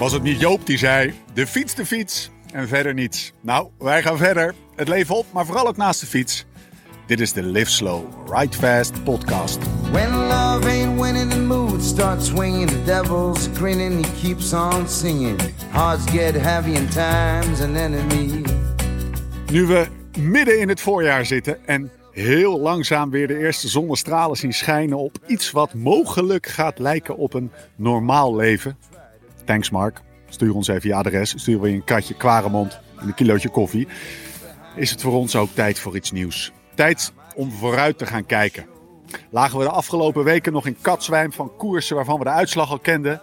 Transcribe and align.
Was 0.00 0.12
het 0.12 0.22
niet 0.22 0.40
Joop 0.40 0.66
die 0.66 0.78
zei: 0.78 1.14
de 1.34 1.46
fiets, 1.46 1.74
de 1.74 1.86
fiets 1.86 2.30
en 2.52 2.68
verder 2.68 2.94
niets? 2.94 3.32
Nou, 3.40 3.68
wij 3.78 4.02
gaan 4.02 4.16
verder. 4.16 4.54
Het 4.76 4.88
leven 4.88 5.16
op, 5.16 5.26
maar 5.32 5.46
vooral 5.46 5.66
ook 5.66 5.76
naast 5.76 6.00
de 6.00 6.06
fiets. 6.06 6.44
Dit 7.06 7.20
is 7.20 7.32
de 7.32 7.42
Live 7.42 7.70
Slow, 7.70 8.04
Ride 8.32 8.56
Fast 8.56 9.04
podcast. 9.04 9.58
When 9.90 10.10
love 10.10 10.68
ain't 10.68 11.00
winning, 11.00 11.30
the 11.30 11.40
mood 11.40 11.82
starts 11.82 12.26
swinging. 12.26 12.70
The 12.70 12.84
devil's 12.84 13.48
grinning, 13.54 14.06
he 14.06 14.12
keeps 14.22 14.52
on 14.52 14.88
singing. 14.88 15.40
Hearts 15.70 16.10
get 16.10 16.34
heavy 16.34 16.76
and 16.76 16.92
time's 16.92 17.60
an 17.60 17.76
enemy. 17.76 18.42
Nu 19.52 19.66
we 19.66 19.86
midden 20.18 20.60
in 20.60 20.68
het 20.68 20.80
voorjaar 20.80 21.26
zitten 21.26 21.66
en 21.66 21.90
heel 22.12 22.60
langzaam 22.60 23.10
weer 23.10 23.26
de 23.26 23.38
eerste 23.38 23.68
zonnestralen 23.68 24.36
zien 24.36 24.52
schijnen 24.52 24.98
op 24.98 25.18
iets 25.26 25.50
wat 25.50 25.74
mogelijk 25.74 26.46
gaat 26.46 26.78
lijken 26.78 27.16
op 27.16 27.34
een 27.34 27.50
normaal 27.76 28.36
leven. 28.36 28.76
Thanks 29.50 29.70
Mark. 29.70 30.00
Stuur 30.28 30.54
ons 30.54 30.68
even 30.68 30.88
je 30.88 30.94
adres. 30.94 31.34
Stuur 31.36 31.60
we 31.60 31.68
je 31.68 31.74
een 31.74 31.84
kratje 31.84 32.14
kwaremond 32.14 32.80
en 33.00 33.06
een 33.06 33.14
kilootje 33.14 33.48
koffie. 33.48 33.88
Is 34.76 34.90
het 34.90 35.00
voor 35.00 35.12
ons 35.12 35.36
ook 35.36 35.50
tijd 35.54 35.78
voor 35.78 35.96
iets 35.96 36.10
nieuws. 36.10 36.52
Tijd 36.74 37.12
om 37.34 37.50
vooruit 37.50 37.98
te 37.98 38.06
gaan 38.06 38.26
kijken. 38.26 38.66
Lagen 39.30 39.58
we 39.58 39.64
de 39.64 39.70
afgelopen 39.70 40.24
weken 40.24 40.52
nog 40.52 40.66
in 40.66 40.76
katzwijm 40.80 41.32
van 41.32 41.56
koersen 41.56 41.96
waarvan 41.96 42.18
we 42.18 42.24
de 42.24 42.30
uitslag 42.30 42.70
al 42.70 42.78
kenden? 42.78 43.20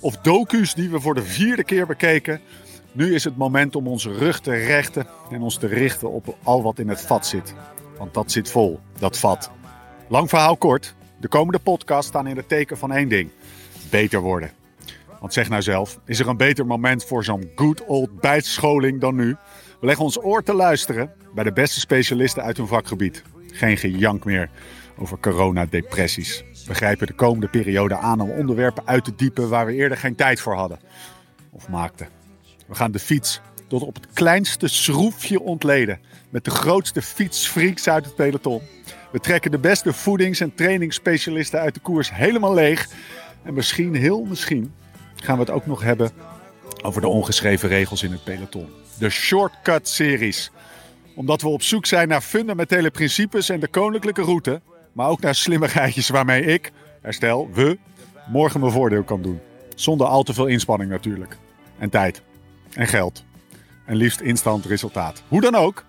Of 0.00 0.16
docu's 0.16 0.74
die 0.74 0.90
we 0.90 1.00
voor 1.00 1.14
de 1.14 1.22
vierde 1.22 1.64
keer 1.64 1.86
bekeken? 1.86 2.40
Nu 2.92 3.14
is 3.14 3.24
het 3.24 3.36
moment 3.36 3.76
om 3.76 3.86
onze 3.86 4.12
rug 4.12 4.40
te 4.40 4.52
rechten 4.52 5.06
en 5.30 5.42
ons 5.42 5.58
te 5.58 5.66
richten 5.66 6.10
op 6.10 6.36
al 6.42 6.62
wat 6.62 6.78
in 6.78 6.88
het 6.88 7.00
vat 7.00 7.26
zit. 7.26 7.54
Want 7.98 8.14
dat 8.14 8.32
zit 8.32 8.50
vol, 8.50 8.80
dat 8.98 9.18
vat. 9.18 9.50
Lang 10.08 10.28
verhaal 10.28 10.56
kort. 10.56 10.94
De 11.20 11.28
komende 11.28 11.58
podcast 11.58 12.08
staan 12.08 12.26
in 12.26 12.36
het 12.36 12.48
teken 12.48 12.78
van 12.78 12.92
één 12.92 13.08
ding. 13.08 13.30
Beter 13.90 14.20
worden. 14.20 14.59
Want 15.20 15.32
zeg 15.32 15.48
nou 15.48 15.62
zelf, 15.62 15.98
is 16.04 16.20
er 16.20 16.28
een 16.28 16.36
beter 16.36 16.66
moment 16.66 17.04
voor 17.04 17.24
zo'n 17.24 17.50
good 17.54 17.84
old 17.84 18.20
bijtscholing 18.20 19.00
dan 19.00 19.14
nu? 19.14 19.36
We 19.80 19.86
leggen 19.86 20.04
ons 20.04 20.24
oor 20.24 20.42
te 20.42 20.54
luisteren 20.54 21.12
bij 21.34 21.44
de 21.44 21.52
beste 21.52 21.80
specialisten 21.80 22.42
uit 22.42 22.56
hun 22.56 22.66
vakgebied. 22.66 23.22
Geen 23.52 23.76
gejank 23.76 24.24
meer 24.24 24.50
over 24.98 25.18
coronadepressies. 25.18 26.44
We 26.66 26.74
grijpen 26.74 27.06
de 27.06 27.12
komende 27.12 27.48
periode 27.48 27.96
aan 27.96 28.20
om 28.20 28.30
onderwerpen 28.30 28.86
uit 28.86 29.04
te 29.04 29.14
diepen 29.16 29.48
waar 29.48 29.66
we 29.66 29.74
eerder 29.74 29.98
geen 29.98 30.14
tijd 30.14 30.40
voor 30.40 30.54
hadden. 30.54 30.78
Of 31.50 31.68
maakten. 31.68 32.08
We 32.66 32.74
gaan 32.74 32.92
de 32.92 32.98
fiets 32.98 33.40
tot 33.68 33.82
op 33.82 33.94
het 33.94 34.06
kleinste 34.12 34.68
schroefje 34.68 35.40
ontleden. 35.40 36.00
Met 36.30 36.44
de 36.44 36.50
grootste 36.50 37.02
fietsfreaks 37.02 37.88
uit 37.88 38.04
het 38.04 38.14
peloton. 38.14 38.60
We 39.12 39.18
trekken 39.18 39.50
de 39.50 39.58
beste 39.58 39.92
voedings- 39.92 40.40
en 40.40 40.54
trainingsspecialisten 40.54 41.60
uit 41.60 41.74
de 41.74 41.80
koers 41.80 42.14
helemaal 42.14 42.54
leeg. 42.54 42.88
En 43.42 43.54
misschien, 43.54 43.94
heel 43.94 44.24
misschien, 44.24 44.72
gaan 45.24 45.34
we 45.34 45.40
het 45.40 45.50
ook 45.50 45.66
nog 45.66 45.82
hebben 45.82 46.10
over 46.82 47.00
de 47.00 47.08
ongeschreven 47.08 47.68
regels 47.68 48.02
in 48.02 48.12
het 48.12 48.24
peloton. 48.24 48.68
De 48.98 49.10
Shortcut-series. 49.10 50.50
Omdat 51.14 51.42
we 51.42 51.48
op 51.48 51.62
zoek 51.62 51.86
zijn 51.86 52.08
naar 52.08 52.20
fundamentele 52.20 52.90
principes 52.90 53.48
en 53.48 53.60
de 53.60 53.68
koninklijke 53.68 54.22
route. 54.22 54.60
Maar 54.92 55.08
ook 55.08 55.20
naar 55.20 55.34
slimmigheidjes 55.34 56.08
waarmee 56.08 56.44
ik, 56.44 56.72
herstel, 57.00 57.50
we, 57.52 57.78
morgen 58.28 58.60
mijn 58.60 58.72
voordeel 58.72 59.02
kan 59.02 59.22
doen. 59.22 59.40
Zonder 59.74 60.06
al 60.06 60.22
te 60.22 60.34
veel 60.34 60.46
inspanning 60.46 60.90
natuurlijk. 60.90 61.36
En 61.78 61.90
tijd. 61.90 62.22
En 62.74 62.86
geld. 62.86 63.24
En 63.86 63.96
liefst 63.96 64.20
instant 64.20 64.64
resultaat. 64.64 65.22
Hoe 65.28 65.40
dan 65.40 65.54
ook. 65.54 65.84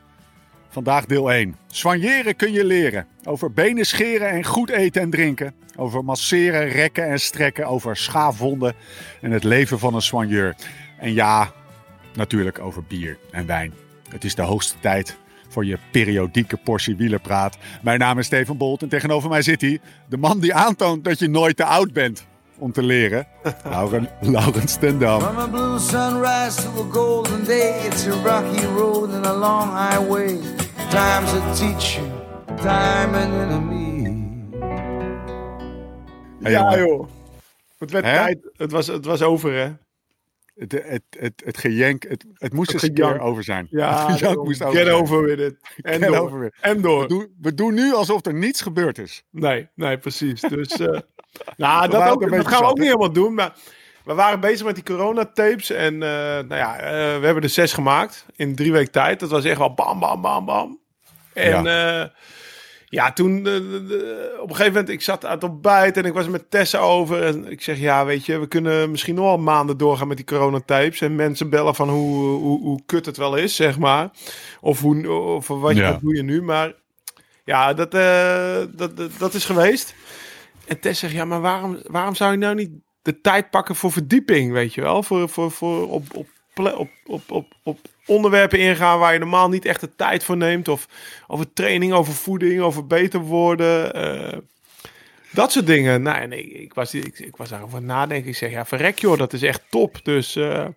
Vandaag 0.72 1.06
deel 1.06 1.32
1. 1.32 1.56
Soigneren 1.68 2.36
kun 2.36 2.52
je 2.52 2.66
leren. 2.66 3.08
Over 3.24 3.52
benen 3.52 3.86
scheren 3.86 4.30
en 4.30 4.46
goed 4.46 4.70
eten 4.70 5.02
en 5.02 5.10
drinken. 5.10 5.54
Over 5.76 6.04
masseren, 6.04 6.68
rekken 6.68 7.08
en 7.08 7.20
strekken. 7.20 7.66
Over 7.66 7.98
schaafwonden 7.98 8.74
en 9.22 9.32
het 9.32 9.44
leven 9.44 9.80
van 9.80 9.94
een 9.94 10.02
soigneur. 10.02 10.56
En 11.00 11.14
ja, 11.14 11.52
natuurlijk 12.14 12.60
over 12.60 12.84
bier 12.84 13.18
en 13.32 13.46
wijn. 13.46 13.74
Het 14.10 14.24
is 14.24 14.36
de 14.36 14.42
hoogste 14.42 14.76
tijd 14.80 15.18
voor 15.50 15.66
je 15.66 15.78
periodieke 15.92 16.58
portie 16.58 16.96
wielerpraat. 16.96 17.58
Mijn 17.82 18.00
naam 18.00 18.20
is 18.20 18.26
Steven 18.26 18.58
Bolt 18.58 18.82
en 18.82 18.90
tegenover 18.90 19.30
mij 19.30 19.42
zit 19.42 19.62
hij. 19.62 19.80
De 20.10 20.18
man 20.18 20.40
die 20.40 20.54
aantoont 20.54 21.04
dat 21.04 21.20
je 21.20 21.28
nooit 21.28 21.58
te 21.58 21.66
oud 21.66 21.94
bent 21.94 22.26
om 22.58 22.72
te 22.72 22.84
leren. 22.84 23.28
Lauren, 23.64 24.10
Laurens 24.22 24.72
Stendam. 24.72 25.22
From 25.22 25.38
a 25.38 25.48
blue 25.48 25.80
sunrise 25.80 26.62
to 26.62 26.70
a 26.70 26.92
golden 26.92 27.46
day, 27.46 27.86
it's 27.86 28.08
a 28.08 28.22
rocky 28.24 28.66
road 28.66 29.10
and 29.10 29.26
a 29.26 29.34
long 29.34 29.70
highway. 29.70 30.61
Time's 30.92 31.34
a 31.34 31.54
teacher, 31.56 32.04
time 32.62 33.16
an 33.16 33.32
enemy. 33.42 34.20
Ja, 36.40 36.78
joh. 36.78 37.08
Het 37.78 37.92
werd 37.92 38.06
Hè? 38.06 38.14
tijd. 38.14 38.50
Het 38.58 38.72
was, 38.72 38.88
het 38.88 39.06
was 39.06 39.22
over, 39.22 39.54
hè? 39.54 39.70
Het, 40.56 40.72
het, 40.72 41.02
het, 41.10 41.42
het 41.46 41.58
gejenk, 41.58 42.04
het, 42.08 42.26
het 42.34 42.54
moest 42.54 42.72
Het 42.72 42.82
eens 42.84 42.90
een 42.90 42.96
keer 42.96 43.20
over 43.20 43.44
zijn. 43.44 43.68
Ja, 43.70 44.06
het 44.08 44.18
gejank 44.20 44.44
moest 44.44 44.58
get 44.64 44.68
over 44.68 44.84
zijn. 44.86 44.96
over 44.96 45.24
with 45.24 45.40
it. 45.40 45.56
En 45.82 46.00
Get 46.02 46.08
door. 46.10 46.18
over. 46.20 46.54
En 46.62 46.76
We 46.76 46.82
door. 46.82 47.08
doen, 47.08 47.36
we 47.42 47.54
doen 47.54 47.74
nu 47.74 47.94
alsof 47.94 48.26
er 48.26 48.34
niets 48.34 48.62
gebeurd 48.62 48.98
is. 48.98 49.24
Nee, 49.30 49.68
nee, 49.76 49.98
precies. 49.98 50.42
Dus, 50.42 50.70
eh 50.70 50.88
nou, 51.58 51.86
We 51.86 51.92
dat, 51.92 52.10
ook, 52.10 52.22
een 52.22 52.30
dat 52.30 52.38
beetje 52.38 52.50
gaan 52.50 52.62
we 52.62 52.70
ook 52.70 52.78
niet 52.78 52.86
helemaal 52.86 53.12
doen. 53.14 53.34
Maar 53.34 53.54
we 54.06 54.14
waren 54.14 54.40
bezig 54.40 54.66
met 54.66 54.76
die 54.76 54.84
coronatapes. 54.84 55.70
En 55.70 55.94
eh, 55.94 56.00
nou 56.10 56.56
ja, 56.56 56.80
eh, 56.80 56.92
we 57.20 57.26
hebben 57.26 57.44
er 57.44 57.50
zes 57.50 57.74
gemaakt 57.74 58.26
in 58.36 58.56
drie 58.56 58.72
weken 58.72 58.92
tijd. 58.92 59.20
Dat 59.20 59.30
was 59.30 59.46
echt 59.46 59.58
wel 59.58 59.74
bam, 59.74 60.00
bam, 60.00 60.22
bam, 60.22 60.46
bam. 60.46 60.80
En 61.34 61.64
ja, 61.64 62.12
ja 62.86 63.14
toen 63.14 63.48
eh, 63.48 63.56
op 64.42 64.50
een 64.50 64.56
gegeven 64.56 64.74
moment, 64.74 64.90
ik 64.90 65.02
zat 65.02 65.26
aan 65.26 65.32
het 65.32 65.44
ontbijt 65.44 65.98
en 65.98 66.06
ik 66.06 66.14
was 66.14 66.28
met 66.28 66.52
Tessa 66.52 66.78
over. 66.80 67.24
En 67.24 67.52
ik 67.52 67.62
zeg, 67.62 67.80
ja, 67.80 68.06
weet 68.06 68.26
je, 68.26 68.40
we 68.40 68.48
kunnen 68.48 68.92
misschien 68.92 69.16
nog 69.16 69.26
wel 69.26 69.38
maanden 69.38 69.78
doorgaan 69.78 70.08
met 70.08 70.18
die 70.18 70.26
coronatapes. 70.26 71.02
En 71.02 71.16
mensen 71.16 71.50
bellen 71.50 71.76
van 71.76 71.90
hoe, 71.90 72.28
hoe, 72.40 72.60
hoe 72.62 72.82
kut 72.86 73.06
het 73.06 73.18
wel 73.18 73.36
is, 73.36 73.56
zeg 73.56 73.78
maar. 73.78 74.10
Of, 74.62 74.80
hoe, 74.80 75.10
of 75.12 75.48
wat, 75.48 75.76
Ja. 75.76 75.92
wat 75.92 76.02
doe 76.02 76.16
je 76.16 76.24
nu. 76.24 76.42
Maar 76.42 76.74
ja, 77.46 77.74
dat, 77.74 77.94
eh, 77.94 78.58
dat, 78.70 78.98
dat, 78.98 79.12
dat 79.18 79.34
is 79.34 79.46
geweest. 79.46 79.96
En 80.68 80.80
Tess 80.80 81.00
zegt, 81.00 81.14
ja, 81.14 81.26
maar 81.26 81.42
waarom, 81.42 81.80
waarom 81.86 82.16
zou 82.16 82.32
je 82.32 82.38
nou 82.38 82.56
niet 82.56 82.72
de 83.02 83.22
tijd 83.22 83.50
pakken 83.50 83.76
voor 83.76 83.92
verdieping, 83.92 84.52
weet 84.52 84.74
je 84.74 84.82
wel? 84.82 85.04
Voor, 85.04 85.30
voor, 85.30 85.52
voor 85.52 85.90
op, 85.90 86.04
op, 86.16 86.28
op, 87.06 87.32
op, 87.32 87.46
op 87.64 87.80
onderwerpen 88.12 88.60
ingaan 88.60 89.00
waar 89.00 89.14
je 89.14 89.20
normaal 89.20 89.50
niet 89.50 89.66
echt 89.66 89.82
de 89.82 89.96
tijd 89.96 90.24
voor 90.24 90.38
neemt. 90.38 90.68
Of 90.68 90.88
over 91.28 91.54
training, 91.54 91.94
over 91.94 92.14
voeding, 92.14 92.62
over 92.62 92.88
beter 92.88 93.20
worden. 93.20 93.94
eh, 93.94 94.38
dat 95.32 95.52
soort 95.52 95.68
dingen. 95.68 96.02
Nou, 96.02 96.28
nee, 96.28 96.44
ik 96.44 96.74
was, 96.74 96.94
ik, 96.94 97.20
ik 97.20 97.36
was 97.36 97.50
daarover 97.50 97.82
nadenken. 97.82 98.30
Ik 98.30 98.36
zeg, 98.36 98.52
ja, 98.52 98.66
verrek 98.66 99.00
joh, 99.00 99.18
dat 99.18 99.34
is 99.34 99.42
echt 99.42 99.62
top. 99.70 100.00
Dus 100.04 100.36
eh, 100.36 100.68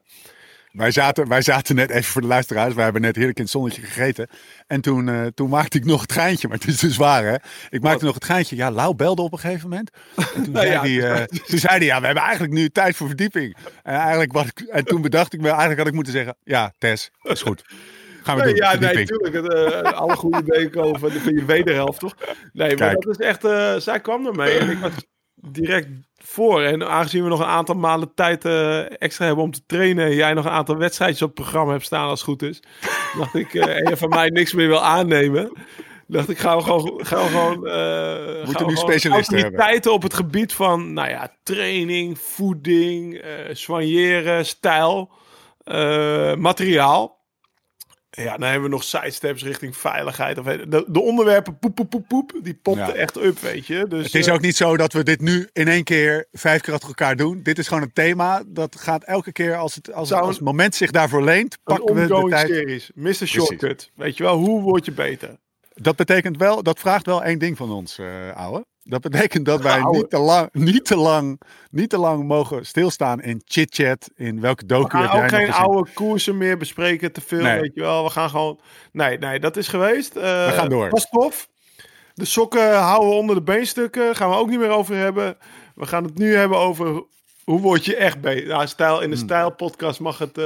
Wij 0.74 0.90
zaten, 0.90 1.28
wij 1.28 1.42
zaten 1.42 1.74
net, 1.74 1.90
even 1.90 2.04
voor 2.04 2.20
de 2.20 2.26
luisteraars, 2.26 2.74
wij 2.74 2.84
hebben 2.84 3.02
net 3.02 3.16
heerlijk 3.16 3.36
in 3.36 3.42
het 3.42 3.52
zonnetje 3.52 3.82
gegeten. 3.82 4.28
En 4.66 4.80
toen, 4.80 5.08
eh, 5.08 5.26
toen 5.26 5.48
maakte 5.50 5.78
ik 5.78 5.84
nog 5.84 6.00
het 6.00 6.12
geintje, 6.12 6.48
maar 6.48 6.56
het 6.56 6.66
is 6.66 6.78
dus 6.78 6.96
waar 6.96 7.24
hè. 7.24 7.34
Ik 7.70 7.82
maakte 7.82 8.04
nog 8.04 8.14
het 8.14 8.24
geintje, 8.24 8.56
ja, 8.56 8.70
Lau 8.70 8.94
belde 8.94 9.22
op 9.22 9.32
een 9.32 9.38
gegeven 9.38 9.68
moment. 9.68 9.90
En 10.34 10.42
toen, 10.44 10.54
zei 10.56 10.70
ja, 10.70 10.80
hij, 10.80 11.10
eh, 11.12 11.24
toen 11.24 11.58
zei 11.58 11.76
hij, 11.76 11.84
ja, 11.86 12.00
we 12.00 12.04
hebben 12.06 12.22
eigenlijk 12.24 12.52
nu 12.52 12.68
tijd 12.68 12.96
voor 12.96 13.06
verdieping. 13.06 13.56
En, 13.82 13.94
eigenlijk 13.94 14.32
wat 14.32 14.46
ik, 14.46 14.60
en 14.60 14.84
toen 14.84 15.02
bedacht 15.02 15.32
ik 15.32 15.40
me, 15.40 15.48
eigenlijk 15.48 15.78
had 15.78 15.88
ik 15.88 15.94
moeten 15.94 16.12
zeggen, 16.12 16.36
ja, 16.44 16.72
Tess, 16.78 17.10
is 17.22 17.42
goed. 17.42 17.64
Gaan 18.22 18.36
we 18.36 18.42
Nee, 18.42 18.54
doen, 18.54 18.62
ja, 18.62 18.74
nee, 18.74 18.78
verdieping. 18.88 19.08
tuurlijk. 19.08 19.34
Het, 19.34 19.84
eh, 19.84 19.92
alle 19.92 20.16
goede 20.16 20.42
ideeën 20.46 20.70
komen 20.70 21.00
van, 21.00 21.10
van 21.10 21.34
je 21.34 21.44
wederhelft, 21.44 21.98
toch? 22.00 22.14
Nee, 22.52 22.76
maar 22.76 22.76
Kijk. 22.76 23.02
dat 23.02 23.20
is 23.20 23.26
echt... 23.26 23.40
zij 23.82 24.00
kwam 24.00 24.26
ermee 24.26 24.58
en 24.58 24.70
ik 24.70 24.78
was 24.78 24.92
direct 25.34 25.88
voor. 26.26 26.62
En 26.62 26.88
aangezien 26.88 27.22
we 27.22 27.28
nog 27.28 27.40
een 27.40 27.46
aantal 27.46 27.74
maanden 27.74 28.14
tijd 28.14 28.44
eh, 28.44 29.00
extra 29.02 29.26
hebben 29.26 29.44
om 29.44 29.50
te 29.50 29.62
trainen... 29.66 30.04
en 30.04 30.14
jij 30.14 30.34
nog 30.34 30.44
een 30.44 30.50
aantal 30.50 30.76
wedstrijdjes 30.76 31.22
op 31.22 31.28
het 31.28 31.40
programma 31.40 31.72
hebt 31.72 31.84
staan 31.84 32.08
als 32.08 32.20
het 32.20 32.28
goed 32.28 32.42
is... 32.42 32.62
dacht 33.18 33.34
ik, 33.34 33.54
eh, 33.54 33.76
en 33.76 33.88
je 33.88 33.96
van 33.96 34.08
mij 34.08 34.28
niks 34.28 34.52
meer 34.52 34.68
wil 34.68 34.82
aannemen... 34.82 35.52
dacht 36.06 36.28
ik, 36.30 36.38
gaan 36.38 36.56
we 36.56 36.62
gewoon... 36.62 37.00
Gaan 37.06 37.22
we 37.22 37.28
gewoon 37.28 37.66
eh, 37.66 38.56
we 38.58 38.64
nu 38.66 38.76
specialisten 38.76 39.34
autoriteiten 39.34 39.92
op 39.92 40.02
het 40.02 40.14
gebied 40.14 40.52
van, 40.52 40.92
nou 40.92 41.08
ja, 41.08 41.32
training, 41.42 42.18
voeding, 42.18 43.24
soigneren, 43.52 44.46
stijl, 44.46 45.10
materiaal... 46.36 47.22
Ja, 48.16 48.36
dan 48.36 48.42
hebben 48.48 48.62
we 48.62 48.74
nog 48.74 48.84
sidesteps 48.84 49.42
richting 49.42 49.76
veiligheid. 49.76 50.38
Of, 50.38 50.44
de, 50.44 50.84
de 50.88 51.00
onderwerpen 51.00 51.58
poep, 51.58 51.74
poep, 51.74 51.90
poep, 51.90 52.08
poep, 52.08 52.32
die 52.42 52.54
popten 52.62 52.86
Ja. 52.86 52.92
echt 52.94 53.16
up, 53.16 53.38
weet 53.38 53.66
je. 53.66 53.86
Dus, 53.88 54.04
Het 54.04 54.14
is 54.14 54.26
eh, 54.26 54.34
ook 54.34 54.40
niet 54.40 54.56
zo 54.56 54.76
dat 54.76 54.92
we 54.92 55.02
dit 55.02 55.20
nu 55.20 55.48
in 55.52 55.68
één 55.68 55.84
keer 55.84 56.26
vijf 56.32 56.60
keer 56.60 56.72
achter 56.72 56.88
elkaar 56.88 57.16
doen. 57.16 57.42
Dit 57.42 57.58
is 57.58 57.68
gewoon 57.68 57.82
een 57.82 57.92
thema. 57.92 58.42
Dat 58.46 58.76
gaat 58.76 59.04
elke 59.04 59.32
keer 59.32 59.56
als 59.56 59.74
het, 59.74 59.92
als, 59.92 60.12
als 60.12 60.36
het 60.36 60.44
moment 60.44 60.74
zich 60.74 60.90
daarvoor 60.90 61.22
leent, 61.24 61.52
een 61.52 61.58
pakken 61.76 61.94
we 61.94 62.06
de 62.06 62.26
tijd. 62.28 62.48
series. 62.48 62.90
Mr. 62.94 63.26
Shortcut. 63.26 63.90
Weet 63.94 64.16
je 64.16 64.22
wel, 64.22 64.36
hoe 64.36 64.62
word 64.62 64.84
je 64.84 64.92
beter? 64.92 65.36
Dat 65.74 65.96
betekent 65.96 66.36
wel, 66.36 66.62
dat 66.62 66.78
vraagt 66.78 67.06
wel 67.06 67.22
één 67.24 67.38
ding 67.38 67.56
van 67.56 67.70
ons, 67.72 67.98
eh 67.98 68.36
ouwe. 68.36 68.64
Dat 68.82 69.00
betekent 69.00 69.44
dat 69.44 69.62
wij 69.70 69.82
niet 69.90 70.10
te, 70.10 70.18
lang, 70.18 70.48
niet, 70.52 70.84
te 70.84 70.96
lang, 70.96 71.40
niet 71.70 71.90
te 71.90 71.98
lang 71.98 72.26
mogen 72.26 72.66
stilstaan 72.66 73.22
in 73.22 73.42
chit-chat. 73.44 74.10
In 74.16 74.40
welke 74.40 74.62
We 74.62 74.68
docu 74.68 74.96
heb 74.98 75.06
gaan 75.10 75.22
ook 75.22 75.28
geen 75.28 75.52
oude 75.52 75.90
koersen 75.94 76.36
meer 76.36 76.56
bespreken, 76.56 77.12
te 77.12 77.20
veel, 77.20 77.42
Nee. 77.42 77.60
weet 77.60 77.74
je 77.74 77.80
wel. 77.80 78.04
We 78.04 78.10
gaan 78.10 78.30
gewoon... 78.30 78.60
Nee, 78.92 79.18
nee, 79.18 79.40
dat 79.40 79.56
is 79.56 79.68
geweest. 79.68 80.16
Eh, 80.16 80.22
We 80.22 80.52
gaan 80.52 80.68
door. 80.68 80.90
Was 80.90 81.08
tof. 81.10 81.48
De 82.14 82.24
sokken 82.24 82.76
houden 82.78 83.08
we 83.08 83.14
onder 83.14 83.36
de 83.36 83.42
beenstukken. 83.42 84.16
Gaan 84.16 84.30
we 84.30 84.36
ook 84.36 84.48
niet 84.48 84.58
meer 84.58 84.68
over 84.70 84.96
hebben. 84.96 85.36
We 85.74 85.86
gaan 85.86 86.04
het 86.04 86.18
nu 86.18 86.34
hebben 86.34 86.58
over 86.58 87.04
Hoe 87.44 87.60
word 87.60 87.84
je 87.84 87.96
echt? 87.96 88.20
Nou, 88.22 88.66
stijl, 88.66 89.00
in 89.00 89.10
de 89.10 89.16
Hmm. 89.16 89.24
stijlpodcast 89.24 90.00
mag 90.00 90.18
het... 90.18 90.38
eh, 90.38 90.44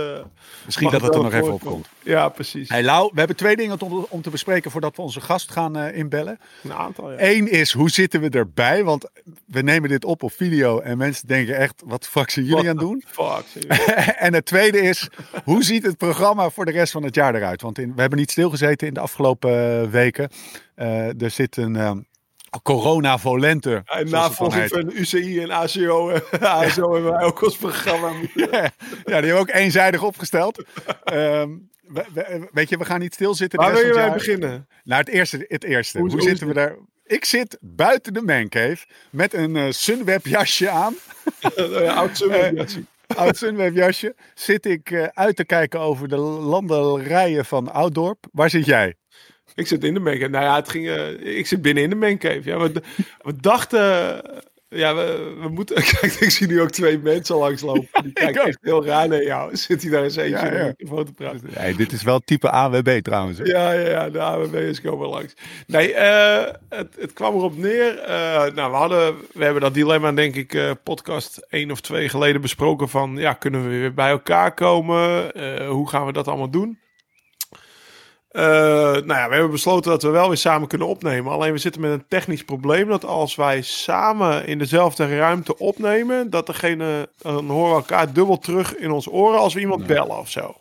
Misschien 0.65 0.87
mag 0.91 0.93
dat 0.99 1.03
het 1.03 1.15
er 1.15 1.23
nog 1.23 1.33
even 1.33 1.53
op 1.53 1.61
komt. 1.65 1.89
Ja, 2.03 2.29
precies. 2.29 2.69
Hey 2.69 2.83
Lau, 2.83 3.11
we 3.13 3.19
hebben 3.19 3.37
twee 3.37 3.57
dingen 3.57 3.81
om, 3.81 4.07
om 4.09 4.23
te 4.23 4.31
bespreken 4.31 4.71
voordat 4.71 4.97
we 4.97 5.03
onze 5.03 5.21
gast 5.21 5.51
gaan 5.51 5.77
eh, 5.77 5.97
inbellen. 5.97 6.39
Een 6.63 6.73
aantal, 6.73 7.11
ja. 7.13 7.17
Eén 7.21 7.51
is, 7.51 7.73
hoe 7.73 7.91
zitten 7.91 8.21
we 8.21 8.29
erbij? 8.29 8.85
Want 8.85 9.05
we 9.47 9.61
nemen 9.63 9.89
dit 9.89 10.05
op 10.05 10.23
op 10.23 10.33
video 10.33 10.81
en 10.81 10.99
mensen 10.99 11.27
denken 11.27 11.57
echt, 11.57 11.83
wat 11.87 12.03
de 12.03 12.09
fuck 12.09 12.31
zijn 12.31 12.45
jullie 12.45 12.61
aan 12.69 12.77
het 12.77 12.79
doen? 12.79 13.03
Fuck, 13.07 13.65
en 14.27 14.35
het 14.35 14.45
tweede 14.47 14.81
is, 14.81 15.09
hoe 15.45 15.65
ziet 15.65 15.83
het 15.83 15.97
programma 15.97 16.51
voor 16.51 16.65
de 16.65 16.71
rest 16.73 16.93
van 16.93 17.03
het 17.03 17.15
jaar 17.15 17.35
eruit? 17.35 17.63
Want 17.63 17.79
in, 17.79 17.95
we 17.95 18.01
hebben 18.01 18.19
niet 18.19 18.31
stilgezeten 18.31 18.87
in 18.87 18.95
de 18.95 19.01
afgelopen 19.01 19.83
eh, 19.83 19.89
weken. 19.91 20.31
Er 21.19 21.31
zit 21.31 21.57
een 21.57 21.77
eh, 21.77 21.91
corona 22.63 23.19
volente. 23.19 23.83
En 23.85 23.85
zoals 23.85 24.01
het 24.01 24.11
na 24.11 24.21
dan 24.21 24.33
volging 24.35 24.63
heet. 24.63 24.71
van 24.71 24.91
UCI 24.95 25.41
en 25.41 25.51
ACO, 25.51 26.11
eh, 26.11 26.43
ASO 26.61 26.93
hebben 26.93 27.13
wij 27.13 27.23
ook 27.25 27.43
ons 27.43 27.57
programma 27.57 28.09
ja, 28.35 28.35
die 28.35 28.71
hebben 29.05 29.33
we 29.33 29.39
ook 29.39 29.51
eenzijdig 29.51 30.03
opgesteld. 30.03 30.65
Ehm, 31.05 31.49
we- 31.83 32.05
we- 32.13 32.49
weet 32.53 32.69
je, 32.69 32.77
we 32.79 32.85
gaan 32.85 33.01
niet 33.01 33.15
stilzitten. 33.15 33.59
Waar 33.59 33.73
wil 33.73 33.87
je 33.87 33.95
jaar. 33.95 34.13
beginnen? 34.13 34.69
Nou, 34.85 35.01
het 35.01 35.09
eerste. 35.09 35.45
Het 35.49 35.65
eerste. 35.65 35.99
Hoe- 35.99 36.09
Hoe, 36.11 36.19
hoe 36.19 36.29
zitten 36.29 36.47
we 36.47 36.55
daar? 36.55 36.77
Ik 37.07 37.25
zit 37.25 37.59
buiten 37.61 38.13
de 38.13 38.23
mancave 38.23 38.87
met 39.11 39.35
een 39.35 39.57
eh, 39.57 39.65
Sunweb 39.71 40.27
jasje 40.27 40.69
aan. 40.71 40.95
Uh, 41.57 41.97
oud 41.97 42.17
Sunweb, 42.17 42.59
Eh, 42.59 43.17
Oud 43.17 43.37
Sunweb 43.37 43.75
jasje. 43.75 44.15
Zit 44.35 44.67
ik 44.67 45.11
uit 45.15 45.37
te 45.37 45.45
kijken 45.45 45.81
over 45.81 46.09
de 46.09 46.17
landerijen 46.17 47.45
van 47.45 47.73
Ouddorp. 47.73 48.27
Waar 48.33 48.51
zit 48.51 48.65
jij? 48.65 48.95
Ik 49.59 49.67
zit 49.67 49.85
in 49.85 49.95
de 49.95 50.01
mancave. 50.01 50.29
Nou 50.29 50.45
ja, 50.45 50.55
het 50.57 50.69
ging, 50.69 50.89
eh, 50.89 51.37
ik 51.39 51.47
zit 51.47 51.63
binnen 51.63 51.83
in 51.83 51.91
de 51.91 51.97
mancave. 51.97 52.41
Ja, 52.45 52.59
we, 52.59 52.73
we 53.23 53.33
dachten... 53.41 54.23
Ja, 54.71 54.95
we, 54.95 55.35
we 55.41 55.49
moeten... 55.49 55.77
Kijk, 56.01 56.13
ik 56.13 56.31
zie 56.31 56.47
nu 56.47 56.61
ook 56.61 56.71
twee 56.71 56.99
mensen 56.99 57.37
langslopen. 57.37 58.03
Die 58.03 58.13
kijken 58.23 58.43
echt 58.45 58.59
heel 58.61 58.85
raar 58.85 59.09
naar 59.09 59.23
jou. 59.23 59.57
Zit 59.57 59.83
hij 59.83 59.91
daar 59.91 60.03
eens 60.03 60.17
eentje 60.17 60.37
Ja, 60.47 60.51
in 60.51 60.77
ja. 60.97 61.03
te 61.05 61.13
praten? 61.13 61.41
Hey, 61.53 61.75
dit 61.75 61.93
is 61.93 62.03
wel 62.03 62.21
type 62.21 62.51
AWB 62.51 63.01
trouwens. 63.03 63.39
hè? 63.39 63.45
Ja, 63.45 63.73
ja, 63.73 63.89
ja, 63.89 64.11
de 64.11 64.21
AWB'ers 64.21 64.81
komen 64.81 65.09
langs. 65.09 65.35
Nee, 65.67 65.95
eh, 65.95 66.53
het, 66.69 66.97
het 66.99 67.13
kwam 67.13 67.35
erop 67.35 67.57
neer. 67.57 67.99
eh, 67.99 68.53
nou, 68.55 68.71
we, 68.71 68.77
hadden, 68.77 69.15
we 69.33 69.45
hebben 69.45 69.63
dat 69.63 69.75
dilemma, 69.75 70.13
denk 70.13 70.35
ik, 70.35 70.75
podcast 70.85 71.47
één 71.49 71.71
of 71.71 71.81
twee 71.81 72.09
geleden 72.09 72.41
besproken. 72.41 72.89
Van 72.89 73.17
ja, 73.17 73.33
kunnen 73.33 73.63
we 73.63 73.69
weer 73.69 73.95
bij 73.95 74.11
elkaar 74.11 74.55
komen? 74.55 75.31
Hoe 75.67 75.89
gaan 75.89 76.07
we 76.07 76.13
dat 76.13 76.29
allemaal 76.29 76.51
doen? 76.51 76.79
Eh, 78.39 78.45
nou 78.45 79.07
ja, 79.07 79.27
we 79.27 79.33
hebben 79.33 79.51
besloten 79.51 79.91
dat 79.91 80.03
we 80.03 80.09
wel 80.09 80.29
weer 80.29 80.37
samen 80.37 80.69
kunnen 80.69 80.87
opnemen. 80.87 81.33
Alleen 81.33 81.53
we 81.53 81.59
zitten 81.59 81.81
met 81.81 81.91
een 81.91 82.05
technisch 82.09 82.45
probleem. 82.45 82.89
Dat 82.89 83.05
als 83.05 83.35
wij 83.35 83.63
samen 83.63 84.47
in 84.47 84.59
dezelfde 84.59 85.17
ruimte 85.17 85.59
opnemen, 85.59 86.31
dat 86.31 86.47
degene, 86.47 87.09
dan 87.19 87.49
horen 87.49 87.71
we 87.71 87.77
elkaar 87.77 88.13
dubbel 88.13 88.39
terug 88.39 88.77
in 88.77 88.91
ons 88.91 89.09
oren 89.09 89.39
als 89.39 89.55
we 89.55 89.61
iemand 89.61 89.87
bellen 89.87 90.19
of 90.19 90.31
zo. 90.31 90.57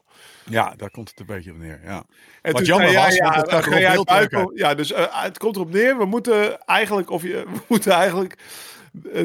Ja, 0.50 0.74
daar 0.78 0.90
komt 0.90 1.10
het 1.10 1.20
een 1.20 1.26
beetje 1.26 1.52
op 1.52 1.58
neer. 1.58 1.80
Ja. 1.84 2.04
En 2.42 2.54
Wat 2.54 2.66
jammer 2.66 2.94
was, 2.94 3.16
jij, 3.16 3.30
want 3.30 3.52
ja, 3.52 3.92
het 3.92 4.10
leuk 4.10 4.34
uit. 4.34 4.52
Ja, 4.54 4.76
dus 4.76 4.92
eh, 4.92 5.06
het 5.10 5.38
komt 5.38 5.56
erop 5.56 5.72
neer. 5.72 5.98
We 5.98 6.06
moeten 6.06 6.66
eigenlijk, 6.66 7.10
of 7.10 7.22
je, 7.22 7.44
we 7.54 7.62
moeten 7.68 7.92
eigenlijk 7.92 8.34
eh, 8.34 8.46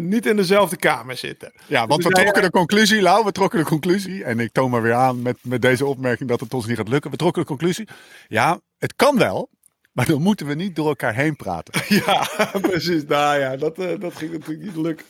niet 0.00 0.26
in 0.26 0.36
dezelfde 0.36 0.76
kamer 0.76 1.16
zitten. 1.16 1.52
Ja, 1.66 1.86
want 1.86 2.02
Dus 2.02 2.12
we 2.12 2.20
trokken 2.20 2.42
de 2.42 2.50
conclusie, 2.50 3.02
Lau, 3.02 3.24
we 3.24 3.32
trokken 3.32 3.58
de 3.58 3.64
conclusie. 3.64 4.24
En 4.24 4.40
ik 4.40 4.52
toon 4.52 4.70
maar 4.70 4.82
weer 4.82 4.94
aan 4.94 5.22
met, 5.22 5.38
met 5.42 5.62
deze 5.62 5.86
opmerking 5.86 6.28
dat 6.28 6.40
het 6.40 6.54
ons 6.54 6.66
niet 6.66 6.76
gaat 6.76 6.88
lukken. 6.88 7.10
We 7.10 7.16
trokken 7.16 7.42
de 7.42 7.48
conclusie. 7.48 7.88
Ja, 8.28 8.60
het 8.78 8.96
kan 8.96 9.18
wel, 9.18 9.50
maar 9.92 10.06
dan 10.06 10.22
moeten 10.22 10.46
we 10.46 10.54
niet 10.54 10.76
door 10.76 10.88
elkaar 10.88 11.14
heen 11.14 11.36
praten. 11.36 11.82
Ja, 12.06 12.28
precies. 12.60 13.04
Nou 13.04 13.38
ja, 13.38 13.56
dat, 13.56 13.78
eh, 13.78 14.00
dat 14.00 14.16
ging 14.16 14.32
natuurlijk 14.32 14.64
niet 14.64 14.76
lukken. 14.76 15.06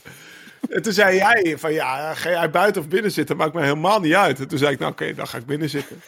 En 0.69 0.83
toen 0.83 0.93
zei 0.93 1.17
jij 1.17 1.55
van 1.59 1.73
ja, 1.73 2.15
ga 2.15 2.31
jij 2.31 2.51
buiten 2.51 2.83
of 2.83 2.89
binnen 2.89 3.11
zitten? 3.11 3.37
Maakt 3.37 3.55
me 3.55 3.63
helemaal 3.63 4.01
niet 4.01 4.15
uit. 4.15 4.41
En 4.41 4.49
toen 4.49 4.59
zei 4.59 4.73
ik, 4.73 4.79
nou 4.79 4.93
oké, 4.93 5.15
dan 5.15 5.27
ga 5.27 5.39
ik 5.39 5.47
binnen 5.47 5.71
zitten. 5.71 6.03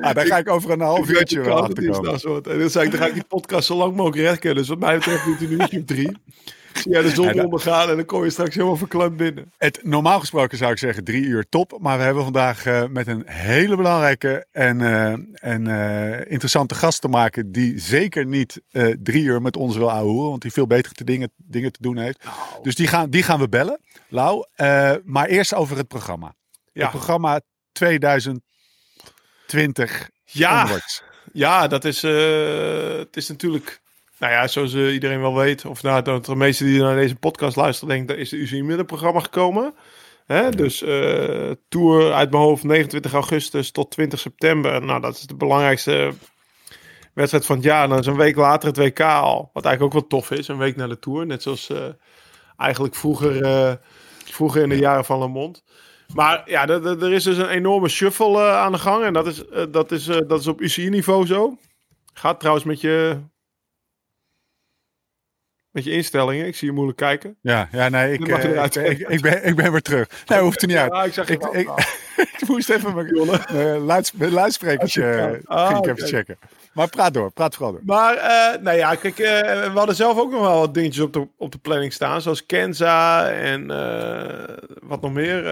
Ah, 0.00 0.14
daar 0.14 0.26
ga 0.26 0.36
ik 0.38 0.50
over 0.50 0.70
een 0.70 0.80
half 0.80 1.08
uurtje 1.08 1.40
wel 1.40 1.62
achter 1.62 1.90
komen. 1.90 2.42
En 2.42 2.58
dan 2.58 2.70
zei 2.70 2.84
ik, 2.84 2.90
dan 2.90 3.00
ga 3.00 3.06
ik 3.06 3.14
die 3.14 3.24
podcast 3.24 3.66
zo 3.66 3.76
lang 3.76 3.96
mogelijk 3.96 4.28
rekken. 4.28 4.54
Dus 4.54 4.68
wat 4.68 4.78
mij 4.78 4.94
betreft 4.96 5.24
doet 5.24 5.38
hij 5.38 5.48
nu 5.48 5.56
op 5.56 5.86
drie. 5.86 6.16
Zie 6.74 6.92
jij 6.92 7.02
de 7.02 7.10
zon 7.10 7.34
Ja, 7.34 7.44
ondergaan 7.44 7.90
en 7.90 7.96
dan 7.96 8.04
kom 8.04 8.24
je 8.24 8.30
straks 8.30 8.54
helemaal 8.54 8.76
verklemd 8.76 9.16
binnen. 9.16 9.52
Het, 9.58 9.80
normaal 9.82 10.20
gesproken 10.20 10.58
zou 10.58 10.72
ik 10.72 10.78
zeggen 10.78 11.04
drie 11.04 11.24
uur 11.24 11.48
top. 11.48 11.78
Maar 11.80 11.98
we 11.98 12.04
hebben 12.04 12.22
vandaag 12.22 12.66
eh, 12.66 12.84
met 12.88 13.06
een 13.06 13.22
hele 13.26 13.76
belangrijke 13.76 14.46
en, 14.50 14.80
eh, 14.80 15.12
en 15.32 15.66
eh, 15.66 16.30
interessante 16.30 16.74
gast 16.74 17.00
te 17.00 17.08
maken. 17.08 17.52
Die 17.52 17.78
zeker 17.78 18.26
niet 18.26 18.60
drie 19.02 19.22
uur 19.22 19.42
met 19.42 19.56
ons 19.56 19.76
wil 19.76 19.90
ouwehoeren. 19.90 20.30
Want 20.30 20.42
die 20.42 20.52
veel 20.52 20.66
betere 20.66 20.94
te 20.94 21.04
dingen, 21.04 21.30
dingen 21.36 21.72
te 21.72 21.82
doen 21.82 21.96
heeft. 21.96 22.24
Nou. 22.24 22.36
Dus 22.62 22.74
die 22.74 22.86
gaan, 22.86 23.10
die 23.10 23.22
gaan 23.22 23.38
we 23.38 23.48
bellen, 23.48 23.80
Lau. 24.08 24.46
Maar 25.04 25.26
eerst 25.26 25.54
over 25.54 25.76
het 25.76 25.88
programma. 25.88 26.34
Ja. 26.72 26.82
Het 26.82 26.90
programma 26.90 27.40
2020 27.72 30.10
Ja, 30.24 30.62
onwards. 30.62 31.02
Ja, 31.32 31.68
dat 31.68 31.84
is, 31.84 32.02
het 32.02 33.16
is 33.16 33.28
natuurlijk, 33.28 33.81
nou 34.22 34.34
ja, 34.34 34.46
zoals 34.48 34.74
eh, 34.74 34.92
iedereen 34.92 35.20
wel 35.20 35.34
weet, 35.34 35.64
of 35.64 35.82
nou, 35.82 36.02
dat 36.02 36.24
de 36.24 36.34
meesten 36.34 36.66
die 36.66 36.80
naar 36.80 36.96
deze 36.96 37.16
podcast 37.16 37.56
luisteren, 37.56 37.88
denken, 37.88 38.06
daar 38.06 38.16
is 38.24 38.28
de 38.28 38.36
UCI 38.36 38.62
middenprogramma 38.62 39.20
gekomen. 39.20 39.74
Hè? 40.26 40.50
Dus 40.50 40.82
eh, 40.82 41.50
tour 41.68 42.12
uit 42.12 42.30
mijn 42.30 42.42
hoofd 42.42 42.62
29 42.64 43.12
augustus 43.12 43.70
tot 43.70 43.90
20 43.90 44.18
september. 44.18 44.82
Nou, 44.84 45.00
dat 45.00 45.14
is 45.14 45.20
de 45.22 45.34
belangrijkste 45.34 46.12
wedstrijd 47.14 47.46
van 47.46 47.56
het 47.56 47.64
jaar. 47.64 47.88
Dan 47.88 47.98
is 47.98 48.06
een 48.06 48.16
week 48.16 48.36
later 48.36 48.68
het 48.68 48.76
WK 48.76 49.00
al. 49.00 49.50
Wat 49.52 49.64
eigenlijk 49.64 49.94
ook 49.94 50.00
wel 50.00 50.20
tof 50.20 50.30
is, 50.30 50.48
een 50.48 50.58
week 50.58 50.76
na 50.76 50.86
de 50.86 50.98
tour. 50.98 51.26
Net 51.26 51.42
zoals 51.42 51.70
eh, 51.70 51.84
eigenlijk 52.56 52.94
vroeger, 52.94 53.78
vroeger 54.24 54.62
in 54.62 54.68
de 54.68 54.78
jaren 54.78 55.04
van 55.04 55.18
Le 55.18 55.28
Monde. 55.28 55.60
Maar 56.14 56.42
ja, 56.44 56.68
er- 56.68 57.12
is 57.12 57.24
dus 57.24 57.36
een 57.36 57.48
enorme 57.48 57.88
shuffle 57.88 58.50
aan 58.50 58.72
de 58.72 58.78
gang. 58.78 59.04
En 59.04 59.12
dat 59.12 59.26
is, 59.26 59.42
dat 59.70 59.92
is, 59.92 60.04
dat 60.04 60.40
is 60.40 60.46
op 60.46 60.60
UCI-niveau 60.60 61.26
zo. 61.26 61.56
Gaat 62.14 62.38
trouwens 62.40 62.66
met 62.66 62.80
je, 62.80 63.18
met 65.72 65.84
je 65.84 65.90
instellingen. 65.90 66.46
Ik 66.46 66.56
zie 66.56 66.68
je 66.68 66.74
moeilijk 66.74 66.98
kijken. 66.98 67.36
Ja, 67.40 67.68
ja, 67.72 67.88
nee, 67.88 68.12
ik, 68.12 68.28
eh, 68.28 68.64
ik, 68.64 68.74
ik, 68.74 69.08
ik 69.08 69.20
ben, 69.20 69.44
ik 69.46 69.56
ben 69.56 69.72
weer 69.72 69.82
terug. 69.82 70.08
Nee, 70.26 70.38
hoeft 70.38 70.62
er 70.62 70.68
niet 70.68 70.76
uit. 70.76 70.92
Ja, 71.02 71.04
ik 71.04 71.12
zag 71.12 71.28
Ik, 71.28 71.40
wel. 71.40 71.56
ik, 71.56 71.68
ik 72.40 72.48
moest 72.48 72.70
even 72.70 72.94
mijn 72.94 73.14
uh, 73.52 73.84
luids, 73.84 74.12
luidsprekertje 74.18 75.04
eh, 75.04 75.24
ging 75.24 75.36
ik 75.36 75.48
Ah, 75.48 75.80
even 75.84 76.06
checken. 76.06 76.38
Maar 76.72 76.88
praat 76.88 77.14
door, 77.14 77.30
praat 77.30 77.54
vooral 77.54 77.72
door. 77.72 77.82
Maar, 77.84 78.14
eh, 78.16 78.62
nou 78.62 78.76
ja, 78.76 78.94
kijk, 78.94 79.16
we 79.16 79.70
hadden 79.74 79.96
zelf 79.96 80.18
ook 80.18 80.30
nog 80.30 80.40
wel 80.40 80.58
wat 80.58 80.74
dingetjes 80.74 81.04
op 81.04 81.12
de, 81.12 81.26
op 81.36 81.52
de 81.52 81.58
planning 81.58 81.92
staan. 81.92 82.20
Zoals 82.20 82.46
Kenza 82.46 83.28
en 83.30 83.66
wat 84.82 85.00
nog 85.00 85.12
meer. 85.12 85.42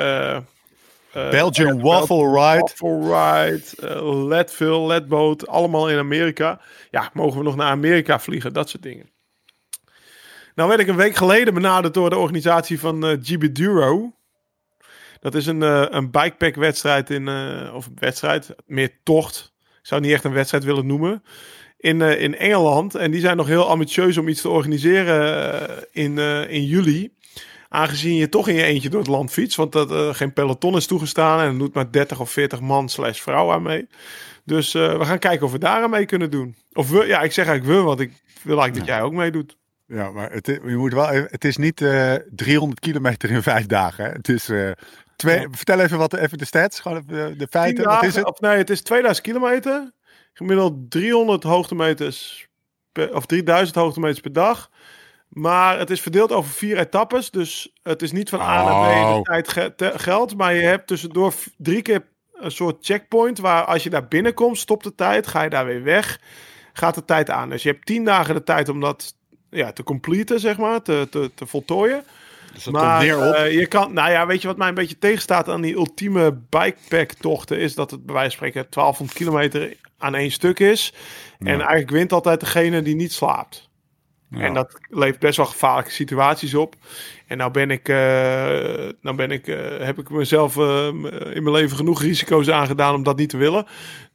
Belgian 1.12 1.80
Waffle 1.80 2.26
Ride. 2.26 2.70
Waffle 2.76 2.98
Ride, 3.00 4.04
Leadville, 4.26 4.86
Leadboat, 4.86 5.46
allemaal 5.46 5.90
in 5.90 5.98
Amerika. 5.98 6.60
Ja, 6.90 7.10
mogen 7.12 7.38
we 7.38 7.44
nog 7.44 7.56
naar 7.56 7.70
Amerika 7.70 8.18
vliegen, 8.20 8.52
dat 8.52 8.68
soort 8.68 8.82
dingen. 8.82 9.10
Nou 10.60 10.72
werd 10.72 10.82
ik 10.82 10.88
een 10.88 10.96
week 10.96 11.16
geleden 11.16 11.54
benaderd 11.54 11.94
door 11.94 12.10
de 12.10 12.16
organisatie 12.16 12.80
van 12.80 13.06
eh 13.06 13.16
GB 13.22 13.54
Duro. 13.54 14.12
Dat 15.20 15.34
is 15.34 15.46
een, 15.46 15.62
eh 15.62 15.84
een 15.88 16.10
bikepack-wedstrijd 16.10 17.10
in, 17.10 17.28
eh, 17.28 17.74
of 17.74 17.88
wedstrijd, 17.94 18.54
meer 18.66 18.90
tocht. 19.02 19.52
Ik 19.60 19.66
zou 19.82 20.00
het 20.00 20.08
niet 20.10 20.18
echt 20.18 20.24
een 20.24 20.32
wedstrijd 20.32 20.64
willen 20.64 20.86
noemen. 20.86 21.22
In, 21.76 22.00
in 22.00 22.36
Engeland. 22.36 22.94
En 22.94 23.10
die 23.10 23.20
zijn 23.20 23.36
nog 23.36 23.46
heel 23.46 23.68
ambitieus 23.68 24.16
om 24.16 24.28
iets 24.28 24.40
te 24.40 24.48
organiseren 24.48 25.68
in, 25.92 26.18
in 26.48 26.64
juli. 26.64 27.12
Aangezien 27.68 28.14
je 28.14 28.28
toch 28.28 28.48
in 28.48 28.54
je 28.54 28.62
eentje 28.62 28.88
door 28.88 29.00
het 29.00 29.08
land 29.08 29.30
fietst. 29.30 29.56
Want 29.56 29.72
dat 29.72 30.16
geen 30.16 30.32
peloton 30.32 30.76
is 30.76 30.86
toegestaan. 30.86 31.40
En 31.40 31.46
er 31.46 31.58
doet 31.58 31.74
maar 31.74 31.92
30 31.92 32.20
of 32.20 32.30
40 32.30 32.60
man 32.60 32.88
slash 32.88 33.20
vrouw 33.20 33.52
aan 33.52 33.62
mee. 33.62 33.88
Dus 34.44 34.72
we 34.72 35.04
gaan 35.04 35.18
kijken 35.18 35.46
of 35.46 35.52
we 35.52 35.58
daar 35.58 35.82
aan 35.82 35.90
mee 35.90 36.06
kunnen 36.06 36.30
doen. 36.30 36.56
Of 36.72 36.90
we, 36.90 37.06
ja, 37.06 37.20
ik 37.20 37.32
zeg 37.32 37.46
eigenlijk 37.46 37.78
we, 37.78 37.84
want 37.84 38.00
ik 38.00 38.12
wil 38.42 38.60
eigenlijk 38.60 38.86
dat 38.86 38.96
jij 38.96 39.06
ook 39.06 39.12
meedoet. 39.12 39.58
Ja, 39.90 40.10
maar 40.10 40.32
het, 40.32 40.46
je 40.46 40.76
moet 40.76 40.92
wel, 40.92 41.08
even- 41.10 41.28
het 41.30 41.44
is 41.44 41.56
niet 41.56 41.80
eh 41.80 42.14
300 42.30 42.80
kilometer 42.80 43.30
in 43.30 43.42
vijf 43.42 43.66
dagen. 43.66 44.04
Hè. 44.04 44.10
Het 44.10 44.28
is 44.28 44.48
eh, 44.48 44.70
twee, 45.16 45.46
Vertel 45.50 45.80
even, 45.80 45.98
wat, 45.98 46.14
even 46.14 46.38
de 46.38 46.44
stats, 46.44 46.80
gewoon 46.80 47.02
de, 47.06 47.34
de 47.36 47.46
feiten. 47.50 47.74
Tien 47.74 47.84
Wat 47.84 47.92
dagen, 47.92 48.08
is 48.08 48.14
het? 48.14 48.24
Of 48.26 48.40
nee, 48.40 48.56
het 48.56 48.70
is 48.70 48.82
2000 48.82 49.26
kilometer. 49.26 49.92
Gemiddeld 50.32 50.90
300 50.90 51.42
hoogtemeters. 51.42 52.48
Per, 52.92 53.14
of 53.14 53.26
3000 53.26 53.76
hoogtemeters 53.76 54.20
per 54.20 54.32
dag. 54.32 54.70
Maar 55.28 55.78
het 55.78 55.90
is 55.90 56.00
verdeeld 56.00 56.32
over 56.32 56.50
vier 56.50 56.78
etappes. 56.78 57.30
Dus 57.30 57.72
het 57.82 58.02
is 58.02 58.12
niet 58.12 58.28
van 58.28 58.40
A 58.40 58.64
naar 58.64 58.92
B 58.92 59.04
Oh. 59.04 59.16
de 59.16 59.22
tijd 59.22 59.48
ge- 59.48 59.72
te- 59.76 59.92
geldt. 59.96 60.36
Maar 60.36 60.54
je 60.54 60.62
hebt 60.62 60.86
tussendoor 60.86 61.34
drie 61.56 61.82
keer 61.82 62.06
een 62.32 62.50
soort 62.50 62.84
checkpoint. 62.86 63.38
Waar 63.38 63.64
als 63.64 63.82
je 63.82 63.90
daar 63.90 64.08
binnenkomt, 64.08 64.58
stopt 64.58 64.84
de 64.84 64.94
tijd. 64.94 65.26
Ga 65.26 65.42
je 65.42 65.50
daar 65.50 65.66
weer 65.66 65.82
weg. 65.82 66.20
Gaat 66.72 66.94
de 66.94 67.04
tijd 67.04 67.30
aan. 67.30 67.48
Dus 67.50 67.62
je 67.62 67.68
hebt 67.70 67.86
tien 67.86 68.04
dagen 68.04 68.34
de 68.34 68.42
tijd 68.42 68.68
om 68.68 68.80
dat 68.80 69.14
ja, 69.50 69.72
te 69.72 69.82
completen, 69.82 70.40
zeg 70.40 70.58
maar. 70.58 70.82
Te, 70.82 71.06
te, 71.10 71.30
te 71.34 71.46
voltooien. 71.46 72.04
Dus 72.52 72.64
dat 72.64 72.72
Maar 72.72 72.98
komt 72.98 73.10
neer 73.10 73.28
op. 73.28 73.34
eh, 73.34 73.52
je 73.52 73.66
kan, 73.66 73.92
nou 73.92 74.10
ja, 74.10 74.26
weet 74.26 74.40
je 74.42 74.48
wat 74.48 74.56
mij 74.56 74.68
een 74.68 74.74
beetje 74.74 74.98
tegenstaat 74.98 75.48
aan 75.48 75.60
die 75.60 75.74
ultieme 75.74 76.38
bikepack-tochten? 76.48 77.58
Is 77.58 77.74
dat 77.74 77.90
het 77.90 78.06
bij 78.06 78.14
wijze 78.14 78.36
van 78.36 78.46
spreken 78.48 78.70
1200 78.70 79.18
kilometer 79.18 79.76
aan 79.98 80.14
één 80.14 80.30
stuk 80.30 80.58
is. 80.58 80.92
En 81.38 81.58
eigenlijk 81.60 81.90
wint 81.90 82.12
altijd 82.12 82.40
degene 82.40 82.82
die 82.82 82.94
niet 82.94 83.12
slaapt. 83.12 83.68
En 84.30 84.54
dat 84.54 84.78
levert 84.88 85.18
best 85.18 85.36
wel 85.36 85.46
gevaarlijke 85.46 85.90
situaties 85.90 86.54
op. 86.54 86.74
En 87.26 87.36
nou 87.36 87.50
ben 87.50 87.70
ik, 87.70 87.88
eh, 87.88 87.96
nou 89.00 89.16
ben 89.16 89.30
ik, 89.30 89.46
eh, 89.48 89.56
heb 89.78 89.98
ik 89.98 90.10
mezelf 90.10 90.56
in 90.56 91.42
mijn 91.42 91.50
leven 91.50 91.76
genoeg 91.76 92.02
risico's 92.02 92.48
aangedaan 92.48 92.94
om 92.94 93.02
dat 93.02 93.16
niet 93.16 93.28
te 93.28 93.36
willen. 93.36 93.66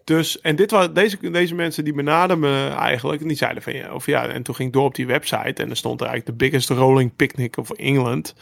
Dus, 0.05 0.41
en 0.41 0.55
dit 0.55 0.71
was, 0.71 0.93
deze, 0.93 1.31
deze 1.31 1.55
mensen 1.55 1.83
die 1.83 1.93
benaderden 1.93 2.39
me 2.39 2.67
eigenlijk, 2.67 3.21
en 3.21 3.27
die 3.27 3.37
zeiden 3.37 3.63
van 3.63 3.73
ja, 3.73 3.93
of 3.93 4.05
ja, 4.05 4.27
en 4.27 4.43
toen 4.43 4.55
ging 4.55 4.67
ik 4.67 4.73
door 4.73 4.85
op 4.85 4.95
die 4.95 5.07
website 5.07 5.63
en 5.63 5.69
er 5.69 5.77
stond 5.77 6.01
eigenlijk 6.01 6.29
de 6.29 6.45
biggest 6.45 6.69
rolling 6.69 7.15
picnic 7.15 7.57
of 7.57 7.71
England. 7.71 8.35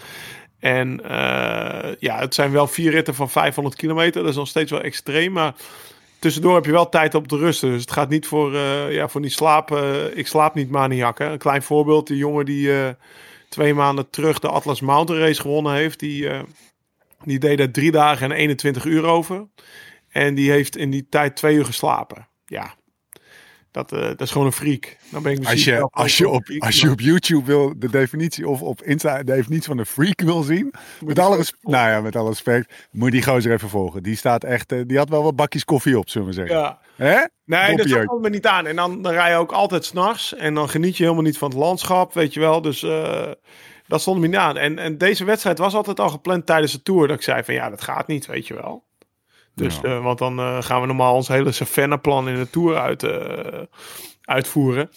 En 0.59 0.99
ja, 1.99 2.19
het 2.19 2.33
zijn 2.33 2.51
wel 2.51 2.67
vier 2.67 2.91
ritten 2.91 3.15
van 3.15 3.29
500 3.29 3.75
kilometer, 3.75 4.21
dat 4.21 4.31
is 4.31 4.37
nog 4.37 4.47
steeds 4.47 4.71
wel 4.71 4.81
extreem, 4.81 5.31
maar 5.31 5.53
tussendoor 6.19 6.55
heb 6.55 6.65
je 6.65 6.71
wel 6.71 6.89
tijd 6.89 7.15
op 7.15 7.27
te 7.27 7.37
rusten. 7.37 7.71
Dus 7.71 7.81
het 7.81 7.91
gaat 7.91 8.09
niet 8.09 8.27
voor, 8.27 8.53
uh, 8.53 8.93
ja, 8.93 9.07
voor 9.07 9.21
die 9.21 9.29
slaap. 9.29 9.71
Uh, 9.71 10.17
ik 10.17 10.27
slaap 10.27 10.55
niet 10.55 10.69
maniak. 10.69 11.19
Hè. 11.19 11.31
Een 11.31 11.37
klein 11.37 11.63
voorbeeld. 11.63 12.07
De 12.07 12.17
jongen 12.17 12.45
die 12.45 12.71
twee 13.49 13.73
maanden 13.73 14.09
terug 14.09 14.39
de 14.39 14.47
Atlas 14.47 14.81
Mountain 14.81 15.21
Race 15.21 15.41
gewonnen 15.41 15.73
heeft. 15.73 15.99
Die, 15.99 16.29
die 17.23 17.39
deed 17.39 17.59
er 17.59 17.71
drie 17.71 17.91
dagen 17.91 18.31
en 18.31 18.37
21 18.37 18.85
uur 18.85 19.05
over. 19.05 19.47
En 20.13 20.35
die 20.35 20.51
heeft 20.51 20.77
in 20.77 20.89
die 20.89 21.07
tijd 21.09 21.35
twee 21.35 21.55
uur 21.55 21.65
geslapen. 21.65 22.27
Ja, 22.45 22.73
dat, 23.71 23.93
uh, 23.93 23.99
dat 23.99 24.21
is 24.21 24.31
gewoon 24.31 24.47
een 24.47 24.53
freak. 24.53 24.97
Dan 25.09 25.23
ben 25.23 25.31
ik 25.31 25.45
als 25.47 25.63
je, 25.63 25.89
als 25.91 26.17
je, 26.17 26.29
op, 26.29 26.55
als 26.57 26.81
je 26.81 26.89
op 26.89 26.99
YouTube 26.99 27.45
wil 27.45 27.73
de 27.77 27.89
definitie 27.89 28.47
of 28.47 28.61
op 28.61 28.81
Insta 28.81 29.17
de 29.17 29.23
definitie 29.23 29.67
van 29.67 29.77
een 29.77 29.85
freak 29.85 30.21
wil 30.21 30.43
zien. 30.43 30.73
Met 30.99 31.19
alle, 31.19 31.35
respect, 31.35 31.63
nou 31.63 31.89
ja, 31.89 32.01
met 32.01 32.15
alle 32.15 32.29
respect. 32.29 32.73
Moet 32.91 33.05
je 33.05 33.11
die 33.11 33.23
gozer 33.23 33.51
even 33.51 33.69
volgen. 33.69 34.03
Die 34.03 34.15
staat 34.15 34.43
echt. 34.43 34.71
Uh, 34.71 34.81
die 34.87 34.97
had 34.97 35.09
wel 35.09 35.23
wat 35.23 35.35
bakjes 35.35 35.65
koffie 35.65 35.97
op, 35.97 36.09
zullen 36.09 36.27
we 36.27 36.33
zeggen. 36.33 36.55
Ja. 36.55 36.79
Hè? 36.95 37.19
Nee, 37.45 37.75
dat 37.75 38.05
komt 38.05 38.21
me 38.21 38.29
niet 38.29 38.47
aan. 38.47 38.65
En 38.65 38.75
dan, 38.75 39.01
dan 39.01 39.11
rij 39.11 39.29
je 39.29 39.35
ook 39.35 39.51
altijd 39.51 39.85
s'nachts. 39.85 40.35
En 40.35 40.53
dan 40.53 40.69
geniet 40.69 40.97
je 40.97 41.03
helemaal 41.03 41.23
niet 41.23 41.37
van 41.37 41.49
het 41.49 41.57
landschap, 41.57 42.13
weet 42.13 42.33
je 42.33 42.39
wel. 42.39 42.61
Dus 42.61 42.83
uh, 42.83 43.31
dat 43.87 44.01
stond 44.01 44.19
me 44.19 44.27
niet 44.27 44.35
aan. 44.35 44.57
En, 44.57 44.79
en 44.79 44.97
deze 44.97 45.25
wedstrijd 45.25 45.57
was 45.57 45.73
altijd 45.73 45.99
al 45.99 46.09
gepland 46.09 46.45
tijdens 46.45 46.71
de 46.71 46.81
tour. 46.81 47.07
Dat 47.07 47.17
ik 47.17 47.23
zei 47.23 47.43
van 47.43 47.53
ja, 47.53 47.69
dat 47.69 47.81
gaat 47.81 48.07
niet, 48.07 48.25
weet 48.25 48.47
je 48.47 48.53
wel. 48.53 48.83
Dus, 49.55 49.79
ja. 49.81 49.89
uh, 49.89 50.03
want 50.03 50.17
dan 50.17 50.39
uh, 50.39 50.61
gaan 50.61 50.81
we 50.81 50.87
normaal 50.87 51.15
ons 51.15 51.27
hele 51.27 51.51
Savannah-plan 51.51 52.29
in 52.29 52.35
de 52.35 52.49
Tour 52.49 52.77
uit, 52.77 53.03
uh, 53.03 53.11
uitvoeren. 54.21 54.89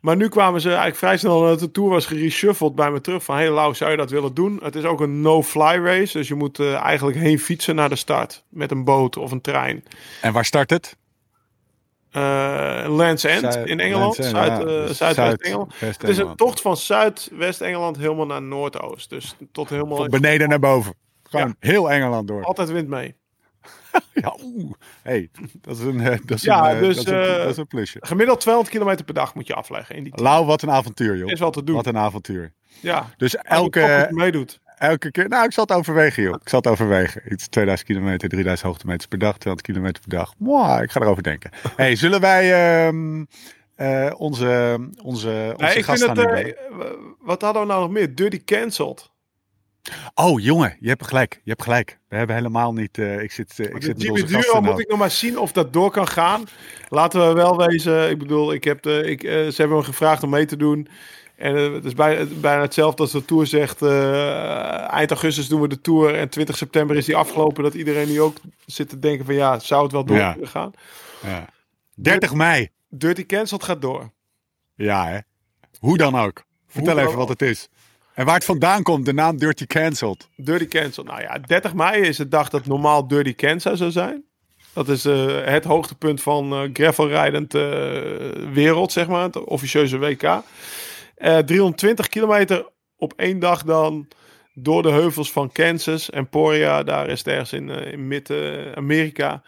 Maar 0.00 0.16
nu 0.16 0.28
kwamen 0.28 0.60
ze 0.60 0.68
eigenlijk 0.68 0.98
vrij 0.98 1.16
snel 1.16 1.40
dat 1.40 1.60
de 1.60 1.70
Tour 1.70 1.90
was 1.90 2.06
gereshuffled 2.06 2.74
bij 2.74 2.90
me 2.90 3.00
terug. 3.00 3.24
Van, 3.24 3.36
hey 3.36 3.50
Lau, 3.50 3.74
zou 3.74 3.90
je 3.90 3.96
dat 3.96 4.10
willen 4.10 4.34
doen? 4.34 4.60
Het 4.62 4.74
is 4.74 4.84
ook 4.84 5.00
een 5.00 5.20
no-fly 5.20 5.78
race. 5.84 6.18
Dus 6.18 6.28
je 6.28 6.34
moet 6.34 6.60
eigenlijk 6.60 7.16
heen 7.16 7.38
fietsen 7.38 7.74
naar 7.74 7.88
de 7.88 7.96
start. 7.96 8.44
Met 8.48 8.70
een 8.70 8.84
boot 8.84 9.16
of 9.16 9.30
een 9.30 9.40
trein. 9.40 9.84
En 10.20 10.32
waar 10.32 10.44
start 10.44 10.70
het? 10.70 10.96
Land's 12.86 13.24
End 13.24 13.52
Zuid, 13.52 13.68
in 13.68 13.80
Engeland. 13.80 14.18
End, 14.18 14.28
Zuid, 14.28 14.68
ja. 14.68 14.92
Zuidwest-Engeland. 14.92 15.74
Zuid, 15.74 16.00
het 16.00 16.10
is 16.10 16.18
een 16.18 16.36
tocht 16.36 16.60
van 16.60 16.76
Zuidwest-Engeland 16.76 17.96
helemaal 17.96 18.26
naar 18.26 18.42
Noordoost. 18.42 19.10
Dus 19.10 19.36
tot 19.52 19.68
helemaal... 19.68 19.96
Van 19.96 20.08
beneden 20.08 20.48
naar 20.48 20.58
boven. 20.58 20.94
Gewoon 21.22 21.54
ja. 21.60 21.68
heel 21.68 21.90
Engeland 21.90 22.28
door. 22.28 22.44
Altijd 22.44 22.70
wind 22.70 22.88
mee. 22.88 23.14
ja, 24.24 24.36
oeh. 24.42 24.72
Hey, 25.02 25.30
dat 25.60 25.78
is 25.78 25.84
een, 25.84 26.20
dat 26.24 26.36
is 26.36 26.42
ja, 26.42 26.72
een, 26.72 26.80
dus, 26.80 26.96
dat 26.96 27.06
is 27.06 27.12
een, 27.12 27.18
uh, 27.18 27.36
dat 27.36 27.50
is 27.50 27.56
een 27.56 27.66
plusje. 27.66 27.98
Gemiddeld 28.00 28.40
200 28.40 28.74
kilometer 28.74 29.04
per 29.04 29.14
dag 29.14 29.34
moet 29.34 29.46
je 29.46 29.54
afleggen. 29.54 29.96
In 29.96 30.04
die 30.04 30.20
Lau, 30.20 30.46
wat 30.46 30.62
een 30.62 30.70
avontuur, 30.70 31.16
joh. 31.16 31.30
Is 31.30 31.40
wel 31.40 31.50
te 31.50 31.64
doen. 31.64 31.74
Wat 31.74 31.86
een 31.86 31.98
avontuur. 31.98 32.52
Ja. 32.80 33.10
Dus 33.16 33.36
elke... 33.36 34.08
meedoet. 34.10 34.62
Elke 34.78 35.10
keer, 35.10 35.28
nou, 35.28 35.44
ik 35.44 35.52
zal 35.52 35.64
het 35.64 35.76
overwegen, 35.76 36.22
joh. 36.22 36.34
Ik 36.42 36.48
zal 36.48 36.58
het 36.58 36.68
overwegen. 36.68 37.22
Iets 37.32 37.48
2000 37.48 37.88
kilometer, 37.88 38.28
3000 38.28 38.68
hoogtemeters 38.68 39.06
per 39.06 39.18
dag, 39.18 39.38
200 39.38 39.66
kilometer 39.66 40.02
per 40.08 40.18
dag. 40.18 40.34
Mwah, 40.38 40.82
ik 40.82 40.90
ga 40.90 41.00
erover 41.00 41.22
denken. 41.22 41.50
hey, 41.76 41.96
zullen 41.96 42.20
wij 42.20 42.86
um, 42.86 43.26
uh, 43.76 44.12
onze, 44.16 44.78
onze, 45.02 45.02
onze 45.02 45.54
nee, 45.56 45.74
ik 45.74 45.84
vind 45.84 46.00
het, 46.00 46.18
uh, 46.18 46.54
Wat 47.20 47.42
hadden 47.42 47.62
we 47.62 47.68
nou 47.68 47.80
nog 47.80 47.90
meer? 47.90 48.14
Dirty 48.14 48.44
Cancelled. 48.44 49.10
Oh, 50.14 50.40
jongen, 50.40 50.76
je 50.80 50.88
hebt 50.88 51.06
gelijk. 51.06 51.40
Je 51.44 51.50
hebt 51.50 51.62
gelijk. 51.62 51.98
We 52.08 52.16
hebben 52.16 52.36
helemaal 52.36 52.72
niet. 52.72 52.98
Uh, 52.98 53.22
ik 53.22 53.32
zit, 53.32 53.58
uh, 53.58 53.66
ik 53.66 53.82
zit 53.82 54.12
met 54.12 54.28
Duro 54.28 54.60
moet 54.60 54.80
ik 54.80 54.88
nog 54.88 54.98
maar 54.98 55.10
zien 55.10 55.38
of 55.38 55.52
dat 55.52 55.72
door 55.72 55.90
kan 55.90 56.08
gaan. 56.08 56.44
Laten 56.88 57.28
we 57.28 57.34
wel 57.34 57.56
wezen. 57.56 58.10
Ik 58.10 58.18
bedoel, 58.18 58.52
ik 58.52 58.64
heb 58.64 58.82
de, 58.82 59.02
ik, 59.10 59.22
uh, 59.22 59.30
ze 59.30 59.54
hebben 59.56 59.76
me 59.76 59.84
gevraagd 59.84 60.22
om 60.22 60.30
mee 60.30 60.46
te 60.46 60.56
doen. 60.56 60.88
En 61.36 61.54
het 61.54 61.84
is 61.84 61.94
bijna, 61.94 62.24
bijna 62.40 62.60
hetzelfde 62.60 63.02
als 63.02 63.12
de 63.12 63.24
Tour 63.24 63.46
zegt. 63.46 63.82
eind 63.82 65.10
augustus 65.10 65.48
doen 65.48 65.60
we 65.60 65.68
de 65.68 65.80
Tour. 65.80 66.14
En 66.14 66.28
20 66.28 66.56
september 66.56 66.96
is 66.96 67.04
die 67.04 67.16
afgelopen. 67.16 67.62
Dat 67.62 67.74
iedereen 67.74 68.08
nu 68.08 68.20
ook 68.20 68.36
zit 68.66 68.88
te 68.88 68.98
denken 68.98 69.24
van 69.24 69.34
ja, 69.34 69.58
zou 69.58 69.82
het 69.82 69.92
wel 69.92 70.04
door 70.04 70.16
ja. 70.16 70.36
gaan? 70.42 70.72
Ja. 71.22 71.48
30 71.94 72.34
mei. 72.34 72.68
Dirty 72.88 73.26
Cancelled 73.26 73.64
gaat 73.64 73.82
door. 73.82 74.10
Ja, 74.74 75.06
hè? 75.06 75.18
Hoe 75.78 75.96
dan 75.96 76.16
ook. 76.16 76.44
Vertel 76.66 76.98
even 76.98 77.16
wat 77.16 77.28
het 77.28 77.42
is. 77.42 77.68
En 78.14 78.24
waar 78.24 78.34
het 78.34 78.44
vandaan 78.44 78.82
komt, 78.82 79.04
de 79.04 79.12
naam 79.12 79.36
Dirty 79.36 79.66
Cancelled. 79.66 80.28
Dirty 80.36 80.68
Cancelled. 80.68 81.10
Nou 81.10 81.22
ja, 81.22 81.38
30 81.38 81.74
mei 81.74 82.02
is 82.02 82.16
de 82.16 82.28
dag 82.28 82.48
dat 82.48 82.66
normaal 82.66 83.06
Dirty 83.06 83.34
Kansas 83.34 83.78
zou 83.78 83.90
zijn. 83.90 84.24
Dat 84.72 84.88
is 84.88 85.06
uh, 85.06 85.44
het 85.44 85.64
hoogtepunt 85.64 86.22
van 86.22 86.52
uh, 86.52 86.70
gravelrijdend 86.72 87.54
uh, 87.54 87.62
wereld, 88.52 88.92
zeg 88.92 89.08
maar. 89.08 89.22
Het 89.22 89.44
officieuze 89.44 89.98
WK. 89.98 90.42
320 91.16 92.08
kilometer 92.08 92.68
op 92.96 93.12
één 93.16 93.38
dag 93.38 93.62
dan 93.62 94.08
door 94.54 94.82
de 94.82 94.90
heuvels 94.90 95.32
van 95.32 95.52
Kansas. 95.52 96.10
Emporia, 96.10 96.82
daar 96.82 97.08
is 97.08 97.18
het 97.18 97.28
ergens 97.28 97.52
in, 97.52 97.68
in 97.68 98.08
Midden-Amerika. 98.08 99.42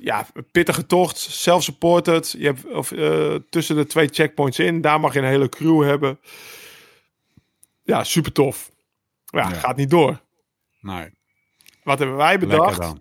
ja, 0.00 0.26
pittige 0.52 0.86
tocht, 0.86 1.18
self-supported. 1.18 2.34
Je 2.38 2.46
hebt 2.46 2.64
of, 2.72 2.92
tussen 3.50 3.76
de 3.76 3.86
twee 3.86 4.08
checkpoints 4.10 4.58
in. 4.58 4.80
Daar 4.80 5.00
mag 5.00 5.12
je 5.12 5.18
een 5.18 5.24
hele 5.24 5.48
crew 5.48 5.82
hebben. 5.82 6.18
Ja, 7.90 8.04
super 8.04 8.32
tof. 8.32 8.70
Ja, 9.24 9.48
ja, 9.48 9.54
gaat 9.54 9.76
niet 9.76 9.90
door. 9.90 10.20
Nee. 10.80 11.10
Wat 11.82 11.98
hebben 11.98 12.16
wij 12.16 12.38
bedacht? 12.38 12.92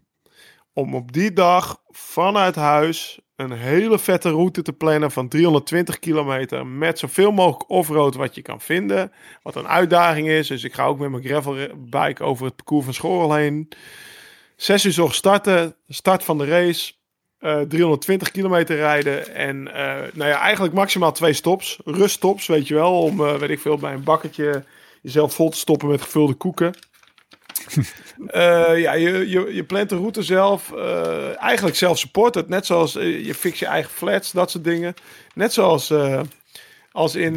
Om 0.73 0.95
op 0.95 1.11
die 1.11 1.33
dag 1.33 1.81
vanuit 1.87 2.55
huis 2.55 3.19
een 3.35 3.51
hele 3.51 3.99
vette 3.99 4.29
route 4.29 4.61
te 4.61 4.73
plannen 4.73 5.11
van 5.11 5.27
320 5.27 5.99
kilometer. 5.99 6.67
Met 6.67 6.99
zoveel 6.99 7.31
mogelijk 7.31 7.69
offroad 7.69 8.15
wat 8.15 8.35
je 8.35 8.41
kan 8.41 8.61
vinden. 8.61 9.11
Wat 9.41 9.55
een 9.55 9.67
uitdaging 9.67 10.27
is. 10.27 10.47
Dus 10.47 10.63
ik 10.63 10.73
ga 10.73 10.85
ook 10.85 10.99
met 10.99 11.09
mijn 11.09 11.23
gravelbike 11.23 12.23
over 12.23 12.45
het 12.45 12.55
parcours 12.55 12.85
van 12.85 12.93
Schorrel 12.93 13.33
heen. 13.33 13.71
Zes 14.55 14.85
uur 14.85 14.91
zorg 14.91 15.15
starten. 15.15 15.75
Start 15.87 16.23
van 16.23 16.37
de 16.37 16.45
race. 16.45 16.93
Uh, 17.39 17.61
320 17.61 18.31
kilometer 18.31 18.75
rijden. 18.75 19.35
En 19.35 19.57
uh, 19.67 19.73
nou 20.13 20.29
ja, 20.29 20.39
eigenlijk 20.39 20.73
maximaal 20.73 21.11
twee 21.11 21.33
stops. 21.33 21.79
Ruststops, 21.85 22.47
weet 22.47 22.67
je 22.67 22.73
wel. 22.73 23.01
Om, 23.01 23.21
uh, 23.21 23.35
weet 23.35 23.49
ik 23.49 23.59
veel, 23.59 23.77
bij 23.77 23.93
een 23.93 24.03
bakketje 24.03 24.63
jezelf 25.01 25.33
vol 25.33 25.49
te 25.49 25.57
stoppen 25.57 25.87
met 25.87 26.01
gevulde 26.01 26.33
koeken. 26.33 26.73
uh, 28.17 28.79
ja, 28.85 28.93
je, 28.93 29.29
je, 29.29 29.53
je 29.53 29.63
plant 29.63 29.89
de 29.89 29.95
route 29.95 30.23
zelf. 30.23 30.71
Uh, 30.75 31.41
eigenlijk 31.41 31.75
zelf 31.75 31.99
supported. 31.99 32.49
Net 32.49 32.65
zoals 32.65 32.95
uh, 32.95 33.25
je 33.25 33.33
fix 33.33 33.59
je 33.59 33.65
eigen 33.65 33.91
flats, 33.91 34.31
dat 34.31 34.51
soort 34.51 34.63
dingen. 34.63 34.93
Net 35.33 35.53
zoals 35.53 35.93
als 36.91 37.15
in 37.15 37.33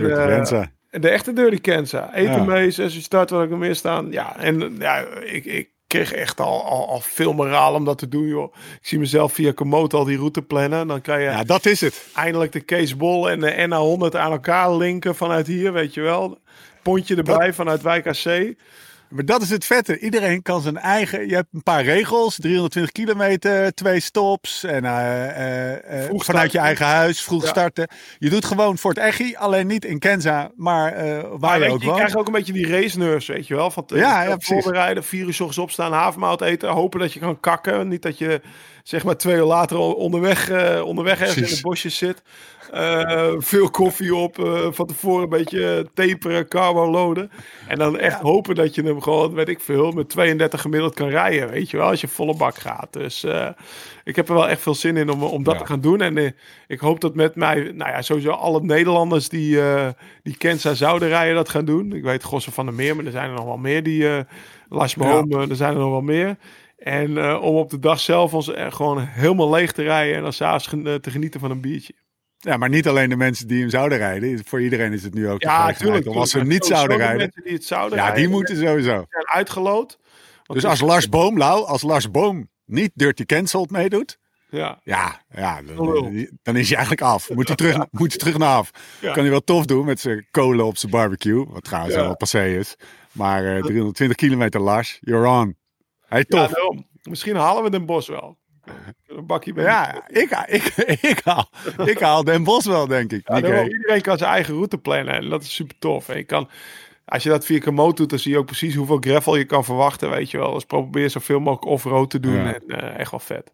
de 1.00 1.08
echte 1.08 1.32
Dirty 1.32 1.60
Kenza. 1.60 2.14
Eten 2.14 2.32
ja. 2.32 2.44
mee, 2.44 2.70
zes 2.70 2.94
uur 2.94 3.02
start, 3.02 3.30
wat 3.30 3.44
ik 3.44 3.50
er 3.50 3.58
meer 3.58 3.74
staan. 3.74 4.10
Ja, 4.10 4.36
en 4.36 4.76
ja, 4.78 4.98
ik, 5.24 5.44
ik 5.44 5.68
kreeg 5.86 6.12
echt 6.12 6.40
al, 6.40 6.64
al, 6.64 6.88
al 6.88 7.00
veel 7.00 7.32
moraal 7.32 7.74
om 7.74 7.84
dat 7.84 7.98
te 7.98 8.08
doen, 8.08 8.26
joh. 8.26 8.54
Ik 8.54 8.86
zie 8.86 8.98
mezelf 8.98 9.32
via 9.32 9.52
Komoot 9.52 9.94
al 9.94 10.04
die 10.04 10.16
route 10.16 10.42
plannen. 10.42 10.86
Dan 10.86 11.00
kan 11.00 11.20
je 11.20 11.24
ja, 11.24 11.44
dat 11.44 11.66
is 11.66 11.80
het. 11.80 12.06
eindelijk 12.14 12.52
de 12.52 12.60
Kees 12.60 12.96
Bol 12.96 13.30
en 13.30 13.40
de 13.40 13.66
NA100 13.68 14.18
aan 14.18 14.32
elkaar 14.32 14.74
linken 14.74 15.14
vanuit 15.14 15.46
hier, 15.46 15.72
weet 15.72 15.94
je 15.94 16.00
wel 16.00 16.38
pontje 16.82 17.16
erbij 17.16 17.46
dat, 17.46 17.54
vanuit 17.54 17.82
Wijk 17.82 18.06
AC. 18.06 18.54
Maar 19.12 19.24
dat 19.24 19.42
is 19.42 19.50
het 19.50 19.64
vette. 19.64 19.98
Iedereen 19.98 20.42
kan 20.42 20.60
zijn 20.60 20.76
eigen. 20.76 21.28
Je 21.28 21.34
hebt 21.34 21.48
een 21.52 21.62
paar 21.62 21.84
regels: 21.84 22.36
320 22.36 22.92
kilometer, 22.92 23.74
twee 23.74 24.00
stops. 24.00 24.64
En 24.64 24.84
uh, 24.84 26.10
uh, 26.10 26.20
vanuit 26.20 26.52
je 26.52 26.58
eigen 26.58 26.86
huis, 26.86 27.22
vroeg 27.22 27.42
ja. 27.42 27.48
starten. 27.48 27.88
Je 28.18 28.30
doet 28.30 28.44
gewoon 28.44 28.78
voor 28.78 28.90
het 28.90 28.98
Echi, 28.98 29.36
alleen 29.36 29.66
niet 29.66 29.84
in 29.84 29.98
Kenza, 29.98 30.50
maar 30.56 30.94
waar 30.94 31.38
maar 31.38 31.62
je 31.62 31.70
ook 31.70 31.82
je, 31.82 31.86
je 31.86 31.94
krijgt 31.94 32.16
ook 32.16 32.26
een 32.26 32.32
beetje 32.32 32.52
die 32.52 32.68
race 32.68 32.98
nerves, 32.98 33.26
weet 33.26 33.46
je 33.46 33.54
wel. 33.54 33.70
Van 33.70 33.84
ja, 33.86 34.22
ja, 34.22 34.36
voorbereiden, 34.38 35.04
vier 35.04 35.20
uur 35.20 35.28
ochtends 35.28 35.58
opstaan, 35.58 35.92
havermout 35.92 36.40
eten, 36.40 36.68
hopen 36.68 37.00
dat 37.00 37.12
je 37.12 37.20
kan 37.20 37.40
kakken. 37.40 37.88
Niet 37.88 38.02
dat 38.02 38.18
je 38.18 38.40
zeg 38.82 39.04
maar 39.04 39.16
twee 39.16 39.36
uur 39.36 39.44
later 39.44 39.78
onderweg, 39.78 40.50
onderweg 40.82 41.20
ergens 41.20 41.50
in 41.50 41.56
de 41.56 41.60
bosjes 41.60 41.96
zit. 41.96 42.22
Uh, 42.74 43.32
veel 43.38 43.70
koffie 43.70 44.14
op, 44.14 44.38
uh, 44.38 44.66
van 44.70 44.86
tevoren 44.86 45.22
een 45.22 45.28
beetje 45.28 45.86
taperen, 45.94 46.48
carbo 46.48 46.90
loaden. 46.90 47.30
En 47.68 47.78
dan 47.78 47.98
echt 47.98 48.20
hopen 48.20 48.54
dat 48.54 48.74
je 48.74 48.82
hem 48.82 49.02
gewoon, 49.02 49.34
weet 49.34 49.48
ik 49.48 49.60
veel, 49.60 49.90
met 49.90 50.08
32 50.08 50.60
gemiddeld 50.60 50.94
kan 50.94 51.08
rijden. 51.08 51.50
Weet 51.50 51.70
je 51.70 51.76
wel, 51.76 51.88
als 51.88 52.00
je 52.00 52.08
volle 52.08 52.36
bak 52.36 52.56
gaat. 52.56 52.92
Dus 52.92 53.24
uh, 53.24 53.48
ik 54.04 54.16
heb 54.16 54.28
er 54.28 54.34
wel 54.34 54.48
echt 54.48 54.60
veel 54.60 54.74
zin 54.74 54.96
in 54.96 55.10
om, 55.10 55.22
om 55.22 55.42
dat 55.42 55.54
ja. 55.54 55.60
te 55.60 55.66
gaan 55.66 55.80
doen. 55.80 56.00
En 56.00 56.34
ik 56.66 56.80
hoop 56.80 57.00
dat 57.00 57.14
met 57.14 57.34
mij, 57.34 57.72
nou 57.74 57.90
ja, 57.90 58.02
sowieso 58.02 58.30
alle 58.30 58.62
Nederlanders 58.62 59.28
die, 59.28 59.60
die 60.22 60.36
Kenza 60.36 60.74
zouden 60.74 61.08
rijden 61.08 61.34
dat 61.34 61.48
gaan 61.48 61.64
doen. 61.64 61.92
Ik 61.92 62.02
weet 62.02 62.24
Gossen 62.24 62.52
van 62.52 62.66
der 62.66 62.74
Meer, 62.74 62.96
maar 62.96 63.04
er 63.04 63.10
zijn 63.10 63.30
er 63.30 63.36
nog 63.36 63.44
wel 63.44 63.56
meer 63.56 63.82
die, 63.82 64.24
Lars 64.68 64.94
Boom, 64.94 65.30
ja. 65.30 65.48
er 65.48 65.56
zijn 65.56 65.72
er 65.72 65.80
nog 65.80 65.90
wel 65.90 66.00
meer. 66.00 66.36
En 66.78 67.10
uh, 67.10 67.42
om 67.42 67.56
op 67.56 67.70
de 67.70 67.78
dag 67.78 68.00
zelf 68.00 68.34
ons 68.34 68.50
gewoon 68.54 68.98
helemaal 69.00 69.50
leeg 69.50 69.72
te 69.72 69.82
rijden 69.82 70.16
en 70.16 70.22
dan 70.22 70.32
s'avonds 70.32 70.66
gen 70.66 71.00
te 71.00 71.10
genieten 71.10 71.40
van 71.40 71.50
een 71.50 71.60
biertje. 71.60 71.94
Ja, 72.44 72.56
maar 72.56 72.68
niet 72.68 72.88
alleen 72.88 73.08
de 73.08 73.16
mensen 73.16 73.46
die 73.48 73.60
hem 73.60 73.70
zouden 73.70 73.98
rijden. 73.98 74.44
Voor 74.44 74.62
iedereen 74.62 74.92
is 74.92 75.02
het 75.02 75.14
nu 75.14 75.28
ook 75.28 75.42
Ja, 75.42 75.66
natuurlijk. 75.66 76.06
als 76.06 76.30
ze 76.30 76.38
hem 76.38 76.48
niet 76.48 76.64
zouden 76.64 76.96
de 76.96 77.02
rijden. 77.02 77.18
mensen 77.20 77.42
die 77.42 77.52
het 77.52 77.64
zouden 77.64 77.98
Ja, 77.98 78.10
die 78.10 78.28
moeten 78.28 78.56
sowieso. 78.56 79.04
zijn 79.08 79.28
uitgeloot. 79.28 79.98
Dus 80.46 80.64
als 80.64 80.80
Lars 80.80 81.08
Boom, 81.08 81.38
Lau, 81.38 81.66
als 81.66 81.82
Lars 81.82 82.10
Boom 82.10 82.48
niet 82.64 82.90
Dirty 82.94 83.24
Cancelled 83.24 83.70
meedoet, 83.70 84.18
Ja, 84.50 84.80
ja, 84.82 85.20
ja 85.34 85.62
dan, 85.62 85.76
dan 86.42 86.56
is 86.56 86.68
hij 86.68 86.76
eigenlijk 86.76 87.00
af. 87.00 87.30
Moet 87.30 87.46
hij 87.46 87.56
terug, 87.62 87.76
moet 87.90 88.08
hij 88.10 88.18
terug 88.18 88.38
naar 88.38 88.56
af. 88.56 88.70
Ja. 89.00 89.12
Kan 89.12 89.22
hij 89.22 89.30
wel 89.30 89.40
tof 89.44 89.64
doen 89.66 89.84
met 89.84 90.00
zijn 90.00 90.26
kolen 90.30 90.64
op 90.66 90.76
zijn 90.76 90.92
barbecue, 90.92 91.46
wat 91.48 91.64
trouwens 91.64 91.94
Ja. 91.94 92.00
wel 92.02 92.16
passé 92.16 92.46
is. 92.46 92.74
Maar 93.12 93.56
eh, 93.56 93.62
320 93.62 94.16
kilometer 94.16 94.60
Lars, 94.60 94.98
you're 95.00 95.28
on. 95.28 95.56
Hey, 96.06 96.24
ja 96.28 96.46
tof. 96.46 96.52
Misschien 97.02 97.36
halen 97.36 97.62
we 97.62 97.70
Den 97.70 97.86
Bos 97.86 98.08
wel. 98.08 98.38
Een 99.16 99.26
bakje 99.26 99.52
bij 99.52 99.64
Ja, 99.64 100.08
ik, 100.08 100.30
ik, 100.46 100.64
ik, 101.12 101.20
haal, 101.24 101.50
ik 101.84 101.98
haal 101.98 102.24
Den 102.24 102.44
Bos 102.44 102.66
wel, 102.66 102.86
denk 102.86 103.12
ik. 103.12 103.28
Ja, 103.28 103.40
hey. 103.40 103.68
Iedereen 103.68 104.00
kan 104.02 104.18
zijn 104.18 104.30
eigen 104.30 104.54
route 104.54 104.78
plannen 104.78 105.14
en 105.14 105.28
dat 105.28 105.42
is 105.42 105.54
super 105.54 105.78
tof. 105.78 106.08
En 106.08 106.16
je 106.16 106.24
kan, 106.24 106.48
als 107.04 107.22
je 107.22 107.28
dat 107.28 107.44
via 107.44 107.58
Komoot 107.58 107.96
doet, 107.96 108.10
dan 108.10 108.18
zie 108.18 108.32
je 108.32 108.38
ook 108.38 108.46
precies 108.46 108.74
hoeveel 108.74 108.98
gravel 109.00 109.36
je 109.36 109.44
kan 109.44 109.64
verwachten, 109.64 110.10
weet 110.10 110.30
je 110.30 110.38
wel. 110.38 110.52
Dus 110.52 110.64
probeer 110.64 111.10
zoveel 111.10 111.38
mogelijk 111.40 111.64
off-road 111.72 112.10
te 112.10 112.20
doen 112.20 112.34
Ja. 112.34 112.54
en 112.54 112.62
eh, 112.66 112.98
echt 112.98 113.10
wel 113.10 113.20
vet. 113.20 113.52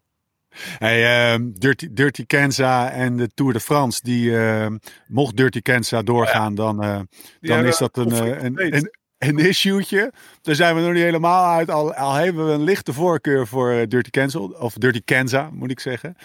Hey, 0.77 1.31
ehm, 1.33 1.49
Dirty, 1.53 1.87
Dirty 1.91 2.25
Kenza 2.25 2.91
en 2.91 3.17
de 3.17 3.29
Tour 3.33 3.53
de 3.53 3.59
France, 3.59 3.99
die 4.03 4.37
ehm, 4.37 4.77
mocht 5.07 5.35
Dirty 5.37 5.61
Kenza 5.61 6.01
doorgaan, 6.01 6.55
dan, 6.55 6.83
eh, 6.83 6.99
dan 7.41 7.65
is 7.65 7.77
dat 7.77 7.97
een, 7.97 8.11
eh, 8.11 8.43
een, 8.43 8.53
steeds. 8.53 8.77
een, 8.77 8.91
een 9.19 9.37
issue'tje. 9.39 10.11
Daar 10.41 10.55
zijn 10.55 10.75
we 10.75 10.81
nog 10.81 10.93
niet 10.93 11.03
helemaal 11.03 11.45
uit. 11.57 11.69
Al, 11.69 11.93
al 11.93 12.13
hebben 12.13 12.45
we 12.47 12.51
een 12.51 12.63
lichte 12.63 12.93
voorkeur 12.93 13.47
voor 13.47 13.71
eh, 13.71 13.87
Dirty 13.87 14.09
Cancel, 14.09 14.43
of 14.59 14.73
Dirty 14.73 15.01
Kenza, 15.05 15.49
moet 15.53 15.71
ik 15.71 15.79
zeggen. 15.79 16.15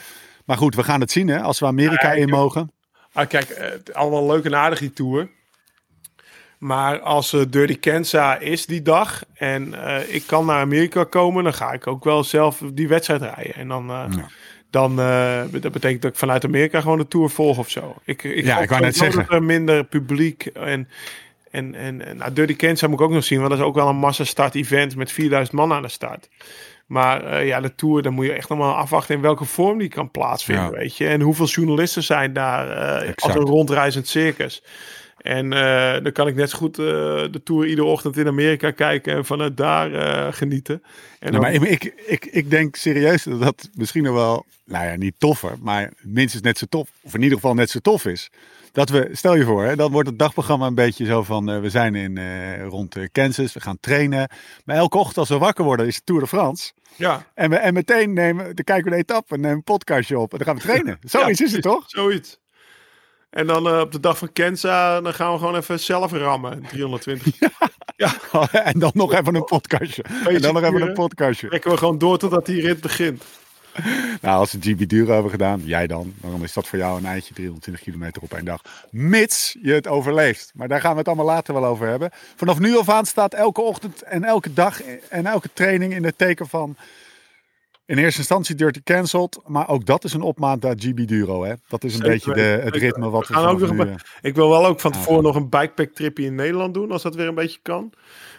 Maar 0.44 0.56
goed, 0.56 0.74
we 0.74 0.82
gaan 0.82 1.00
het 1.00 1.10
zien 1.10 1.28
hè, 1.28 1.40
als 1.40 1.60
we 1.60 1.66
Amerika 1.66 2.12
Ja, 2.12 2.20
in 2.20 2.28
mogen. 2.28 2.72
Ah, 3.12 3.28
kijk, 3.28 3.48
eh, 3.50 3.68
allemaal 3.92 4.26
leuk 4.26 4.44
en 4.44 4.54
aardig 4.56 4.78
die 4.78 4.92
tour. 4.92 5.28
Maar 6.58 7.00
als 7.00 7.32
eh 7.32 7.40
Dirty 7.48 7.78
Kenza 7.78 8.38
is 8.38 8.66
die 8.66 8.82
dag 8.82 9.24
en 9.34 9.74
ik 10.08 10.22
kan 10.26 10.46
naar 10.46 10.60
Amerika 10.60 11.04
komen, 11.04 11.44
dan 11.44 11.54
ga 11.54 11.72
ik 11.72 11.86
ook 11.86 12.04
wel 12.04 12.24
zelf 12.24 12.62
die 12.72 12.88
wedstrijd 12.88 13.22
rijden. 13.22 13.54
En 13.54 13.68
dan, 13.68 13.86
Ja. 13.86 14.08
dan 14.70 14.96
dat 15.60 15.72
betekent 15.72 16.02
dat 16.02 16.10
ik 16.10 16.16
vanuit 16.18 16.44
Amerika 16.44 16.80
gewoon 16.80 16.98
de 16.98 17.08
tour 17.08 17.30
volg 17.30 17.58
of 17.58 17.70
zo. 17.70 17.94
Ik, 18.04 18.22
ik, 18.22 18.44
Ja, 18.44 18.60
ik 18.60 18.68
wou 18.68 18.80
net 18.82 18.96
zeggen. 18.96 19.20
dat 19.24 19.32
er 19.32 19.42
minder 19.42 19.84
publiek 19.84 20.46
en 20.46 20.88
en, 21.54 21.74
en, 21.74 22.06
en 22.06 22.16
nou, 22.16 22.32
Dirty 22.32 22.56
Kenza 22.56 22.86
moet 22.86 22.98
ik 23.00 23.04
ook 23.06 23.12
nog 23.12 23.24
zien, 23.24 23.38
want 23.38 23.50
dat 23.50 23.58
is 23.58 23.64
ook 23.64 23.74
wel 23.74 23.88
een 23.88 23.96
massa-start 23.96 24.54
event 24.54 24.96
met 24.96 25.12
4000 25.12 25.56
man 25.56 25.72
aan 25.72 25.82
de 25.82 25.88
start. 25.88 26.28
Maar 26.86 27.24
eh, 27.24 27.46
ja, 27.46 27.60
de 27.60 27.74
Tour, 27.74 28.02
dan 28.02 28.12
moet 28.12 28.26
je 28.26 28.32
echt 28.32 28.48
nog 28.48 28.58
maar 28.58 28.74
afwachten 28.74 29.14
in 29.14 29.20
welke 29.20 29.44
vorm 29.44 29.78
die 29.78 29.88
kan 29.88 30.10
plaatsvinden, 30.10 30.64
Ja. 30.64 30.70
weet 30.70 30.96
je. 30.96 31.06
En 31.06 31.20
hoeveel 31.20 31.46
journalisten 31.46 32.02
zijn 32.02 32.32
daar 32.32 32.70
eh, 33.02 33.12
als 33.16 33.34
een 33.34 33.40
rondreizend 33.40 34.08
circus. 34.08 34.62
En 35.18 35.52
eh, 35.52 36.02
dan 36.02 36.12
kan 36.12 36.26
ik 36.28 36.34
net 36.34 36.50
zo 36.50 36.58
goed 36.58 36.74
de 36.76 37.40
Tour 37.44 37.66
iedere 37.66 37.86
ochtend 37.88 38.16
in 38.16 38.26
Amerika 38.26 38.70
kijken 38.70 39.14
en 39.14 39.24
vanuit 39.24 39.56
daar 39.56 40.32
genieten. 40.32 40.82
En 41.18 41.32
dan- 41.32 41.40
maar 41.40 41.52
ik, 41.52 41.62
ik, 41.62 41.94
ik, 42.06 42.24
ik 42.26 42.50
denk 42.50 42.76
serieus 42.76 43.22
dat 43.22 43.40
dat 43.40 43.68
misschien 43.74 44.02
nog 44.02 44.14
wel, 44.14 44.44
nou 44.64 44.86
ja, 44.86 44.96
niet 44.96 45.14
toffer, 45.18 45.52
maar 45.60 45.92
minstens 46.02 46.42
net 46.42 46.58
zo 46.58 46.66
tof, 46.68 46.88
of 47.02 47.14
in 47.14 47.22
ieder 47.22 47.34
geval 47.38 47.54
net 47.54 47.70
zo 47.70 47.78
tof 47.78 48.04
is. 48.06 48.30
Dat 48.74 48.88
we, 48.88 49.08
stel 49.12 49.34
je 49.34 49.44
voor, 49.44 49.64
hè, 49.64 49.76
dan 49.76 49.92
wordt 49.92 50.08
het 50.08 50.18
dagprogramma 50.18 50.66
een 50.66 50.74
beetje 50.74 51.04
zo 51.04 51.22
van, 51.22 51.50
eh, 51.50 51.60
we 51.60 51.70
zijn 51.70 51.94
in, 51.94 52.18
eh, 52.18 52.66
rond 52.66 52.96
eh, 52.96 53.08
Kansas, 53.12 53.52
we 53.52 53.60
gaan 53.60 53.80
trainen. 53.80 54.30
Maar 54.64 54.76
elke 54.76 54.98
ochtend 54.98 55.18
als 55.18 55.28
we 55.28 55.38
wakker 55.38 55.64
worden 55.64 55.86
is 55.86 55.96
de 55.96 56.02
Tour 56.04 56.20
de 56.20 56.26
France. 56.26 56.72
ja, 56.96 57.26
En, 57.34 57.50
we, 57.50 57.56
en 57.56 57.74
meteen 57.74 58.12
nemen, 58.12 58.44
dan 58.44 58.64
kijken 58.64 58.84
we 58.84 58.90
de 58.90 58.96
etappe 58.96 59.34
en 59.34 59.40
nemen 59.40 59.56
een 59.56 59.62
podcastje 59.62 60.18
op 60.18 60.32
en 60.32 60.38
dan 60.38 60.46
gaan 60.46 60.56
we 60.56 60.62
trainen. 60.62 60.98
Zoiets 61.10 61.40
is 61.40 61.52
het 61.52 61.62
toch? 61.62 61.84
zoiets. 61.86 62.38
En 63.30 63.46
dan 63.46 63.80
op 63.80 63.92
de 63.92 64.00
dag 64.00 64.18
van 64.18 64.32
Kenza, 64.32 65.00
dan 65.00 65.14
gaan 65.14 65.32
we 65.32 65.38
gewoon 65.38 65.56
even 65.56 65.80
zelf 65.80 66.12
rammen. 66.12 66.62
320. 66.68 67.38
en 68.52 68.78
dan 68.78 68.90
nog 68.94 69.12
even 69.12 69.34
een 69.34 69.44
podcastje. 69.44 70.04
En 70.24 70.40
dan 70.40 70.54
nog 70.54 70.62
even 70.62 70.82
een 70.82 70.92
podcastje. 70.92 71.48
Trekken 71.48 71.70
we 71.70 71.76
gewoon 71.76 71.98
door 71.98 72.18
totdat 72.18 72.46
die 72.46 72.60
rit 72.60 72.80
begint. 72.80 73.24
Nou, 74.22 74.38
als 74.38 74.50
ze 74.50 74.58
GB 74.60 74.88
Duro 74.88 75.12
hebben 75.12 75.30
gedaan, 75.30 75.60
jij 75.64 75.86
dan, 75.86 76.14
dan 76.20 76.42
is 76.42 76.52
dat 76.52 76.66
voor 76.66 76.78
jou 76.78 76.98
een 76.98 77.06
eindje 77.06 77.34
320 77.34 77.84
kilometer 77.84 78.22
op 78.22 78.32
één 78.32 78.44
dag. 78.44 78.60
Mits 78.90 79.56
je 79.62 79.72
het 79.72 79.88
overleeft. 79.88 80.52
Maar 80.54 80.68
daar 80.68 80.80
gaan 80.80 80.92
we 80.92 80.98
het 80.98 81.06
allemaal 81.06 81.26
later 81.26 81.54
wel 81.54 81.64
over 81.64 81.88
hebben. 81.88 82.10
Vanaf 82.36 82.58
nu 82.58 82.78
af 82.78 82.88
aan 82.88 83.06
staat 83.06 83.34
elke 83.34 83.60
ochtend 83.60 84.02
en 84.02 84.24
elke 84.24 84.52
dag 84.52 84.82
en 85.08 85.26
elke 85.26 85.48
training 85.52 85.94
in 85.94 86.04
het 86.04 86.18
teken 86.18 86.48
van... 86.48 86.76
In 87.86 87.98
eerste 87.98 88.18
instantie 88.18 88.54
Dirty 88.54 88.80
Cancelled, 88.84 89.38
maar 89.46 89.68
ook 89.68 89.86
dat 89.86 90.04
is 90.04 90.12
een 90.12 90.22
opmaat 90.22 90.60
naar 90.60 90.74
GB 90.78 91.06
Duro. 91.06 91.44
Hè? 91.44 91.54
Dat 91.68 91.84
is 91.84 91.94
een 91.94 92.00
Zeker 92.00 92.12
beetje 92.12 92.34
de, 92.34 92.62
het 92.64 92.76
ritme 92.76 93.10
wat 93.10 93.28
we, 93.28 93.34
We 93.34 93.40
gaan 93.40 93.50
ook 93.50 93.60
nog 93.60 93.72
nu, 93.72 93.80
een 93.80 93.88
eh, 93.88 93.94
Ik 94.20 94.34
wil 94.34 94.48
wel 94.48 94.66
ook 94.66 94.80
van 94.80 94.92
tevoren 94.92 95.22
nog 95.22 95.36
een 95.36 95.48
bikepack 95.48 95.88
tripje 95.88 96.24
in 96.24 96.34
Nederland 96.34 96.74
doen, 96.74 96.90
als 96.90 97.02
dat 97.02 97.14
weer 97.14 97.26
een 97.26 97.34
beetje 97.34 97.58
kan. 97.62 97.92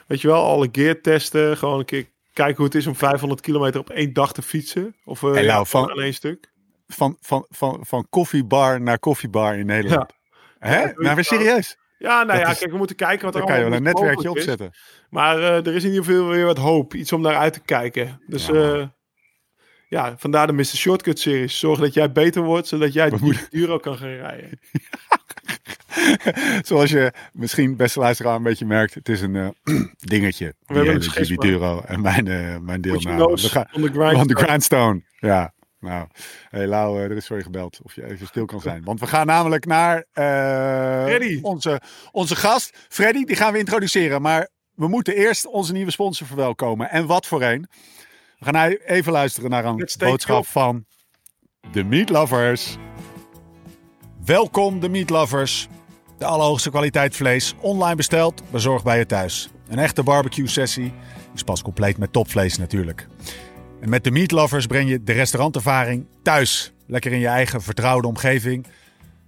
Weet 0.08 0.22
je 0.22 0.28
wel, 0.28 0.44
alle 0.44 0.70
gear 0.72 1.02
testen, 1.02 1.58
gewoon 1.58 1.80
een 1.80 1.86
keer 1.86 2.06
kijken 2.36 2.56
hoe 2.56 2.66
het 2.66 2.76
is 2.76 2.88
om 2.88 2.96
500 2.96 3.42
kilometer 3.42 3.80
op 3.80 3.90
één 3.90 4.14
dag 4.14 4.34
te 4.34 4.42
fietsen. 4.42 4.96
Of 5.06 5.24
eh 5.24 5.36
ja, 5.36 5.42
nou, 5.54 5.68
van- 5.68 5.90
één 6.02 6.14
stuk. 6.14 6.52
van, 6.88 7.18
van, 7.22 7.46
van, 7.50 7.80
van 7.88 8.08
koffiebar 8.10 8.82
naar 8.82 9.00
koffiebar 9.00 9.58
in 9.58 9.66
Nederland. 9.66 10.14
Hè? 10.60 10.80
Ja, 10.82 10.94
doe 10.94 11.04
nou, 11.04 11.16
weer 11.16 11.24
serieus. 11.24 11.78
Ja, 11.98 12.24
nou 12.24 12.28
Dat 12.28 12.38
ja, 12.48 12.52
is- 12.52 12.58
kijk, 12.58 12.72
we 12.72 12.78
moeten 12.78 12.96
kijken 12.96 13.26
wat 13.26 13.34
er 13.34 13.40
Dan 13.40 13.50
kan 13.50 13.60
je 13.60 13.64
wel 13.66 13.74
een 13.74 13.86
allemaal 13.86 14.02
netwerkje 14.04 14.30
opzetten. 14.30 14.72
Maar 15.10 15.38
eh, 15.38 15.66
er 15.68 15.76
is 15.76 15.84
in 15.84 15.90
ieder 15.90 16.06
geval 16.06 16.28
weer 16.28 16.46
wat 16.46 16.58
hoop. 16.58 16.94
Iets 16.94 17.12
om 17.14 17.22
naar 17.22 17.36
uit 17.36 17.54
te 17.54 17.60
kijken. 17.62 18.22
Dus 18.28 18.46
Ja. 18.46 18.54
ja, 18.76 18.94
ja 19.90 20.16
vandaar 20.18 20.48
de 20.48 20.54
Mr. 20.54 20.64
Shortcut 20.66 21.20
series. 21.20 21.60
Zorg 21.60 21.80
dat 21.80 21.94
jij 21.94 22.12
beter 22.12 22.42
wordt, 22.42 22.68
zodat 22.68 22.94
jij 22.94 23.10
die 23.10 23.40
Duro 23.50 23.78
kan 23.78 23.98
gaan 23.98 24.08
rijden. 24.16 24.60
Zoals 26.68 26.90
je 26.90 27.14
misschien, 27.34 27.76
beste 27.76 28.00
luisteraar, 28.00 28.36
een 28.36 28.44
beetje 28.44 28.66
merkt. 28.66 28.94
Het 28.94 29.10
is 29.10 29.22
een 29.22 29.36
eh, 29.36 29.50
dingetje. 30.14 30.56
We 30.66 30.74
hebben 30.76 30.96
een 30.96 31.82
en 31.86 32.02
mijn, 32.02 32.28
eh, 32.28 32.58
mijn 32.58 32.82
deelname. 32.82 33.34
We 33.36 33.50
gaan- 33.50 33.68
on 33.74 33.82
the 33.82 33.92
grind. 33.92 34.16
On 34.16 34.28
the 34.28 34.36
grindstone. 34.36 35.02
Ja, 35.20 35.54
nou. 35.80 36.08
Hey 36.50 36.68
Lau, 36.68 36.98
eh, 36.98 37.04
er 37.04 37.12
is 37.12 37.28
voor 37.28 37.38
je 37.38 37.44
gebeld. 37.44 37.80
Of 37.84 37.96
je 37.96 38.06
even 38.06 38.28
stil 38.28 38.46
kan 38.46 38.62
zijn. 38.62 38.84
Want 38.84 39.00
we 39.00 39.08
gaan 39.08 39.26
namelijk 39.26 39.66
naar 39.66 40.06
onze, 41.42 41.82
onze 42.12 42.36
gast. 42.36 42.86
Freddy, 42.90 43.24
die 43.24 43.36
gaan 43.36 43.54
we 43.54 43.60
introduceren. 43.60 44.22
Maar 44.22 44.50
we 44.74 44.88
moeten 44.88 45.16
eerst 45.16 45.48
onze 45.48 45.74
nieuwe 45.74 45.92
sponsor 45.92 46.28
verwelkomen. 46.28 46.90
En 46.90 47.06
wat 47.06 47.26
voor 47.26 47.42
een. 47.42 47.68
We 48.40 48.46
gaan 48.46 48.70
nu 48.70 48.80
even 48.86 49.12
luisteren 49.12 49.50
naar 49.50 49.66
een 49.66 49.88
boodschap 49.98 50.46
van 50.48 50.86
de 51.72 51.84
Meat 51.84 52.10
Lovers. 52.10 52.78
Welkom 54.26 54.80
de 54.80 54.90
Meat 54.90 55.10
Lovers. 55.10 55.68
De 56.18 56.26
allerhoogste 56.26 56.70
kwaliteit 56.70 57.16
vlees, 57.16 57.56
online 57.62 57.96
besteld, 57.96 58.44
bezorgd 58.52 58.84
bij 58.84 58.98
je 58.98 59.06
thuis. 59.06 59.50
Een 59.68 59.80
echte 59.80 60.04
barbecue 60.04 60.48
sessie 60.48 60.94
is 61.34 61.44
pas 61.44 61.62
compleet 61.62 61.98
met 61.98 62.14
topvlees 62.14 62.58
natuurlijk. 62.58 63.08
En 63.82 63.90
met 63.90 64.04
de 64.04 64.12
Meat 64.12 64.32
Lovers 64.32 64.66
breng 64.66 64.90
je 64.90 65.04
de 65.04 65.12
restaurantervaring 65.14 66.06
thuis. 66.22 66.74
Lekker 66.88 67.12
in 67.12 67.20
je 67.20 67.28
eigen 67.28 67.62
vertrouwde 67.62 68.08
omgeving, 68.08 68.68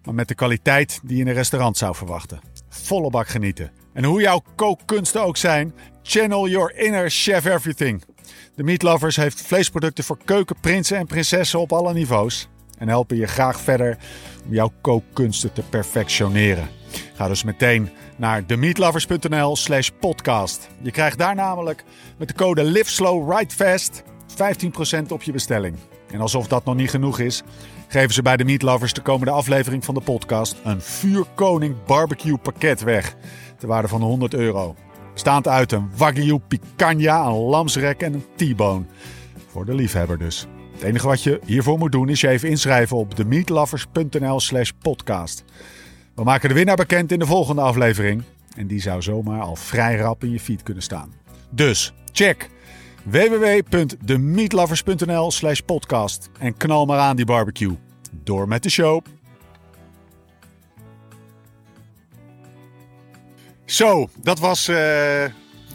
maar 0.04 0.14
met 0.14 0.28
de 0.28 0.36
kwaliteit 0.36 1.00
die 1.04 1.16
je 1.16 1.22
in 1.22 1.28
een 1.28 1.34
restaurant 1.34 1.78
zou 1.78 1.96
verwachten. 1.96 2.40
Volle 2.70 3.10
bak 3.10 3.28
genieten. 3.28 3.72
En 3.94 4.04
hoe 4.04 4.22
jouw 4.22 4.42
kookkunsten 4.56 5.24
ook 5.24 5.38
zijn, 5.38 5.74
channel 6.04 6.48
your 6.48 6.76
inner 6.76 7.10
chef 7.10 7.46
everything. 7.46 8.04
De 8.56 8.64
Meat 8.64 8.82
Lovers 8.82 9.16
heeft 9.16 9.42
vleesproducten 9.42 10.04
voor 10.04 10.18
keukenprinsen 10.26 10.98
en 10.98 11.06
prinsessen 11.06 11.60
op 11.60 11.74
alle 11.74 11.94
niveaus. 11.94 12.50
En 12.78 12.88
helpen 12.88 13.18
je 13.18 13.28
graag 13.28 13.60
verder 13.60 13.98
om 14.46 14.54
jouw 14.54 14.72
kookkunsten 14.82 15.54
te 15.54 15.62
perfectioneren. 15.70 16.68
Ga 17.14 17.28
dus 17.28 17.44
meteen 17.44 17.90
naar 18.18 18.46
themeatlovers.nl 18.46 19.56
slash 19.56 19.90
podcast. 20.00 20.70
Je 20.82 20.92
krijgt 20.92 21.18
daar 21.18 21.36
namelijk 21.36 21.84
met 22.18 22.28
de 22.28 22.34
code 22.34 22.64
LiveSlowRideFast 22.64 24.04
15% 24.04 25.08
op 25.10 25.24
je 25.24 25.32
bestelling. 25.32 25.76
En 26.12 26.22
alsof 26.22 26.48
dat 26.48 26.66
nog 26.66 26.76
niet 26.76 26.90
genoeg 26.90 27.20
is, 27.20 27.44
geven 27.88 28.14
ze 28.14 28.22
bij 28.22 28.38
de 28.38 28.46
Meat 28.46 28.62
Lovers 28.62 28.94
de 28.94 29.02
komende 29.02 29.32
aflevering 29.32 29.86
van 29.86 29.94
de 29.94 30.02
podcast 30.02 30.56
een 30.64 30.82
Vuurkoning 30.82 31.76
barbecue 31.86 32.38
pakket 32.38 32.84
weg. 32.84 33.16
Ter 33.58 33.68
waarde 33.68 33.88
van 33.88 34.02
100 34.02 34.34
euro. 34.34 34.76
Bestaand 35.14 35.48
uit 35.48 35.72
een 35.72 35.90
Wagyu 35.96 36.40
picanha, 36.40 37.26
een 37.26 37.34
lamsrek 37.34 38.02
en 38.02 38.14
een 38.14 38.26
T-bone. 38.36 38.86
Voor 39.48 39.66
de 39.66 39.76
liefhebber 39.76 40.18
dus. 40.18 40.48
Het 40.78 40.86
enige 40.86 41.08
wat 41.08 41.24
je 41.24 41.40
hiervoor 41.46 41.78
moet 41.78 41.92
doen 41.92 42.10
is 42.10 42.22
je 42.22 42.28
even 42.28 42.50
inschrijven 42.50 42.98
op 42.98 43.14
themeatlovers.nl 43.14 44.40
slash 44.40 44.70
podcast. 44.82 45.44
We 46.16 46.24
maken 46.24 46.50
de 46.50 46.56
winnaar 46.56 46.76
bekend 46.76 47.12
in 47.12 47.20
de 47.20 47.26
volgende 47.26 47.62
aflevering. 47.62 48.24
En 48.56 48.68
die 48.68 48.82
zou 48.82 49.02
zomaar 49.02 49.42
al 49.42 49.56
vrij 49.56 49.98
rap 49.98 50.24
in 50.24 50.32
je 50.32 50.40
feed 50.40 50.64
kunnen 50.64 50.84
staan. 50.84 51.14
Dus 51.50 51.94
check 52.12 52.50
www.themeatlovers.nl 53.04 55.32
slash 55.32 55.60
podcast. 55.60 56.30
En 56.40 56.58
knal 56.58 56.86
maar 56.86 57.00
aan 57.00 57.16
die 57.16 57.26
barbecue. 57.26 57.78
Door 58.24 58.48
met 58.48 58.64
de 58.64 58.70
show. 58.70 59.02
Zo, 63.66 64.10
dat, 64.22 64.40
was, 64.40 64.68
eh, 64.68 65.24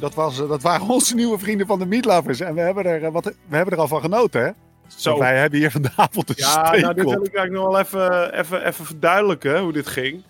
dat, 0.00 0.14
was, 0.14 0.36
dat 0.36 0.62
waren 0.62 0.88
onze 0.88 1.14
nieuwe 1.14 1.38
vrienden 1.38 1.66
van 1.66 1.78
de 1.78 1.86
Meatlovers. 1.86 2.40
En 2.40 2.54
we 2.54 2.60
hebben 2.60 2.84
er, 2.84 3.04
eh, 3.04 3.12
wat, 3.12 3.24
we 3.24 3.56
hebben 3.56 3.74
er 3.74 3.80
al 3.80 3.88
van 3.88 4.00
genoten, 4.00 4.44
hè? 4.44 4.50
Zo. 4.96 5.18
Wij 5.18 5.38
hebben 5.38 5.58
hier 5.58 5.70
vanavond 5.70 6.28
een 6.28 6.34
Ja, 6.38 6.76
nou, 6.76 6.94
dit 6.94 7.04
wil 7.04 7.24
ik 7.24 7.34
eigenlijk 7.34 7.50
nog 7.50 7.66
wel 7.66 7.78
even, 7.78 8.38
even, 8.38 8.66
even 8.66 8.84
verduidelijken 8.84 9.60
hoe 9.60 9.72
dit 9.72 9.86
ging. 9.86 10.22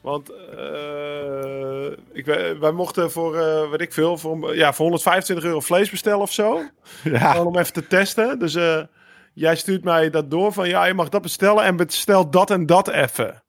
Want 0.00 0.30
eh, 0.56 1.86
ik, 2.12 2.24
wij 2.60 2.72
mochten 2.72 3.10
voor, 3.10 3.38
eh 3.38 3.70
weet 3.70 3.80
ik 3.80 3.92
veel, 3.92 4.18
voor, 4.18 4.56
ja, 4.56 4.72
voor 4.72 4.84
125 4.84 5.44
euro 5.44 5.60
vlees 5.60 5.90
bestellen 5.90 6.20
of 6.20 6.32
zo. 6.32 6.62
Ja, 7.04 7.30
Gewoon 7.30 7.46
om 7.46 7.58
even 7.58 7.72
te 7.72 7.86
testen. 7.86 8.38
Dus 8.38 8.54
eh, 8.54 8.82
jij 9.32 9.56
stuurt 9.56 9.84
mij 9.84 10.10
dat 10.10 10.30
door 10.30 10.52
van 10.52 10.68
ja, 10.68 10.84
je 10.84 10.94
mag 10.94 11.08
dat 11.08 11.22
bestellen 11.22 11.64
en 11.64 11.76
bestel 11.76 12.30
dat 12.30 12.50
en 12.50 12.66
dat 12.66 12.88
even. 12.88 13.42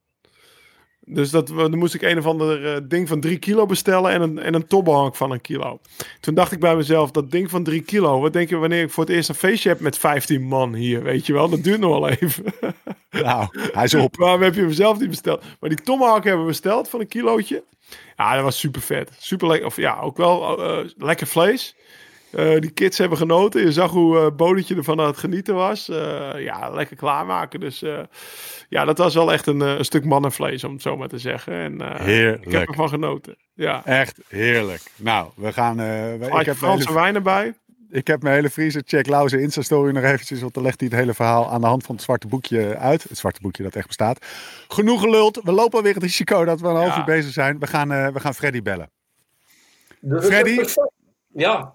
Dus 1.06 1.30
dat, 1.30 1.48
dan 1.48 1.78
moest 1.78 1.94
ik 1.94 2.02
een 2.02 2.18
of 2.18 2.26
ander 2.26 2.74
eh, 2.74 2.82
ding 2.84 3.08
van 3.08 3.20
3 3.20 3.38
kilo 3.38 3.66
bestellen 3.66 4.12
en 4.12 4.22
een, 4.22 4.40
en 4.40 4.54
een 4.54 4.68
tomahawk 4.68 5.16
van 5.16 5.32
een 5.32 5.42
kilo. 5.42 5.80
Toen 6.20 6.34
dacht 6.34 6.52
ik 6.52 6.60
bij 6.60 6.76
mezelf, 6.76 7.12
dat 7.12 7.32
ding 7.32 7.50
van 7.50 7.64
3 7.64 7.82
kilo, 7.82 8.20
wat 8.20 8.34
denk 8.34 8.50
je 8.50 8.58
wanneer 8.58 8.84
ik 8.84 8.92
voor 8.92 9.04
het 9.04 9.14
eerst 9.14 9.30
een 9.30 9.36
feestje 9.36 9.70
heb 9.70 9.80
met 9.80 9.98
15 9.98 10.42
man 10.42 10.74
hier, 10.74 11.04
weet 11.04 11.26
je 11.26 11.34
wel? 11.34 11.50
Dat 11.50 11.64
duurt 11.64 11.80
nog 11.80 12.00
wel 12.00 12.10
even. 12.10 12.44
nou, 13.26 13.48
hij 13.72 13.84
is 13.84 13.94
op. 13.94 14.18
Waarom 14.18 14.42
heb 14.42 14.56
je 14.56 14.62
hem 14.62 14.72
zelf 14.72 15.00
niet 15.00 15.10
besteld? 15.10 15.44
Maar 15.60 15.70
die 15.70 15.82
tomahawk 15.82 16.24
hebben 16.24 16.42
we 16.42 16.48
besteld 16.48 16.90
van 16.90 17.00
een 17.00 17.08
kilootje. 17.08 17.64
Ja, 18.18 18.36
dat 18.36 18.44
was 18.44 18.60
super 18.60 18.82
vet. 18.82 19.12
Super 19.18 19.48
lekker. 19.48 19.68
Of 19.68 19.76
ja, 19.76 20.00
ook 20.00 20.18
wel 20.18 20.64
eh, 20.64 20.90
lekker 20.98 21.28
vlees. 21.28 21.76
Eh, 22.32 22.60
die 22.60 22.72
kids 22.72 22.98
hebben 22.98 23.18
genoten. 23.18 23.62
Je 23.62 23.72
zag 23.72 23.92
hoe 23.92 24.18
uh, 24.18 24.28
Bodetje 24.36 24.76
ervan 24.76 25.00
aan 25.00 25.08
het 25.08 25.18
genieten 25.18 25.56
was. 25.56 25.90
Eh, 25.90 26.30
ja, 26.38 26.70
lekker 26.70 26.96
klaarmaken. 26.96 27.60
Dus 27.60 27.82
eh, 27.82 28.00
ja, 28.72 28.86
dat 28.86 28.98
was 28.98 29.14
wel 29.14 29.32
echt 29.34 29.48
een, 29.48 29.62
eh, 29.62 29.78
een 29.78 29.86
stuk 29.86 30.06
mannenvlees, 30.06 30.64
om 30.64 30.74
het 30.74 30.82
zo 30.82 30.98
maar 30.98 31.08
te 31.08 31.18
zeggen. 31.18 31.54
En, 31.54 31.82
eh, 31.82 32.00
Heerlijk. 32.00 32.46
Ik 32.46 32.52
heb 32.52 32.68
ervan 32.68 32.90
genoten. 32.90 33.36
Ja. 33.54 33.86
Echt 33.86 34.20
heerlijk. 34.28 34.82
Nou, 34.96 35.30
we 35.36 35.54
gaan... 35.54 35.80
eh, 35.80 35.86
we- 35.86 36.36
ik, 36.40 36.46
heb 36.46 36.56
Franse 36.56 36.88
hele, 36.88 37.00
wijn 37.00 37.16
erbij. 37.16 37.54
ik 37.90 38.08
heb 38.08 38.22
mijn 38.22 38.36
hele 38.36 38.50
vriezer. 38.50 38.82
Check 38.86 39.08
Lauze 39.08 39.42
Insta-story 39.42 39.92
nog 39.94 40.04
eventjes. 40.04 40.42
Want 40.42 40.54
dan 40.54 40.64
legt 40.64 40.80
hij 40.80 40.90
het 40.92 41.00
hele 41.00 41.14
verhaal 41.14 41.50
aan 41.52 41.62
de 41.62 41.68
hand 41.68 41.84
van 41.86 41.96
het 41.96 42.04
zwarte 42.04 42.28
boekje 42.28 42.78
uit. 42.78 43.04
Het 43.04 43.18
zwarte 43.18 43.42
boekje 43.42 43.64
dat 43.64 43.76
echt 43.76 43.88
bestaat. 43.88 44.26
Genoeg 44.68 45.00
geluld. 45.02 45.40
We 45.44 45.52
lopen 45.52 45.78
alweer 45.78 45.94
het 45.94 46.04
risico 46.04 46.46
dat 46.46 46.60
we 46.62 46.68
een 46.68 46.76
half 46.76 46.88
Ja. 46.94 46.98
uur 47.00 47.06
bezig 47.06 47.32
zijn. 47.34 47.60
We 47.60 47.68
gaan, 47.68 47.92
eh, 47.92 48.08
we 48.08 48.20
gaan 48.20 48.34
Freddy 48.34 48.62
bellen. 48.62 48.90
Dus 50.00 50.26
Freddy? 50.26 50.64
Ja, 51.34 51.74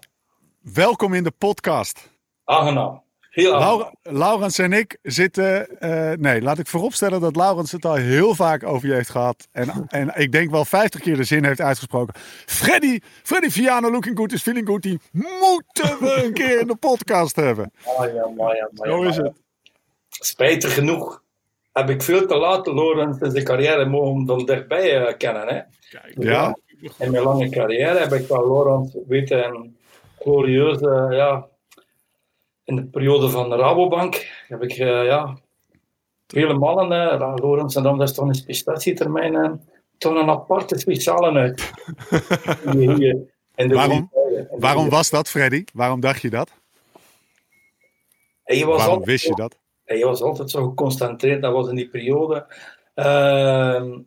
Welkom 0.73 1.13
in 1.13 1.23
de 1.23 1.31
podcast. 1.37 2.09
aangenaam. 2.43 3.01
Heel 3.43 3.91
Laurens 4.01 4.59
en 4.59 4.73
ik 4.73 4.97
zitten. 5.01 5.79
eh, 5.79 6.11
nee, 6.17 6.41
laat 6.41 6.59
ik 6.59 6.67
vooropstellen 6.67 7.21
dat 7.21 7.35
Laurens 7.35 7.71
het 7.71 7.85
al 7.85 7.95
heel 7.95 8.35
vaak 8.35 8.63
over 8.63 8.87
je 8.87 8.93
heeft 8.93 9.09
gehad. 9.09 9.47
En, 9.51 9.85
en 9.87 10.11
ik 10.15 10.31
denk 10.31 10.51
wel 10.51 10.65
50 10.65 11.01
keer 11.01 11.15
de 11.15 11.23
zin 11.23 11.45
heeft 11.45 11.61
uitgesproken. 11.61 12.13
Freddy, 12.45 12.99
Freddy 13.23 13.49
Viano 13.49 13.91
looking 13.91 14.17
good 14.17 14.33
is 14.33 14.41
feeling 14.41 14.67
good. 14.67 14.81
Die 14.81 14.99
moeten 15.11 15.97
we 15.99 16.23
een 16.23 16.33
keer 16.33 16.59
in 16.59 16.67
de 16.67 16.75
podcast 16.75 17.35
hebben. 17.35 17.71
Ah, 17.97 18.13
ja, 18.13 18.27
maar 18.37 18.55
ja, 18.55 18.69
maar 18.73 18.89
ja, 18.89 18.93
Zo 18.95 19.03
is 19.03 19.17
het. 19.17 19.41
Spijtig 20.09 20.73
genoeg 20.73 21.23
heb 21.73 21.89
ik 21.89 22.01
veel 22.01 22.27
te 22.27 22.37
laat 22.37 22.67
Lorenz 22.67 23.21
in 23.21 23.31
zijn 23.31 23.43
carrière 23.43 23.85
mogen 23.85 24.25
van 24.25 24.45
dichtbij 24.45 25.05
eh, 25.05 25.17
kennen. 25.17 25.47
Hè. 25.47 25.61
Kijk, 25.89 26.13
Ja. 26.17 26.57
In 26.99 27.11
mijn 27.11 27.23
lange 27.23 27.49
carrière 27.49 27.99
heb 27.99 28.13
ik 28.13 28.27
wel 28.27 28.47
Lorenz 28.47 28.93
weten 29.07 29.43
en 29.43 29.77
glorieus, 30.19 30.79
eh, 30.81 31.07
ja, 31.09 31.47
in 32.67 32.75
de 32.75 32.85
periode 32.85 33.29
van 33.29 33.53
Rabobank 33.53 34.27
heb 34.47 34.63
ik, 34.63 34.71
eh, 34.71 35.05
ja, 35.05 35.37
vele 36.27 36.53
mannen, 36.53 37.21
uh, 37.21 37.33
Lorenz 37.35 37.75
en 37.75 37.83
dan 37.83 37.97
dat 37.97 38.09
is 38.09 38.15
toch 38.15 38.27
een 38.27 38.35
specialisatietermijn, 38.35 39.35
eh, 39.35 39.51
toch 39.97 40.15
een 40.15 40.29
aparte 40.29 40.79
speciale 40.79 41.31
uit. 41.31 41.71
Hier, 42.71 42.95
hier, 42.95 43.17
in 43.55 43.67
de 43.67 43.75
Waarom? 43.75 44.09
de 44.11 44.47
Waarom 44.59 44.89
was 44.89 45.09
dat, 45.09 45.29
Freddy? 45.29 45.63
Waarom 45.73 45.99
dacht 45.99 46.21
je 46.21 46.29
dat? 46.29 46.51
Hij 48.43 48.65
was 48.65 48.77
Waarom 48.77 48.93
altijd 48.93 49.05
wist 49.05 49.25
je 49.25 49.35
dat? 49.35 49.57
Hij 49.83 50.03
was 50.03 50.21
altijd 50.21 50.49
zo 50.49 50.67
geconcentreerd. 50.67 51.41
Dat 51.41 51.53
was 51.53 51.67
in 51.67 51.75
die 51.75 51.89
periode. 51.89 52.45
ehm, 52.93 53.99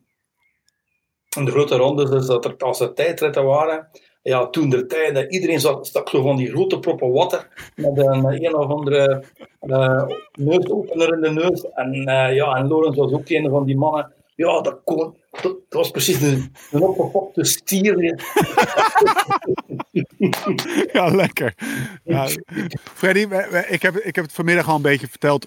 in 1.37 1.44
de 1.44 1.51
grote 1.51 1.77
rondes, 1.77 2.11
dus 2.11 2.27
dat 2.27 2.44
er 2.44 2.57
als 2.57 2.81
er 2.81 2.94
tijdritten 2.94 3.44
waren. 3.44 3.90
Ja, 4.22 4.46
toen 4.46 4.70
de 4.70 4.87
tijd, 4.87 5.14
dat 5.14 5.33
iedereen 5.33 5.61
zat, 5.61 5.87
stak 5.87 6.09
zo 6.09 6.22
van 6.22 6.37
die 6.37 6.50
grote 6.50 6.78
proppen 6.78 7.12
water. 7.12 7.48
Met 7.76 7.98
een, 7.98 8.44
een 8.44 8.56
of 8.56 8.70
andere 8.70 9.24
eh, 9.61 10.06
neusopener 10.33 11.14
in 11.14 11.20
de 11.20 11.30
neus. 11.30 11.64
En, 11.74 11.92
eh, 11.92 12.35
ja, 12.35 12.54
en 12.54 12.68
Lorenz 12.68 12.96
was 12.96 13.12
ook 13.12 13.28
een 13.28 13.50
van 13.50 13.64
die 13.64 13.76
mannen. 13.76 14.12
Ja, 14.35 14.61
dat, 14.61 14.80
kon, 14.85 15.14
dat, 15.42 15.56
was 15.68 15.90
precies 15.90 16.20
een, 16.20 16.52
een 16.70 16.83
opgepopte 16.83 17.44
stier. 17.44 18.02
Ja, 20.92 21.09
lekker. 21.22 21.54
Freddy, 22.94 23.26
ik 23.68 23.83
heb, 23.83 23.96
ik 23.96 24.14
heb 24.14 24.24
het 24.24 24.35
vanmiddag 24.35 24.68
al 24.68 24.76
een 24.76 24.83
beetje 24.83 25.09
verteld. 25.09 25.46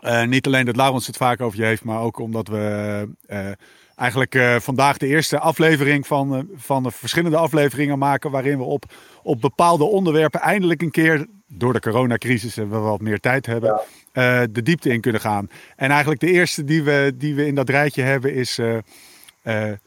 Eh, 0.00 0.24
niet 0.24 0.46
alleen 0.46 0.64
dat 0.64 0.76
Laurens 0.76 1.06
het 1.06 1.16
vaak 1.16 1.40
over 1.40 1.58
je 1.58 1.64
heeft, 1.64 1.84
maar 1.84 2.00
ook 2.00 2.18
omdat 2.18 2.48
we 2.48 3.08
eh, 3.26 3.50
eigenlijk 3.98 4.34
eh, 4.34 4.56
vandaag 4.56 4.96
de 4.96 5.06
eerste 5.06 5.38
aflevering 5.38 6.06
van, 6.06 6.34
eh, 6.34 6.40
van 6.54 6.82
de 6.82 6.90
verschillende 6.90 7.36
afleveringen 7.36 7.98
maken. 7.98 8.30
Waarin 8.30 8.58
we 8.58 8.64
op, 8.64 8.84
op 9.22 9.40
bepaalde 9.40 9.84
onderwerpen 9.84 10.40
eindelijk 10.40 10.82
een 10.82 10.90
keer, 10.90 11.26
door 11.46 11.72
de 11.72 11.80
coronacrisis 11.80 12.56
en 12.56 12.70
we 12.70 12.76
wat 12.76 13.00
meer 13.00 13.20
tijd 13.20 13.46
hebben, 13.46 13.80
eh, 14.12 14.42
de 14.50 14.62
diepte 14.62 14.90
in 14.90 15.00
kunnen 15.00 15.20
gaan. 15.20 15.48
En 15.76 15.90
eigenlijk 15.90 16.20
de 16.20 16.30
eerste 16.30 16.64
die 16.64 16.82
we, 16.82 17.12
die 17.14 17.34
we 17.34 17.46
in 17.46 17.54
dat 17.54 17.68
rijtje 17.68 18.02
hebben 18.02 18.34
is 18.34 18.60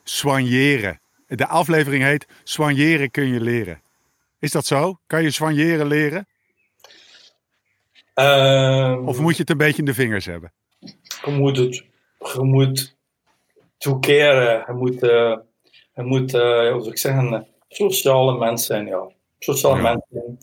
soigneren. 0.03 0.99
De 1.27 1.47
aflevering 1.47 2.03
heet 2.03 2.27
Soigneren 2.43 3.11
kun 3.11 3.27
je 3.27 3.41
leren. 3.41 3.81
Is 4.39 4.51
dat 4.51 4.65
zo? 4.65 4.99
Kan 5.07 5.23
je 5.23 5.31
soigneren 5.31 5.87
leren? 5.87 6.27
Ehm, 8.13 9.07
Of 9.07 9.19
moet 9.19 9.35
je 9.35 9.41
het 9.41 9.49
een 9.49 9.57
beetje 9.57 9.77
in 9.77 9.85
de 9.85 9.93
vingers 9.93 10.25
hebben? 10.25 10.53
je 11.25 11.31
moet 11.31 11.57
het, 11.57 11.75
je 12.19 12.43
moet 12.43 12.99
toekeren, 13.81 14.63
je 14.67 14.73
moet, 14.73 15.03
eh, 15.03 15.37
je 15.95 16.01
moet 16.03 16.33
eh, 16.33 16.71
hoe 16.71 16.79
zou 16.81 16.87
ik 16.89 16.97
zeggen, 16.97 17.47
sociale 17.67 18.37
mens 18.37 18.65
zijn, 18.65 18.85
ja. 18.85 19.09
Sociale 19.39 19.75
Ja. 19.75 19.81
mens 19.81 20.01
zijn. 20.09 20.37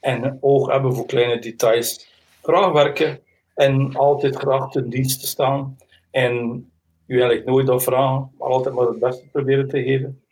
En 0.00 0.38
oog 0.40 0.70
hebben 0.70 0.94
voor 0.94 1.06
kleine 1.06 1.38
details. 1.38 2.08
Graag 2.42 2.72
werken 2.72 3.20
en 3.54 3.94
altijd 3.96 4.36
graag 4.36 4.70
ten 4.70 4.90
dienste 4.90 5.26
staan. 5.26 5.76
En 6.10 6.34
u 7.06 7.14
eigenlijk 7.18 7.46
nooit 7.46 7.68
afvragen, 7.68 8.30
maar 8.38 8.48
altijd 8.48 8.74
maar 8.74 8.86
het 8.86 8.98
beste 8.98 9.26
proberen 9.32 9.68
te 9.68 9.82
geven. 9.82 10.22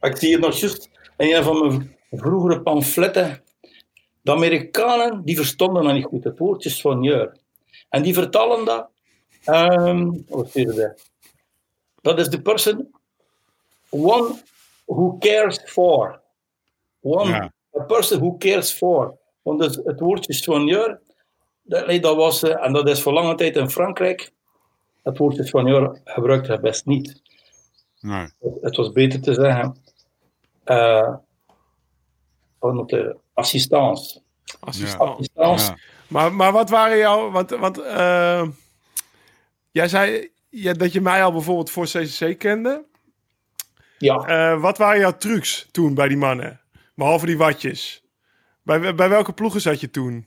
Maar 0.00 0.10
ik 0.10 0.16
zie 0.16 0.28
hier 0.28 0.38
nog 0.40 0.54
juist 0.54 0.90
in 1.16 1.34
een 1.34 1.42
van 1.42 1.66
mijn 1.68 1.96
vroegere 2.10 2.62
pamfletten. 2.62 3.42
De 4.22 4.32
Amerikanen 4.32 5.24
die 5.24 5.36
verstonden 5.36 5.84
dat 5.84 5.92
niet 5.92 6.04
goed, 6.04 6.24
het 6.24 6.38
woordje 6.38 6.70
soigneur. 6.70 7.36
En 7.88 8.02
die 8.02 8.14
vertalen 8.14 8.64
dat. 8.64 8.88
ehm 9.44 10.10
wat 10.28 10.50
is 10.56 10.74
dat? 10.74 11.10
Dat 12.08 12.18
is 12.18 12.28
the 12.28 12.40
person, 12.40 12.94
one 13.90 14.34
who 14.86 15.18
cares 15.18 15.60
for. 15.66 16.20
One, 17.00 17.30
Ja. 17.30 17.52
a 17.76 17.84
person 17.84 18.18
who 18.18 18.36
cares 18.38 18.72
for. 18.72 19.18
Want 19.42 19.60
dus 19.60 19.80
het 19.84 20.00
woordje 20.00 20.32
soigneur, 20.32 21.00
dat, 21.62 22.02
dat 22.02 22.16
was, 22.16 22.42
eh, 22.42 22.64
en 22.64 22.72
dat 22.72 22.88
is 22.88 23.02
voor 23.02 23.12
lange 23.12 23.34
tijd 23.34 23.56
in 23.56 23.70
Frankrijk, 23.70 24.32
het 25.02 25.18
woordje 25.18 25.46
soigneur 25.46 26.00
gebruikte 26.04 26.48
hij 26.48 26.60
best 26.60 26.86
niet. 26.86 27.22
Nee. 28.00 28.28
Het 28.60 28.76
was 28.76 28.92
beter 28.92 29.20
te 29.20 29.34
zeggen, 29.34 29.76
eh 30.64 31.14
van 32.60 32.86
de 32.86 33.16
assistance. 33.34 34.20
Assistance. 34.60 35.70
Ja. 35.70 35.76
Maar, 36.08 36.32
maar 36.32 36.52
wat 36.52 36.70
waren 36.70 36.98
jouw... 36.98 37.30
Want, 37.30 37.50
want 37.50 37.78
eh, 37.82 38.48
jij 39.70 39.88
zei 39.88 40.30
ja, 40.48 40.72
dat 40.72 40.92
je 40.92 41.00
mij 41.00 41.24
al 41.24 41.32
bijvoorbeeld 41.32 41.70
voor 41.70 41.84
CCC 41.84 42.38
kende. 42.38 42.84
Ja. 43.98 44.16
Eh, 44.16 44.60
wat 44.60 44.78
waren 44.78 45.00
jouw 45.00 45.16
trucs 45.16 45.68
toen 45.70 45.94
bij 45.94 46.08
die 46.08 46.16
mannen? 46.16 46.60
Behalve 46.94 47.26
die 47.26 47.36
watjes. 47.38 48.02
Bij, 48.62 48.94
bij 48.94 49.08
welke 49.08 49.32
ploegen 49.32 49.60
zat 49.60 49.80
je 49.80 49.90
toen? 49.90 50.26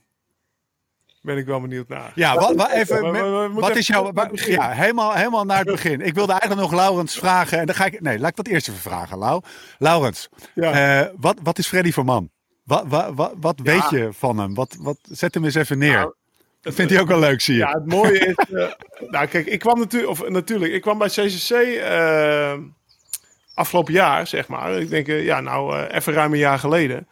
Ben 1.22 1.36
ik 1.36 1.46
wel 1.46 1.60
benieuwd 1.60 1.88
naar. 1.88 2.12
Ja, 2.14 2.34
wat, 2.34 2.54
wat, 2.54 2.70
even, 2.70 3.02
Maar- 3.02 3.12
maar- 3.12 3.30
maar- 3.30 3.50
moet 3.50 3.60
wat 3.60 3.76
is 3.76 3.86
jouw... 3.86 4.12
Ja, 4.32 4.70
helemaal, 4.70 5.12
helemaal 5.14 5.44
naar 5.44 5.58
het 5.58 5.66
begin. 5.66 6.00
Ik 6.00 6.14
wilde 6.14 6.32
eigenlijk 6.32 6.60
nog 6.60 6.72
Laurens 6.80 7.14
vragen. 7.18 7.58
En 7.58 7.66
dan 7.66 7.74
ga 7.74 7.84
ik... 7.84 8.00
Nee, 8.00 8.18
laat 8.18 8.30
ik 8.30 8.36
dat 8.36 8.46
eerst 8.46 8.68
even 8.68 8.80
vragen, 8.80 9.18
Lau. 9.18 9.42
Laurens, 9.78 10.28
Ja. 10.54 11.00
eh, 11.00 11.08
wat, 11.16 11.36
wat 11.42 11.58
is 11.58 11.66
Freddy 11.66 11.92
voor 11.92 12.04
man? 12.04 12.30
Wat, 12.64 12.84
wat, 12.86 13.14
wat, 13.14 13.32
wat 13.40 13.60
weet 13.62 13.90
je 13.90 14.08
van 14.12 14.38
hem? 14.38 14.54
Wat, 14.54 14.76
wat, 14.78 14.98
zet 15.02 15.34
hem 15.34 15.44
eens 15.44 15.54
even 15.54 15.78
neer. 15.78 15.92
Nou, 15.92 16.14
dat 16.62 16.74
vindt 16.74 16.92
hij 16.92 17.00
ook 17.00 17.08
wel 17.08 17.18
leuk, 17.18 17.40
zie 17.40 17.54
je. 17.54 17.60
Ja, 17.60 17.72
het 17.72 17.86
mooie 17.86 18.18
is... 18.18 18.34
eh, 18.34 18.70
nou, 19.10 19.26
kijk, 19.26 19.46
ik 19.46 19.58
kwam 19.58 19.78
natuurlijk... 19.78 20.10
Of 20.12 20.28
natuurlijk, 20.28 20.72
ik 20.72 20.80
kwam 20.80 20.98
bij 20.98 21.08
CCC 21.08 21.50
eh, 21.50 22.52
afgelopen 23.54 23.92
jaar, 23.92 24.26
zeg 24.26 24.48
maar. 24.48 24.80
Ik 24.80 24.88
denk, 24.90 25.08
eh, 25.08 25.24
ja, 25.24 25.40
nou, 25.40 25.82
even 25.86 26.12
ruim 26.12 26.32
een 26.32 26.38
jaar 26.38 26.58
geleden. 26.58 27.08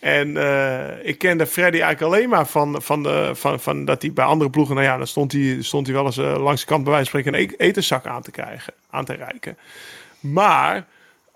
En 0.00 0.36
ik 1.02 1.18
kende 1.18 1.46
Freddy 1.46 1.80
eigenlijk 1.80 2.14
alleen 2.14 2.28
maar 2.28 2.46
van, 2.46 2.82
van, 2.82 3.02
de, 3.02 3.30
van, 3.34 3.60
van 3.60 3.84
dat 3.84 4.02
hij 4.02 4.12
bij 4.12 4.24
andere 4.24 4.50
ploegen... 4.50 4.74
Nou 4.74 4.86
ja, 4.86 4.96
dan 4.96 5.06
stond 5.06 5.32
hij, 5.32 5.56
stond 5.60 5.86
hij 5.86 5.94
wel 5.94 6.04
eens 6.04 6.16
langs 6.16 6.60
de 6.60 6.66
kant 6.66 6.84
bij 6.84 6.92
wijze 6.92 7.26
een 7.26 7.34
e- 7.34 7.56
etenszak 7.56 8.06
aan 8.06 8.22
te 8.22 8.30
krijgen, 8.30 8.72
aan 8.90 9.04
te 9.04 9.14
reiken. 9.14 9.56
Maar... 10.20 10.86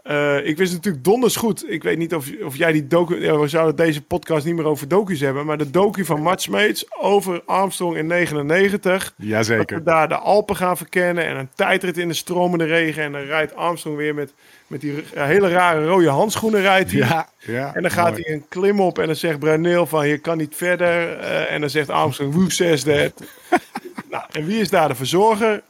eh, 0.06 0.46
ik 0.46 0.56
wist 0.56 0.72
natuurlijk 0.72 1.04
donders 1.04 1.36
goed. 1.36 1.70
Ik 1.70 1.82
weet 1.82 1.98
niet 1.98 2.14
of, 2.14 2.26
of 2.42 2.56
jij 2.56 2.72
die 2.72 2.86
docu... 2.86 3.20
Ja, 3.20 3.38
we 3.38 3.48
zouden 3.48 3.76
deze 3.76 4.02
podcast 4.02 4.46
niet 4.46 4.54
meer 4.54 4.64
over 4.64 4.88
docu's 4.88 5.20
hebben. 5.20 5.46
Maar 5.46 5.58
de 5.58 5.70
docu 5.70 6.04
van 6.04 6.38
Smeets 6.38 6.98
over 6.98 7.42
Armstrong 7.46 7.96
in 7.96 8.06
99. 8.06 9.02
Dat 9.04 9.26
Jazeker. 9.26 9.76
we 9.78 9.82
daar 9.82 10.08
de 10.08 10.16
Alpen 10.16 10.56
gaan 10.56 10.76
verkennen. 10.76 11.26
En 11.26 11.36
een 11.36 11.48
tijdrit 11.54 11.98
in 11.98 12.08
de 12.08 12.14
stromende 12.14 12.64
regen. 12.64 13.02
En 13.02 13.12
dan 13.12 13.20
rijdt 13.20 13.54
Armstrong 13.54 13.96
weer 13.96 14.14
met, 14.14 14.32
met 14.66 14.80
die 14.80 15.04
hele 15.14 15.48
rare 15.48 15.86
rode 15.86 16.08
handschoenen 16.08 16.60
rijdt 16.60 16.90
hij. 16.90 17.00
Ja, 17.00 17.28
ja. 17.38 17.74
En 17.74 17.82
dan 17.82 17.90
gaat 17.90 18.10
mooi. 18.10 18.22
hij 18.22 18.34
een 18.34 18.48
klim 18.48 18.80
op 18.80 18.98
en 18.98 19.06
dan 19.06 19.16
zegt 19.16 19.38
Bruneel 19.38 19.86
van 19.86 20.08
je 20.08 20.18
kan 20.18 20.38
niet 20.38 20.54
verder. 20.56 21.18
Eh, 21.18 21.52
en 21.52 21.60
dan 21.60 21.70
zegt 21.70 21.90
Armstrong, 21.90 22.34
who 22.34 22.48
says 22.48 22.82
that? 22.82 23.12
nou, 24.10 24.24
en 24.30 24.46
wie 24.46 24.60
is 24.60 24.70
daar 24.70 24.88
de 24.88 24.94
verzorger? 24.94 25.62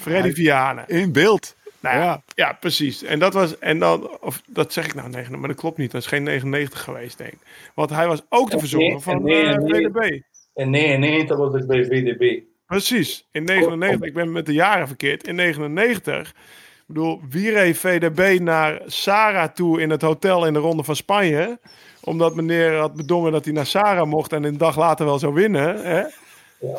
Freddy 0.00 0.32
Vianen. 0.32 0.84
In 0.88 1.12
beeld. 1.12 1.54
Nou 1.82 1.96
ja, 1.96 2.02
Ja. 2.02 2.22
ja. 2.34 2.52
precies. 2.60 3.02
En 3.02 3.18
dat 3.18 3.34
was, 3.34 3.58
en 3.58 3.78
dan, 3.78 4.18
of 4.20 4.42
dat 4.46 4.72
zeg 4.72 4.84
ik 4.86 4.94
nou, 4.94 5.08
9, 5.08 5.38
maar 5.38 5.48
dat 5.48 5.58
klopt 5.58 5.78
niet. 5.78 5.90
Dat 5.90 6.00
is 6.00 6.06
geen 6.06 6.22
99 6.22 6.80
geweest, 6.82 7.18
denk 7.18 7.32
ik. 7.32 7.38
Want 7.74 7.90
hij 7.90 8.06
was 8.06 8.22
ook 8.28 8.50
de 8.50 8.58
verzorger 8.58 8.90
Nee, 8.90 9.00
van 9.00 9.22
nee, 9.22 9.44
eh, 9.46 9.56
nee. 9.56 9.90
VDB. 9.90 10.20
In 10.54 10.70
99 10.70 11.36
was 11.36 11.54
ik 11.54 11.66
bij 11.66 11.84
VDB. 11.84 12.40
Precies, 12.66 13.28
in 13.32 13.44
99. 13.44 14.08
Ik 14.08 14.14
ben 14.14 14.32
met 14.32 14.46
de 14.46 14.52
jaren 14.52 14.86
verkeerd. 14.86 15.26
In 15.26 15.34
99. 15.34 16.28
Ik 16.28 16.84
bedoel, 16.86 17.20
wie 17.28 17.50
reed 17.50 17.78
VDB 17.78 18.38
naar 18.40 18.80
Sarah 18.86 19.48
toe 19.48 19.80
in 19.80 19.90
het 19.90 20.02
hotel 20.02 20.46
in 20.46 20.52
de 20.52 20.58
Ronde 20.58 20.82
van 20.84 20.96
Spanje? 20.96 21.58
Omdat 22.00 22.34
meneer 22.34 22.76
had 22.76 22.94
bedongen 22.94 23.32
dat 23.32 23.44
hij 23.44 23.54
naar 23.54 23.66
Sarah 23.66 24.06
mocht 24.06 24.32
en 24.32 24.44
een 24.44 24.58
dag 24.58 24.76
later 24.76 25.06
wel 25.06 25.18
zou 25.18 25.34
winnen. 25.34 25.84
Hè? 25.84 26.02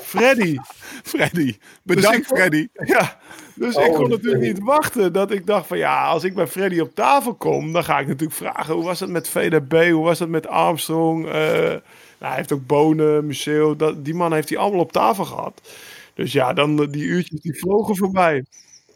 Freddy. 0.01 0.57
Freddy. 1.03 1.57
Bedankt, 1.83 2.17
Dus 2.17 2.29
ik- 2.29 2.37
Freddy. 2.37 2.67
Ja, 2.73 3.19
dus 3.55 3.75
Oh, 3.75 3.85
ik 3.85 3.91
kon 3.93 4.09
natuurlijk 4.09 4.37
Freddy. 4.41 4.47
niet 4.59 4.59
wachten 4.63 5.13
dat 5.13 5.31
ik 5.31 5.45
dacht 5.45 5.67
van 5.67 5.77
ja, 5.77 6.05
als 6.05 6.23
ik 6.23 6.33
bij 6.35 6.47
Freddy 6.47 6.79
op 6.79 6.95
tafel 6.95 7.33
kom, 7.35 7.71
dan 7.73 7.83
ga 7.83 7.99
ik 7.99 8.07
natuurlijk 8.07 8.37
vragen 8.37 8.73
hoe 8.73 8.83
was 8.83 8.99
het 8.99 9.09
met 9.09 9.29
VDB, 9.29 9.89
hoe 9.91 10.03
was 10.03 10.19
het 10.19 10.29
met 10.29 10.47
Armstrong. 10.47 11.25
Eh, 11.27 11.31
nou, 11.33 11.81
hij 12.19 12.35
heeft 12.35 12.51
ook 12.51 12.67
Bonen, 12.67 13.25
Museo, 13.25 13.75
dat, 13.75 14.05
die 14.05 14.13
man 14.13 14.33
heeft 14.33 14.49
hij 14.49 14.57
allemaal 14.57 14.79
op 14.81 14.91
tafel 14.91 15.25
gehad. 15.25 15.61
Dus 16.13 16.31
ja, 16.31 16.53
dan 16.53 16.81
eh, 16.81 16.87
die 16.91 17.03
uurtjes 17.03 17.41
die 17.41 17.59
vlogen 17.59 17.95
voorbij. 17.95 18.45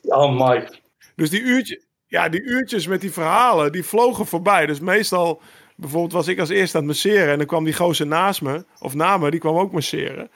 Ja, 0.02 0.28
Mike. 0.28 0.74
Dus 1.16 1.30
die, 1.30 1.42
uurtje, 1.42 1.82
ja, 2.08 2.30
die 2.30 2.42
uurtjes 2.42 2.88
met 2.88 3.02
die 3.02 3.12
verhalen, 3.12 3.72
die 3.72 3.84
vlogen 3.84 4.26
voorbij. 4.26 4.66
Dus 4.66 4.80
meestal, 4.80 5.42
bijvoorbeeld 5.76 6.12
was 6.14 6.28
ik 6.28 6.40
als 6.40 6.50
eerste 6.50 6.78
aan 6.78 6.84
het 6.84 6.92
masseren 6.92 7.32
en 7.32 7.38
dan 7.38 7.48
kwam 7.48 7.64
die 7.64 7.74
gozer 7.74 8.08
naast 8.08 8.42
me, 8.42 8.66
of 8.80 8.94
na 8.94 9.18
me, 9.18 9.32
die 9.32 9.40
kwam 9.40 9.56
ook 9.58 9.72
masseren. 9.72 10.30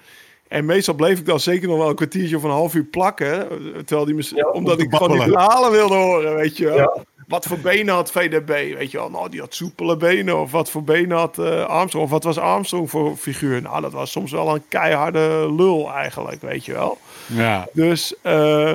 En 0.52 0.66
meestal 0.66 0.94
bleef 0.94 1.20
ik 1.20 1.26
dan 1.26 1.40
zeker 1.40 1.68
nog 1.68 1.78
wel 1.78 1.90
een 1.90 1.96
kwartiertje 1.96 2.36
of 2.38 2.44
een 2.44 2.50
half 2.50 2.74
uur 2.74 2.84
plakken. 2.84 3.48
Terwijl 3.86 4.06
die 4.06 4.36
Ja, 4.36 4.50
omdat 4.50 4.82
ik 4.82 4.94
gewoon 4.94 5.10
die 5.10 5.18
babbelen. 5.18 5.42
verhalen 5.42 5.72
wilde 5.72 5.96
horen, 5.96 6.36
weet 6.36 6.58
je 6.58 6.66
wel. 6.66 6.76
Ja. 6.78 6.98
Wat 7.28 7.46
voor 7.46 7.58
benen 7.58 7.94
had 7.94 8.12
VDB, 8.12 8.48
weet 8.78 8.92
je 8.92 8.98
wel. 8.98 9.10
Nou, 9.10 9.30
die 9.30 9.40
had 9.40 9.54
soepele 9.54 9.98
benen. 9.98 10.40
Of 10.40 10.52
wat 10.52 10.70
voor 10.70 10.84
benen 10.84 11.18
had 11.18 11.38
eh, 11.40 11.66
Armstrong. 11.66 12.06
Of 12.06 12.12
wat 12.12 12.24
was 12.24 12.38
Armstrong 12.38 12.90
voor 12.90 13.16
figuur? 13.16 13.62
Nou, 13.62 13.82
dat 13.82 13.92
was 13.92 14.12
soms 14.12 14.32
wel 14.32 14.56
een 14.56 14.64
keiharde 14.68 15.54
lul 15.58 15.92
eigenlijk, 15.94 16.42
weet 16.42 16.66
je 16.66 16.74
wel. 16.74 16.98
Ja. 17.26 17.68
Dus, 17.74 18.14
eh, 18.22 18.74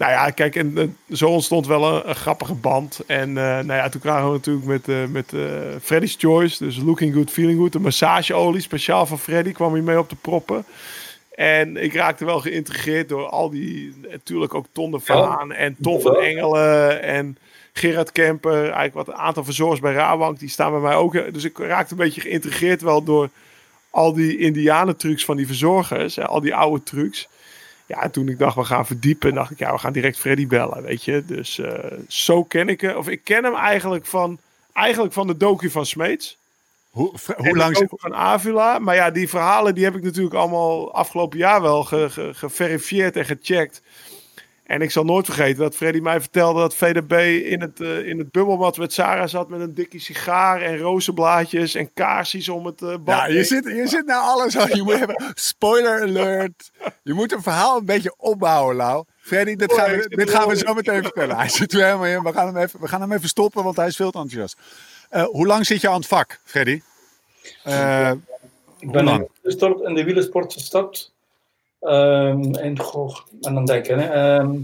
nou 0.00 0.12
ja, 0.12 0.30
kijk, 0.30 0.56
en 0.56 0.78
eh, 0.78 1.16
zo 1.16 1.28
ontstond 1.28 1.66
wel 1.66 1.94
een, 1.94 2.08
een 2.08 2.14
grappige 2.14 2.54
band. 2.54 3.00
En 3.06 3.28
eh, 3.28 3.44
nou 3.44 3.72
ja, 3.72 3.88
toen 3.88 4.00
kwamen 4.00 4.26
we 4.26 4.32
natuurlijk 4.32 4.66
met, 4.66 4.88
eh, 4.88 5.06
met 5.06 5.32
eh, 5.32 5.40
Freddy's 5.82 6.16
Choice, 6.18 6.64
dus 6.64 6.76
Looking 6.76 7.14
Good, 7.14 7.30
Feeling 7.30 7.58
Good. 7.58 7.74
Een 7.74 7.82
massageolie, 7.82 8.60
speciaal 8.60 9.06
voor 9.06 9.18
Freddy, 9.18 9.52
kwam 9.52 9.72
hij 9.72 9.82
mee 9.82 9.98
op 9.98 10.08
de 10.10 10.16
proppen. 10.20 10.64
En 11.34 11.76
ik 11.76 11.94
raakte 11.94 12.24
wel 12.24 12.40
geïntegreerd 12.40 13.08
door 13.08 13.28
al 13.28 13.50
die, 13.50 13.94
natuurlijk 14.10 14.54
ook 14.54 14.66
Ton 14.72 14.90
de 14.90 15.00
Vaan 15.00 15.52
en 15.52 15.76
Ton 15.82 16.00
van 16.00 16.16
Engelen 16.16 17.02
en 17.02 17.38
Gerard 17.72 18.12
Kemper. 18.12 18.62
Eigenlijk 18.62 18.94
wat 18.94 19.08
een 19.08 19.22
aantal 19.22 19.44
verzorgers 19.44 19.80
bij 19.80 19.92
Rabank, 19.92 20.38
die 20.38 20.48
staan 20.48 20.70
bij 20.70 20.80
mij 20.80 20.94
ook. 20.94 21.32
Dus 21.32 21.44
ik 21.44 21.58
raakte 21.58 21.92
een 21.92 21.98
beetje 21.98 22.20
geïntegreerd 22.20 22.82
wel 22.82 23.02
door 23.02 23.28
al 23.90 24.12
die 24.12 24.38
indianentrucs 24.38 25.24
van 25.24 25.36
die 25.36 25.46
verzorgers. 25.46 26.20
Al 26.20 26.40
die 26.40 26.54
oude 26.54 26.82
trucs. 26.82 27.28
Ja, 27.90 28.02
en 28.02 28.10
toen 28.10 28.28
ik 28.28 28.38
dacht, 28.38 28.56
we 28.56 28.64
gaan 28.64 28.86
verdiepen, 28.86 29.34
dacht 29.34 29.50
ik, 29.50 29.58
ja, 29.58 29.72
we 29.72 29.78
gaan 29.78 29.92
direct 29.92 30.18
Freddy 30.18 30.46
bellen, 30.46 30.82
weet 30.82 31.04
je. 31.04 31.24
Dus 31.26 31.58
eh, 31.58 31.92
zo 32.08 32.44
ken 32.44 32.68
ik 32.68 32.80
hem. 32.80 32.96
Of 32.96 33.08
ik 33.08 33.24
ken 33.24 33.44
hem 33.44 33.54
eigenlijk 33.54 34.06
van, 34.06 34.38
eigenlijk 34.72 35.12
van 35.14 35.26
de 35.26 35.36
docu 35.36 35.70
van 35.70 35.86
Smeets. 35.86 36.38
Hoe, 36.90 37.12
hoe 37.36 37.56
lang... 37.56 37.86
van 37.90 38.14
Avila. 38.14 38.78
Maar 38.78 38.94
ja, 38.94 39.10
die 39.10 39.28
verhalen 39.28 39.74
die 39.74 39.84
heb 39.84 39.96
ik 39.96 40.02
natuurlijk 40.02 40.34
allemaal 40.34 40.94
afgelopen 40.94 41.38
jaar 41.38 41.62
wel 41.62 41.84
ge- 41.84 42.10
ge- 42.10 42.34
geverifieerd 42.34 43.16
en 43.16 43.24
gecheckt. 43.24 43.82
En 44.70 44.82
ik 44.82 44.90
zal 44.90 45.04
nooit 45.04 45.24
vergeten 45.24 45.58
dat 45.58 45.74
Freddy 45.74 45.98
mij 45.98 46.20
vertelde 46.20 46.60
dat 46.60 46.74
VDB 46.74 47.12
in 47.44 47.60
het, 47.60 47.80
eh, 47.80 48.06
in 48.06 48.18
het 48.18 48.30
bubbelbad 48.30 48.76
met 48.76 48.92
Sarah 48.92 49.28
zat 49.28 49.48
met 49.48 49.60
een 49.60 49.74
dikke 49.74 49.98
sigaar 49.98 50.62
en 50.62 50.78
rozenblaadjes 50.78 51.74
en 51.74 51.92
kaarsjes 51.92 52.48
om 52.48 52.66
het 52.66 52.82
eh, 52.82 52.88
bad. 52.88 53.16
Ja, 53.16 53.26
je 53.26 53.44
zit, 53.44 53.64
je 53.64 53.86
zit 53.86 54.06
nou 54.06 54.22
alles 54.22 54.56
al. 54.56 54.76
Je 54.76 54.82
moet 54.82 54.98
hebben. 54.98 55.32
Spoiler 55.34 56.02
alert. 56.02 56.70
Je 57.02 57.12
moet 57.12 57.32
een 57.32 57.42
verhaal 57.42 57.78
een 57.78 57.84
beetje 57.84 58.14
opbouwen, 58.16 58.76
Lau. 58.76 59.04
Freddy, 59.20 59.56
dit 59.56 59.72
gaan, 59.72 59.90
we, 59.90 60.08
dit 60.08 60.30
gaan 60.30 60.48
we 60.48 60.56
zo 60.56 60.74
meteen 60.74 61.02
vertellen. 61.02 61.36
Hij 61.36 61.48
zit 61.48 61.72
er 61.72 61.84
helemaal 61.84 62.06
in. 62.06 62.22
We 62.22 62.32
gaan 62.32 62.46
hem 62.46 62.56
even, 62.56 62.80
we 62.80 62.88
gaan 62.88 63.00
hem 63.00 63.12
even 63.12 63.28
stoppen, 63.28 63.64
want 63.64 63.76
hij 63.76 63.86
is 63.86 63.96
veel 63.96 64.10
te 64.10 64.18
enthousiast. 64.18 64.56
Eh, 65.08 65.24
hoe 65.24 65.46
lang 65.46 65.66
zit 65.66 65.80
je 65.80 65.88
aan 65.88 65.94
het 65.94 66.06
vak, 66.06 66.40
Freddy? 66.44 66.82
Eh, 67.62 68.12
Ik 68.78 68.90
ben 68.90 69.28
in 69.84 69.94
de 69.94 70.04
wielersport 70.04 70.52
gestapt. 70.52 71.12
Ehm, 71.80 72.54
en, 72.54 72.78
goh, 72.78 73.16
en 73.40 73.54
dan 73.54 73.64
denken, 73.64 73.98
hè, 73.98 74.08
ehm, 74.08 74.54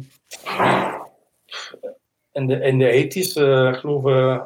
in, 2.32 2.46
de, 2.46 2.60
in 2.60 2.78
de 2.78 3.04
80s, 3.04 3.36
eh, 3.36 3.68
ik 3.68 3.76
geloof 3.76 4.04
eh, 4.04 4.42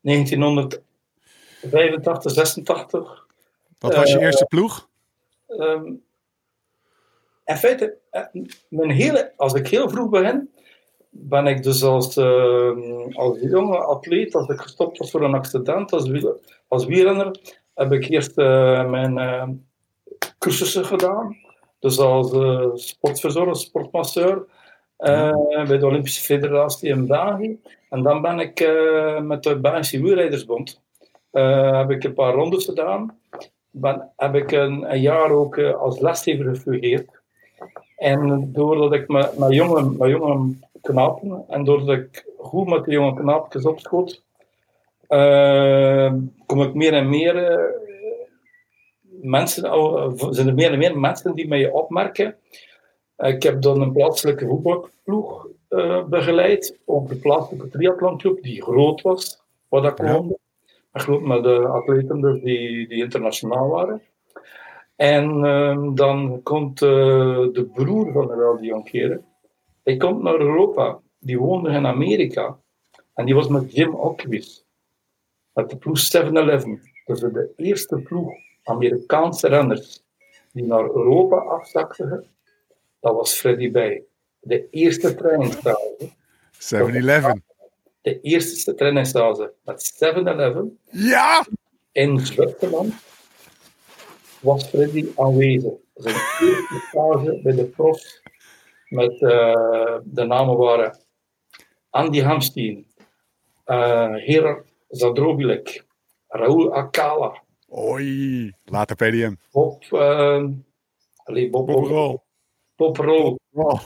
1985, 0.00 2.32
86. 2.32 3.26
wat 3.78 3.94
was 3.94 4.10
je 4.10 4.18
Eh, 4.18 4.24
eerste 4.24 4.46
ploeg? 4.46 4.88
Ehm, 5.46 5.86
in 7.44 7.56
feite, 7.56 7.96
eh, 8.10 8.24
mijn 8.68 8.90
hele, 8.90 9.32
als 9.36 9.54
ik 9.54 9.68
heel 9.68 9.88
vroeg 9.88 10.08
begin, 10.08 10.50
ben 11.10 11.46
ik 11.46 11.62
dus 11.62 11.82
als, 11.82 12.18
als 13.12 13.38
jonge 13.40 13.78
atleet, 13.78 14.34
als 14.34 14.48
ik 14.48 14.60
gestopt 14.60 14.98
was 14.98 15.10
voor 15.10 15.22
een 15.22 15.34
accident, 15.34 15.92
als, 15.92 16.08
wiel, 16.08 16.40
als 16.68 16.84
wielrenner, 16.84 17.36
heb 17.74 17.92
ik 17.92 18.08
eerst 18.08 18.38
eh, 18.38 18.90
mijn 18.90 19.18
eh, 19.18 19.48
cursussen 20.38 20.84
gedaan. 20.84 21.36
Dus 21.84 21.98
als 21.98 22.32
eh, 22.32 22.70
sportverzorger, 22.74 23.56
sportmasseur 23.56 24.44
eh, 24.96 25.66
bij 25.66 25.78
de 25.78 25.86
Olympische 25.86 26.22
Federatie 26.22 26.88
in 26.88 27.06
België. 27.06 27.60
En 27.90 28.02
dan 28.02 28.22
ben 28.22 28.38
ik 28.38 28.60
eh, 28.60 29.20
met 29.20 29.42
de 29.42 29.60
Belgische 29.60 30.02
Wielrijdersbond 30.02 30.82
heb 31.30 31.90
ik 31.90 32.04
een 32.04 32.14
paar 32.14 32.34
rondes 32.34 32.64
gedaan 32.64 33.18
ben, 33.70 34.10
heb 34.16 34.34
ik 34.34 34.52
een, 34.52 34.92
een 34.92 35.00
jaar 35.00 35.30
ook 35.30 35.58
als 35.58 36.00
lesgever 36.00 36.44
gefungeerd. 36.44 37.20
En 37.96 38.50
doordat 38.52 38.92
ik 38.92 39.08
met, 39.08 39.38
met, 39.38 39.52
jonge, 39.52 39.90
met 39.98 40.10
jonge 40.10 40.54
knapen, 40.82 41.44
en 41.48 41.64
doordat 41.64 41.96
ik 41.96 42.26
goed 42.38 42.68
met 42.68 42.84
de 42.84 42.90
jonge 42.90 43.14
knaapjes 43.14 43.64
opschoot, 43.64 44.22
kom 46.46 46.62
ik 46.62 46.74
meer 46.74 46.92
en 46.92 47.08
meer 47.08 47.72
mensen, 49.24 49.64
eh, 49.64 50.12
zijn 50.30 50.48
er 50.48 50.54
meer 50.54 50.72
en 50.72 50.78
meer 50.78 50.98
mensen 50.98 51.34
die 51.34 51.48
mij 51.48 51.70
opmerken. 51.70 52.36
Ik 53.16 53.42
heb 53.42 53.62
dan 53.62 53.80
een 53.80 53.92
plaatselijke 53.92 54.46
voetbalploeg 54.46 55.48
eh, 55.68 56.04
begeleid, 56.04 56.78
ook 56.84 57.08
de 57.08 57.16
plaatselijke 57.16 57.68
triathlonclub, 57.68 58.42
die 58.42 58.62
groot 58.62 59.00
was, 59.02 59.42
waar 59.68 59.82
dat 59.82 59.98
Ja. 59.98 60.04
kwam. 60.04 60.36
Geloof 60.92 61.20
met 61.20 61.42
de 61.42 61.66
atleten 61.66 62.20
dus 62.20 62.42
die, 62.42 62.88
die 62.88 63.02
internationaal 63.02 63.68
waren. 63.68 64.02
En 64.96 65.44
ehm, 65.44 65.94
dan 65.94 66.40
komt 66.42 66.82
eh, 66.82 66.88
de 67.52 67.70
broer 67.74 68.12
van 68.12 68.26
de 68.26 68.34
Rally 68.34 68.66
Jonkeren. 68.66 69.24
Hij 69.82 69.96
komt 69.96 70.22
naar 70.22 70.40
Europa. 70.40 70.98
Die 71.18 71.38
woonde 71.38 71.70
in 71.70 71.86
Amerika. 71.86 72.58
En 73.14 73.24
die 73.24 73.34
was 73.34 73.48
met 73.48 73.74
Jim 73.74 73.94
Ockwis. 73.94 74.64
Met 75.52 75.70
de 75.70 75.76
ploeg 75.76 75.98
7-Eleven. 75.98 76.80
Dus 77.04 77.20
de 77.20 77.52
eerste 77.56 77.96
ploeg 77.98 78.32
Amerikaanse 78.64 79.48
renners 79.48 80.02
die 80.52 80.64
naar 80.64 80.84
Europa 80.84 81.36
afzakten. 81.36 82.26
Dat 83.00 83.14
was 83.14 83.34
Freddy 83.34 83.70
bij. 83.70 84.02
De 84.40 84.68
eerste 84.70 85.14
trainingsstage. 85.14 86.12
7-Eleven. 86.58 87.44
De 88.02 88.20
eerste 88.20 88.74
trainingsstage 88.74 89.52
met 89.64 89.94
7-Eleven 90.04 90.78
Ja! 90.90 91.46
in 91.92 92.20
Zwitserland 92.20 92.94
was 94.40 94.64
Freddy 94.64 95.06
aanwezig. 95.16 95.72
Zijn 95.94 96.14
eerste 96.14 96.84
stage 96.88 97.40
bij 97.42 97.54
de 97.54 97.64
profs 97.64 98.22
met 98.88 99.22
eh, 99.22 99.98
de 100.04 100.24
namen 100.24 100.56
waren 100.56 100.98
Andy 101.90 102.20
Hamsteen, 102.20 102.86
eh 103.64 104.14
Gerard 104.14 104.72
Zadrobilek, 104.88 105.84
Raoul 106.28 106.74
Akala, 106.74 107.42
Oei. 107.78 108.52
Later 108.64 108.96
PDM. 108.96 109.34
Bob, 109.50 109.82
eh 109.92 110.44
allee, 111.24 111.50
Bob, 111.50 111.66
Bob 111.66 111.66
Bob, 111.66 111.86
Rol. 111.86 112.24
Bob 112.76 112.96
Rol, 112.96 113.38
Wow. 113.50 113.80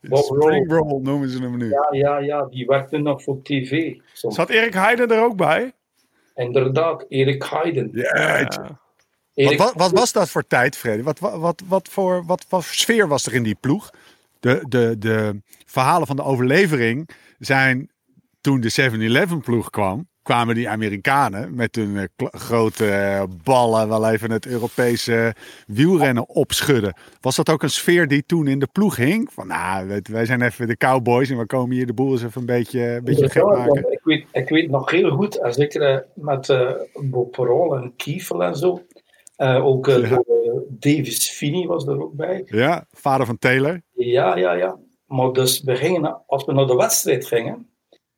Bob 0.00 0.28
Roll. 0.28 0.42
Spring 0.42 0.72
roll 0.72 1.00
noemen 1.02 1.28
ze 1.28 1.40
hem 1.42 1.56
nu. 1.56 1.68
Ja, 1.68 1.88
ja, 1.90 2.18
ja, 2.18 2.44
die 2.46 2.66
werkte 2.66 2.98
nog 2.98 3.22
voor 3.22 3.42
tv. 3.42 3.94
Soms. 4.12 4.34
Zat 4.34 4.50
Erik 4.50 4.74
Heiden 4.74 5.10
er 5.10 5.24
ook 5.24 5.36
bij? 5.36 5.72
Inderdaad, 6.34 7.04
Erik 7.08 7.42
Heiden. 7.42 7.90
Jeetje. 7.92 8.60
Ja. 8.62 8.80
Erik, 9.34 9.58
Wat, 9.58 9.72
wat, 9.72 9.90
wat 9.90 10.00
was 10.00 10.12
dat 10.12 10.30
voor 10.30 10.46
tijd, 10.46 10.76
Freddy? 10.76 11.02
Wat, 11.02 11.18
wat, 11.18 11.38
wat, 11.38 11.62
wat, 11.68 11.88
voor, 11.88 12.24
wat 12.26 12.44
voor 12.48 12.62
sfeer 12.62 13.08
was 13.08 13.26
er 13.26 13.34
in 13.34 13.42
die 13.42 13.54
ploeg? 13.60 13.90
De, 14.40 14.64
de, 14.68 14.96
de 14.98 15.42
verhalen 15.66 16.06
van 16.06 16.16
de 16.16 16.22
overlevering 16.22 17.08
zijn 17.38 17.90
toen 18.40 18.60
de 18.60 18.90
7-Eleven-ploeg 18.92 19.70
kwam, 19.70 20.08
kwamen 20.24 20.54
die 20.54 20.68
Amerikanen 20.68 21.54
met 21.54 21.74
hun 21.74 21.96
eh, 21.96 22.04
grote 22.30 22.86
eh, 22.90 23.22
ballen 23.44 23.88
wel 23.88 24.10
even 24.10 24.30
het 24.30 24.46
Europese 24.46 25.34
wielrennen 25.66 26.28
opschudden. 26.28 26.96
Was 27.20 27.36
dat 27.36 27.50
ook 27.50 27.62
een 27.62 27.70
sfeer 27.70 28.08
die 28.08 28.24
toen 28.26 28.46
in 28.46 28.58
de 28.58 28.68
ploeg 28.72 28.96
hing? 28.96 29.32
Van 29.32 29.46
nou, 29.46 29.86
weet- 29.88 30.08
wij 30.08 30.24
zijn 30.26 30.42
even 30.42 30.66
de 30.66 30.76
cowboys 30.76 31.30
en 31.30 31.38
we 31.38 31.46
komen 31.46 31.76
hier 31.76 31.86
de 31.86 31.92
boel 31.94 32.12
eens 32.12 32.24
even 32.24 32.40
een 32.40 32.46
beetje, 32.46 32.80
een 32.80 33.04
beetje 33.04 33.30
gek 33.30 33.44
maken. 33.44 33.92
ik, 33.92 34.00
weet, 34.04 34.26
ik 34.32 34.48
weet 34.48 34.70
nog 34.70 34.90
heel 34.90 35.10
goed, 35.10 35.40
en 35.40 35.52
zeker 35.54 35.82
eh, 35.82 35.98
met 36.14 36.48
eh 36.48 36.70
Bob 37.02 37.34
Roll 37.36 37.76
en 37.82 37.92
Kiefel 37.96 38.44
en 38.44 38.56
zo. 38.56 38.82
Eh, 39.36 39.64
ook 39.66 39.88
eh, 39.88 40.10
Ja. 40.10 40.16
de- 40.16 40.42
Davis 40.78 41.30
Fini 41.30 41.66
was 41.66 41.86
er 41.86 42.02
ook 42.02 42.12
bij. 42.14 42.42
Ja, 42.46 42.86
vader 42.90 43.26
van 43.26 43.38
Taylor. 43.38 43.80
Ja, 43.94 44.36
ja, 44.36 44.52
ja. 44.52 44.76
Maar 45.06 45.32
dus 45.32 45.62
we 45.62 45.76
gingen, 45.76 46.22
als 46.26 46.44
we 46.44 46.52
naar 46.52 46.66
de 46.66 46.74
wedstrijd 46.76 47.26
gingen, 47.26 47.68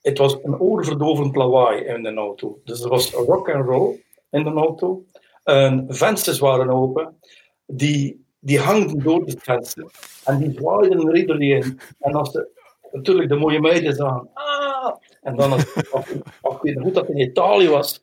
het 0.07 0.19
was 0.19 0.39
een 0.43 0.61
oorverdovend 0.61 1.37
lawaai 1.37 1.85
in 1.85 2.03
de 2.03 2.15
auto. 2.15 2.61
Dus 2.65 2.83
er 2.83 2.89
was 2.89 3.11
rock 3.11 3.51
and 3.51 3.67
roll 3.67 4.01
in 4.31 4.45
de 4.45 4.51
auto. 4.51 5.05
En 5.45 5.87
vensters 5.89 6.39
waren 6.39 6.71
open. 6.71 7.21
Die, 7.67 8.25
die 8.39 8.59
hangden 8.59 9.03
door 9.03 9.27
de 9.27 9.37
venster. 9.39 9.91
En 10.25 10.39
die 10.39 10.53
zwaaiden 10.53 11.09
er. 11.09 11.75
En 11.99 12.15
als 12.15 12.33
de, 12.33 12.49
natuurlijk 12.93 13.29
de 13.29 13.37
mooie 13.37 13.61
meiden 13.61 13.95
zagen, 13.95 14.29
ah! 14.35 14.95
En 15.23 15.37
dan, 15.37 15.53
als, 15.53 16.11
ik 16.11 16.59
weet 16.63 16.81
goed 16.81 16.95
dat 16.95 17.07
het 17.07 17.17
in 17.17 17.29
Italië 17.29 17.69
was, 17.69 18.03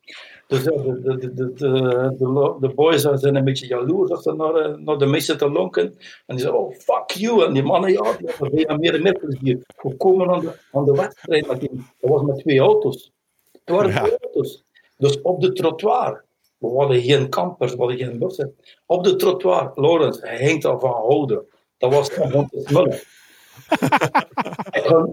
dus 0.53 0.63
ja, 0.63 0.71
de, 0.81 1.17
de, 1.17 1.33
de, 1.33 1.53
de, 1.53 2.55
de, 2.59 2.69
boys 2.75 3.01
zijn 3.01 3.35
een 3.35 3.43
beetje 3.43 3.67
jaloers 3.67 4.11
als 4.11 4.23
ze 4.23 4.33
naar, 4.33 4.53
de- 4.53 4.77
naar 4.77 4.97
de 4.97 5.05
meesten 5.05 5.37
te 5.37 5.49
lonken. 5.49 5.83
En 6.25 6.35
die 6.35 6.39
zeiden, 6.39 6.61
oh, 6.61 6.73
fuck 6.75 7.11
you. 7.11 7.45
En 7.45 7.53
die 7.53 7.63
mannen, 7.63 7.91
ja, 7.91 8.17
die 8.17 8.49
bijna 8.49 8.77
meer 8.77 8.93
en 8.93 9.01
meer 9.01 9.19
plezier. 9.19 9.59
We 9.81 9.95
komen 9.97 10.29
aan 10.29 10.39
de, 10.39 10.51
aan 10.71 10.85
de 10.85 10.91
wedstrijd. 10.91 11.45
Dat 11.47 11.59
was 11.99 12.21
met 12.21 12.39
twee 12.39 12.59
auto's. 12.59 13.11
Het 13.51 13.75
waren 13.75 13.91
Ja. 13.91 13.99
twee 14.03 14.17
auto's. 14.19 14.63
Dus 14.97 15.21
op 15.21 15.41
de 15.41 15.53
trottoir. 15.53 16.23
We 16.57 16.67
hadden 16.77 17.01
geen 17.01 17.29
kampers, 17.29 17.71
we 17.71 17.77
hadden 17.77 17.97
geen 17.97 18.19
bussen. 18.19 18.55
Op 18.85 19.03
de 19.03 19.15
trottoir, 19.15 19.71
Laurens, 19.75 20.21
hij 20.21 20.37
ging 20.37 20.61
daarvan 20.61 20.91
houden. 20.91 21.45
Dat 21.77 21.93
was 21.93 22.09
gewoon 22.09 22.49
te 22.49 22.61
smullen. 22.65 22.93
ik 24.79 24.83
ga, 24.85 25.07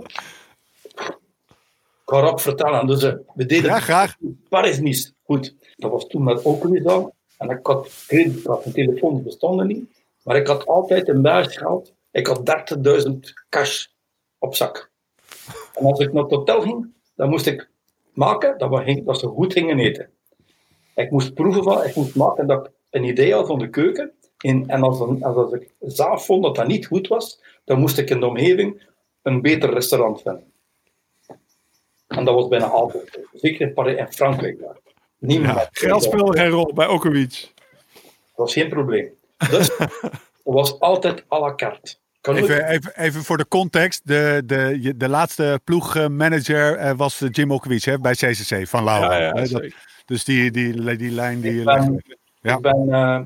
ik 0.95 2.17
ga 2.17 2.21
rap 2.21 2.41
vertellen. 2.41 2.87
Dus 2.87 3.03
eh, 3.03 3.15
we 3.35 3.47
deden 3.47 3.71
Ja, 3.71 3.79
graag. 3.81 4.17
Paris-Nice. 4.49 5.13
Goed, 5.31 5.55
dat 5.77 5.91
was 5.91 6.07
toen 6.07 6.23
met 6.23 6.43
dan. 6.83 7.13
En 7.39 7.51
ik 7.51 7.67
had 7.67 8.05
creditcard 8.07 8.65
en 8.65 8.73
telefoons 8.73 9.23
bestonden 9.23 9.67
niet. 9.67 9.85
Maar 10.23 10.37
ik 10.37 10.47
had 10.47 10.67
altijd 10.67 11.09
een 11.09 11.23
buis 11.23 11.57
gehad. 11.57 11.93
Ik 12.11 12.27
had 12.27 12.41
30.000 13.05 13.19
cash 13.49 13.87
op 14.39 14.55
zak. 14.55 14.91
En 15.75 15.85
als 15.85 15.99
ik 16.01 16.13
naar 16.13 16.23
het 16.23 16.33
hotel 16.33 16.61
ging, 16.61 16.93
dan 17.15 17.29
moest 17.29 17.47
ik 17.47 17.69
maken 18.13 18.59
dat, 18.59 18.71
we 18.71 19.03
dat 19.05 19.19
ze 19.19 19.27
goed 19.27 19.53
gingen 19.53 19.79
eten. 19.79 20.11
Ik 20.95 21.11
moest 21.11 21.35
proeven 21.35 21.63
van, 21.63 21.85
ik 21.85 21.95
moest 21.95 22.17
maken 22.17 22.47
dat 22.47 22.67
ik 22.67 22.73
een 22.91 23.05
idee 23.05 23.33
had 23.35 23.47
van 23.47 23.59
de 23.59 23.71
keuken. 23.71 24.13
En, 24.39 24.69
en 24.69 24.83
als, 24.83 25.01
als, 25.23 25.53
ik 25.53 25.71
zelf 25.81 26.25
vond 26.25 26.43
dat 26.43 26.57
dat 26.57 26.67
niet 26.67 26.87
goed 26.87 27.09
was, 27.09 27.41
dan 27.65 27.81
moest 27.81 27.99
ik 27.99 28.11
in 28.11 28.21
de 28.21 28.27
omgeving 28.27 28.83
een 29.23 29.43
beter 29.43 29.73
restaurant 29.73 30.23
vinden. 30.23 30.53
En 32.07 32.25
dat 32.25 32.35
was 32.35 32.49
bijna 32.49 32.67
altijd. 32.67 33.19
Zeker 33.35 33.89
in 33.99 34.13
Frankrijk. 34.13 34.61
Daar. 34.61 34.89
Niemand 35.21 35.59
Ja, 35.59 35.69
Geld 35.73 36.03
speelde 36.03 36.39
geen 36.39 36.49
rol 36.51 36.73
bij 36.75 36.87
Okowicz. 36.87 37.41
Dat 37.93 38.03
was 38.35 38.53
geen 38.53 38.69
probleem. 38.69 39.09
Dus 39.51 39.77
dat 39.77 39.91
was 40.43 40.81
altijd 40.81 41.25
à 41.33 41.41
la 41.41 41.55
carte. 41.55 41.95
Even, 42.23 42.69
even, 42.69 42.99
even 43.01 43.23
voor 43.23 43.37
de 43.37 43.49
context. 43.49 44.01
De, 44.05 44.43
de, 44.47 44.79
je- 44.81 44.97
de 44.97 45.09
laatste 45.09 45.61
ploegmanager 45.65 46.77
eh, 46.77 46.93
was 46.97 47.21
eh, 47.21 47.29
Jim 47.33 47.53
Okowicz 47.53 47.85
hè, 47.85 47.99
bij 47.99 48.13
CCC 48.15 48.69
van 48.69 48.85
Lauwe. 48.85 49.07
Ja, 49.07 49.21
ja, 49.21 49.27
Hè, 49.33 49.33
dat- 49.41 49.49
zeker. 49.49 50.03
dus 50.05 50.25
die, 50.25 50.51
die, 50.51 50.97
die 50.97 51.11
lijn 51.11 51.41
die 51.41 51.51
Ik 51.53 51.59
je 51.59 51.65
ben- 51.65 52.03
Ja. 52.41 52.55
Ik 52.57 52.61
ben 52.63 52.89
eh, 52.93 53.21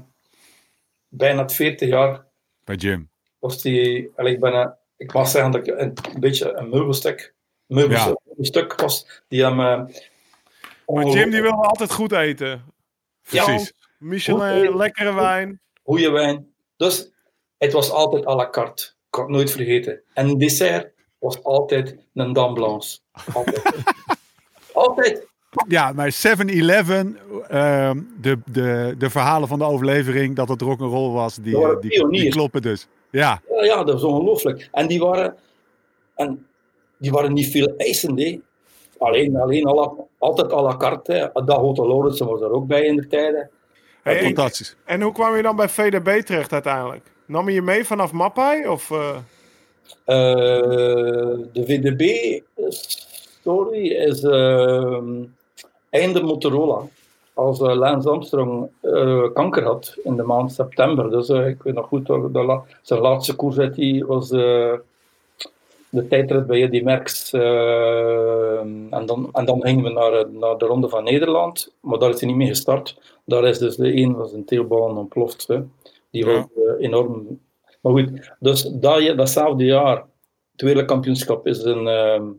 bijna 1.09 1.49
40 1.49 1.89
jaar. 1.89 2.25
bij 2.65 2.77
Jim. 2.77 3.09
Was 3.39 3.63
die, 3.63 4.11
ik, 4.17 4.41
ben, 4.41 4.53
eh, 4.53 4.67
ik 4.97 5.13
mag 5.13 5.29
zeggen 5.29 5.51
dat 5.51 5.67
ik 5.67 5.79
een, 5.81 5.93
een 6.15 6.21
beetje 6.21 6.53
een 6.57 6.69
meubelstuk, 6.69 7.35
meubelstuk, 7.67 8.19
meubelstuk 8.25 8.75
was. 8.81 9.23
Die 9.29 9.43
hem. 9.45 9.61
eh, 9.61 9.83
Maar 10.87 11.05
Jim 11.07 11.31
die 11.31 11.43
wilde 11.43 11.63
altijd 11.63 11.93
goed 11.93 12.13
eten. 12.13 12.63
Ja, 13.29 13.45
Precies. 13.45 13.73
Michelin, 13.99 14.67
Goed. 14.67 14.75
lekkere 14.77 15.15
wijn. 15.15 15.61
goede 15.83 16.11
wijn. 16.11 16.55
Dus 16.77 17.11
het 17.59 17.73
was 17.73 17.91
altijd 17.91 18.27
à 18.27 18.35
la 18.35 18.51
carte. 18.51 18.83
Ik 18.85 18.93
kan 19.11 19.23
het 19.23 19.33
nooit 19.33 19.51
vergeten. 19.51 20.03
En 20.15 20.39
dessert 20.39 20.93
was 21.19 21.43
altijd 21.43 21.97
een 22.15 22.33
dame 22.33 22.53
blanche. 22.55 22.99
Altijd. 23.33 23.63
altijd. 24.73 25.27
Ja, 25.69 25.93
maar 25.93 26.13
7-Eleven, 26.37 27.19
ehm, 27.49 28.01
de, 28.21 28.39
de, 28.45 28.95
de 28.99 29.11
verhalen 29.11 29.49
van 29.49 29.59
de 29.59 29.65
overlevering 29.65 30.37
dat 30.37 30.49
het 30.49 30.61
rock'n'roll 30.61 31.13
was, 31.13 31.35
die, 31.37 31.79
die, 32.11 32.29
kloppen 32.29 32.63
dus. 32.63 32.87
Ja, 33.11 33.41
Ja, 33.51 33.65
ja, 33.65 33.85
dat 33.85 33.97
is 33.97 34.03
ongelooflijk. 34.03 34.69
En 34.73 34.87
die 34.87 35.01
waren, 35.01 35.37
en 36.15 36.47
die 36.99 37.11
waren 37.11 37.33
niet 37.33 37.51
veel 37.51 37.75
eisend. 37.77 38.19
hè. 38.21 38.41
Alleen, 39.05 39.37
alleen 39.37 39.65
altijd 40.19 40.53
à 40.53 40.63
la 40.63 40.77
carte. 40.77 41.13
hè. 41.13 41.29
Lorentzen 41.87 42.27
was 42.27 42.41
er 42.41 42.51
ook 42.53 42.67
bij 42.67 42.83
in 42.85 42.97
de 42.97 43.07
tijden. 43.07 43.51
Hey, 44.03 44.23
fantastisch. 44.23 44.77
en 44.85 45.01
hoe 45.03 45.13
kwam 45.13 45.37
je 45.37 45.43
dan 45.43 45.57
bij 45.57 45.69
VDB 45.69 46.21
terecht 46.23 46.53
uiteindelijk? 46.53 47.13
Nam 47.27 47.49
je 47.49 47.55
je 47.55 47.63
mee 47.63 47.85
vanaf 47.85 48.13
Mappai? 48.13 48.69
Of, 48.69 48.91
eh, 48.91 49.17
Eh, 50.05 50.15
de 51.53 51.63
VDB-story 52.65 53.87
is 53.89 54.23
ehm, 54.23 55.23
einde 55.91 56.23
Motorola. 56.23 56.81
Als 57.35 57.61
eh, 57.61 57.75
Lance 57.75 58.11
Armstrong 58.11 58.69
eh, 58.81 59.25
kanker 59.33 59.63
had 59.65 59.97
in 60.05 60.17
de 60.17 60.23
maand 60.23 60.53
september. 60.53 61.11
Dus 61.11 61.29
ik 61.29 61.63
weet 61.63 61.75
nog 61.75 61.87
goed, 61.87 62.07
dat 62.07 62.33
de 62.33 62.43
la- 62.45 62.63
zijn 62.83 63.01
laatste 63.01 63.35
koers 63.37 63.59
uit 63.59 63.75
die 63.75 64.07
was 64.07 64.31
eh, 64.31 64.73
de 65.95 66.07
tijdrit 66.07 66.47
bij 66.47 66.63
Eddy 66.63 66.83
Merckx. 66.83 67.33
eh, 67.33 68.59
en, 68.91 69.07
dan, 69.07 69.29
en 69.33 69.45
dan 69.45 69.63
gingen 69.63 69.85
we 69.85 69.91
naar, 69.91 70.13
eh, 70.13 70.31
naar 70.31 70.59
de 70.59 70.67
Ronde 70.67 70.89
van 70.89 71.05
Nederland. 71.05 71.75
Maar 71.81 71.99
daar 71.99 72.11
is 72.11 72.21
hij 72.21 72.29
niet 72.29 72.39
mee 72.39 72.49
gestart. 72.49 73.17
Daar 73.25 73.45
is 73.45 73.59
dus 73.59 73.77
de 73.77 73.97
een 73.97 74.15
was 74.15 74.33
een 74.33 74.45
teelbaan 74.45 74.99
ontploft. 74.99 75.47
Hè. 75.47 75.63
Die 76.11 76.25
was 76.25 76.45
eh, 76.57 76.85
enorm. 76.87 77.41
Maar 77.81 77.93
goed, 77.93 78.37
dus 78.41 78.63
dat, 78.63 79.17
datzelfde 79.17 79.65
jaar, 79.65 79.97
het 80.53 80.63
wereldkampioenschap 80.63 81.47
is 81.47 81.63
in 81.63 81.87
ehm, 81.87 82.31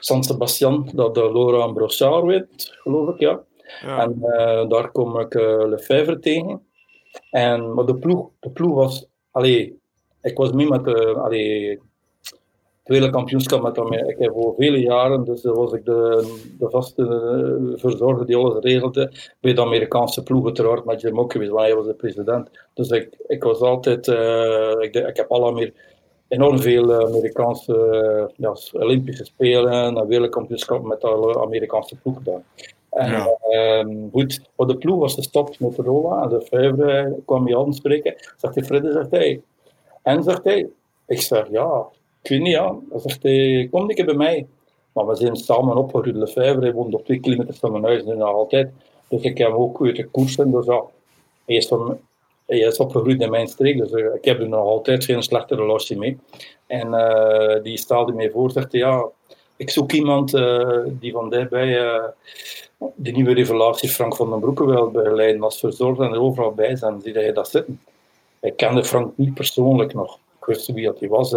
San 0.00 0.24
Sebastian, 0.24 0.90
dat 0.94 1.14
de 1.14 1.32
Laura 1.32 1.66
Brossard 1.66 2.24
wint, 2.24 2.76
geloof 2.82 3.14
ik, 3.14 3.20
ja. 3.20 3.40
ja. 3.82 3.98
En 3.98 4.18
daar 4.68 4.90
kom 4.90 5.20
ik 5.20 5.34
Lefebvre 5.68 6.18
tegen. 6.18 6.66
En, 7.30 7.74
maar 7.74 7.84
de 7.84 7.98
ploeg, 7.98 8.30
de 8.40 8.50
ploeg 8.50 8.74
was... 8.74 9.06
Allee, 9.30 9.80
ik 10.22 10.36
was 10.36 10.52
mee 10.52 10.68
met 10.68 10.84
de... 10.84 11.14
Allee, 11.14 11.80
wereldkampioenschap 12.86 13.62
met 13.62 13.78
Amerika. 13.78 14.08
Ik 14.08 14.18
heb 14.18 14.32
voor 14.32 14.54
vele 14.56 14.78
jaren, 14.80 15.24
dus 15.24 15.42
was 15.42 15.72
ik 15.72 15.84
de, 15.84 16.26
de 16.58 16.70
vaste 16.70 17.02
eh, 17.02 17.80
verzorger 17.80 18.26
die 18.26 18.36
alles 18.36 18.58
regelde 18.60 19.12
bij 19.40 19.54
de 19.54 19.60
Amerikaanse 19.60 20.22
ploeg, 20.22 20.44
uiteraard 20.44 20.84
met 20.84 21.00
Jim 21.00 21.18
Okewitz, 21.18 21.50
want 21.50 21.66
hij 21.66 21.74
was 21.76 21.86
de 21.86 21.94
president. 21.94 22.50
Dus 22.74 22.88
ik, 22.90 23.08
ik 23.26 23.42
was 23.42 23.60
altijd... 23.60 24.08
eh, 24.08 24.74
ik, 24.80 24.94
ik 24.94 25.16
heb 25.16 25.30
alle 25.30 25.46
Amer 25.46 25.72
enorm 26.28 26.58
veel 26.58 26.92
eh, 26.92 27.06
Amerikaanse 27.06 28.30
ja, 28.36 28.54
Olympische 28.72 29.24
Spelen 29.24 29.72
en 29.96 30.06
wereldkampioenschap 30.06 30.84
met 30.84 31.00
de 31.00 31.38
Amerikaanse 31.40 31.96
ploeg 31.96 32.16
gedaan. 32.16 32.44
En, 32.90 33.10
Ja. 33.10 33.36
ehm, 33.50 33.96
goed, 34.12 34.40
maar 34.56 34.66
de 34.66 34.76
ploeg 34.76 34.98
was 34.98 35.14
gestopt 35.14 35.60
Motorola 35.60 36.22
en 36.22 36.28
de 36.28 36.40
vijver 36.40 37.14
kwam 37.24 37.42
me 37.44 37.58
aanspreken. 37.58 38.14
Zegt 38.36 38.54
hij, 38.54 38.64
Freddy, 38.64 38.90
zegt 38.90 39.10
hij. 39.10 39.42
En 40.02 40.22
zegt 40.22 40.44
hij, 40.44 40.68
ik 41.06 41.20
zeg, 41.20 41.46
ja, 41.50 41.86
ik 42.26 42.32
weet 42.32 42.40
niet, 42.40 42.52
ja. 42.52 42.76
Dan 42.90 43.00
zegt 43.00 43.22
hij, 43.22 43.68
kom 43.70 43.80
een 43.80 43.94
keer 43.94 44.04
bij 44.04 44.14
mij. 44.14 44.46
Maar 44.92 45.06
we 45.06 45.16
zijn 45.16 45.36
samen 45.36 45.76
opgegroeid, 45.76 46.16
Lefebvre. 46.16 46.60
Hij 46.60 46.72
woont 46.72 46.94
op 46.94 47.04
twee 47.04 47.20
kilometer 47.20 47.54
van 47.54 47.72
mijn 47.72 47.84
huis, 47.84 48.04
nu 48.04 48.16
nog 48.16 48.28
altijd. 48.28 48.70
Dus 49.08 49.22
ik 49.22 49.38
heb 49.38 49.52
ook 49.52 49.84
uit 49.84 49.96
de 49.96 50.08
koersen. 50.08 50.50
Dus 50.50 50.66
ja, 50.66 50.82
hij 51.44 51.56
is, 51.56 51.66
van, 51.66 51.98
hij 52.46 52.58
in 53.06 53.30
mijn 53.30 53.48
streek, 53.48 53.78
dus 53.78 53.90
eh, 53.90 54.14
ik 54.14 54.24
heb 54.24 54.40
er 54.40 54.48
nog 54.48 54.60
altijd 54.60 55.04
geen 55.04 55.22
slechte 55.22 55.54
relatie 55.54 55.98
mee. 55.98 56.18
En 56.66 56.94
eh, 56.94 57.62
die 57.62 57.78
stelde 57.78 58.12
mij 58.12 58.30
voor, 58.30 58.50
zegt 58.50 58.72
hij, 58.72 58.80
ja, 58.80 59.08
ik 59.56 59.70
zoek 59.70 59.92
iemand 59.92 60.34
eh, 60.34 60.78
die 60.86 61.12
van 61.12 61.32
eh, 61.32 62.04
de 62.94 63.10
nieuwe 63.10 63.34
revelatie 63.34 63.88
Frank 63.88 64.16
van 64.16 64.30
den 64.30 64.40
Broeke 64.40 64.66
wil 64.66 64.90
begeleiden 64.90 65.42
als 65.42 65.58
verzorger 65.58 66.04
en 66.04 66.12
er 66.12 66.20
overal 66.20 66.52
bij 66.52 66.76
zijn. 66.76 67.00
Zie 67.00 67.12
dat 67.12 67.24
je 67.24 67.32
dat 67.32 67.48
zitten. 67.48 67.80
Ik 68.40 68.56
kende 68.56 68.84
Frank 68.84 69.16
niet 69.16 69.34
persoonlijk 69.34 69.94
nog. 69.94 70.18
Ik 70.40 70.44
wist 70.44 70.72
wie 70.72 70.84
dat 70.84 71.00
hij 71.00 71.08
was. 71.08 71.34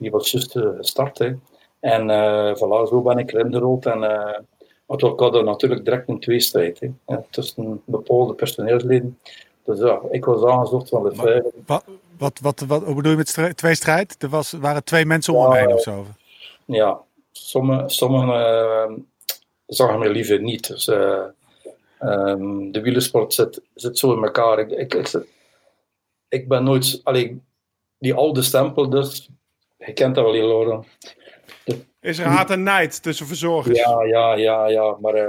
Eh. 0.00 0.02
die 0.02 0.10
was 0.10 0.30
juist 0.30 0.56
eh, 0.56 0.68
gestart. 0.76 1.18
Hè. 1.18 1.32
En 1.80 2.10
eh 2.10 2.54
voilà, 2.54 2.88
zo 2.88 3.02
ben 3.02 3.18
ik 3.18 3.32
erin 3.32 3.52
gerold. 3.52 3.86
En, 3.86 4.04
eh 4.04 4.38
want 4.86 5.00
we 5.00 5.22
hadden 5.22 5.44
natuurlijk 5.44 5.84
direct 5.84 6.08
een 6.08 6.20
tweestrijd 6.20 6.80
hè, 6.80 6.88
eh, 7.04 7.16
tussen 7.30 7.82
bepaalde 7.84 8.34
personeelsleden. 8.34 9.18
Dus 9.64 9.78
ja, 9.78 10.00
ik 10.10 10.24
was 10.24 10.44
aangezocht 10.44 10.88
van 10.88 11.02
de 11.02 11.14
vijf. 11.14 11.42
Wat, 11.66 11.84
wat, 12.18 12.38
wat, 12.40 12.60
wat 12.60 12.84
hoe 12.84 12.94
bedoel 12.94 13.10
je 13.10 13.16
met 13.16 13.56
twee 13.56 13.74
strijd? 13.74 14.22
Er 14.22 14.28
was, 14.28 14.52
waren 14.52 14.84
twee 14.84 15.06
mensen 15.06 15.34
om 15.34 15.52
heen 15.52 15.72
of 15.72 15.82
zo. 15.82 16.06
Ja, 16.64 17.00
sommigen 17.32 17.90
sommige, 17.90 18.32
eh, 18.32 18.92
zagen 19.66 19.98
me 19.98 20.10
liever 20.10 20.42
niet. 20.42 20.66
Dus, 20.66 20.88
eh, 20.88 21.24
ehm, 21.98 22.70
de 22.70 22.80
wielersport 22.80 23.34
zit, 23.34 23.62
zit 23.74 23.98
zo 23.98 24.12
in 24.12 24.24
elkaar. 24.24 24.58
Ik, 24.58 24.70
ik, 24.70 24.94
ik, 24.94 25.26
ik 26.28 26.48
ben 26.48 26.64
nooit... 26.64 27.00
Allee, 27.04 27.42
die 27.98 28.14
oude 28.14 28.42
stempel 28.42 28.90
dus, 28.90 29.28
je 29.86 29.92
kent 29.92 30.14
dat 30.14 30.24
wel 30.24 30.32
heel 30.34 30.46
Lauren. 30.46 30.84
Is 32.00 32.18
er 32.18 32.26
haat 32.26 32.50
en 32.50 32.62
nijd 32.62 33.02
tussen 33.02 33.26
verzorgers? 33.26 33.78
Ja, 33.78 34.04
ja, 34.04 34.34
ja, 34.34 34.66
ja, 34.68 34.96
maar... 35.00 35.14
eh, 35.14 35.26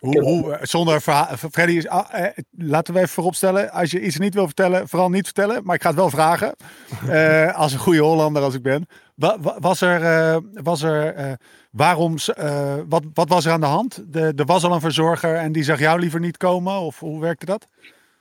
Hoe, 0.00 0.20
hoe, 0.22 0.52
eh, 0.54 0.64
zonder 0.64 1.00
verhaal. 1.00 1.36
Freddy, 1.36 1.72
is, 1.76 1.88
ah, 1.88 2.24
eh, 2.24 2.30
laten 2.56 2.94
we 2.94 3.00
even 3.00 3.12
vooropstellen. 3.12 3.70
Als 3.70 3.90
je 3.90 4.00
iets 4.00 4.18
niet 4.18 4.34
wil 4.34 4.44
vertellen, 4.46 4.88
vooral 4.88 5.08
niet 5.10 5.24
vertellen. 5.24 5.60
Maar 5.64 5.74
ik 5.74 5.82
ga 5.82 5.88
het 5.88 5.98
wel 5.98 6.10
vragen. 6.10 6.54
Eh, 7.08 7.58
als 7.58 7.72
een 7.72 7.78
goede 7.78 8.00
Hollander 8.00 8.42
als 8.42 8.54
ik 8.54 8.62
ben. 8.62 8.86
Wa- 9.14 9.36
wa- 9.40 9.56
was 9.60 9.80
er, 9.80 10.02
eh, 10.02 10.36
was 10.52 10.82
er 10.82 11.14
eh, 11.14 11.32
waarom, 11.70 12.14
eh, 12.34 12.74
wat, 12.88 13.02
wat 13.14 13.28
was 13.28 13.44
er 13.46 13.52
aan 13.52 13.60
de 13.60 13.66
hand? 13.66 14.04
De, 14.12 14.32
er 14.36 14.44
was 14.44 14.64
al 14.64 14.72
een 14.72 14.80
verzorger 14.80 15.34
en 15.34 15.52
die 15.52 15.62
zag 15.62 15.78
jou 15.78 16.00
liever 16.00 16.20
niet 16.20 16.36
komen? 16.36 16.72
Of 16.80 16.98
hoe 16.98 17.20
werkte 17.20 17.46
dat? 17.46 17.66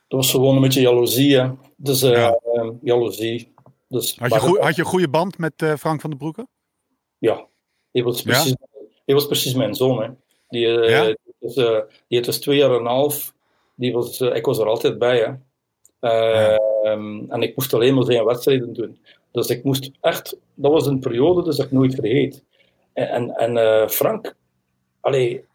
Dat 0.07 0.19
was 0.19 0.31
gewoon 0.31 0.55
een 0.55 0.61
beetje 0.61 0.81
jaloezie, 0.81 1.39
hè. 1.39 1.49
Dus 1.77 2.01
Ja. 2.01 2.39
eh, 2.53 2.69
jaloezie. 2.81 3.53
Dus, 3.89 4.17
Had 4.17 4.33
je, 4.33 4.49
maar- 4.49 4.63
had 4.65 4.75
je 4.75 4.81
een 4.81 4.87
goede 4.87 5.09
band 5.09 5.37
met 5.37 5.53
eh, 5.61 5.75
Frank 5.75 6.01
van 6.01 6.09
den 6.09 6.19
Broeke? 6.19 6.47
Ja, 7.17 7.45
die 7.91 8.03
was 8.03 8.21
precies, 8.21 8.55
die 9.05 9.15
was 9.15 9.25
precies 9.25 9.53
mijn 9.53 9.75
zoon. 9.75 10.01
Hè. 10.01 10.09
Die, 10.49 10.81
eh, 10.81 10.89
Ja? 10.89 11.05
die, 11.05 11.17
was, 11.39 11.55
eh, 11.55 11.79
die 12.07 12.17
had 12.17 12.25
dus 12.25 12.39
twee 12.39 12.57
jaar 12.57 12.71
en 12.71 12.79
een 12.79 12.85
half. 12.85 13.33
Die 13.75 13.93
was, 13.93 14.21
ik 14.21 14.45
was 14.45 14.57
er 14.59 14.67
altijd 14.67 14.97
bij. 14.99 15.17
Hè. 15.17 15.33
Eh, 16.09 16.55
ehm, 16.83 17.31
en 17.31 17.41
ik 17.41 17.55
moest 17.55 17.73
alleen 17.73 17.95
maar 17.95 18.03
zijn 18.03 18.25
wedstrijden 18.25 18.73
doen. 18.73 18.97
Dus 19.31 19.47
ik 19.47 19.63
moest 19.63 19.91
echt... 20.01 20.37
Dat 20.53 20.71
was 20.71 20.87
een 20.87 20.99
periode 20.99 21.43
dus 21.43 21.55
dat 21.57 21.65
ik 21.65 21.71
nooit 21.71 21.95
vergeet. 21.95 22.43
En, 22.93 23.35
en, 23.35 23.89
Frank... 23.89 24.35
Allee, 24.99 25.45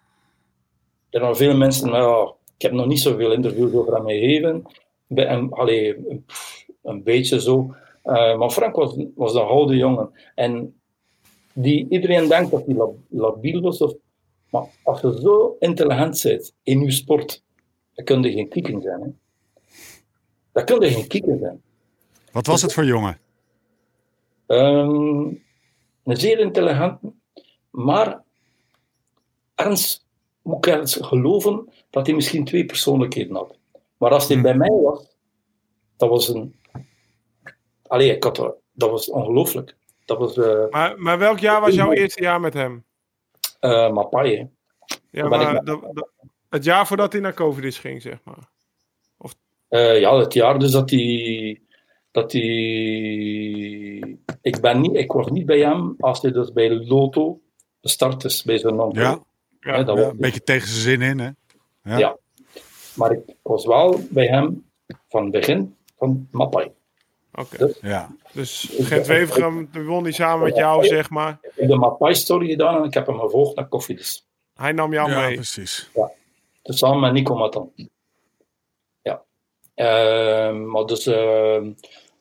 er 1.10 1.20
waren 1.20 1.36
veel 1.36 1.56
mensen... 1.56 1.90
nou 1.90 2.02
Ja, 2.26 2.32
ik 2.56 2.62
heb 2.62 2.72
nog 2.72 2.86
niet 2.86 3.00
zoveel 3.00 3.32
interviews 3.32 3.72
over 3.72 3.94
hem 3.94 4.06
gegeven. 4.06 4.64
Bij 5.06 5.26
hem, 5.26 5.52
allee, 5.52 5.94
pff, 6.26 6.66
een 6.82 7.02
beetje 7.02 7.40
zo. 7.40 7.74
Eh, 8.04 8.38
maar 8.38 8.50
Frank 8.50 8.76
was, 8.76 8.96
was 9.14 9.34
een 9.34 9.40
oude 9.42 9.76
jongen. 9.76 10.10
En 10.34 10.80
die 11.52 11.86
iedereen 11.88 12.28
denkt 12.28 12.50
dat 12.50 12.66
hij 12.66 12.74
lab- 12.74 12.96
labiel 13.08 13.60
was. 13.60 13.80
Of, 13.80 13.94
maar 14.50 14.64
als 14.82 15.00
je 15.00 15.20
zo 15.20 15.56
intelligent 15.58 16.22
bent 16.22 16.54
in 16.62 16.80
je 16.80 16.90
sport, 16.90 17.42
dan 17.94 18.04
kun 18.04 18.22
je 18.22 18.32
geen 18.32 18.48
kieken 18.48 18.82
zijn. 18.82 19.00
Hè. 19.00 19.08
Dat 20.52 20.64
kun 20.64 20.80
je 20.80 20.90
geen 20.90 21.06
kieken 21.06 21.38
zijn. 21.38 21.62
Wat 22.32 22.46
was 22.46 22.62
het 22.62 22.72
voor 22.72 22.84
jongen? 22.84 23.18
Ehm, 24.46 25.26
een 26.04 26.16
zeer 26.16 26.38
intelligent, 26.38 26.98
maar 27.70 28.22
ergens 29.54 30.06
moet 30.42 30.66
ik 30.66 30.88
geloven 30.88 31.68
dat 31.90 32.06
hij 32.06 32.14
misschien 32.14 32.44
twee 32.44 32.64
persoonlijkheden 32.64 33.36
had. 33.36 33.58
Maar 33.96 34.10
als 34.10 34.28
hij 34.28 34.40
bij 34.40 34.56
mij 34.56 34.70
was, 34.82 35.16
dat 35.96 36.08
was 36.08 36.28
een. 36.28 36.54
Allee, 37.94 38.14
ik 38.14 38.22
had, 38.24 38.36
dat 38.36 38.56
dat 38.72 38.90
was 38.90 39.10
ongelooflijk. 39.10 39.76
Dat 40.04 40.18
was 40.18 40.36
uh, 40.36 40.68
Maar, 40.70 40.98
maar 40.98 41.18
welk 41.18 41.38
jaar 41.38 41.60
was 41.60 41.74
jouw 41.74 41.92
eerste 41.92 42.22
jaar 42.22 42.40
met 42.40 42.54
hem? 42.54 42.84
uh, 43.60 43.92
Mapai. 43.92 44.36
hè. 44.36 44.44
Ja, 45.10 45.28
maar 45.28 45.52
met- 45.52 45.66
dat- 45.66 45.80
dat- 45.92 46.08
het 46.48 46.64
jaar 46.64 46.86
voordat 46.86 47.12
hij 47.12 47.20
naar 47.20 47.34
Covidis 47.34 47.78
ging, 47.78 48.02
zeg 48.02 48.18
maar. 48.24 48.52
Eh, 49.68 50.00
ja, 50.00 50.16
het 50.18 50.32
jaar 50.32 50.58
dus 50.58 50.70
dat 50.70 50.90
hij. 50.90 51.60
Dat 52.10 52.32
hij. 52.32 52.42
Ik, 54.42 54.60
ben 54.60 54.80
niet, 54.80 54.94
ik 54.94 55.12
was 55.12 55.26
niet 55.30 55.46
bij 55.46 55.58
hem 55.58 55.94
als 55.98 56.22
hij 56.22 56.32
dus 56.32 56.52
bij 56.52 56.70
Loto 56.70 57.40
gestart 57.80 58.24
is, 58.24 58.42
bij 58.42 58.58
zijn 58.58 58.74
man. 58.74 58.90
Ja, 58.92 59.22
Ja, 59.60 59.82
dat 59.82 59.96
ja, 59.96 60.02
was, 60.02 60.12
een 60.12 60.18
beetje 60.18 60.42
tegen 60.42 60.68
zijn 60.68 60.80
zin 60.82 61.02
in, 61.02 61.18
hè? 61.18 61.30
Ja. 61.82 61.98
Ja. 61.98 62.16
Maar 62.94 63.12
ik 63.12 63.34
was 63.42 63.66
wel 63.66 64.00
bij 64.10 64.26
hem 64.26 64.70
van 65.08 65.22
het 65.22 65.32
begin 65.32 65.76
van 65.98 66.28
Mapai. 66.30 66.72
Oké. 67.34 67.72
Ja. 67.80 68.16
Dus 68.32 68.72
Gent-Wevergem 68.78 69.68
won 69.72 70.04
die 70.04 70.12
samen 70.12 70.44
met 70.44 70.56
jou, 70.56 70.84
zeg 70.84 71.10
maar. 71.10 71.38
Ik 71.42 71.50
heb 71.54 71.68
de 71.68 71.76
Mapai-story 71.76 72.48
gedaan 72.48 72.76
en 72.76 72.84
ik 72.84 72.94
heb 72.94 73.06
hem 73.06 73.18
gevolgd 73.18 73.56
naar 73.56 73.68
Koffiedis. 73.68 74.26
Hij 74.54 74.72
nam 74.72 74.92
jou 74.92 75.10
Ja, 75.10 75.20
mee. 75.20 75.34
precies. 75.34 75.90
Dus 76.62 76.78
samen 76.78 77.00
met 77.00 77.12
Nico 77.12 77.34
Matan. 77.36 77.72
Ja. 79.02 79.22
Ehm, 79.74 80.70
maar 80.70 80.84
dus 80.86 81.06
ehm, 81.06 81.70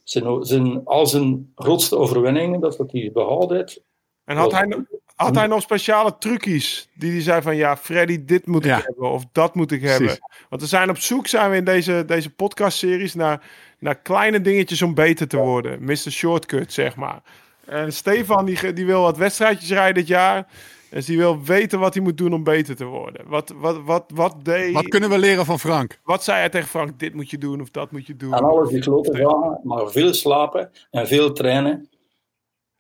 zijn, 0.04 0.46
zijn, 0.46 0.82
al 0.86 1.08
zijn 1.08 1.52
grootste 1.56 1.98
overwinningen, 1.98 2.60
dat 2.60 2.72
is 2.72 2.78
dat 2.78 2.92
hij 2.92 3.10
behaald 3.14 3.50
heeft. 3.50 3.82
En 4.26 4.38
had 4.38 4.52
hij, 4.52 4.66
no- 4.66 4.84
had 5.16 5.36
hij 5.36 5.48
nog 5.48 5.62
speciale 5.62 6.18
trucjes 6.18 6.90
die 6.94 7.12
hij 7.12 7.22
zei 7.22 7.42
van 7.42 7.56
ja, 7.56 7.78
Freddy, 7.78 8.26
dit 8.26 8.46
moet 8.48 8.66
ik 8.66 8.72
Ja. 8.72 8.82
hebben 8.84 9.12
of 9.12 9.24
dat 9.32 9.56
moet 9.56 9.72
ik 9.72 9.80
Precies. 9.80 9.98
hebben. 10.00 10.30
Want 10.50 10.62
we 10.62 10.68
zijn 10.68 10.90
op 10.90 10.98
zoek, 10.98 11.28
zijn 11.28 11.52
we 11.52 11.56
in 11.58 11.66
deze, 11.66 12.04
deze 12.08 12.30
podcast-series 12.34 13.14
naar, 13.14 13.42
naar 13.84 13.96
kleine 14.02 14.42
dingetjes 14.42 14.82
om 14.82 14.94
beter 14.94 15.28
te 15.28 15.38
worden. 15.38 15.84
Mr. 15.84 15.96
Shortcut, 16.12 16.74
zeg 16.74 16.96
maar. 16.96 17.22
En 17.66 17.94
Stefan 17.94 18.46
die, 18.46 18.74
die 18.74 18.86
wil 18.86 19.02
wat 19.02 19.18
wedstrijdjes 19.18 19.70
rijden 19.70 19.94
dit 19.94 20.08
jaar. 20.08 20.48
Dus 20.90 21.06
die 21.06 21.18
wil 21.18 21.44
weten 21.44 21.80
wat 21.80 21.94
hij 21.94 22.04
moet 22.04 22.18
doen 22.18 22.34
om 22.34 22.44
beter 22.44 22.76
te 22.76 22.86
worden. 22.86 23.28
Wat, 23.28 23.54
wat, 23.56 23.82
wat, 23.84 24.04
wat, 24.14 24.46
deed, 24.46 24.74
Wat 24.74 24.88
kunnen 24.88 25.10
we 25.10 25.18
leren 25.18 25.46
van 25.46 25.60
Frank? 25.60 26.00
wat 26.04 26.24
zei 26.24 26.38
hij 26.40 26.50
tegen 26.50 26.68
Frank? 26.68 27.00
Dit 27.00 27.14
moet 27.14 27.30
je 27.30 27.38
doen 27.38 27.62
of 27.62 27.70
dat 27.70 27.92
moet 27.92 28.08
je 28.08 28.16
doen. 28.16 28.34
En 28.34 28.44
alles 28.44 28.70
die 28.70 28.82
grote 28.82 29.12
vragen, 29.12 29.60
maar 29.64 29.88
veel 29.92 30.14
slapen 30.14 30.72
en 30.92 31.08
veel 31.08 31.32
trainen. 31.34 31.90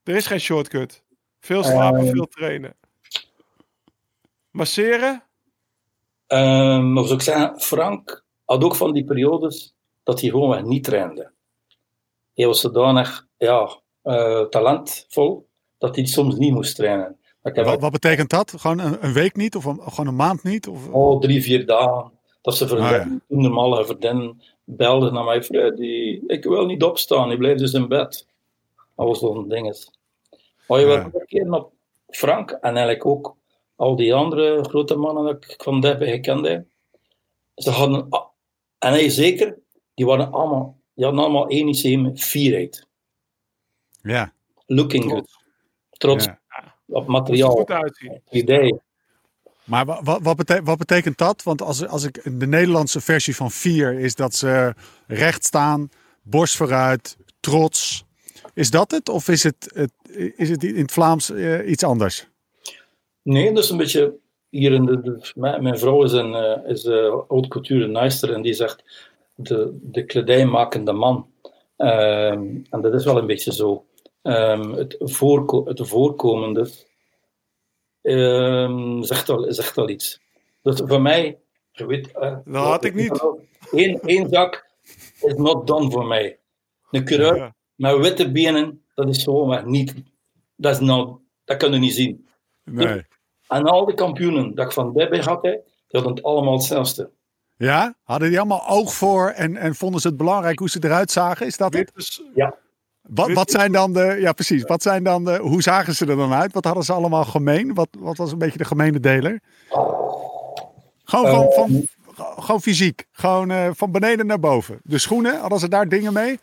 Er 0.03 0.15
is 0.15 0.27
geen 0.27 0.39
shortcut. 0.39 1.03
Veel 1.39 1.63
slapen, 1.63 1.99
Eh. 1.99 2.11
veel 2.11 2.27
trainen. 2.27 2.75
Masseren? 4.51 5.23
Ehm, 6.27 6.93
maar 6.93 7.03
zou 7.03 7.15
ik 7.15 7.21
zeggen, 7.21 7.59
Frank 7.59 8.23
had 8.45 8.63
ook 8.63 8.75
van 8.75 8.93
die 8.93 9.03
periodes 9.03 9.75
dat 10.03 10.21
hij 10.21 10.29
gewoon 10.29 10.67
niet 10.67 10.83
trainde. 10.83 11.31
Hij 12.33 12.47
was 12.47 12.61
zodanig 12.61 13.27
ja, 13.37 13.79
eh, 14.01 14.41
talentvol 14.41 15.47
dat 15.77 15.95
hij 15.95 16.05
soms 16.05 16.35
niet 16.35 16.53
moest 16.53 16.75
trainen. 16.75 17.17
Wat, 17.41 17.79
wat 17.81 17.91
betekent 17.91 18.29
dat? 18.29 18.53
Gewoon 18.57 18.79
een, 18.79 19.05
een 19.05 19.13
week 19.13 19.35
niet? 19.35 19.55
Of 19.55 19.65
een, 19.65 19.79
gewoon 19.81 20.07
een 20.07 20.15
maand 20.15 20.43
niet? 20.43 20.67
Of, 20.67 20.87
oh, 20.89 21.19
drie, 21.21 21.43
vier 21.43 21.65
dagen. 21.65 22.11
Dat 22.41 22.55
ze 22.55 22.63
Ah, 22.63 22.69
vriendinnen, 22.69 23.21
toen 23.27 23.41
normale 23.41 23.85
vriendinnen 23.85 24.41
belden 24.63 25.13
naar 25.13 25.23
mij. 25.23 25.43
Freddy, 25.43 26.21
ik 26.27 26.43
wil 26.43 26.65
niet 26.65 26.83
opstaan, 26.83 27.31
ik 27.31 27.37
blijf 27.37 27.57
dus 27.57 27.73
in 27.73 27.87
bed. 27.87 28.27
Dat 28.95 29.07
was 29.07 29.19
zo'n 29.19 29.47
ding. 29.47 29.87
Maar 30.67 30.79
je 30.79 30.85
Ja. 30.85 30.91
werd 30.93 31.15
een 31.15 31.25
keer 31.25 31.51
op 31.51 31.71
Frank 32.09 32.51
en 32.51 32.59
eigenlijk 32.75 33.05
ook 33.05 33.35
al 33.75 33.95
die 33.95 34.13
andere 34.13 34.63
grote 34.63 34.95
mannen 34.95 35.23
dat 35.23 35.43
ik 35.43 35.61
van 35.63 35.81
daarbij 35.81 36.11
gekend 36.11 36.47
heb. 36.47 36.65
Ze 37.55 37.69
hadden, 37.69 38.05
ah, 38.09 38.25
en 38.79 38.91
hij 38.91 39.09
zeker, 39.09 39.57
die, 39.93 40.05
waren 40.05 40.31
allemaal, 40.31 40.77
die 40.93 41.05
hadden 41.05 41.23
allemaal 41.23 41.47
één 41.47 41.67
iets 41.67 41.83
in 41.83 42.17
fierheid. 42.17 42.87
ja. 44.01 44.33
Looking 44.65 45.03
good. 45.03 45.29
Trots 45.89 46.25
ja. 46.25 46.39
op 46.87 47.05
er 47.05 47.11
materiaal, 47.11 47.51
goed 47.51 47.69
uitzien. 47.71 48.21
idee. 48.29 48.79
Maar 49.63 49.85
wa- 49.85 50.03
wa- 50.03 50.19
wat, 50.21 50.35
bete- 50.35 50.61
wat 50.63 50.77
betekent 50.77 51.17
dat? 51.17 51.43
Want 51.43 51.61
als, 51.61 51.87
als 51.87 52.03
ik 52.03 52.39
de 52.39 52.47
Nederlandse 52.47 53.01
versie 53.01 53.35
van 53.35 53.51
vier 53.51 53.99
is 53.99 54.15
dat 54.15 54.35
ze 54.35 54.73
recht 55.07 55.45
staan, 55.45 55.89
borst 56.21 56.55
vooruit, 56.55 57.17
trots. 57.39 58.05
Is 58.53 58.69
dat 58.69 58.91
het? 58.91 59.09
Of 59.09 59.27
is 59.27 59.43
het, 59.43 59.71
het, 59.73 59.91
is 60.37 60.49
het 60.49 60.63
in 60.63 60.75
het 60.81 60.91
Vlaams 60.91 61.29
eh, 61.29 61.69
iets 61.69 61.83
anders? 61.83 62.27
Nee, 63.21 63.53
dat 63.53 63.63
is 63.63 63.69
een 63.69 63.77
beetje 63.77 64.13
hier 64.49 64.71
in 64.71 64.85
de. 64.85 65.01
de- 65.01 65.31
mijn, 65.35 65.63
mijn 65.63 65.77
vrouw 65.79 66.03
is 66.03 66.11
een 66.11 66.33
eh, 66.33 66.69
is, 66.69 66.83
eh, 66.85 67.19
haute 67.27 67.47
couture 67.47 67.87
naaster 67.87 68.33
en 68.33 68.41
die 68.41 68.53
zegt 68.53 68.83
de, 69.35 69.77
de 69.81 70.05
kledijmakende 70.05 70.91
man. 70.91 71.31
Ehm, 71.77 72.57
en 72.69 72.81
dat 72.81 72.93
is 72.93 73.05
wel 73.05 73.17
een 73.17 73.25
beetje 73.27 73.53
zo. 73.53 73.85
Ehm, 74.21 74.71
het, 74.71 74.95
voorko 74.99 75.65
het 75.65 75.87
voorkomen 75.87 76.53
dus, 76.53 76.85
ehm, 78.01 79.01
zegt, 79.01 79.29
al, 79.29 79.45
zegt 79.53 79.77
al 79.77 79.89
iets. 79.89 80.19
Dus 80.61 80.81
voor 80.85 81.01
mij, 81.01 81.39
je 81.71 81.85
weet. 81.85 82.11
eh, 82.11 82.37
Dat 82.45 82.63
had 82.65 82.83
ik 82.83 82.93
niet. 82.93 83.23
Eén, 83.71 83.99
één 84.01 84.29
zak 84.29 84.69
is 85.21 85.33
not 85.35 85.67
done 85.67 85.91
voor 85.91 86.05
mij. 86.05 86.39
Een 86.91 87.05
coureur 87.05 87.35
Ja. 87.35 87.55
met 87.75 87.97
witte 87.97 88.31
benen, 88.31 88.83
dat 88.95 89.07
is 89.09 89.23
gewoon 89.23 89.47
maar 89.47 89.67
niet. 89.67 89.93
Dat, 90.55 90.73
is 90.73 90.79
nou, 90.79 91.17
dat 91.45 91.57
kun 91.57 91.73
je 91.73 91.79
niet 91.79 91.93
zien. 91.93 92.27
Nee. 92.63 93.05
En 93.47 93.63
al 93.63 93.85
die 93.85 93.95
kampioenen 93.95 94.55
dat 94.55 94.65
ik 94.65 94.71
van 94.71 94.93
daarbij 94.93 95.19
had, 95.19 95.41
die 95.41 95.61
hadden 95.87 96.13
het 96.13 96.23
allemaal 96.23 96.53
hetzelfde. 96.53 97.11
Ja? 97.57 97.95
Hadden 98.03 98.29
die 98.29 98.39
allemaal 98.39 98.67
oog 98.67 98.93
voor 98.93 99.29
en, 99.29 99.57
en 99.57 99.75
vonden 99.75 100.01
ze 100.01 100.07
het 100.07 100.17
belangrijk 100.17 100.59
hoe 100.59 100.69
ze 100.69 100.79
eruit 100.81 101.11
zagen? 101.11 101.45
Is 101.45 101.57
dat 101.57 101.73
het? 101.73 102.21
Ja. 102.35 102.55
Wat, 103.01 103.31
wat 103.31 103.51
zijn 103.51 103.71
dan 103.71 103.93
de, 103.93 104.17
ja 104.19 104.33
precies, 104.33 104.63
wat 104.63 104.81
zijn 104.81 105.03
dan 105.03 105.25
de, 105.25 105.37
hoe 105.37 105.61
zagen 105.61 105.95
ze 105.95 106.05
er 106.05 106.15
dan 106.15 106.33
uit? 106.33 106.53
Wat 106.53 106.65
hadden 106.65 106.83
ze 106.83 106.93
allemaal 106.93 107.25
gemeen? 107.25 107.73
Wat, 107.73 107.87
wat 107.99 108.17
was 108.17 108.31
een 108.31 108.37
beetje 108.37 108.57
de 108.57 108.65
gemene 108.65 108.99
deler? 108.99 109.41
Gewoon 111.03 111.31
van, 111.31 111.51
van, 111.51 111.87
gewoon 112.15 112.61
fysiek, 112.61 113.07
gewoon 113.11 113.51
eh, 113.51 113.69
van 113.73 113.91
beneden 113.91 114.25
naar 114.25 114.39
boven. 114.39 114.79
De 114.83 114.97
schoenen, 114.97 115.39
hadden 115.39 115.59
ze 115.59 115.67
daar 115.67 115.89
dingen 115.89 116.13
mee? 116.13 116.39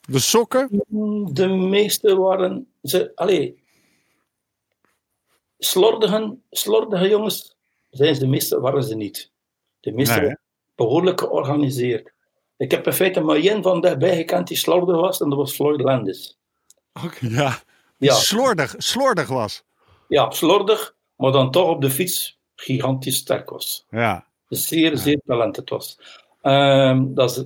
De 0.00 0.18
sokken? 0.18 0.84
De 1.32 1.48
meeste 1.48 2.16
waren, 2.16 2.66
ze, 2.82 3.12
allee, 3.14 3.62
slordige, 5.58 6.36
slordige 6.50 7.08
jongens 7.08 7.56
zijn 7.90 8.14
ze 8.14 8.20
de 8.20 8.26
meeste, 8.26 8.60
waren 8.60 8.82
ze 8.82 8.94
niet. 8.94 9.30
De 9.80 9.92
meeste 9.92 10.20
Nee, 10.20 10.36
behoorlijk 10.74 11.20
georganiseerd. 11.20 12.12
Ik 12.56 12.70
heb 12.70 12.86
in 12.86 12.92
feite 12.92 13.20
maar 13.20 13.36
één 13.36 13.62
van 13.62 13.80
dichtbij 13.80 14.16
gekend 14.16 14.48
die 14.48 14.56
slordig 14.56 14.96
was 14.96 15.20
en 15.20 15.28
dat 15.28 15.38
was 15.38 15.54
Floyd 15.54 15.80
Landis. 15.80 16.38
Ja, 17.20 17.58
Ja, 17.96 18.14
slordig, 18.14 18.74
slordig 18.78 19.28
was. 19.28 19.62
ja, 20.08 20.30
slordig, 20.30 20.94
maar 21.16 21.32
dan 21.32 21.50
toch 21.50 21.68
op 21.68 21.80
de 21.80 21.90
fiets 21.90 22.38
gigantisch 22.54 23.16
sterk 23.16 23.50
was. 23.50 23.86
Ja, 23.90 24.26
Zeer, 24.48 24.96
zeer 24.98 25.20
talented 25.26 25.70
was. 25.70 25.98
Ehm, 26.42 27.14
dat 27.14 27.30
is, 27.30 27.44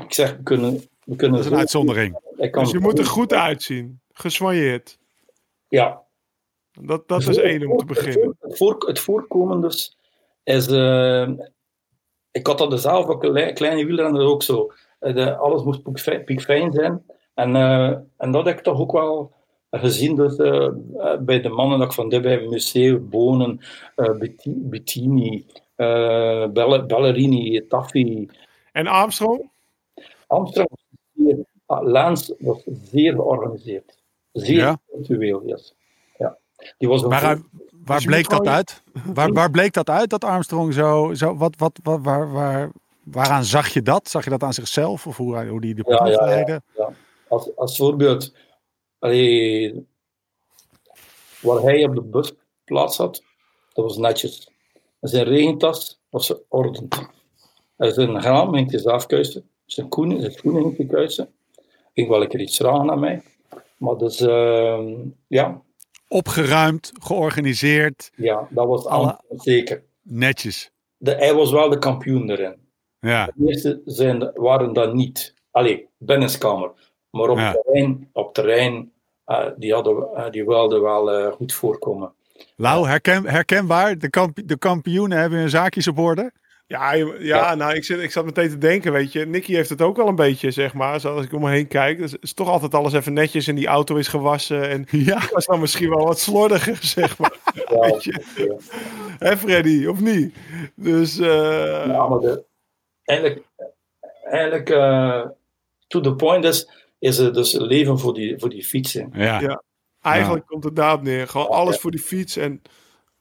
ik 0.00 0.12
zeg, 0.14 0.36
we 0.36 0.42
kunnen, 0.42 0.88
we 1.04 1.16
kunnen 1.16 1.36
dat 1.36 1.46
is 1.46 1.52
een 1.52 1.58
uitzondering. 1.58 2.18
Dus 2.52 2.70
je 2.70 2.78
moet 2.78 2.98
er 2.98 3.06
goed 3.06 3.32
uitzien. 3.32 4.00
Geswanjeerd. 4.12 4.98
Ja, 5.68 6.02
Dat, 6.80 7.08
dat 7.08 7.28
is 7.28 7.36
één 7.36 7.70
om 7.70 7.76
te 7.78 7.84
beginnen. 7.84 8.36
Het, 8.40 8.56
voor, 8.56 8.84
het 8.86 9.00
voorkomen 9.00 9.60
dus 9.60 9.96
is. 10.44 10.66
eh, 10.66 11.28
ik 12.34 12.46
had 12.46 12.58
dat 12.58 12.70
dus 12.70 12.82
zelf 12.82 13.06
ook 13.06 13.22
een 13.24 13.54
kleine 13.54 13.84
wielrenner 13.84 14.22
ook 14.26 14.42
zo. 14.42 14.72
Eh, 14.98 15.14
de, 15.14 15.36
alles 15.36 15.62
moest 15.62 15.82
piekfijn- 16.24 16.72
zijn. 16.72 17.02
En, 17.34 17.56
eh, 17.56 17.96
en 18.16 18.30
dat 18.30 18.44
heb 18.46 18.56
ik 18.58 18.62
toch 18.64 18.78
ook 18.80 18.92
wel 18.92 19.32
gezien 19.70 20.16
dus, 20.16 20.36
bij 21.20 21.40
de 21.40 21.48
mannen 21.48 21.78
dat 21.78 21.88
ik 21.88 21.94
van 21.94 22.08
dit 22.08 22.22
bij 22.22 22.46
Museum, 22.46 23.08
Bonen, 23.08 23.60
eh, 23.94 24.16
Betti- 24.18 24.62
Bettini, 24.62 25.46
eh, 25.76 26.46
Belle- 26.48 26.86
Ballerini, 26.86 27.66
Taffy, 27.68 28.28
En 28.72 28.86
Armstrong? 28.86 29.50
Amsterdam. 30.26 30.66
was 30.70 31.26
zeer- 31.26 31.44
ah, 31.66 31.86
Lance 31.86 32.36
was 32.38 32.62
zeer 32.66 33.12
georganiseerd. 33.12 33.98
Zeer 34.32 34.56
Ja? 34.56 34.78
actueel, 34.98 35.42
yes. 35.46 35.74
Ja. 36.18 36.38
Die 36.78 36.88
was 36.88 37.02
een 37.02 37.08
Waar, 37.08 37.40
waar 37.84 38.02
bleek 38.04 38.28
dat 38.28 38.46
uit? 38.46 38.82
Waar, 39.04 39.32
waar 39.32 39.50
bleek 39.50 39.72
dat 39.72 39.90
uit, 39.90 40.10
dat 40.10 40.24
Armstrong 40.24 40.72
zo... 40.74 41.14
zo 41.14 41.36
wat, 41.36 41.56
wat, 41.56 41.78
wat, 41.82 41.98
waar, 42.02 42.32
waar, 42.32 42.70
waaraan 43.04 43.44
zag 43.44 43.68
je 43.68 43.82
dat? 43.82 44.08
Zag 44.08 44.24
je 44.24 44.30
dat 44.30 44.42
aan 44.42 44.52
zichzelf? 44.52 45.06
Of 45.06 45.16
hoe, 45.16 45.34
hij- 45.34 45.48
hoe 45.48 45.60
die 45.60 45.74
de 45.74 45.82
Ja, 45.86 45.96
proef 45.96 46.08
ja, 46.08 46.14
ja. 46.14 46.24
leidde? 46.24 46.62
Als, 47.28 47.56
als 47.56 47.76
voorbeeld, 47.76 48.34
allee, 48.98 49.86
waar 51.40 51.60
hij 51.62 51.84
op 51.84 51.94
de 51.94 52.02
bus 52.02 52.32
plaats 52.64 52.96
had, 52.96 53.22
dat 53.72 53.84
was 53.84 53.96
netjes. 53.96 54.50
En 55.00 55.08
zijn 55.08 55.24
regentas 55.24 56.00
was 56.10 56.34
ordend. 56.48 57.08
En 57.76 57.92
zijn 57.92 58.14
helm 58.16 58.54
ging 58.54 58.70
hij 58.70 58.80
zelf 58.80 59.06
kuisen. 59.06 59.48
Zijn 59.64 59.86
schoenen, 59.90 60.20
zijn 60.20 60.32
schoenen 60.32 60.62
ging 60.62 60.76
hij 60.76 60.86
kuisen. 60.86 61.32
Ging 61.94 62.08
wel 62.08 62.22
een 62.22 62.28
keer 62.28 62.40
iets 62.40 62.56
vragen 62.56 62.90
aan 62.90 63.00
mij. 63.00 63.22
Maar 63.76 63.96
dus, 63.96 64.20
ehm, 64.20 64.92
ja, 65.26 65.62
Opgeruimd, 66.18 66.92
georganiseerd, 67.00 68.10
ja, 68.16 68.48
dat 68.50 68.66
was 68.66 68.86
Alle- 68.86 69.06
al 69.28 69.36
zeker. 69.36 69.82
netjes. 70.02 70.70
De, 70.96 71.10
hij 71.14 71.34
was 71.34 71.50
wel 71.50 71.68
de 71.68 71.78
kampioen 71.78 72.30
erin. 72.30 72.56
Ja, 73.00 73.26
De 73.26 73.32
meeste 73.34 73.80
zijn, 73.84 74.30
waren 74.34 74.72
dat 74.72 74.94
niet. 74.94 75.34
Allee, 75.50 75.88
binnenskamer. 75.98 76.70
Maar 77.10 77.28
op 77.28 77.38
Ja. 77.38 77.52
terrein, 77.52 78.08
op 78.12 78.34
terrein 78.34 78.92
eh, 79.24 79.46
die, 79.56 79.72
hadden, 79.72 80.08
eh, 80.14 80.30
die 80.30 80.44
wilden 80.44 80.82
wel 80.82 81.10
eh, 81.12 81.32
goed 81.32 81.52
voorkomen. 81.52 82.12
Lau, 82.56 82.86
herken, 82.88 83.26
herkenbaar? 83.26 83.98
De, 83.98 84.10
kamp, 84.10 84.38
de 84.44 84.58
kampioenen 84.58 85.18
hebben 85.18 85.38
hun 85.38 85.50
zaakjes 85.50 85.88
op 85.88 85.98
orde? 85.98 86.32
Ja, 86.66 86.92
ja, 87.18 87.54
nou, 87.54 87.74
ik, 87.74 87.84
zit, 87.84 88.00
ik 88.00 88.10
zat 88.12 88.24
meteen 88.24 88.48
te 88.48 88.58
denken, 88.58 88.92
weet 88.92 89.12
je. 89.12 89.26
Nicky 89.26 89.52
heeft 89.54 89.68
het 89.68 89.82
ook 89.82 89.96
wel 89.96 90.08
een 90.08 90.14
beetje, 90.14 90.50
zeg 90.50 90.74
maar. 90.74 91.00
Zoals 91.00 91.24
ik 91.24 91.32
om 91.32 91.40
me 91.40 91.50
heen 91.50 91.68
kijk. 91.68 91.98
Dus 91.98 92.16
is 92.20 92.32
toch 92.32 92.48
altijd 92.48 92.74
alles 92.74 92.92
even 92.92 93.12
netjes 93.12 93.46
en 93.46 93.54
die 93.54 93.66
auto 93.66 93.96
is 93.96 94.08
gewassen. 94.08 94.68
En 94.68 94.86
Ja. 95.04 95.22
ik 95.22 95.30
was 95.30 95.46
dan 95.46 95.60
misschien 95.60 95.88
wel 95.88 96.04
wat 96.04 96.18
slordiger, 96.18 96.78
zeg 96.96 97.18
maar. 97.18 97.36
Ja, 97.54 97.78
Weet 97.80 98.04
je. 98.04 98.58
Hè, 99.18 99.36
Freddy? 99.36 99.86
Of 99.86 100.00
niet? 100.00 100.34
Dus, 100.74 101.18
eh, 101.18 101.86
ja, 101.86 102.08
maar 102.08 102.20
de, 102.20 102.44
eigenlijk, 103.04 103.42
eigenlijk 104.24 104.70
eh, 104.70 105.26
to 105.86 106.00
the 106.00 106.14
point 106.14 106.44
is, 106.44 106.70
is 106.98 107.18
het 107.18 107.34
dus 107.34 107.52
leven 107.52 107.98
voor 107.98 108.14
die, 108.14 108.38
voor 108.38 108.50
die 108.50 108.64
fietsen. 108.64 109.10
Ja. 109.12 109.40
Ja. 109.40 109.62
eigenlijk 110.00 110.46
komt 110.46 110.64
het 110.64 110.76
daarop 110.76 111.02
neer. 111.02 111.28
Gewoon 111.28 111.48
alles 111.48 111.78
voor 111.78 111.90
die 111.90 112.00
fiets. 112.00 112.36
En 112.36 112.62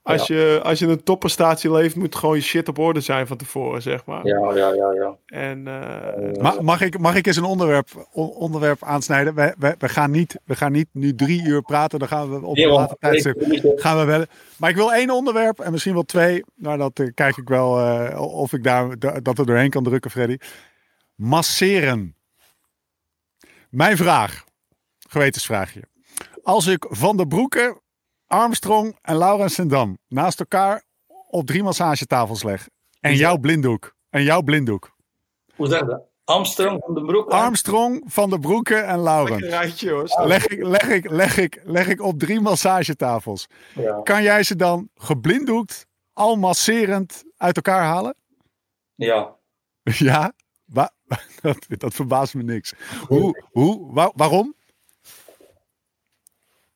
als, 0.04 0.28
je, 0.28 0.60
als 0.64 0.80
je 0.80 0.88
een 0.88 1.04
topprestatie 1.04 1.72
leeft, 1.72 1.96
moet 1.96 2.16
gewoon 2.16 2.36
je 2.36 2.42
shit 2.42 2.68
op 2.68 2.78
orde 2.78 3.00
zijn 3.02 3.28
van 3.28 3.38
tevoren, 3.38 3.82
zeg 3.82 4.06
maar. 4.06 4.26
Ja, 4.26 4.54
ja, 4.56 4.74
ja, 4.74 4.92
ja. 4.94 5.18
En 5.26 5.68
eh, 5.68 6.42
Ma- 6.42 6.62
mag, 6.62 6.82
ik, 6.82 7.00
mag 7.00 7.16
ik 7.16 7.28
eens 7.28 7.36
een 7.38 7.44
onderwerp, 7.44 8.08
on- 8.12 8.30
onderwerp 8.30 8.84
aansnijden? 8.84 9.36
We, 9.36 9.56
we, 9.58 9.76
we, 9.78 9.90
gaan 9.90 10.12
niet, 10.12 10.40
we 10.46 10.56
gaan 10.56 10.72
niet 10.72 10.88
nu 10.92 11.16
drie 11.16 11.44
uur 11.46 11.62
praten. 11.62 12.00
Dan 12.00 12.08
gaan 12.08 12.30
we 12.30 12.46
op 12.46 12.58
een 12.58 12.68
later 12.68 12.98
tijdstip 13.00 13.44
gaan 13.76 14.00
we 14.00 14.06
bellen. 14.06 14.28
Maar 14.58 14.70
ik 14.70 14.76
wil 14.76 14.94
één 14.94 15.10
onderwerp 15.10 15.60
en 15.60 15.72
misschien 15.72 15.94
wel 15.94 16.04
twee. 16.04 16.44
Nou, 16.56 16.78
dat 16.78 17.00
eh, 17.00 17.08
kijk 17.14 17.38
ik 17.38 17.48
wel 17.48 17.80
eh, 17.80 18.22
of 18.22 18.54
ik 18.54 18.64
daar 18.64 19.00
da- 19.00 19.20
dat 19.20 19.38
er 19.40 19.46
doorheen 19.46 19.70
kan 19.70 19.84
drukken, 19.84 20.12
Freddy. 20.12 20.38
Masseren. 21.16 22.16
Mijn 23.70 23.98
vraag, 23.98 24.44
gewetensvraagje. 25.10 25.82
Als 26.44 26.68
ik 26.68 26.86
Van 26.90 27.18
der 27.18 27.28
Broeke, 27.28 27.82
Armstrong 28.34 28.98
en 29.02 29.18
Laurens 29.18 29.54
Sendam 29.54 29.98
naast 30.08 30.40
elkaar 30.40 30.84
op 31.30 31.46
drie 31.46 31.64
massagetafels 31.64 32.44
leg. 32.44 32.70
En 33.00 33.16
jouw 33.16 33.38
blinddoek. 33.38 33.96
En 34.10 34.24
jouw 34.24 34.42
blinddoek. 34.42 34.96
Hoe 35.56 35.68
zeg 35.68 35.80
je 35.80 35.86
dat? 35.86 36.02
Amsterdam 36.24 36.80
van 36.86 36.94
den 36.94 37.06
Broek. 37.06 37.30
Armstrong, 37.30 38.04
Van 38.08 38.30
der 38.30 38.40
Broeke 38.40 38.76
en 38.76 39.00
Laurens. 39.00 39.42
rijtje, 39.44 39.90
hoor. 39.92 40.26
Leg 40.28 40.48
ik, 40.48 40.64
leg, 40.64 40.90
ik, 40.90 41.10
leg, 41.10 41.38
ik, 41.38 41.62
leg 41.64 41.88
ik 41.88 42.02
op 42.02 42.20
drie 42.20 42.40
massagetafels. 42.42 43.48
Ja, 43.76 44.02
Kan 44.04 44.24
jij 44.24 44.44
ze 44.44 44.56
dan 44.56 44.90
geblinddoekt, 44.96 45.88
al 46.14 46.36
masserend 46.36 47.24
uit 47.38 47.56
elkaar 47.56 47.84
halen? 47.84 48.16
ja. 48.96 49.36
Ja? 49.84 50.34
Wa- 50.66 50.94
dat, 51.42 51.66
dat 51.68 51.94
verbaast 51.94 52.34
me 52.34 52.44
niks. 52.44 52.74
Hoe, 53.08 53.44
hoe, 53.52 53.94
wa- 53.94 54.12
waarom? 54.16 54.56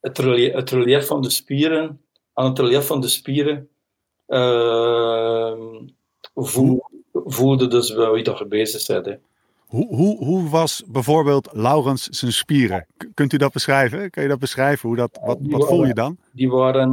Het, 0.00 0.18
relief, 0.18 0.52
het 0.52 0.70
relief 0.70 1.06
van 1.06 1.22
de 1.22 1.30
spieren, 1.30 2.00
aan 2.32 2.48
het 2.48 2.58
relief 2.58 2.86
van 2.86 3.00
de 3.00 3.08
spieren, 3.08 3.68
voel, 6.34 6.82
voelde 7.12 7.66
dus 7.66 7.90
wel 7.90 8.12
wie 8.12 8.24
dat 8.24 8.40
er 8.40 8.48
bezig 8.48 8.86
bent. 8.86 9.06
hè. 9.06 9.14
Hoe, 9.68 9.86
hoe, 9.86 10.24
hoe 10.24 10.48
was 10.48 10.82
bijvoorbeeld 10.86 11.48
Laurens 11.52 12.08
zijn 12.08 12.32
spieren? 12.32 12.86
Kunt 13.14 13.32
u 13.32 13.36
dat 13.36 13.52
beschrijven? 13.52 14.10
Kun 14.10 14.22
je 14.22 14.28
dat 14.28 14.38
beschrijven? 14.38 14.88
Hoe 14.88 14.96
dat, 14.96 15.18
wat, 15.22 15.38
wat 15.42 15.66
voel 15.66 15.84
je 15.84 15.94
dan? 15.94 16.18
Die 16.32 16.50
waren, 16.50 16.90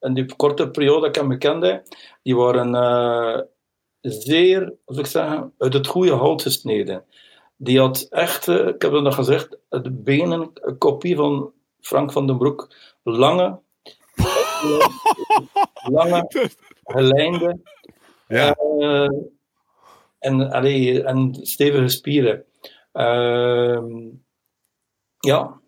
in 0.00 0.14
die 0.14 0.36
korte 0.36 0.70
periode 0.70 1.00
dat 1.00 1.16
ik 1.16 1.22
hem 1.22 1.38
kende, 1.38 1.82
die 2.22 2.36
waren 2.36 2.74
eh, 2.74 3.40
zeer, 4.00 4.74
zou 4.86 5.00
ik 5.00 5.06
zeggen, 5.06 5.52
uit 5.58 5.72
het 5.72 5.86
goede 5.86 6.12
hout 6.12 6.42
gesneden. 6.42 7.04
Die 7.56 7.78
had 7.78 8.06
echt, 8.10 8.48
eh, 8.48 8.66
ik 8.66 8.82
heb 8.82 8.92
het 8.92 9.02
nog 9.02 9.14
gezegd, 9.14 9.58
de 9.68 9.90
benen, 9.90 10.50
een 10.54 10.78
kopie 10.78 11.16
van 11.16 11.52
Frank 11.80 12.12
van 12.12 12.26
den 12.26 12.38
Broek. 12.38 12.74
Lange, 13.02 13.60
lange, 15.82 16.50
gelijnde, 16.84 17.60
Ja. 18.28 18.54
eh, 18.54 19.08
en, 20.18 20.50
allee, 20.50 21.02
en 21.02 21.34
stevige 21.42 21.88
spieren. 21.88 22.44
Ehm, 22.92 24.08
ja, 25.18 25.60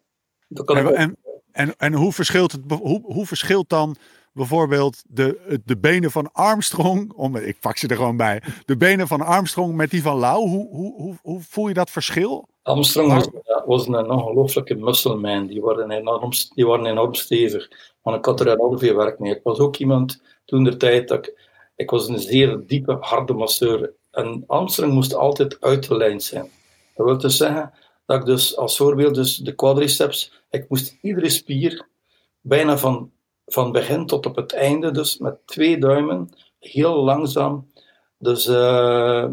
dat 0.49 0.67
kan 0.67 0.77
En, 0.77 0.95
en, 0.95 1.17
en, 1.53 1.75
en 1.77 1.93
hoe, 1.93 2.13
verschilt 2.13 2.53
het, 2.53 2.61
hoe, 2.69 3.01
hoe 3.03 3.27
verschilt 3.27 3.69
dan 3.69 3.97
bijvoorbeeld 4.33 5.03
de, 5.07 5.61
de 5.65 5.79
benen 5.79 6.11
van 6.11 6.33
Armstrong, 6.33 7.13
om, 7.13 7.37
ik 7.37 7.61
pak 7.61 7.77
ze 7.77 7.89
er 7.89 7.97
gewoon 7.97 8.17
bij, 8.17 8.43
de 8.65 8.77
benen 8.77 9.07
van 9.07 9.21
Armstrong 9.21 9.75
met 9.75 9.91
die 9.91 10.03
van 10.03 10.17
Lau, 10.17 10.49
hoe, 10.49 10.69
hoe, 10.69 10.95
hoe, 10.95 11.17
hoe 11.23 11.41
voel 11.41 11.69
je 11.69 11.75
dat 11.75 11.91
verschil? 11.91 12.49
Armstrong 12.63 13.13
was, 13.13 13.29
was 13.67 13.87
een 13.87 14.11
ongelooflijke 14.11 14.75
muscleman. 14.75 15.47
Die 15.47 15.61
waren 15.61 15.91
enorm, 15.91 16.31
die 16.55 16.67
waren 16.67 16.87
enorm 16.87 17.15
stevig. 17.15 17.69
Maar 18.03 18.15
ik 18.15 18.25
had 18.25 18.41
er 18.41 18.53
enorm 18.53 18.79
veel 18.79 18.97
werk 18.97 19.19
mee. 19.19 19.35
Ik 19.35 19.43
was 19.43 19.59
ook 19.59 19.77
iemand 19.77 20.23
toen 20.45 20.65
de 20.65 20.77
tijd 20.77 21.09
dat 21.09 21.27
ik, 21.27 21.51
ik 21.77 21.91
was 21.91 22.09
een 22.09 22.19
zeer 22.19 22.67
diepe, 22.67 22.97
harde 23.01 23.33
masseur. 23.33 23.93
En 24.11 24.45
Armstrong 24.47 24.93
moest 24.93 25.15
altijd 25.15 25.61
uit 25.61 25.89
de 25.89 25.97
lijn 25.97 26.21
zijn. 26.21 26.51
Dat 26.95 27.07
wil 27.07 27.19
dus 27.19 27.37
zeggen 27.37 27.73
dat 28.07 28.19
ik 28.21 28.27
dus 28.27 28.57
als 28.57 28.77
voorbeeld 28.77 29.15
dus 29.15 29.37
de 29.37 29.55
quadriceps, 29.55 30.33
ik 30.51 30.69
moest 30.69 30.99
iedere 31.03 31.29
spier 31.29 31.89
bijna 32.41 32.79
van, 32.79 33.11
van 33.47 33.73
begin 33.73 34.07
tot 34.07 34.27
op 34.27 34.37
het 34.37 34.53
einde, 34.53 34.91
dus 34.91 35.19
met 35.19 35.47
twee 35.47 35.79
duimen, 35.79 36.29
heel 36.59 37.05
langzaam, 37.05 37.71
dus 38.19 38.47
eh, 38.47 39.29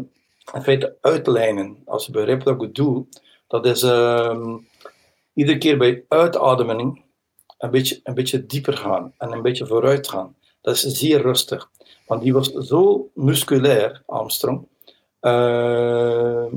in 0.54 0.62
feite 0.62 0.96
uitlijnen. 1.00 1.82
Als 1.84 2.06
je 2.06 2.12
begrijpt 2.12 2.44
wat 2.44 2.52
ik 2.52 2.60
bedoel, 2.60 3.08
Dat 3.46 3.66
is 3.66 3.82
ehm, 3.82 4.58
iedere 5.32 5.58
keer 5.58 5.78
bij 5.78 6.04
uitademing 6.08 7.04
een 7.58 7.70
beetje, 7.70 8.00
een 8.02 8.14
beetje 8.14 8.46
dieper 8.46 8.76
gaan 8.76 9.12
en 9.18 9.32
een 9.32 9.42
beetje 9.42 9.66
vooruit 9.66 10.08
gaan. 10.08 10.36
Dat 10.60 10.74
is 10.74 10.80
zeer 10.80 11.20
rustig. 11.20 11.70
Want 12.06 12.22
die 12.22 12.32
was 12.32 12.52
zo 12.52 13.10
musculair, 13.14 14.02
Armstrong. 14.06 14.68
Ehm, 15.20 16.54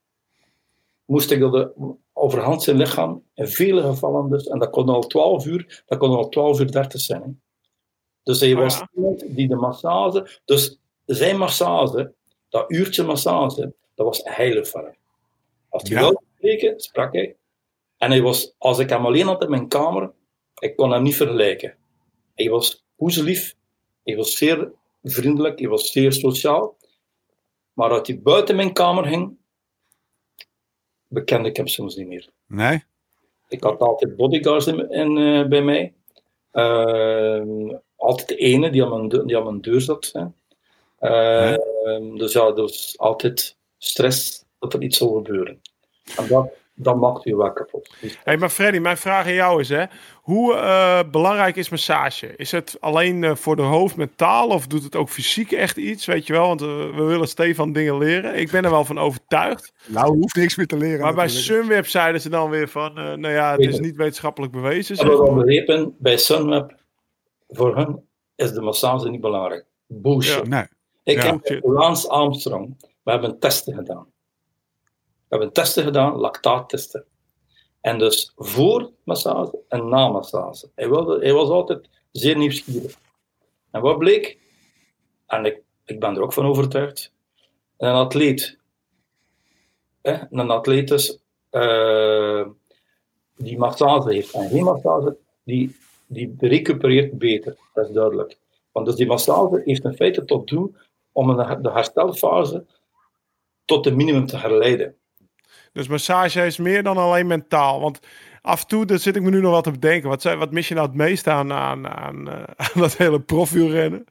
moest 1.05 1.32
ik 1.32 1.39
dat 1.39 1.51
de, 1.51 1.95
overhand 2.14 2.64
zijn 2.64 2.78
lichaam, 2.78 3.24
in 3.34 3.47
vele 3.47 3.82
gevallen 3.82 4.30
dus, 4.30 4.47
en 4.47 4.60
dat 4.60 4.70
kon 4.70 4.89
al 4.89 5.01
12 5.01 5.45
uur, 5.45 5.84
dat 5.86 5.97
kon 5.97 6.10
al 6.10 6.30
12 6.30 6.60
uur 6.60 6.72
30 6.72 7.01
zijn. 7.01 7.22
Hè. 7.22 7.30
Dus 8.24 8.39
hij 8.39 8.53
Oh 8.53 8.60
was 8.60 8.78
ja. 8.78 8.89
iemand 8.93 9.36
die 9.36 9.47
de 9.47 9.55
massage, 9.55 10.39
dus 10.45 10.80
zijn 11.05 11.38
massage, 11.38 12.14
dat 12.49 12.71
uurtje 12.71 13.03
massage, 13.03 13.73
dat 13.95 14.05
was 14.05 14.21
heilig 14.23 14.67
voor 14.67 14.83
hem. 14.83 14.95
Als 15.69 15.83
hij 15.83 15.91
Ja. 15.91 15.99
wilde 15.99 16.21
spreken, 16.37 16.79
sprak 16.79 17.13
hij. 17.13 17.35
En 17.97 18.09
hij 18.11 18.21
was, 18.21 18.53
als 18.57 18.79
ik 18.79 18.89
hem 18.89 19.05
alleen 19.05 19.25
had 19.27 19.43
in 19.43 19.49
mijn 19.49 19.67
kamer, 19.67 20.11
ik 20.59 20.75
kon 20.75 20.91
hem 20.91 21.03
niet 21.03 21.15
vergelijken. 21.15 21.75
Hij 22.35 22.49
was 22.49 22.85
poezelief, 22.95 23.55
hij 24.03 24.15
was 24.15 24.37
zeer 24.37 24.71
vriendelijk, 25.03 25.59
hij 25.59 25.67
was 25.67 25.91
zeer 25.91 26.13
sociaal. 26.13 26.77
Maar 27.73 27.89
als 27.89 28.07
hij 28.07 28.19
buiten 28.21 28.55
mijn 28.55 28.73
kamer 28.73 29.05
ging, 29.05 29.37
bekende 31.07 31.49
ik 31.49 31.55
hem 31.57 31.67
soms 31.67 31.95
niet 31.95 32.07
meer. 32.07 32.29
Nee? 32.47 32.83
Ik 33.47 33.63
had 33.63 33.79
altijd 33.79 34.15
bodyguards 34.15 34.67
in, 34.67 34.89
in, 34.91 35.17
eh, 35.17 35.47
bij 35.47 35.61
mij. 35.61 35.93
Ehm, 36.51 37.75
altijd 37.95 38.27
de 38.27 38.35
ene 38.35 38.69
die 38.69 38.83
aan 38.83 38.89
mijn, 38.89 39.07
deur- 39.09 39.25
die 39.27 39.37
aan 39.37 39.43
mijn 39.43 39.61
deur 39.61 39.81
zat. 39.81 40.09
Hè. 40.13 40.25
Ehm, 40.99 42.17
Dus 42.17 42.33
ja, 42.33 42.39
dat 42.45 42.57
was 42.57 42.93
altijd 42.97 43.57
stress 43.77 44.43
dat 44.59 44.73
er 44.73 44.81
iets 44.81 44.97
zou 44.97 45.15
gebeuren. 45.15 45.61
En 46.17 46.27
dat, 46.27 46.49
dat 46.75 46.95
maakt 46.97 47.25
u 47.25 47.35
wel 47.35 47.53
kapot. 47.53 47.89
Dus 48.01 48.17
Hey, 48.23 48.37
maar 48.37 48.49
Freddy, 48.49 48.79
mijn 48.79 48.97
vraag 48.97 49.25
aan 49.25 49.33
jou 49.33 49.59
is: 49.59 49.69
hè, 49.69 49.83
hoe 50.15 50.53
eh, 50.55 50.99
belangrijk 51.11 51.55
is 51.55 51.69
massage? 51.69 52.35
Is 52.35 52.51
het 52.51 52.77
alleen 52.79 53.23
eh, 53.23 53.35
voor 53.35 53.55
de 53.55 53.61
hoofd 53.61 53.95
mentaal 53.95 54.47
of 54.47 54.67
doet 54.67 54.83
het 54.83 54.95
ook 54.95 55.09
fysiek 55.09 55.51
echt 55.51 55.77
iets? 55.77 56.05
Weet 56.05 56.27
je 56.27 56.33
wel, 56.33 56.47
want 56.47 56.61
eh, 56.61 56.67
we 56.95 57.03
willen 57.03 57.27
Stefan 57.27 57.71
dingen 57.73 57.97
leren. 57.97 58.35
Ik 58.35 58.51
ben 58.51 58.63
er 58.63 58.71
wel 58.71 58.85
van 58.85 58.99
overtuigd. 58.99 59.73
Nou, 59.87 60.07
hoeft 60.17 60.35
niks 60.35 60.55
meer 60.55 60.67
te 60.67 60.77
leren. 60.77 61.01
Maar 61.01 61.13
bij. 61.13 61.27
Sunweb 61.29 61.87
zeiden 61.87 62.21
ze 62.21 62.29
dan 62.29 62.49
weer 62.49 62.67
van: 62.67 62.97
eh, 62.97 63.03
nou 63.13 63.33
ja, 63.33 63.51
het 63.51 63.61
is 63.61 63.79
niet 63.79 63.95
wetenschappelijk 63.95 64.51
bewezen. 64.51 64.95
Ik 64.95 65.01
Zeg 65.01 65.09
heb 65.09 65.19
al 65.19 65.31
maar. 65.35 65.45
begrepen, 65.45 65.95
bij 65.99 66.17
Sunweb, 66.17 66.75
voor 67.47 67.75
hen 67.75 68.07
is 68.35 68.51
de 68.51 68.61
massage 68.61 69.09
niet 69.09 69.21
belangrijk. 69.21 69.65
Bullshit. 69.87 70.47
Nee. 70.47 70.65
Ik 71.10 71.24
Ja, 71.24 71.39
heb. 71.43 71.64
Lance 71.64 72.10
Armstrong, 72.10 72.76
we 73.03 73.12
hebben 73.12 73.39
testen 73.39 73.74
gedaan. 73.74 74.12
We 75.28 75.36
hebben 75.36 75.53
testen 75.53 75.84
gedaan, 75.84 76.16
lactaattesten. 76.16 77.05
En 77.82 77.99
dus 77.99 78.32
voor 78.36 78.91
massage 79.03 79.60
en 79.68 79.89
na 79.89 80.07
massage. 80.07 80.70
Hij, 80.76 80.89
wilde, 80.89 81.20
hij 81.20 81.34
was 81.34 81.49
altijd 81.49 81.89
zeer 82.12 82.38
nieuwsgierig. 82.38 82.97
En 83.72 83.82
wat 83.82 83.97
bleek? 83.97 84.38
En 85.26 85.45
ik, 85.45 85.62
ik 85.86 85.99
ben 85.99 86.16
er 86.16 86.22
ook 86.22 86.34
van 86.34 86.45
overtuigd. 86.45 87.14
Een 87.78 87.93
atleet, 87.93 88.57
hè, 90.01 90.18
een 90.30 90.49
atleet 90.49 90.88
dus, 90.88 91.20
eh, 91.49 92.47
die 93.36 93.57
massage 93.57 94.14
heeft 94.14 94.34
en 94.34 94.49
geen 94.49 94.64
massage, 94.64 95.18
die, 95.43 95.76
die 96.07 96.36
recupereert 96.39 97.18
beter. 97.18 97.57
Dat 97.74 97.88
is 97.88 97.93
duidelijk. 97.93 98.38
Want 98.72 98.86
dus 98.86 98.95
die 98.95 99.07
massage 99.07 99.62
heeft 99.66 99.84
in 99.84 99.93
feite 99.93 100.26
tot 100.26 100.47
doel 100.47 100.76
om 101.12 101.36
de 101.62 101.70
herstelfase 101.74 102.66
tot 103.66 103.86
een 103.86 103.95
minimum 103.95 104.26
te 104.26 104.38
herleiden. 104.38 104.95
Dus 105.74 105.88
massage 105.88 106.45
is 106.45 106.57
meer 106.57 106.84
dan 106.84 106.97
alleen 106.97 107.28
mentaal. 107.28 107.82
Want 107.82 107.99
af 108.41 108.62
en 108.62 108.68
toe, 108.68 108.86
dat 108.86 109.01
zit 109.01 109.16
ik 109.16 109.22
me 109.22 109.30
nu 109.30 109.41
nog 109.41 109.51
wel 109.51 109.62
te 109.62 109.72
bedenken. 109.72 110.10
Wat, 110.10 110.24
wat 110.24 110.51
mis 110.51 110.68
je 110.68 110.74
nou 110.74 110.88
het 110.88 110.95
meest 110.95 111.28
aan, 111.28 111.53
aan, 111.53 111.88
aan, 111.88 112.30
eh, 112.30 112.34
aan 112.66 112.82
dat 112.82 112.97
hele 112.97 113.20
profielrennen? 113.20 114.05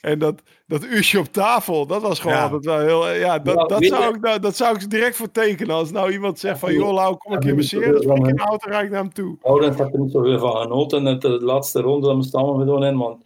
En 0.00 0.18
dat, 0.18 0.42
dat 0.66 0.84
uurtje 0.84 1.18
op 1.18 1.26
tafel, 1.26 1.86
dat 1.86 2.02
was 2.02 2.20
gewoon 2.20 2.36
Ja. 2.36 2.42
altijd 2.42 2.64
wel 2.64 2.78
heel... 2.78 3.08
eh, 3.08 3.20
Ja, 3.20 3.38
dat, 3.38 3.54
Ja, 3.54 3.64
dat, 3.66 3.84
zou 3.84 4.14
ik, 4.14 4.20
nou, 4.20 4.40
dat 4.40 4.56
zou 4.56 4.74
ik 4.74 4.90
direct 4.90 5.16
voor 5.16 5.30
tekenen. 5.30 5.74
Als 5.74 5.90
nou 5.90 6.12
iemand 6.12 6.38
zegt 6.38 6.58
van, 6.58 6.72
joh 6.74 6.92
Lau, 6.92 7.16
kom 7.16 7.32
een 7.32 7.38
ja, 7.40 7.46
keer 7.46 7.54
masseren. 7.56 7.92
Dan 7.92 8.02
spring 8.02 8.22
ik 8.22 8.28
in 8.28 8.36
de 8.36 8.42
auto 8.42 8.68
rijd 8.70 8.84
ik 8.84 8.90
naar 8.90 9.00
hem 9.02 9.12
toe. 9.12 9.36
Oudens 9.42 9.78
heb 9.78 9.92
er 9.92 9.98
niet 10.00 10.12
zoveel 10.12 10.38
van 10.38 10.56
genoten. 10.56 11.06
En 11.06 11.18
de 11.18 11.28
laatste 11.28 11.80
ronde 11.80 12.06
hebben 12.06 12.24
we 12.24 12.30
samen 12.30 12.58
gedaan 12.58 12.84
in, 12.84 12.96
want 12.98 13.24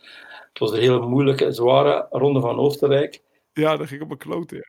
het 0.61 0.69
was 0.69 0.73
een 0.73 0.81
hele 0.85 1.01
moeilijke, 1.07 1.53
zware 1.53 2.07
ronde 2.11 2.41
van 2.41 2.59
Oostenrijk. 2.59 3.21
Ja, 3.53 3.77
dan 3.77 3.87
ging 3.87 3.91
ik 4.03 4.03
op 4.03 4.07
mijn 4.09 4.19
kloten. 4.19 4.57
ja. 4.57 4.63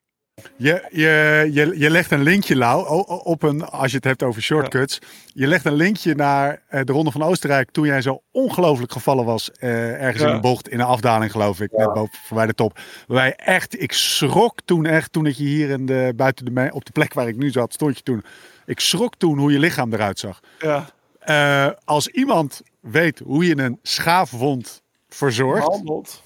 Je, 0.57 0.87
je, 0.91 1.49
je, 1.53 1.79
je 1.79 1.89
legt 1.89 2.11
een 2.11 2.21
linkje, 2.23 2.55
Lau, 2.55 3.03
op 3.23 3.43
een, 3.43 3.61
als 3.65 3.89
je 3.89 3.95
het 3.95 4.05
hebt 4.05 4.23
over 4.23 4.41
shortcuts. 4.41 4.99
Je 5.25 5.47
legt 5.47 5.65
een 5.65 5.73
linkje 5.73 6.15
naar 6.15 6.61
eh, 6.67 6.81
de 6.83 6.91
Ronde 6.91 7.11
van 7.11 7.21
Oostenrijk 7.23 7.71
toen 7.71 7.85
jij 7.85 8.01
zo 8.01 8.21
ongelooflijk 8.31 8.91
gevallen 8.91 9.25
was. 9.25 9.51
eh, 9.51 10.03
ergens 10.03 10.23
in 10.23 10.29
een 10.29 10.41
bocht, 10.41 10.69
in 10.69 10.79
een 10.79 10.85
afdaling 10.85 11.31
geloof 11.31 11.59
ik, 11.61 11.71
net 11.71 11.93
boven 11.93 12.17
voorbij 12.25 12.45
de 12.45 12.53
top. 12.53 12.79
Waarbij 13.07 13.35
echt, 13.35 13.81
ik 13.81 13.91
schrok 13.91 14.59
toen 14.65 14.85
echt, 14.85 15.11
toen 15.11 15.25
ik 15.25 15.35
je 15.35 15.43
hier 15.43 15.69
in 15.69 15.85
de, 15.85 16.13
buiten 16.15 16.45
de, 16.45 16.51
me- 16.51 16.71
op 16.73 16.85
de 16.85 16.91
plek 16.91 17.13
waar 17.13 17.27
ik 17.27 17.37
nu 17.37 17.49
zat, 17.49 17.73
stond 17.73 17.97
je 17.97 18.03
toen. 18.03 18.23
Ik 18.65 18.79
schrok 18.79 19.15
toen 19.15 19.37
hoe 19.37 19.51
je 19.51 19.59
lichaam 19.59 19.93
eruit 19.93 20.19
zag. 20.19 20.39
Ja, 20.59 20.89
Eh, 21.19 21.69
als 21.85 22.07
iemand 22.07 22.61
weet 22.81 23.19
hoe 23.19 23.45
je 23.45 23.57
een 23.57 23.79
schaafwond 23.83 24.81
verzorgt, 25.09 25.65
behandeld. 25.65 26.23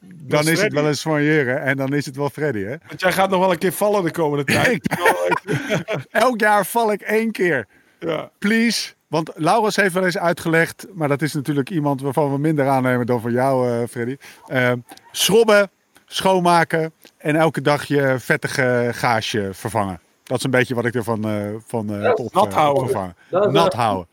dan 0.00 0.48
is 0.48 0.62
het 0.62 0.72
wel 0.72 0.88
eens 0.88 1.02
van 1.02 1.22
jeren 1.22 1.62
en 1.62 1.76
dan 1.76 1.94
is 1.94 2.06
het 2.06 2.16
wel 2.16 2.30
Freddy, 2.30 2.62
hè? 2.62 2.76
Want 2.86 3.00
jij 3.00 3.12
gaat 3.12 3.30
nog 3.30 3.40
wel 3.40 3.50
een 3.50 3.58
keer 3.58 3.72
vallen 3.72 4.04
de 4.04 4.10
komende 4.10 4.44
tijd. 4.44 4.96
Elk 6.10 6.40
jaar 6.40 6.66
val 6.66 6.92
ik 6.92 7.00
één 7.00 7.30
keer. 7.30 7.66
ja. 7.98 8.30
Please. 8.38 8.92
Want 9.08 9.30
Laurens 9.34 9.76
heeft 9.76 9.94
wel 9.94 10.04
eens 10.04 10.18
uitgelegd, 10.18 10.86
maar 10.92 11.08
dat 11.08 11.22
is 11.22 11.32
natuurlijk 11.32 11.70
iemand 11.70 12.00
waarvan 12.00 12.32
we 12.32 12.38
minder 12.38 12.68
aannemen 12.68 13.06
dan 13.06 13.20
van 13.20 13.32
jou, 13.32 13.70
eh, 13.70 13.88
Freddy. 13.88 14.16
Eh, 14.46 14.72
schrobben, 15.10 15.70
schoonmaken 16.06 16.92
en 17.18 17.36
elke 17.36 17.60
dag 17.60 17.84
je 17.84 18.16
vettige 18.18 18.90
gaasje 18.92 19.48
vervangen. 19.52 20.00
Dat 20.22 20.38
is 20.38 20.44
een 20.44 20.50
beetje 20.50 20.74
wat 20.74 20.84
ik 20.84 20.94
ervan 20.94 21.24
eh, 21.24 21.46
van, 21.66 21.94
eh, 21.94 22.02
heb 22.02 22.18
op, 22.18 22.32
nat 22.32 22.46
eh, 22.46 22.52
houden. 22.52 23.14
Nat 23.30 23.72
houden. 23.72 24.06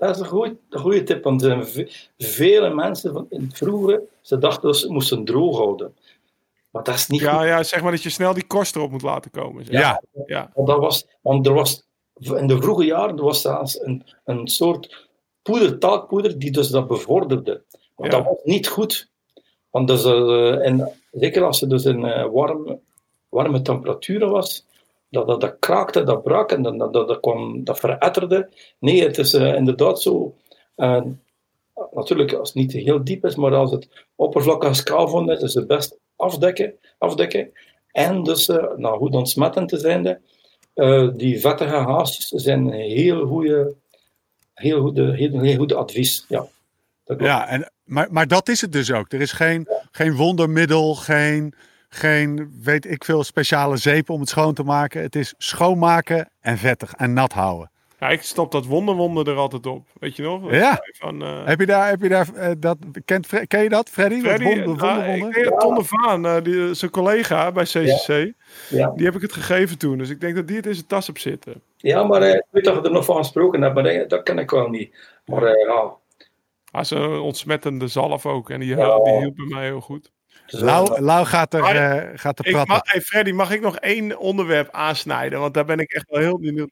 Dat 0.00 0.14
is 0.14 0.20
een 0.20 0.26
goede, 0.28 0.56
een 0.70 0.80
goede 0.80 1.02
tip, 1.02 1.24
want 1.24 1.42
er 1.42 1.48
zijn 1.48 1.66
ve- 1.66 1.90
vele 2.18 2.74
mensen 2.74 3.12
van 3.12 3.26
in 3.30 3.42
het 3.42 3.56
vroegere, 3.56 4.02
ze 4.20 4.38
dachten 4.38 4.62
dat 4.62 4.76
ze 4.76 4.92
moesten 4.92 5.24
droog 5.24 5.56
houden. 5.56 5.94
Maar 6.70 6.82
dat 6.82 6.94
is 6.94 7.06
niet 7.06 7.20
Ja, 7.20 7.36
goed. 7.38 7.46
ja, 7.46 7.62
zeg 7.62 7.82
maar 7.82 7.90
dat 7.90 8.02
je 8.02 8.10
snel 8.10 8.34
die 8.34 8.46
kost 8.46 8.76
erop 8.76 8.90
moet 8.90 9.02
laten 9.02 9.30
komen. 9.30 9.64
zeg. 9.64 9.74
Ja. 9.74 10.02
ja. 10.26 10.50
Want, 10.54 10.68
dat 10.68 10.78
was, 10.78 11.06
want 11.20 11.46
er 11.46 11.52
was, 11.54 11.82
in 12.14 12.46
de 12.46 12.62
vroege 12.62 12.84
jaren 12.84 13.16
er 13.16 13.24
was 13.24 13.40
zelfs 13.40 13.80
een, 13.80 14.04
een 14.24 14.48
soort 14.48 15.08
poeder, 15.42 15.78
talkpoeder, 15.78 16.38
die 16.38 16.50
dus 16.52 16.68
dat 16.68 16.86
bevorderde. 16.86 17.62
Maar 17.96 18.10
Ja. 18.10 18.16
dat 18.16 18.24
was 18.24 18.38
niet 18.44 18.68
goed. 18.68 19.08
Want 19.70 19.88
dus, 19.88 20.04
eh, 20.04 20.66
en 20.66 20.92
zeker 21.12 21.44
als 21.44 21.58
je 21.60 21.66
dus 21.66 21.84
in 21.84 22.04
eh, 22.04 22.26
warm, 22.32 22.80
warme 23.28 23.62
temperaturen 23.62 24.30
was, 24.30 24.66
dat, 25.10 25.26
dat, 25.26 25.40
dat 25.40 25.56
kraakte, 25.58 26.02
dat 26.02 26.22
brak 26.22 26.52
en 26.52 26.62
dat, 26.62 26.78
dat, 26.78 27.08
dat, 27.08 27.20
kwam, 27.20 27.64
dat 27.64 27.78
veretterde. 27.78 28.48
Nee, 28.78 29.02
het 29.02 29.18
is 29.18 29.34
eh, 29.34 29.54
inderdaad 29.54 30.00
zo. 30.00 30.34
eh, 30.74 31.02
natuurlijk, 31.92 32.32
als 32.32 32.48
het 32.48 32.56
niet 32.56 32.72
heel 32.72 33.04
diep 33.04 33.24
is, 33.24 33.34
maar 33.34 33.54
als 33.54 33.70
het 33.70 33.88
oppervlakkig 34.14 34.76
skaalvond 34.76 35.30
is, 35.30 35.40
is 35.40 35.54
het 35.54 35.66
best 35.66 35.98
afdekken. 36.16 36.74
afdekken. 36.98 37.52
En 37.92 38.22
dus, 38.22 38.48
eh, 38.48 38.76
nou, 38.76 38.98
goed 38.98 39.14
ontsmettend 39.14 39.68
te 39.68 39.78
zijn, 39.78 40.22
die 41.16 41.40
vettige 41.40 41.76
haastjes 41.76 42.28
zijn 42.28 42.66
een 42.66 42.72
heel 42.72 43.26
goede, 43.26 43.74
heel 44.54 44.80
goede, 44.80 45.14
heel, 45.14 45.40
heel 45.40 45.56
goede 45.56 45.74
advies. 45.74 46.24
Ja. 46.28 46.46
Ja, 47.18 47.48
en, 47.48 47.72
maar, 47.84 48.08
maar 48.10 48.26
dat 48.26 48.48
is 48.48 48.60
het 48.60 48.72
dus 48.72 48.92
ook. 48.92 49.12
Er 49.12 49.20
is 49.20 49.32
geen, 49.32 49.68
geen 49.90 50.16
wondermiddel, 50.16 50.94
geen, 50.94 51.54
geen, 51.94 52.50
weet 52.62 52.90
ik 52.90 53.04
veel, 53.04 53.24
speciale 53.24 53.76
zeep 53.76 54.10
om 54.10 54.20
het 54.20 54.28
schoon 54.28 54.54
te 54.54 54.62
maken. 54.62 55.02
Het 55.02 55.16
is 55.16 55.34
schoonmaken 55.38 56.30
en 56.40 56.58
vettig 56.58 56.92
en 56.94 57.12
nat 57.12 57.32
houden. 57.32 57.70
Ja, 58.00 58.08
ik 58.08 58.22
stop 58.22 58.52
dat 58.52 58.66
wonderwonder 58.66 59.28
er 59.28 59.36
altijd 59.36 59.66
op. 59.66 59.86
Weet 59.98 60.16
je 60.16 60.22
nog? 60.22 60.50
Ja. 60.52 60.78
Van, 60.98 61.22
eh, 61.22 61.44
Heb 61.44 61.60
je 61.60 61.66
daar, 61.66 61.88
heb 61.88 62.02
je 62.02 62.08
daar 62.08 62.34
eh, 62.34 62.50
dat, 62.58 62.76
kent, 63.04 63.46
ken 63.46 63.62
je 63.62 63.68
dat, 63.68 63.88
Freddy? 63.88 64.20
Freddy, 64.20 64.44
dat 64.44 64.64
wonder, 64.64 64.76
nou, 64.84 64.94
wonderwonder? 64.96 65.28
ik 65.28 65.34
denk 65.34 65.48
dat 65.48 65.60
Ton 65.60 65.74
de 65.74 65.84
Vaan, 65.84 66.26
eh, 66.26 66.42
die, 66.42 66.74
zijn 66.74 66.90
collega 66.90 67.52
bij 67.52 67.64
CCC, 67.64 68.32
Ja, 68.68 68.92
die 68.96 69.04
heb 69.06 69.14
ik 69.14 69.20
het 69.22 69.32
gegeven 69.32 69.78
toen. 69.78 69.98
Dus 69.98 70.08
ik 70.10 70.20
denk 70.20 70.34
dat 70.36 70.46
die 70.46 70.56
het 70.56 70.66
in 70.66 70.74
zijn 70.74 70.86
tas 70.86 71.08
op 71.08 71.18
zitten. 71.18 71.62
ja 71.76 72.02
maar 72.04 72.22
eh, 72.22 72.34
ik 72.34 72.44
weet 72.50 72.64
dat 72.64 72.84
er 72.84 72.92
nog 72.92 73.04
van 73.04 73.16
gesproken 73.16 73.62
hebt, 73.62 73.74
maar 73.74 73.84
eh, 73.84 74.08
dat 74.08 74.22
ken 74.22 74.38
ik 74.38 74.50
wel 74.50 74.68
niet. 74.68 74.96
Maar 75.24 75.42
eh, 75.42 75.66
ja, 75.66 75.92
Hij 76.70 76.80
is 76.80 76.90
een 76.90 77.18
ontsmettende 77.20 77.86
zalf 77.88 78.26
ook. 78.26 78.50
En 78.50 78.60
die, 78.60 78.76
Ja. 78.76 78.98
die 79.02 79.18
hielp 79.18 79.36
bij 79.36 79.46
mij 79.46 79.64
heel 79.64 79.80
goed. 79.80 80.12
Lau, 80.46 81.24
gaat 81.26 81.54
er, 81.54 81.60
Maar- 81.60 81.76
eh, 82.02 82.18
gaat 82.18 82.38
er 82.38 82.46
Ik 82.46 82.52
praten. 82.52 82.72
mag, 82.72 82.80
hey 82.84 83.00
Freddy, 83.00 83.30
mag 83.32 83.50
ik 83.50 83.60
nog 83.60 83.76
één 83.76 84.18
onderwerp 84.18 84.68
aansnijden? 84.72 85.40
Want 85.40 85.54
daar 85.54 85.64
ben 85.64 85.78
ik 85.78 85.92
echt 85.92 86.10
wel 86.10 86.20
heel 86.20 86.38
benieuwd. 86.38 86.70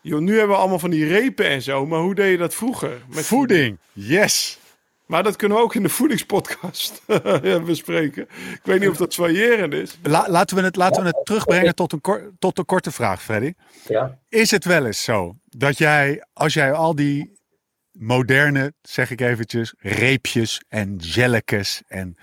Joh, 0.00 0.20
nu 0.20 0.30
hebben 0.38 0.48
we 0.56 0.60
allemaal 0.60 0.78
van 0.78 0.90
die 0.90 1.06
repen 1.08 1.46
en 1.46 1.62
zo. 1.62 1.86
Maar 1.86 1.98
hoe 2.00 2.14
deed 2.14 2.30
je 2.30 2.36
dat 2.36 2.54
vroeger? 2.54 3.02
Met 3.08 3.24
Voeding, 3.26 3.78
yes. 3.92 4.58
Maar 5.06 5.22
dat 5.22 5.36
kunnen 5.36 5.56
we 5.58 5.62
ook 5.64 5.74
in 5.74 5.82
de 5.82 5.88
voedingspodcast 5.88 7.02
bespreken. 7.66 8.22
Ik 8.52 8.60
weet 8.62 8.80
niet 8.80 8.88
of 8.88 8.96
dat 8.96 9.14
variërend 9.14 9.72
is. 9.72 9.98
La- 10.02 10.26
laten, 10.28 10.56
we 10.56 10.62
het, 10.62 10.76
laten 10.76 11.02
we 11.02 11.08
het 11.08 11.26
terugbrengen 11.26 11.74
tot 11.74 11.92
een, 11.92 12.00
kor- 12.00 12.30
tot 12.38 12.58
een 12.58 12.64
korte 12.64 12.90
vraag, 12.90 13.22
Freddy. 13.22 13.52
ja. 13.88 14.18
Is 14.28 14.50
het 14.50 14.64
wel 14.64 14.86
eens 14.86 15.02
zo 15.04 15.36
dat 15.44 15.78
jij, 15.78 16.24
als 16.32 16.54
jij 16.54 16.72
al 16.72 16.94
die 16.94 17.38
moderne, 17.92 18.72
zeg 18.82 19.10
ik 19.10 19.20
eventjes, 19.20 19.74
reepjes 19.78 20.62
en 20.68 20.96
jelletjes 20.96 21.82
en 21.88 22.16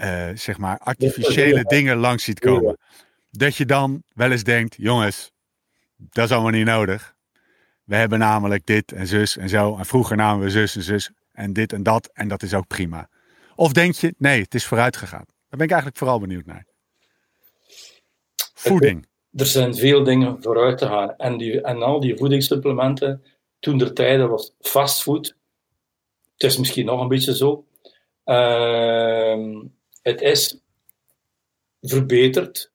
eh, 0.00 0.28
zeg 0.34 0.58
maar 0.58 0.78
artificiële 0.78 1.64
dingen 1.64 1.96
langs 1.96 2.24
ziet 2.24 2.38
komen, 2.38 2.78
dat 3.30 3.56
je 3.56 3.66
dan 3.66 4.02
wel 4.14 4.30
eens 4.30 4.44
denkt, 4.44 4.74
jongens, 4.78 5.32
dat 5.96 6.24
is 6.24 6.32
allemaal 6.32 6.50
niet 6.50 6.66
nodig. 6.66 7.14
We 7.84 7.96
hebben 7.96 8.18
namelijk 8.18 8.66
dit 8.66 8.92
en 8.92 9.06
zus 9.06 9.36
en 9.36 9.48
zo. 9.48 9.76
En 9.76 9.86
vroeger 9.86 10.16
namen 10.16 10.44
we 10.44 10.50
zus 10.50 10.76
en 10.76 10.82
zus 10.82 11.10
en 11.32 11.52
dit 11.52 11.72
en 11.72 11.82
dat. 11.82 12.10
En 12.12 12.28
dat 12.28 12.42
is 12.42 12.54
ook 12.54 12.66
prima. 12.66 13.08
Of 13.54 13.72
denk 13.72 13.94
je, 13.94 14.14
nee, 14.18 14.42
het 14.42 14.54
is 14.54 14.66
vooruit 14.66 14.96
gegaan. 14.96 15.24
Daar 15.26 15.58
ben 15.58 15.60
ik 15.60 15.70
eigenlijk 15.70 15.98
vooral 15.98 16.20
benieuwd 16.20 16.46
naar. 16.46 16.66
Voeding. 18.54 19.06
er 19.32 19.46
zijn 19.46 19.74
veel 19.74 20.04
dingen 20.04 20.42
vooruit 20.42 20.78
te 20.78 20.86
gaan. 20.86 21.16
En, 21.16 21.38
die, 21.38 21.60
en 21.60 21.82
al 21.82 22.00
die 22.00 22.16
voedingssupplementen, 22.16 23.24
toen 23.58 23.78
der 23.78 23.92
tijde 23.92 24.26
was 24.26 24.54
fastfood. 24.60 25.36
Het 26.32 26.50
is 26.50 26.58
misschien 26.58 26.86
nog 26.86 27.00
een 27.00 27.08
beetje 27.08 27.36
zo. 27.36 27.64
Ehm, 28.24 29.58
het 30.02 30.20
is 30.20 30.60
verbeterd, 31.80 32.72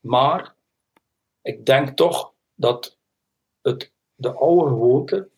maar 0.00 0.54
ik 1.42 1.66
denk 1.66 1.96
toch 1.96 2.32
dat 2.54 2.98
het, 3.62 3.92
de 4.14 4.32
oude 4.32 4.68
gewoonte, 4.68 5.28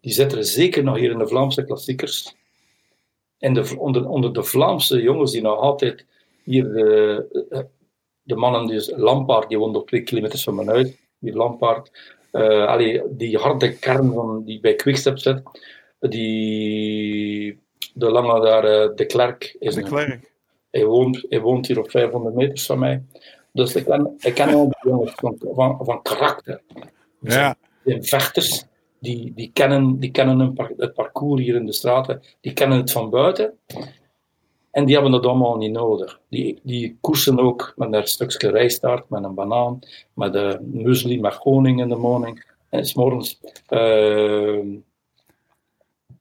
die 0.00 0.12
zit 0.12 0.32
er 0.32 0.44
zeker 0.44 0.84
nog 0.84 0.96
hier 0.96 1.10
in 1.10 1.18
de 1.18 1.28
Vlaamse 1.28 1.64
klassiekers. 1.64 2.36
In 3.38 3.54
de, 3.54 3.78
onder, 3.78 4.32
de 4.32 4.42
Vlaamse 4.42 5.02
jongens 5.02 5.32
die 5.32 5.42
nog 5.42 5.58
altijd 5.58 6.06
hier 6.44 6.72
de, 6.72 7.68
de 8.22 8.36
mannen, 8.36 8.66
dus 8.66 8.92
Lampaard, 8.96 9.48
die 9.48 9.58
woont 9.58 9.76
op 9.76 9.86
twee 9.86 10.02
kilometer 10.02 10.38
van 10.38 10.54
mijn 10.54 10.68
huis, 10.68 10.96
die 11.18 11.34
Lampaard, 11.34 12.16
eh, 12.30 12.66
allee, 12.66 13.02
die 13.10 13.38
harde 13.38 13.78
kern 13.78 14.12
van, 14.12 14.44
die 14.44 14.60
bij 14.60 14.74
Quickstep 14.74 15.18
zit, 15.18 15.42
die, 16.00 17.60
de 17.94 18.10
lange 18.10 18.40
daar, 18.40 18.64
eh, 18.64 18.94
de 18.94 19.06
Klerk, 19.06 19.56
is 19.58 19.74
De. 19.74 20.20
Hij 20.70 20.84
woont, 20.84 21.26
hij 21.28 21.40
woont 21.40 21.66
hier 21.66 21.78
op 21.78 21.90
500 21.90 22.34
meters 22.34 22.66
van 22.66 22.78
mij. 22.78 23.02
Dus 23.52 23.74
ik 23.74 23.84
ken, 23.84 24.14
ik 24.18 24.34
ken 24.34 24.54
al 24.54 24.64
die 24.64 24.90
jongens 24.90 25.12
van, 25.14 25.36
van, 25.38 25.78
van 25.80 26.02
karakter. 26.02 26.60
Ja. 27.20 27.56
De 27.82 28.02
vechters, 28.02 28.64
die, 28.98 29.32
die 29.34 29.50
kennen, 29.52 29.98
die 29.98 30.10
kennen 30.10 30.38
hun 30.38 30.52
par- 30.52 30.72
het 30.76 30.94
parcours 30.94 31.42
hier 31.42 31.54
in 31.54 31.66
de 31.66 31.72
straten, 31.72 32.22
die 32.40 32.52
kennen 32.52 32.78
het 32.78 32.92
van 32.92 33.10
buiten. 33.10 33.58
En 34.70 34.84
die 34.84 34.94
hebben 34.94 35.12
dat 35.12 35.26
allemaal 35.26 35.56
niet 35.56 35.72
nodig. 35.72 36.20
Die, 36.28 36.60
die 36.62 36.98
koersen 37.00 37.38
ook 37.38 37.72
met 37.76 37.92
een 37.92 38.06
stukje 38.06 38.50
rijstaart, 38.50 39.08
met 39.08 39.24
een 39.24 39.34
banaan, 39.34 39.78
met 40.14 40.34
een 40.34 40.70
muesli, 40.72 41.20
met 41.20 41.34
honing 41.34 41.80
in 41.80 41.88
de 41.88 41.96
morning. 41.96 42.46
En 42.68 42.86
s 42.86 42.94
morgens 42.94 43.40
eh, 43.66 44.58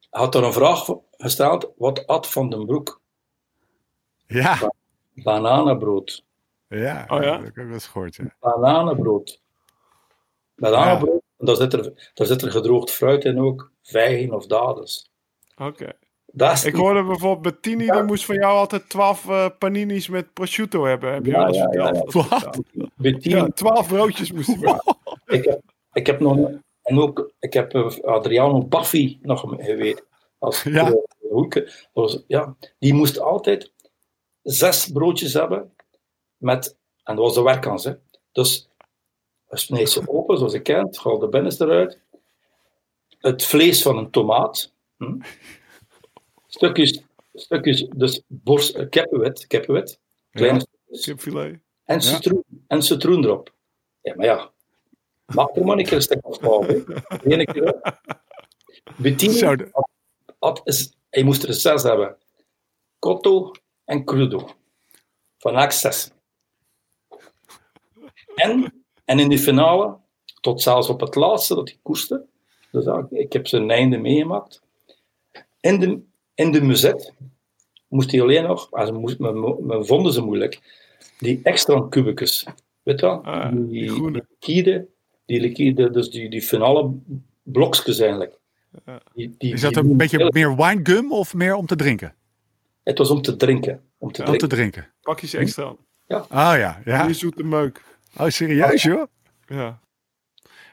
had 0.10 0.36
er 0.36 0.44
een 0.44 0.54
vraag 0.54 0.86
gesteld, 1.12 1.72
wat 1.78 2.08
at 2.08 2.28
Van 2.28 2.50
den 2.50 2.66
Broek? 2.66 3.02
Ja. 4.28 4.72
Bananenbrood. 5.14 6.24
Ja. 6.68 7.06
Oh 7.08 7.22
ja? 7.24 7.30
Dat 7.32 7.40
heb 7.40 7.48
ik 7.50 7.58
ook 7.60 7.66
wel 7.66 7.74
eens 7.74 7.88
gehoord. 7.88 8.16
Ja. 8.16 8.36
Bananenbrood. 8.40 9.42
Bananenbrood, 10.56 11.22
daar, 11.38 11.56
zit 11.56 11.74
er, 11.74 12.12
daar 12.14 12.28
zit 12.28 12.42
er 12.42 12.52
gedroogd 12.52 12.92
fruit 12.92 13.24
in 13.26 13.40
ook. 13.40 13.72
Vijgen 13.84 14.34
of 14.34 14.46
dadels. 14.48 15.10
Oké. 15.58 15.92
Dat 16.26 16.52
is 16.52 16.66
Ik 16.66 16.76
hoorde 16.76 17.04
bijvoorbeeld 17.04 17.42
Bettini, 17.42 17.92
die 17.92 18.04
moest 18.04 18.26
van 18.26 18.36
jou 18.36 18.58
altijd 18.58 18.90
12 18.90 19.30
eh, 19.30 19.46
panini's 19.60 20.08
met 20.08 20.34
prosciutto 20.34 20.86
hebben. 20.86 21.14
Heb 21.14 21.26
je 21.26 21.32
Ja, 21.32 21.38
wel 21.38 21.48
eens 21.48 21.58
ja, 21.58 21.72
ja, 21.72 21.94
verteld? 21.96 22.14
ja. 22.14 22.28
Wat? 22.30 22.60
Bettini. 22.96 23.36
Ja, 23.36 23.48
12 23.48 23.88
broodjes 23.88 24.32
moest 24.32 24.48
hij. 24.62 24.80
Ik, 25.26 25.44
heb, 25.46 25.62
ik 25.94 26.06
heb 26.06 26.20
nog... 26.20 26.50
En 26.82 27.00
ook, 27.00 27.32
ik 27.40 27.54
heb 27.54 27.74
eh, 27.74 27.98
Adriano 28.04 28.64
Baffi 28.66 29.20
nog 29.22 29.40
geweten. 29.58 30.04
Als 30.40 30.64
Ja. 30.64 30.94
hoeken. 31.30 31.64
Dat 31.66 31.74
was, 31.94 32.24
ja, 32.28 32.56
die 32.80 32.94
moest 32.94 33.20
altijd 33.20 33.72
zes 34.52 34.92
broodjes 34.92 35.34
hebben 35.34 35.74
met... 36.38 36.76
En 37.04 37.16
dat 37.16 37.26
was 37.26 37.34
de 37.34 37.42
werkkans, 37.42 37.84
hè. 37.84 37.94
Dus 38.32 38.70
snijdt 39.50 39.90
ze 39.90 40.08
open, 40.10 40.38
zoals 40.38 40.54
je 40.54 40.62
kent, 40.62 40.98
haal 40.98 41.20
de 41.20 41.28
binnenste 41.30 41.66
eruit. 41.66 42.00
Het 43.20 43.46
vlees 43.46 43.82
van 43.82 43.98
een 43.98 44.12
tomaat. 44.12 44.74
Hm? 44.98 45.20
Stukjes, 46.48 47.04
stukjes, 47.34 47.88
dus 47.96 48.22
borst, 48.28 48.76
eh, 48.76 48.90
kippenwit, 48.90 49.48
kippenwit. 49.48 50.00
Kleine 50.32 50.58
Ja. 50.58 50.66
stukjes. 50.66 51.06
Kipfilet. 51.06 51.60
En 51.84 52.02
citroen, 52.02 52.44
en 52.68 52.82
citroen 52.84 53.24
erop. 53.24 53.54
Ja, 54.02 54.16
maar 54.16 54.26
ja. 54.26 54.52
Maak 55.26 55.56
er 55.56 55.66
maar 55.66 55.78
een 55.78 55.84
keer 55.84 55.94
een 55.94 56.02
stuk 56.02 56.26
afval. 56.26 56.64
hè. 56.64 56.84
Eén 57.24 57.46
keer. 57.46 57.82
Bettini 58.98 59.42
had, 59.42 59.64
had 60.40 60.62
is, 60.64 60.94
hij 61.10 61.24
moest 61.24 61.44
er 61.44 61.54
zes 61.54 61.84
hebben. 61.84 62.18
Cotto 63.00 63.52
en 63.88 64.04
crudo. 64.06 64.50
Van 65.38 65.72
zes. 65.72 66.12
En, 68.36 68.74
en 69.06 69.20
in 69.20 69.30
de 69.30 69.40
finale, 69.40 69.98
tot 70.42 70.62
zelfs 70.62 70.90
op 70.90 71.00
het 71.00 71.16
laatste 71.16 71.56
dat 71.56 71.70
hij 71.70 71.78
koerste, 71.82 72.26
dus 72.72 72.86
ik 73.10 73.34
heb 73.34 73.48
zijn 73.48 73.72
einde 73.72 73.98
meegemaakt. 73.98 74.62
In 75.60 75.80
de, 75.80 76.02
in 76.34 76.52
de 76.52 76.62
muzet 76.62 77.14
moest 77.88 78.12
hij 78.12 78.22
alleen 78.22 78.44
nog, 78.44 78.70
ze 78.86 78.92
moest, 78.92 79.20
me, 79.20 79.58
me 79.62 79.86
vonden 79.86 80.14
ze 80.14 80.22
moeilijk, 80.22 80.60
die 81.20 81.40
extra 81.44 81.86
kubicus. 81.90 82.46
Weet 82.84 83.00
je 83.00 83.06
wel? 83.06 83.24
Ah, 83.24 83.52
die, 83.52 83.68
die 83.68 83.90
groene. 83.90 84.26
liquide, 84.30 84.88
die 85.26 85.40
liquide, 85.40 85.90
dus 85.92 86.10
die, 86.10 86.30
die 86.30 86.42
finale 86.42 86.92
blokjes 87.44 88.00
eigenlijk. 88.00 88.40
Die, 89.14 89.36
die, 89.38 89.54
Is 89.54 89.62
dat 89.62 89.74
die- 89.74 89.84
een 89.84 89.98
beetje 89.98 90.30
meer 90.32 90.56
winegum 90.56 91.12
of 91.12 91.34
meer 91.34 91.56
om 91.56 91.66
te 91.66 91.76
drinken? 91.76 92.16
Het 92.88 92.98
was 92.98 93.10
om 93.10 93.22
te 93.22 93.36
drinken. 93.36 93.82
Om 93.98 94.12
te 94.12 94.24
drinken. 94.24 94.50
te 94.50 94.56
drinken. 94.56 94.94
Pakjes 95.02 95.34
extra. 95.34 95.76
Oh 96.08 96.28
ja, 96.30 96.82
ja. 96.86 97.06
Die 97.06 97.16
zoete 97.16 97.44
meuk. 97.44 97.82
Oh, 98.18 98.28
serieus 98.28 98.84
joh? 98.84 99.06
Ja. 99.48 99.80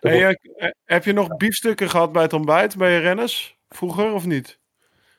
Hey, 0.01 0.37
eh, 0.57 0.69
heb 0.85 1.05
je 1.05 1.13
nog 1.13 1.37
biefstukken 1.37 1.91
gehad 1.91 2.13
bij 2.13 2.23
het 2.23 2.33
ontbijt 2.33 2.77
bij 2.77 2.93
je 2.93 2.99
renners? 2.99 3.57
Vroeger 3.69 4.13
of 4.13 4.27
niet? 4.27 4.59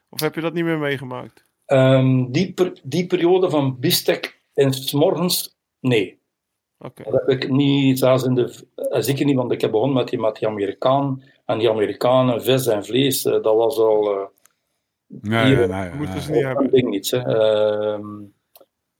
Of 0.10 0.20
heb 0.20 0.36
je 0.36 0.42
dat 0.42 0.54
niet 0.54 0.64
meer 0.64 0.78
meegemaakt? 0.78 1.46
Ehm, 1.66 2.32
die, 2.32 2.54
per- 2.54 2.80
die 2.84 3.08
periode 3.08 3.50
van 3.50 3.80
bistek 3.80 4.42
en 4.54 4.74
s 4.74 4.92
morgens, 4.92 5.56
nee. 5.80 6.22
Oké. 6.78 7.04
Dat 7.04 7.14
heb 7.14 7.30
ik 7.30 7.50
niet, 7.50 8.00
zelfs 8.00 8.24
in 8.24 8.34
de, 8.36 8.68
eh, 8.76 9.02
zeker 9.02 9.26
niet, 9.26 9.36
want 9.36 9.52
ik 9.52 9.62
heb 9.62 9.72
begonnen 9.72 9.98
met 9.98 10.08
die, 10.08 10.20
met 10.20 10.36
die 10.36 10.48
Amerikaan. 10.48 11.24
En 11.46 11.58
die 11.58 11.70
Amerikanen, 11.70 12.44
vis 12.44 12.68
en 12.68 12.86
vlees, 12.86 13.26
eh, 13.26 13.32
dat 13.32 13.56
was 13.56 13.78
al 13.78 14.12
eh, 14.12 14.26
Nee, 15.08 15.46
Hier 15.46 15.58
nee, 15.58 15.68
nee. 15.68 15.90
Moeten 15.94 16.16
nee. 16.16 16.24
ze 16.24 16.32
niet 16.32 16.40
een 16.42 16.48
hebben. 16.48 16.70
ding 16.72 16.90
niet. 16.90 17.12
Hè. 17.12 17.18
Ehm, 17.20 18.06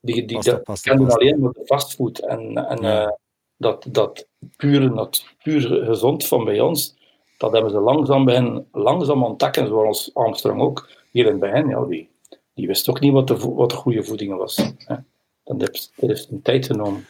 die 0.02 0.26
die 0.26 0.38
op. 0.54 0.70
alleen 0.70 1.40
maar 1.40 1.52
de 1.52 1.66
fastfood. 1.66 2.20
En, 2.20 2.68
en 2.68 2.82
Ja. 2.82 3.04
eh, 3.06 3.12
dat, 3.58 3.86
dat 3.90 4.28
pure, 4.58 4.94
dat 4.94 5.26
puur 5.44 5.62
gezond 5.86 6.28
van 6.28 6.46
bij 6.46 6.60
ons, 6.60 6.96
dat 7.38 7.52
hebben 7.52 7.72
ze 7.72 7.80
langzaam, 7.80 8.26
bij 8.26 8.36
hen, 8.36 8.68
langzaam 8.72 9.24
ontdekken, 9.24 9.68
zoals 9.68 10.12
Armstrong 10.14 10.62
ook. 10.62 10.90
Hier 11.12 11.26
in 11.26 11.40
bij 11.40 11.50
hen, 11.50 11.68
ja, 11.68 11.86
die, 11.86 12.10
die 12.54 12.68
wist 12.68 12.90
ook 12.90 13.00
niet 13.00 13.14
wat 13.14 13.28
de, 13.28 13.38
vo- 13.38 13.54
wat 13.54 13.70
de 13.70 13.76
goede 13.76 14.04
voeding 14.04 14.36
was. 14.38 14.56
Hè. 14.78 14.96
Dat 15.44 15.60
heeft, 15.62 15.92
dat 15.96 16.10
heeft 16.10 16.30
een 16.32 16.42
tijd 16.42 16.66
genomen. 16.66 17.06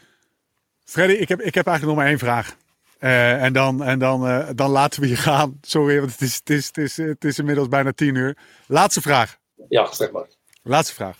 Freddy, 0.83 1.13
ik 1.13 1.29
heb, 1.29 1.41
ik 1.41 1.55
heb 1.55 1.67
eigenlijk 1.67 1.85
nog 1.85 1.95
maar 1.95 2.11
één 2.13 2.19
vraag. 2.19 2.57
Eh, 3.05 3.43
en 3.43 3.53
dan, 3.53 3.83
en 3.83 3.99
dan, 3.99 4.27
eh, 4.27 4.49
dan 4.55 4.69
laten 4.69 5.01
we 5.01 5.07
je 5.07 5.15
gaan. 5.15 5.57
Sorry, 5.61 5.99
want 5.99 6.11
het 6.11 6.21
is, 6.21 6.35
het, 6.35 6.49
is, 6.49 6.65
het, 6.65 6.77
is, 6.77 6.97
het 6.97 7.23
is 7.23 7.39
inmiddels 7.39 7.67
bijna 7.67 7.91
tien 7.91 8.15
uur. 8.15 8.37
Laatste 8.67 9.01
vraag. 9.01 9.37
Ja, 9.69 9.93
zeg 9.93 10.11
maar. 10.11 10.27
Laatste 10.63 10.93
vraag. 10.93 11.17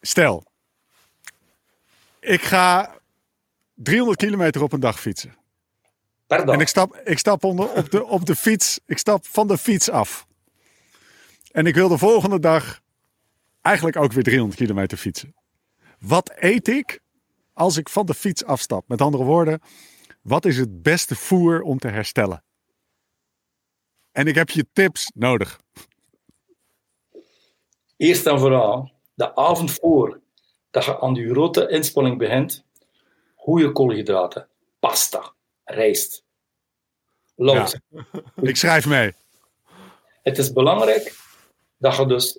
Stel, 0.00 0.44
ik 2.20 2.42
ga 2.42 2.94
300 3.74 4.18
kilometer 4.18 4.62
op 4.62 4.72
een 4.72 4.80
dag 4.80 5.00
fietsen. 5.00 5.36
Per 6.26 6.46
dag. 6.46 6.54
En 6.54 6.60
ik 6.60 6.68
stap, 6.68 7.00
ik 7.04 7.18
stap 7.18 7.44
onder, 7.44 7.70
op, 7.70 7.90
de, 7.90 8.04
op 8.04 8.26
de 8.26 8.36
fiets. 8.36 8.80
Ik 8.86 8.98
stap 8.98 9.26
van 9.26 9.46
de 9.46 9.58
fiets 9.58 9.90
af. 9.90 10.26
En 11.50 11.66
ik 11.66 11.74
wil 11.74 11.88
de 11.88 11.98
volgende 11.98 12.40
dag 12.40 12.80
eigenlijk 13.60 13.96
ook 13.96 14.12
weer 14.12 14.24
300 14.24 14.58
kilometer 14.58 14.98
fietsen. 14.98 15.34
Wat 15.98 16.32
eet 16.34 16.68
ik 16.68 17.00
als 17.52 17.76
ik 17.76 17.88
van 17.88 18.06
de 18.06 18.14
fiets 18.14 18.44
afstap? 18.44 18.88
Met 18.88 19.00
andere 19.00 19.24
woorden, 19.24 19.60
wat 20.22 20.44
is 20.44 20.56
het 20.56 20.82
beste 20.82 21.14
voer 21.14 21.62
om 21.62 21.78
te 21.78 21.88
herstellen? 21.88 22.44
En 24.12 24.26
ik 24.26 24.34
heb 24.34 24.50
je 24.50 24.66
tips 24.72 25.10
nodig. 25.14 25.60
Eerst 27.96 28.26
en 28.26 28.38
vooral, 28.38 28.92
de 29.14 29.36
avond 29.36 29.72
voor 29.72 30.20
dat 30.70 30.84
je 30.84 31.00
aan 31.00 31.14
je 31.14 31.30
grote 31.30 31.68
inspanning 31.68 32.18
begint, 32.18 32.64
goede 33.34 33.72
koolhydraten, 33.72 34.48
pasta, 34.78 35.32
rijst, 35.64 36.24
lood. 37.34 37.80
Ik 38.40 38.56
schrijf 38.56 38.86
mee. 38.86 39.12
Het 40.22 40.38
is 40.38 40.52
belangrijk 40.52 41.16
dat 41.76 41.96
je 41.96 42.06
dus 42.06 42.38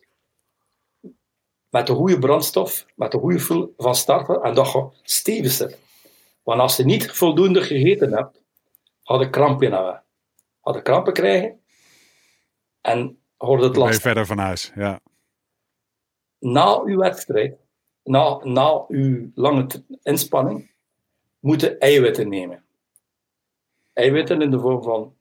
met 1.70 1.88
de 1.88 1.94
goede 1.94 2.20
brandstof, 2.20 2.86
met 2.96 3.12
de 3.12 3.18
goede 3.18 3.40
vul 3.40 3.74
van 3.78 3.96
starten 3.96 4.42
en 4.42 4.54
dat 4.54 4.72
je 4.72 4.90
stevig 5.02 5.52
zit. 5.52 5.78
Want 6.44 6.60
als 6.60 6.78
je 6.78 6.84
niet 6.84 7.12
voldoende 7.12 7.62
gegeten 7.62 8.14
hebt, 8.14 8.42
ga 9.04 9.20
je 9.20 9.30
krampen 9.30 9.72
hebben. 9.72 10.04
Ga 10.62 10.74
je 10.74 10.82
krampen 10.82 11.14
krijgen 11.14 11.62
en 12.82 13.18
wordt 13.38 13.64
het 13.64 13.76
lastig. 13.76 14.02
verder 14.02 14.26
van 14.26 14.38
huis. 14.38 14.72
Ja. 14.76 15.00
Na 16.40 16.82
uw 16.82 16.98
wedstrijd, 16.98 17.58
na, 18.04 18.40
na 18.44 18.86
uw 18.88 19.32
lange 19.36 19.68
inspanning, 20.04 20.72
moeten 21.40 21.80
eiwitten 21.80 22.30
nemen. 22.30 22.64
Eiwitten 23.94 24.42
in 24.42 24.52
de 24.52 24.60
vorm 24.60 24.84
van 24.84 25.16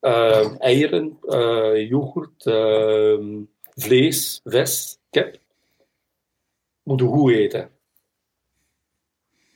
eh, 0.00 0.60
eieren, 0.60 1.18
eh, 1.22 1.88
yoghurt, 1.88 2.46
eh, 2.46 3.18
vlees, 3.74 4.40
vis, 4.44 4.98
kip. 5.10 5.38
Moeten 6.82 7.06
goed 7.06 7.32
eten. 7.32 7.70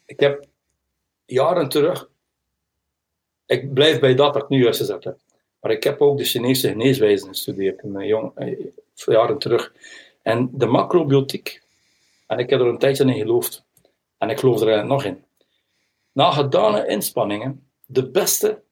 Ik 0.04 0.20
heb 0.20 0.49
jaren 1.30 1.68
terug, 1.68 2.10
ik 3.46 3.74
blijf 3.74 4.00
bij 4.00 4.14
dat 4.14 4.32
dat 4.32 4.42
ik 4.42 4.48
nu 4.48 4.66
uitgezet 4.66 5.04
heb, 5.04 5.18
maar 5.60 5.70
ik 5.70 5.84
heb 5.84 6.00
ook 6.00 6.18
de 6.18 6.24
Chinese 6.24 6.68
geneeswijzen 6.68 7.28
gestudeerd 7.28 7.82
in 7.82 7.92
mijn 7.92 8.06
jong, 8.06 8.32
eh, 8.34 8.66
jaren 8.94 9.38
terug. 9.38 9.72
En 10.22 10.50
de 10.52 10.66
macrobiotiek, 10.66 11.62
en 12.26 12.38
ik 12.38 12.50
heb 12.50 12.60
er 12.60 12.66
een 12.66 12.78
tijdje 12.78 13.04
in 13.04 13.18
geloofd, 13.18 13.64
en 14.18 14.30
ik 14.30 14.38
geloof 14.38 14.60
er 14.60 14.68
eigenlijk 14.68 15.02
nog 15.02 15.04
in. 15.04 15.24
Na 16.12 16.30
gedane 16.30 16.86
inspanningen, 16.86 17.70
de 17.86 18.10
beste 18.10 18.62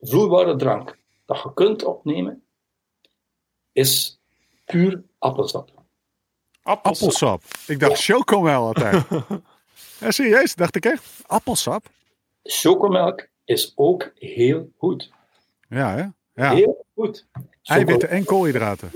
vloeibare 0.00 0.56
drank 0.56 0.98
dat 1.24 1.42
je 1.42 1.54
kunt 1.54 1.84
opnemen, 1.84 2.44
is 3.72 4.20
puur 4.64 5.02
appelsap. 5.18 5.70
Appelsap. 6.62 7.42
Ik 7.66 7.80
dacht 7.80 8.04
chocomel 8.04 8.66
altijd. 8.66 9.04
ja, 10.00 10.10
serieus, 10.10 10.54
dacht 10.54 10.76
ik 10.76 10.84
echt. 10.84 11.04
Appelsap? 11.26 11.86
Chocomelk 12.46 13.28
is 13.44 13.72
ook 13.74 14.12
heel 14.14 14.70
goed. 14.78 15.10
Ja, 15.68 15.94
hè? 15.94 16.04
Ja. 16.42 16.54
Heel 16.54 16.86
goed. 16.94 17.26
Eiwitten 17.62 18.08
en 18.08 18.24
koolhydraten. 18.24 18.90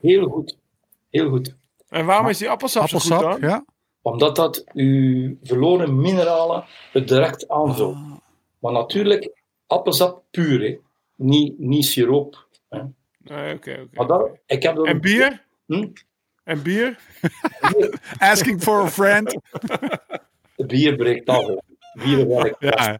Heel 0.00 0.28
goed. 0.28 0.56
Heel 1.10 1.28
goed. 1.28 1.54
En 1.88 2.06
waarom 2.06 2.28
is 2.28 2.38
die 2.38 2.50
appelsap, 2.50 2.88
zo 2.88 2.98
goed 2.98 3.10
dan? 3.10 3.40
ja. 3.40 3.64
Omdat 4.02 4.36
dat 4.36 4.64
uw 4.72 5.36
verloren 5.42 6.00
mineralen 6.00 6.64
het 6.92 7.08
direct 7.08 7.48
aanvult. 7.48 7.94
Ah. 7.94 8.12
Maar 8.58 8.72
natuurlijk, 8.72 9.30
appelsap 9.66 10.22
puur, 10.30 10.60
hè. 10.60 10.78
Niet, 11.16 11.58
niet 11.58 11.84
siroop. 11.84 12.46
Hè. 12.68 12.82
Nee, 13.18 13.54
oké, 13.54 13.70
oké. 13.70 13.88
Maar 13.92 14.06
dat, 14.06 14.30
ik 14.46 14.62
heb 14.62 14.78
En 14.78 15.00
bier? 15.00 15.44
Hm? 15.66 15.88
En 16.44 16.62
bier? 16.62 16.98
Asking 18.18 18.62
for 18.62 18.80
a 18.80 18.88
friend. 18.88 19.38
Bier 20.66 20.96
breekt 20.96 21.28
af. 21.28 21.54
Bier 21.92 22.28
werkt. 22.28 22.56
Ja, 22.58 22.98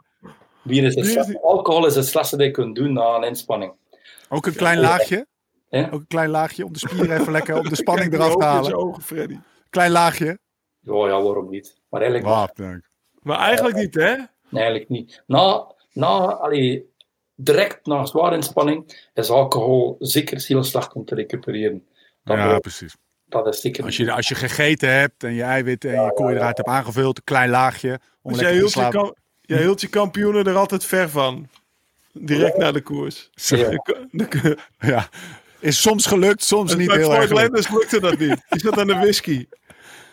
Bier 0.62 0.84
is 0.84 0.94
het 0.94 1.06
is 1.28 1.42
Alcohol 1.42 1.86
is 1.86 1.94
het 1.94 2.06
slechtste 2.06 2.36
dat 2.36 2.46
je 2.46 2.52
kunt 2.52 2.76
doen 2.76 2.92
na 2.92 3.14
een 3.16 3.22
inspanning. 3.24 3.72
ook 4.28 4.46
een 4.46 4.54
klein 4.54 4.80
laagje. 4.80 5.26
Ook 5.70 5.92
een 5.92 6.06
klein 6.06 6.30
laagje 6.30 6.64
om 6.64 6.72
de 6.72 6.78
spieren 6.78 7.20
even 7.20 7.32
lekker 7.32 7.58
om 7.58 7.68
de 7.68 7.74
spanning 7.84 8.10
Kijk, 8.10 8.22
eraf 8.22 8.36
te 8.36 8.44
halen. 8.44 8.74
ogen, 8.74 9.02
Freddy. 9.02 9.38
Klein 9.70 9.90
laagje. 9.90 10.38
Ja, 10.80 10.94
ja, 10.94 11.22
waarom 11.22 11.50
niet? 11.50 11.80
Maar 11.88 12.00
eigenlijk, 12.02 12.56
dank. 12.56 12.90
Maar 13.22 13.38
eigenlijk 13.38 13.76
niet, 13.76 13.94
hè? 13.94 14.14
nee, 14.14 14.26
eigenlijk 14.62 14.88
niet. 14.88 15.22
Na, 15.26 15.66
na, 15.92 16.08
allee, 16.34 16.90
direct 17.34 17.86
na 17.86 18.04
zware 18.06 18.34
inspanning 18.34 19.08
is 19.14 19.30
alcohol 19.30 19.96
zeker 19.98 20.44
heel 20.46 20.64
slecht 20.64 20.92
om 20.92 21.04
te 21.04 21.14
recupereren. 21.14 21.86
Dat, 22.24 22.36
Ja, 22.36 22.58
precies. 22.58 22.96
dat 23.24 23.46
is 23.46 23.60
zeker 23.60 23.84
Als 23.84 23.96
je, 23.96 24.12
als 24.12 24.28
je 24.28 24.34
gegeten 24.34 24.88
hebt 24.92 25.24
en 25.24 25.32
je 25.34 25.42
eiwitten 25.42 25.94
en 25.94 26.04
je 26.04 26.12
koolhydraten 26.12 26.64
hebt 26.64 26.76
aangevuld, 26.76 27.16
een 27.16 27.24
klein 27.24 27.50
laagje. 27.50 28.00
Om 28.22 28.32
Dus 28.32 28.40
jij 28.40 28.52
hield, 28.52 28.64
je 28.64 28.70
slapen. 28.70 29.00
kam- 29.00 29.14
jij 29.40 29.58
hield 29.58 29.80
je 29.80 29.88
kampioenen 29.88 30.46
er 30.46 30.56
altijd 30.56 30.84
ver 30.84 31.08
van. 31.10 31.48
Direct 32.12 32.56
na 32.56 32.72
de 32.72 32.80
koers. 32.80 33.30
Ja. 34.78 35.08
Is 35.60 35.80
soms 35.82 36.06
gelukt, 36.06 36.42
soms 36.42 36.76
niet 36.76 36.86
bij 36.88 36.96
heel 36.96 37.10
erg. 37.14 37.22
gelukt. 37.26 37.40
Landers 37.40 37.68
lukte 37.68 38.00
dat 38.00 38.18
niet. 38.18 38.44
Die 38.48 38.60
zat 38.60 38.78
aan 38.78 38.86
de 38.86 38.94
whisky. 38.94 39.46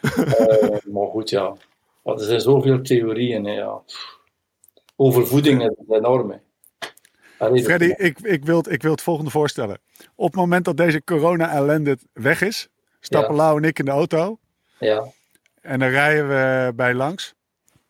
Eh, 0.01 0.69
maar 0.91 1.07
goed, 1.07 1.29
ja. 1.29 1.55
Want 2.01 2.19
er 2.19 2.25
zijn 2.25 2.41
zoveel 2.41 2.81
theorieën. 2.81 3.45
hè, 3.45 3.51
Ja. 3.51 3.81
Over 4.95 5.27
voeding 5.27 5.61
is 5.63 5.75
enorm. 5.89 6.29
hè. 6.31 6.37
Freddy, 7.63 7.93
ik, 7.97 8.19
ik, 8.19 8.45
wil, 8.45 8.57
het- 8.57 8.71
ik 8.71 8.81
wil 8.81 8.91
het 8.91 9.01
volgende 9.01 9.31
voorstellen. 9.31 9.79
Op 10.15 10.25
het 10.27 10.35
moment 10.35 10.65
dat 10.65 10.77
deze 10.77 11.03
corona-ellende 11.03 11.97
weg 12.13 12.41
is, 12.41 12.67
stappen 12.99 13.35
Ja. 13.35 13.41
Lau 13.41 13.57
en 13.57 13.63
ik 13.67 13.79
in 13.79 13.85
de 13.85 13.91
auto. 13.91 14.39
Ja, 14.79 15.03
En 15.61 15.79
dan 15.79 15.89
rijden 15.89 16.27
we 16.27 16.73
bij 16.75 16.93
langs. 16.93 17.33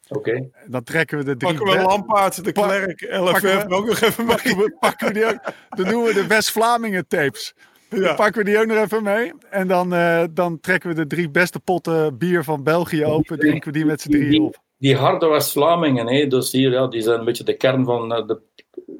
Oké. 0.09 0.49
Dan 0.67 0.83
trekken 0.83 1.17
we 1.17 1.23
de 1.23 1.37
drie... 1.37 1.53
Pakken 1.53 1.77
we 1.77 1.83
Lampaard, 1.83 2.43
de 2.43 2.51
Klerk, 2.51 3.07
pakken 3.09 3.23
LFF 3.23 3.63
we- 3.63 3.75
ook 3.75 3.85
nog 3.85 4.01
even 4.01 4.25
mee. 4.25 4.35
pakken 4.35 4.57
we, 4.57 4.75
pakken 4.79 5.07
we 5.07 5.13
die 5.13 5.25
ook, 5.25 5.39
dan 5.69 5.87
doen 5.89 6.03
we 6.03 6.13
de 6.13 6.27
West-Vlamingen 6.27 7.07
tapes. 7.07 7.53
Dan 7.89 7.99
Ja. 7.99 8.13
pakken 8.13 8.43
we 8.43 8.49
die 8.49 8.59
ook 8.59 8.65
nog 8.65 8.77
even 8.77 9.03
mee. 9.03 9.33
En 9.49 9.67
dan, 9.67 9.93
eh, 9.93 10.23
dan 10.31 10.59
trekken 10.59 10.89
we 10.89 10.95
de 10.95 11.07
drie 11.07 11.29
beste 11.29 11.59
potten 11.59 12.17
bier 12.17 12.43
van 12.43 12.63
België 12.63 13.05
open. 13.05 13.39
Drinken 13.39 13.71
we 13.71 13.77
die 13.77 13.85
met 13.85 14.01
z'n 14.01 14.09
drieën 14.09 14.29
Die, 14.29 14.41
op. 14.41 14.57
die 14.77 14.95
harde 14.95 15.27
West-Vlamingen, 15.27 16.07
hè, 16.07 16.27
dus 16.27 16.51
hier, 16.51 16.71
ja, 16.71 16.87
die 16.87 17.01
zijn 17.01 17.19
een 17.19 17.25
beetje 17.25 17.43
de 17.43 17.57
kern 17.57 17.85
van 17.85 18.13
eh, 18.13 18.27
de 18.27 18.39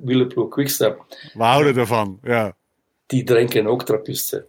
wielerploeg 0.04 0.50
Quickstep. 0.50 1.06
We 1.34 1.44
houden 1.44 1.76
ervan, 1.78 2.20
ja. 2.24 2.54
Die 3.06 3.24
drinken 3.24 3.68
ook 3.68 3.84
trappist. 3.86 4.32
hè. 4.32 4.40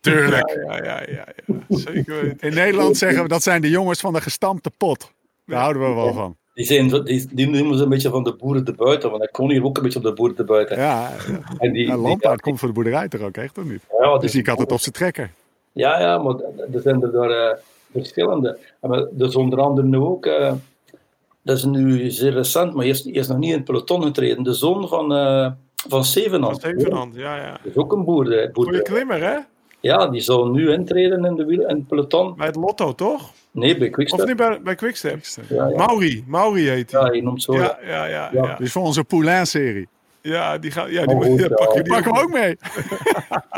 Tuurlijk. 0.00 0.50
Ja, 0.66 0.76
ja, 0.84 1.02
ja, 1.08 1.26
ja. 1.46 1.54
Zeker. 1.68 2.24
In 2.38 2.54
Nederland 2.54 2.96
zeggen 2.96 3.22
we 3.22 3.28
dat 3.28 3.42
zijn 3.42 3.60
de 3.62 3.70
jongens 3.70 4.00
van 4.00 4.12
de 4.12 4.20
gestampte 4.20 4.70
pot. 4.76 5.12
Daar 5.50 5.60
houden 5.60 5.88
we 5.88 5.94
wel 5.94 6.12
van. 6.12 6.36
Die, 6.54 6.64
zijn, 6.64 6.88
die, 7.04 7.28
die 7.32 7.48
noemen 7.48 7.76
ze 7.76 7.82
een 7.82 7.88
beetje 7.88 8.10
van 8.10 8.24
de 8.24 8.34
boeren 8.34 8.64
te 8.64 8.72
buiten, 8.72 9.10
want 9.10 9.22
ik 9.22 9.28
kon 9.32 9.50
hier 9.50 9.64
ook 9.64 9.76
een 9.76 9.82
beetje 9.82 9.98
op 9.98 10.04
de 10.04 10.12
boeren 10.12 10.36
te 10.36 10.44
buiten. 10.44 10.76
Ja, 10.78 11.10
En 11.58 11.72
die, 11.72 11.86
ja 11.86 11.94
die- 11.94 12.02
Lampaard 12.02 12.40
komt 12.40 12.58
voor 12.58 12.68
de 12.68 12.74
boerderij 12.74 13.08
toch 13.08 13.20
ook 13.20 13.36
echt, 13.36 13.58
of 13.58 13.64
niet? 13.64 13.82
ja, 14.00 14.18
Dus 14.18 14.34
ik 14.34 14.46
had 14.46 14.58
het 14.58 14.72
op 14.72 14.80
zijn 14.80 14.94
trekker. 14.94 15.30
Ja, 15.72 16.00
ja, 16.00 16.18
maar 16.18 16.34
er 16.72 16.80
zijn 16.80 17.02
er 17.02 17.12
daar 17.12 17.30
eh, 17.30 17.56
verschillende. 17.92 18.58
En 18.80 18.88
maar 18.90 19.06
dus 19.10 19.36
onder 19.36 19.60
andere 19.60 19.86
nu 19.86 19.96
ook, 19.98 20.26
eh, 20.26 20.52
dat 21.42 21.56
is 21.56 21.64
nu 21.64 22.10
zeer 22.10 22.32
recent, 22.32 22.74
maar 22.74 22.84
hij 22.84 23.00
is, 23.04 23.28
nog 23.28 23.38
niet 23.38 23.50
in 23.50 23.56
het 23.56 23.64
peloton 23.64 24.02
getreden. 24.02 24.42
De 24.44 24.52
zoon 24.52 24.88
van, 24.88 25.12
eh 25.14 25.50
van 25.88 26.04
Zevenand. 26.04 26.60
Van 26.60 26.70
Zevenhand, 26.70 27.14
ja, 27.14 27.36
ja. 27.36 27.50
Dat 27.50 27.60
is 27.64 27.76
ook 27.76 27.92
een 27.92 28.04
boer. 28.04 28.24
boer 28.52 28.64
Goeie 28.64 28.82
klimmer, 28.82 29.22
hè? 29.22 29.36
ja, 29.80 30.06
die 30.08 30.20
zou 30.20 30.50
nu 30.50 30.72
intreden 30.72 31.24
in, 31.24 31.34
de 31.36 31.44
wiel, 31.44 31.60
in 31.68 31.76
het 31.76 31.86
peloton. 31.88 32.34
Bij 32.36 32.46
het 32.46 32.56
Lotto, 32.56 32.92
toch? 32.94 33.32
Nee, 33.52 33.78
bij 33.78 33.86
Of 33.88 33.92
Quickstep. 33.92 34.26
niet 34.26 34.36
bij, 34.36 34.60
bij 34.62 34.74
Quickstep? 34.74 35.24
Ja, 35.48 35.68
ja. 35.68 35.76
Mauri, 35.76 36.24
Mauri 36.26 36.68
heet 36.68 36.90
hij. 36.92 37.00
ja, 37.00 37.12
je 37.12 37.22
noemt 37.22 37.42
zo. 37.42 37.54
Ja, 37.54 37.78
ja, 37.82 38.04
ja, 38.04 38.28
ja. 38.32 38.42
Ja. 38.42 38.56
Dus 38.56 38.72
voor 38.72 38.82
onze 38.82 39.04
Poulain-serie. 39.04 39.88
Ja, 40.22 40.58
die, 40.58 40.70
gaan, 40.70 40.90
ja, 40.90 41.06
die, 41.06 41.16
Oh, 41.16 41.22
goed, 41.24 41.38
ja, 41.40 41.46
ja. 41.48 41.54
pakken 41.54 41.76
we 41.76 41.82
Die 41.82 41.82
die 41.82 41.92
pakken 41.92 42.12
we 42.12 42.20
ook 42.20 42.32
mee. 42.32 42.56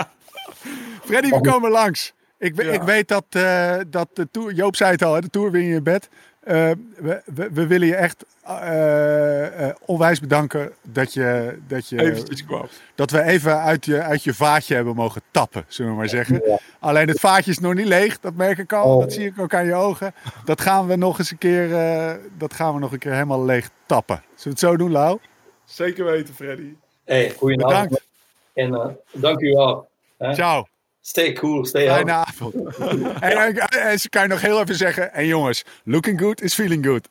Freddy, 1.08 1.28
we 1.30 1.40
komen 1.40 1.70
langs. 1.70 2.12
Ik, 2.38 2.56
ik 2.56 2.82
weet 2.82 3.08
dat, 3.08 3.24
eh, 3.30 3.76
dat 3.88 4.08
de 4.12 4.28
tour, 4.30 4.52
Joop 4.52 4.76
zei 4.76 4.90
het 4.90 5.02
al, 5.02 5.14
hè, 5.14 5.20
de 5.20 5.30
Tour 5.30 5.50
win 5.50 5.64
je 5.64 5.74
in 5.74 5.82
bed. 5.82 6.08
Eh, 6.42 6.70
we, 6.96 7.22
we, 7.24 7.50
we 7.52 7.66
willen 7.66 7.88
je 7.88 7.96
echt 7.96 8.24
eh, 8.42 9.68
eh, 9.68 9.74
onwijs 9.84 10.20
bedanken 10.20 10.72
dat, 10.82 11.12
je, 11.12 11.58
dat, 11.66 11.88
je, 11.88 12.00
eventjes 12.00 12.44
kwam. 12.44 12.66
dat 12.94 13.10
we 13.10 13.22
even 13.22 13.60
uit 13.60 13.84
je, 13.84 14.02
uit 14.02 14.24
je 14.24 14.34
vaatje 14.34 14.74
hebben 14.74 14.94
mogen 14.94 15.22
tappen, 15.30 15.64
zullen 15.68 15.90
we 15.90 15.96
maar 15.96 16.08
zeggen. 16.08 16.40
Ja. 16.46 16.58
Alleen 16.80 17.08
het 17.08 17.20
vaatje 17.20 17.50
is 17.50 17.58
nog 17.58 17.74
niet 17.74 17.86
leeg, 17.86 18.20
dat 18.20 18.34
merk 18.34 18.58
ik 18.58 18.72
al. 18.72 18.94
Oh. 18.94 19.00
Dat 19.00 19.12
zie 19.12 19.26
ik 19.26 19.38
ook 19.40 19.54
aan 19.54 19.66
je 19.66 19.74
ogen. 19.74 20.14
Dat 20.44 20.60
gaan 20.60 20.86
we 20.86 20.96
nog 20.96 21.18
eens 21.18 21.30
een 21.30 21.38
keer, 21.38 21.74
eh, 21.74 22.14
dat 22.38 22.54
gaan 22.54 22.74
we 22.74 22.80
nog 22.80 22.92
een 22.92 22.98
keer 22.98 23.12
helemaal 23.12 23.44
leeg 23.44 23.70
tappen. 23.86 24.16
Zullen 24.24 24.42
we 24.42 24.48
het 24.50 24.58
zo 24.58 24.76
doen, 24.76 24.90
Lau? 24.90 25.18
Zeker 25.64 26.04
weten, 26.04 26.34
Freddy. 26.34 26.74
Hey, 27.04 27.34
goedenavond. 27.36 27.88
Bedankt. 27.88 28.06
En 28.54 28.74
eh, 28.74 29.20
dank 29.20 29.40
u 29.40 29.52
wel. 29.52 29.88
hè. 30.18 30.34
Ciao. 30.34 30.66
Stay 31.04 31.32
cool, 31.32 31.64
stay 31.64 31.86
Fijne 31.86 32.12
avond. 32.12 32.54
en, 33.20 33.20
en, 33.20 33.56
en 33.56 34.00
ze 34.00 34.08
kan 34.08 34.22
je 34.22 34.28
nog 34.28 34.40
heel 34.40 34.60
even 34.60 34.74
zeggen. 34.74 35.12
En 35.12 35.26
jongens, 35.26 35.64
looking 35.84 36.20
good 36.20 36.42
is 36.42 36.54
feeling 36.54 36.86
good. 36.86 37.08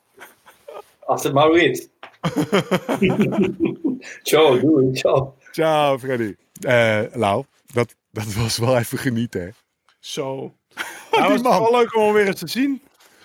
Als 1.00 1.24
het 1.24 1.34
maar 1.34 1.52
weet. 1.52 1.90
Ciao, 4.24 4.60
doei, 4.60 4.96
ciao. 4.96 5.36
Ciao, 5.52 5.98
Freddy. 5.98 6.36
Eh 6.62 7.02
Lau, 7.14 7.44
dat, 7.74 7.96
dat 8.12 8.34
was 8.34 8.58
wel 8.58 8.78
even 8.78 8.98
genieten, 8.98 9.42
hè? 9.42 9.50
Zo. 10.00 10.54
Nou, 11.12 11.32
was 11.32 11.42
man. 11.42 11.62
wel 11.62 11.72
leuk 11.72 11.96
om 11.96 12.04
hem 12.04 12.14
weer 12.14 12.28
eens 12.28 12.40
te 12.40 12.48
zien. 12.48 12.82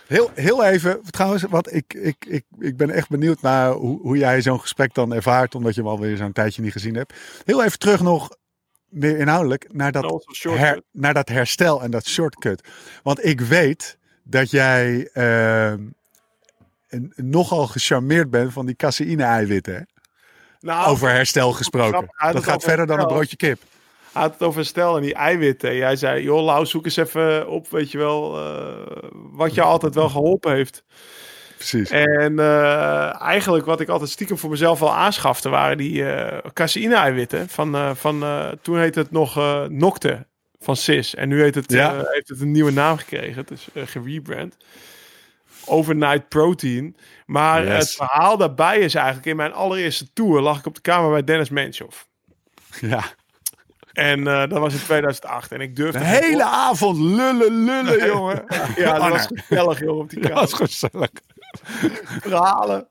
Heel, 0.07 0.31
heel 0.35 0.64
even, 0.64 1.01
trouwens, 1.11 1.43
want 1.43 1.75
ik, 1.75 1.95
ik, 1.95 2.17
ik, 2.29 2.45
ik 2.59 2.77
ben 2.77 2.91
echt 2.91 3.09
benieuwd 3.09 3.43
naar 3.43 3.73
hoe, 3.73 4.01
hoe 4.01 4.17
jij 4.17 4.43
zo'n 4.43 4.61
gesprek 4.61 4.95
dan 4.95 5.14
ervaart, 5.14 5.55
omdat 5.55 5.75
je 5.75 5.81
hem 5.81 5.91
alweer 5.91 6.17
zo'n 6.17 6.33
tijdje 6.33 6.62
niet 6.62 6.73
gezien 6.73 6.95
hebt. 6.95 7.12
Heel 7.45 7.64
even 7.64 7.79
terug 7.79 8.01
nog, 8.01 8.29
meer 8.89 9.18
inhoudelijk, 9.18 9.72
naar 9.72 9.93
dat, 9.93 10.24
her- 10.43 10.82
naar 10.93 11.14
dat 11.14 11.28
herstel 11.28 11.82
en 11.82 11.91
dat 11.91 12.07
shortcut. 12.07 12.68
Want 13.03 13.24
ik 13.24 13.41
weet 13.41 13.99
dat 14.22 14.51
jij 14.51 15.09
ehm, 15.12 15.80
nogal 17.14 17.66
gecharmeerd 17.66 18.30
bent 18.30 18.53
van 18.53 18.66
die 18.66 18.76
caseïne-eiwitten. 18.76 19.89
Nou, 20.61 20.89
Over 20.89 21.11
herstel 21.11 21.53
gesproken. 21.53 22.09
Dat 22.32 22.45
gaat 22.45 22.62
verder 22.64 22.87
dan 22.87 22.95
een 22.95 23.01
herstel. 23.01 23.16
broodje 23.16 23.37
kip. 23.37 23.61
Hij 24.12 24.22
had 24.22 24.32
het 24.32 24.43
over 24.43 24.64
stel 24.64 24.97
en 24.97 25.03
die 25.03 25.14
eiwitten. 25.14 25.74
Jij 25.76 25.97
zei, 25.97 26.22
joh 26.22 26.45
Lau, 26.45 26.66
zoek 26.66 26.84
eens 26.84 26.97
even 26.97 27.49
op, 27.49 27.68
weet 27.70 27.91
je 27.91 27.99
wel, 27.99 28.37
eh, 28.39 29.09
wat 29.12 29.55
je 29.55 29.62
altijd 29.62 29.95
wel 29.95 30.09
geholpen 30.09 30.53
heeft. 30.55 30.84
Precies. 31.57 31.90
En 31.90 32.38
eh, 32.38 33.20
eigenlijk 33.22 33.66
wat 33.66 33.80
ik 33.80 33.88
altijd 33.88 34.11
stiekem 34.11 34.38
voor 34.38 34.50
mezelf 34.50 34.78
wel 34.78 34.94
aanschafte, 34.94 35.48
waren 35.48 35.76
die 35.78 36.11
eh 36.12 36.50
caseïne-eiwitten. 36.52 37.48
Van, 37.48 37.74
eh, 37.74 37.90
van, 37.94 38.24
toen 38.62 38.78
heette 38.78 38.98
het 38.98 39.11
nog 39.11 39.34
Nocte 39.68 40.26
van 40.61 40.76
Sis. 40.76 41.14
En 41.14 41.28
nu 41.28 41.42
heet 41.42 41.54
het, 41.54 41.72
Ja. 41.72 42.02
heeft 42.04 42.28
het 42.28 42.40
een 42.40 42.50
nieuwe 42.50 42.70
naam 42.72 42.96
gekregen. 42.96 43.34
Het 43.36 43.50
is 43.50 43.68
gerebrand. 43.74 44.57
Overnight 45.64 46.28
Protein. 46.28 46.96
Maar 47.26 47.64
Yes. 47.64 47.78
het 47.78 47.90
verhaal 47.94 48.36
daarbij 48.36 48.78
is 48.78 48.94
eigenlijk... 48.94 49.26
In 49.26 49.36
mijn 49.36 49.52
allereerste 49.52 50.12
tour 50.12 50.40
lag 50.40 50.59
ik 50.59 50.66
op 50.66 50.74
de 50.74 50.80
kamer 50.80 51.11
bij 51.11 51.24
Dennis 51.24 51.48
Menshoff. 51.50 52.07
Ja. 52.80 53.02
En 53.92 54.24
dat 54.24 54.50
was 54.59 54.72
in 54.72 54.78
2008. 54.84 55.52
En 55.52 55.61
ik 55.61 55.76
durfde... 55.76 55.98
De 55.98 56.04
hele 56.04 56.44
avond 56.44 56.98
lullen, 56.98 57.64
lullen, 57.64 58.07
jongen. 58.12 58.44
Ja, 58.76 58.92
dat 58.92 59.02
Oh, 59.02 59.11
was 59.11 59.28
gezellig, 59.34 59.80
joh, 59.80 59.98
op 59.98 60.11
die 60.11 60.20
Dat 60.20 60.28
kamer. 60.30 60.42
was 60.48 60.52
gezellig. 60.52 61.11
verhalen. 62.22 62.88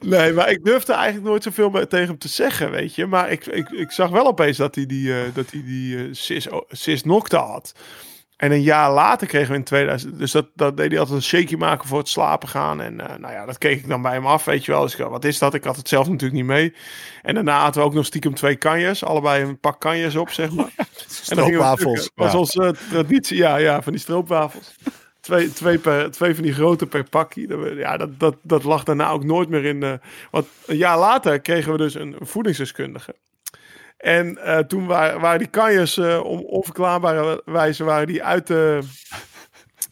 Nee, 0.00 0.32
maar 0.32 0.50
ik 0.50 0.64
durfde 0.64 0.92
eigenlijk 0.92 1.26
nooit 1.26 1.42
zoveel 1.42 1.70
tegen 1.70 2.06
hem 2.06 2.18
te 2.18 2.28
zeggen, 2.28 2.70
weet 2.70 2.94
je. 2.94 3.06
Maar 3.06 3.30
ik, 3.30 3.46
ik, 3.46 3.68
ik 3.68 3.90
zag 3.90 4.10
wel 4.10 4.26
opeens 4.26 4.56
dat 4.56 4.74
hij 4.74 4.86
die, 4.86 5.14
eh, 5.14 5.34
dat 5.34 5.50
hij 5.50 5.62
die 5.64 5.96
eh, 5.98 6.04
cis, 6.12 6.48
cis 6.68 7.04
Nocta 7.04 7.46
had. 7.46 7.74
En 8.36 8.52
een 8.52 8.62
jaar 8.62 8.92
later 8.92 9.26
kregen 9.26 9.50
we 9.50 9.56
in 9.56 9.64
2000... 9.64 10.18
Dus 10.18 10.32
dat, 10.32 10.46
dat 10.54 10.76
deed 10.76 10.90
hij 10.90 10.98
altijd 10.98 11.16
een 11.16 11.22
shaky 11.22 11.54
maken 11.54 11.88
voor 11.88 11.98
het 11.98 12.08
slapen 12.08 12.48
gaan. 12.48 12.80
En 12.80 13.00
eh, 13.00 13.16
nou 13.18 13.32
ja, 13.32 13.46
dat 13.46 13.58
keek 13.58 13.78
ik 13.78 13.88
dan 13.88 14.02
bij 14.02 14.12
hem 14.12 14.26
af, 14.26 14.44
weet 14.44 14.64
je 14.64 14.72
wel. 14.72 14.82
Dus 14.82 14.96
ik, 14.96 15.06
wat 15.06 15.24
is 15.24 15.38
dat? 15.38 15.54
Ik 15.54 15.64
had 15.64 15.76
het 15.76 15.88
zelf 15.88 16.08
natuurlijk 16.08 16.34
niet 16.34 16.44
mee. 16.44 16.74
En 17.22 17.34
daarna 17.34 17.60
hadden 17.60 17.82
we 17.82 17.88
ook 17.88 17.94
nog 17.94 18.06
stiekem 18.06 18.34
twee 18.34 18.56
kanjes. 18.56 19.04
Allebei 19.04 19.42
een 19.42 19.60
pak 19.60 19.80
kanjes 19.80 20.16
op, 20.16 20.30
zeg 20.30 20.50
maar. 20.50 20.72
En 20.76 20.86
dan 21.36 21.46
Stroopwafels, 21.46 22.10
was 22.14 22.32
ja. 22.32 22.38
onze 22.38 22.74
traditie. 22.90 23.36
Ja, 23.36 23.56
ja, 23.56 23.82
van 23.82 23.92
die 23.92 24.00
stroopwafels. 24.00 24.74
Twee, 25.26 25.52
twee, 25.52 25.78
per, 25.78 26.10
twee 26.10 26.34
van 26.34 26.42
die 26.42 26.52
grote 26.52 26.86
per 26.86 27.04
pakje. 27.08 27.74
Ja, 27.76 27.96
dat, 27.96 28.18
dat, 28.18 28.36
dat 28.42 28.64
lag 28.64 28.84
daarna 28.84 29.10
ook 29.10 29.24
nooit 29.24 29.48
meer 29.48 29.64
in. 29.64 30.00
want 30.30 30.46
een 30.66 30.76
jaar 30.76 30.98
later 30.98 31.40
kregen 31.40 31.72
we 31.72 31.78
dus 31.78 31.94
een 31.94 32.16
voedingsdeskundige. 32.20 33.14
En 33.96 34.38
eh, 34.38 34.58
toen 34.58 34.86
waren, 34.86 35.20
waren 35.20 35.38
die 35.38 35.48
kanjes 35.48 35.96
eh, 35.96 36.20
om 36.24 36.40
onverklaarbare 36.40 37.42
wijze 37.44 37.84
waren 37.84 38.06
die 38.06 38.22
uit 38.22 38.46
de 38.46 38.80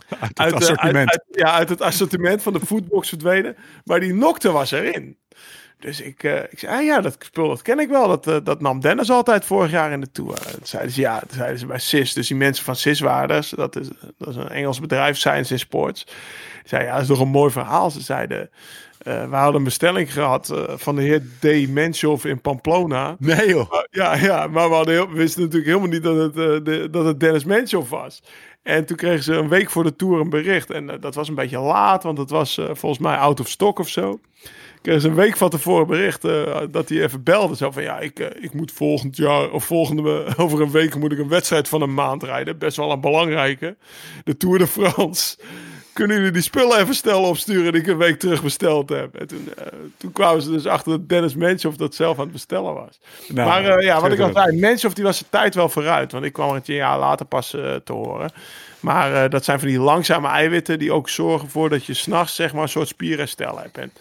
Uit 0.09 0.29
het 0.29 0.39
uit, 0.39 0.55
assortiment. 0.55 1.11
uit- 1.11 1.25
uit- 1.27 1.39
ja, 1.39 1.53
uit 1.53 1.69
het 1.69 1.81
assortiment 1.81 2.43
van 2.43 2.53
de 2.53 2.61
foodbox 2.61 3.09
verdwenen. 3.09 3.57
Maar 3.85 4.01
die 4.01 4.15
Nocte 4.15 4.53
was 4.53 4.71
erin. 4.71 5.19
Dus 5.85 6.01
ik, 6.01 6.23
eh, 6.23 6.37
ik 6.51 6.59
zei, 6.59 6.77
ah 6.77 6.85
ja, 6.85 7.01
dat 7.01 7.17
spul 7.19 7.49
dat 7.49 7.63
ken 7.63 7.79
ik 7.79 7.89
wel. 7.89 8.09
Dat, 8.09 8.27
eh, 8.27 8.37
dat 8.45 8.61
nam 8.61 8.81
Dennis 8.81 9.11
altijd 9.11 9.45
vorig 9.45 9.71
jaar 9.71 9.93
in 9.93 10.01
de 10.01 10.11
tour. 10.13 10.35
Toen 10.35 10.61
zeiden 10.63 10.93
ze, 10.93 11.01
ja, 11.01 11.19
toen 11.19 11.37
zeiden 11.37 11.59
ze 11.59 11.67
bij 11.67 11.79
SIS. 11.79 12.13
Dus 12.13 12.29
die 12.29 12.37
mensen 12.37 12.65
van 12.65 12.77
SIS 12.77 13.01
waren. 13.01 13.29
Dat 13.57 13.77
is, 13.77 13.89
dat 14.19 14.29
is 14.29 14.37
een 14.37 14.49
Engels 14.49 14.81
bedrijf, 14.81 15.17
Science 15.17 15.53
in 15.53 15.59
Sports. 15.59 16.07
Zei, 16.65 16.85
ja, 16.85 16.93
dat 16.93 17.01
is 17.01 17.07
toch 17.07 17.21
een 17.21 17.29
mooi 17.29 17.51
verhaal. 17.51 17.91
Ze 17.91 18.01
zeiden, 18.01 18.51
eh, 18.99 19.29
we 19.29 19.37
hadden 19.37 19.55
een 19.55 19.65
bestelling 19.65 20.13
gehad 20.13 20.51
eh, 20.51 20.63
van 20.77 20.97
de 20.97 21.03
heer 21.03 21.23
D. 21.41 21.69
Menshoff 21.69 22.25
in 22.25 22.41
Pamplona. 22.41 23.17
Nee 23.19 23.49
joh. 23.49 23.73
Ja, 23.91 24.15
ja, 24.17 24.47
maar 24.47 24.69
we, 24.69 24.75
hadden 24.75 24.95
heel- 24.95 25.09
we 25.09 25.17
wisten 25.17 25.41
natuurlijk 25.43 25.69
helemaal 25.69 25.89
niet 25.93 26.03
dat 26.03 26.17
het, 26.17 26.37
eh, 26.37 26.65
de, 26.65 26.89
dat 26.91 27.05
het 27.05 27.21
Dennis 27.21 27.45
Menshoff 27.45 27.91
was. 27.91 28.23
En 28.63 28.85
toen 28.85 28.97
kregen 28.97 29.23
ze 29.25 29.35
een 29.35 29.49
week 29.49 29.71
voor 29.71 29.85
de 29.85 29.97
tour 29.97 30.21
een 30.21 30.31
bericht. 30.31 30.71
En 30.71 30.91
eh, 30.91 30.97
dat 31.01 31.15
was 31.15 31.29
een 31.29 31.35
beetje 31.35 31.59
laat, 31.59 32.03
want 32.03 32.19
het 32.19 32.31
was 32.31 32.59
eh, 32.59 32.65
volgens 32.73 32.99
mij 33.03 33.17
out 33.17 33.41
of 33.41 33.49
stock 33.49 33.79
of 33.79 33.89
zo. 33.89 34.21
Kregen 34.85 35.03
ze 35.03 35.09
een 35.09 35.15
week 35.15 35.37
van 35.37 35.51
tevoren 35.51 35.87
bericht 35.87 36.25
eh, 36.25 36.61
dat 36.71 36.89
hij 36.89 37.03
even 37.03 37.23
belde. 37.23 37.57
Zo 37.57 37.71
van, 37.71 37.83
ja, 37.83 37.99
ik, 37.99 38.19
eh, 38.19 38.43
ik 38.45 38.55
moet 38.55 38.73
volgend 38.73 39.17
jaar, 39.17 39.51
of 39.51 39.65
volgende, 39.65 40.27
over 40.37 40.61
een 40.61 40.71
week 40.71 40.95
moet 40.95 41.13
ik 41.13 41.19
een 41.19 41.29
wedstrijd 41.29 41.69
van 41.69 41.83
een 41.83 41.95
maand 41.95 42.23
rijden. 42.23 42.59
Best 42.59 42.77
wel 42.77 42.91
een 42.91 43.01
belangrijke. 43.01 43.77
De 44.25 44.37
Tour 44.37 44.59
de 44.59 44.67
France. 44.67 45.37
Kunnen 45.93 46.17
jullie 46.17 46.33
die 46.33 46.43
spullen 46.43 46.79
even 46.79 46.95
snel 46.95 47.23
opsturen 47.23 47.73
die 47.73 47.81
ik 47.81 47.87
een 47.87 47.97
week 47.97 48.19
terug 48.19 48.43
besteld 48.43 48.89
heb? 48.89 49.15
En 49.15 49.27
toen, 49.27 49.49
eh, 49.57 49.67
toen 49.97 50.13
kwamen 50.13 50.43
ze 50.43 50.51
dus 50.51 50.67
achter 50.67 50.93
dat 50.93 51.09
Dennis 51.09 51.35
Menshoff 51.35 51.77
dat 51.77 51.95
zelf 51.95 52.17
aan 52.17 52.23
het 52.23 52.33
bestellen 52.33 52.75
was. 52.75 53.01
Nou, 53.29 53.49
maar 53.49 53.65
eh, 53.65 53.85
ja, 53.85 54.01
wat 54.01 54.13
ik 54.13 54.21
al 54.21 54.33
zei, 54.33 54.59
Menshoff 54.59 54.95
die 54.95 55.05
was 55.05 55.17
zijn 55.17 55.31
tijd 55.31 55.55
wel 55.55 55.69
vooruit. 55.69 56.13
Want 56.13 56.25
ik 56.25 56.33
kwam 56.33 56.55
er 56.55 56.63
een 56.65 56.75
jaar 56.75 56.99
later 56.99 57.27
pas 57.27 57.55
eh, 57.55 57.75
te 57.75 57.93
horen. 57.93 58.33
Maar 58.81 59.25
eh, 59.25 59.31
dat 59.31 59.45
zijn 59.45 59.59
van 59.59 59.69
die 59.69 59.81
langzame 59.81 60.29
eiwitten 60.29 60.79
die 60.79 60.93
ook 60.93 61.09
zorgen 61.09 61.49
voor 61.49 61.69
dat 61.69 61.85
je 61.85 61.95
s'nachts 61.95 62.35
zeg 62.35 62.53
maar 62.53 62.63
een 62.63 62.69
soort 62.69 62.89
spierherstel 62.89 63.59
hebt. 63.59 63.79
En 63.79 63.93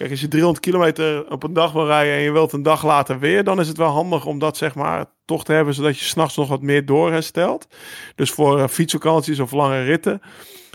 kijk, 0.00 0.12
als 0.12 0.20
je 0.20 0.28
300 0.28 0.64
kilometer 0.64 1.30
op 1.30 1.42
een 1.42 1.52
dag 1.52 1.72
wil 1.72 1.86
rijden 1.86 2.14
en 2.14 2.20
je 2.20 2.32
wilt 2.32 2.52
een 2.52 2.62
dag 2.62 2.84
later 2.84 3.18
weer, 3.18 3.44
dan 3.44 3.60
is 3.60 3.68
het 3.68 3.76
wel 3.76 3.88
handig 3.88 4.26
om 4.26 4.38
dat 4.38 4.56
zeg 4.56 4.74
maar 4.74 5.04
toch 5.24 5.44
te 5.44 5.52
hebben, 5.52 5.74
zodat 5.74 5.98
je 5.98 6.04
s'nachts 6.04 6.36
nog 6.36 6.48
wat 6.48 6.62
meer 6.62 6.86
doorherstelt. 6.86 7.66
Dus 8.14 8.30
voor 8.30 8.58
eh, 8.58 8.68
fietsvakanties 8.68 9.40
of 9.40 9.52
lange 9.52 9.82
ritten. 9.82 10.20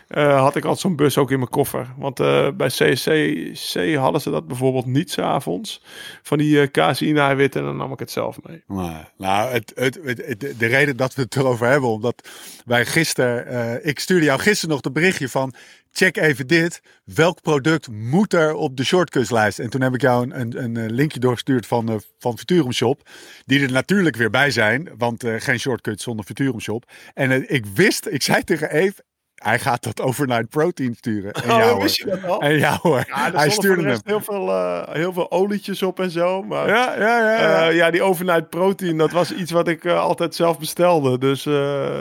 Eh, 0.08 0.39
had 0.39 0.56
ik 0.56 0.64
altijd 0.64 0.82
zo'n 0.82 0.95
bus 0.95 1.18
ook 1.18 1.32
in 1.32 1.38
mijn 1.38 1.49
koffer. 1.49 1.93
Want 1.97 2.20
eh, 2.20 2.51
bij 2.51 2.68
CSC 2.68 3.95
hadden 3.95 4.22
ze 4.22 4.30
dat 4.30 4.47
bijvoorbeeld 4.47 4.86
niet 4.86 5.12
s'avonds. 5.12 5.82
Van 6.22 6.38
die 6.38 6.62
uh, 6.62 6.68
caseïne-eiwitten. 6.68 7.62
En 7.62 7.68
dan 7.68 7.78
nam 7.78 7.91
ik 7.91 7.99
het 7.99 8.12
zelf 8.12 8.38
mee. 8.43 8.64
Maar, 8.68 9.12
nou, 9.18 9.51
het, 9.51 9.72
het, 9.76 10.39
de 10.58 10.66
reden 10.66 10.97
dat 10.97 11.16
we 11.16 11.22
het 11.22 11.36
erover 11.36 11.68
hebben, 11.68 11.89
omdat 11.89 12.30
wij 12.66 12.86
gisteren, 12.86 13.47
eh, 13.47 13.89
ik 13.89 13.99
stuurde 13.99 14.26
jou 14.26 14.39
gisteren 14.39 14.70
nog 14.70 14.82
de 14.82 14.91
berichtje 14.91 15.30
van, 15.30 15.53
check 15.95 16.18
even 16.18 16.47
dit, 16.47 16.82
welk 17.03 17.41
product 17.41 17.88
moet 17.91 18.34
er 18.34 18.53
op 18.53 18.78
de 18.78 18.84
shortcutslijst? 18.84 19.60
En 19.60 19.70
toen 19.70 19.82
heb 19.82 19.93
ik 19.93 20.01
jou 20.01 20.24
een, 20.24 20.39
een, 20.39 20.64
een 20.64 20.78
eh, 20.78 20.89
linkje 20.89 21.20
doorgestuurd 21.20 21.68
van, 21.68 21.89
eh, 21.89 21.95
van 22.20 22.38
Futurum 22.38 22.72
Shop, 22.72 23.10
die 23.45 23.62
er 23.62 23.72
natuurlijk 23.72 24.16
weer 24.16 24.30
bij 24.30 24.51
zijn, 24.51 24.89
want 24.97 25.24
eh, 25.24 25.36
geen 25.38 25.60
shortcuts 25.60 26.03
zonder 26.03 26.26
Futurum 26.26 26.60
Shop. 26.60 26.91
En 27.14 27.32
eh, 27.32 27.56
ik 27.56 27.66
wist, 27.66 28.08
ik 28.08 28.22
zei 28.22 28.43
tegen 28.43 28.72
Eve, 28.72 29.03
hij 29.36 29.59
gaat 29.59 29.83
dat 29.83 30.01
overnight 30.01 30.49
protein 30.49 30.95
sturen. 30.95 31.31
En 31.33 31.51
Oh, 31.51 31.57
jou, 31.57 31.81
wist 31.81 31.95
je 31.97 32.05
dat 32.05 32.23
al? 32.23 32.41
En 32.41 32.57
jou 32.57 32.77
hoor. 32.81 33.03
Ja, 33.07 33.31
hij 33.33 33.49
stuurde 33.49 33.81
de 33.83 33.89
hem. 33.89 33.99
heel 34.03 34.21
veel, 34.21 34.49
eh, 34.49 34.83
heel 34.93 35.13
veel 35.13 35.31
olietjes 35.31 35.83
op 35.83 35.99
en 35.99 36.11
zo. 36.11 36.43
Maar 36.43 36.67
Ja, 36.67 36.93
ja, 36.97 37.19
ja. 37.19 37.39
ja. 37.41 37.67
Eh, 37.69 37.75
ja, 37.75 37.91
die 37.91 38.01
overnight 38.01 38.49
protein, 38.49 38.97
dat 38.97 39.11
was 39.11 39.33
iets 39.33 39.51
wat 39.51 39.67
ik 39.67 39.83
eh, 39.86 39.99
altijd 39.99 40.36
zelf 40.36 40.59
bestelde. 40.59 41.17
Dus 41.17 41.45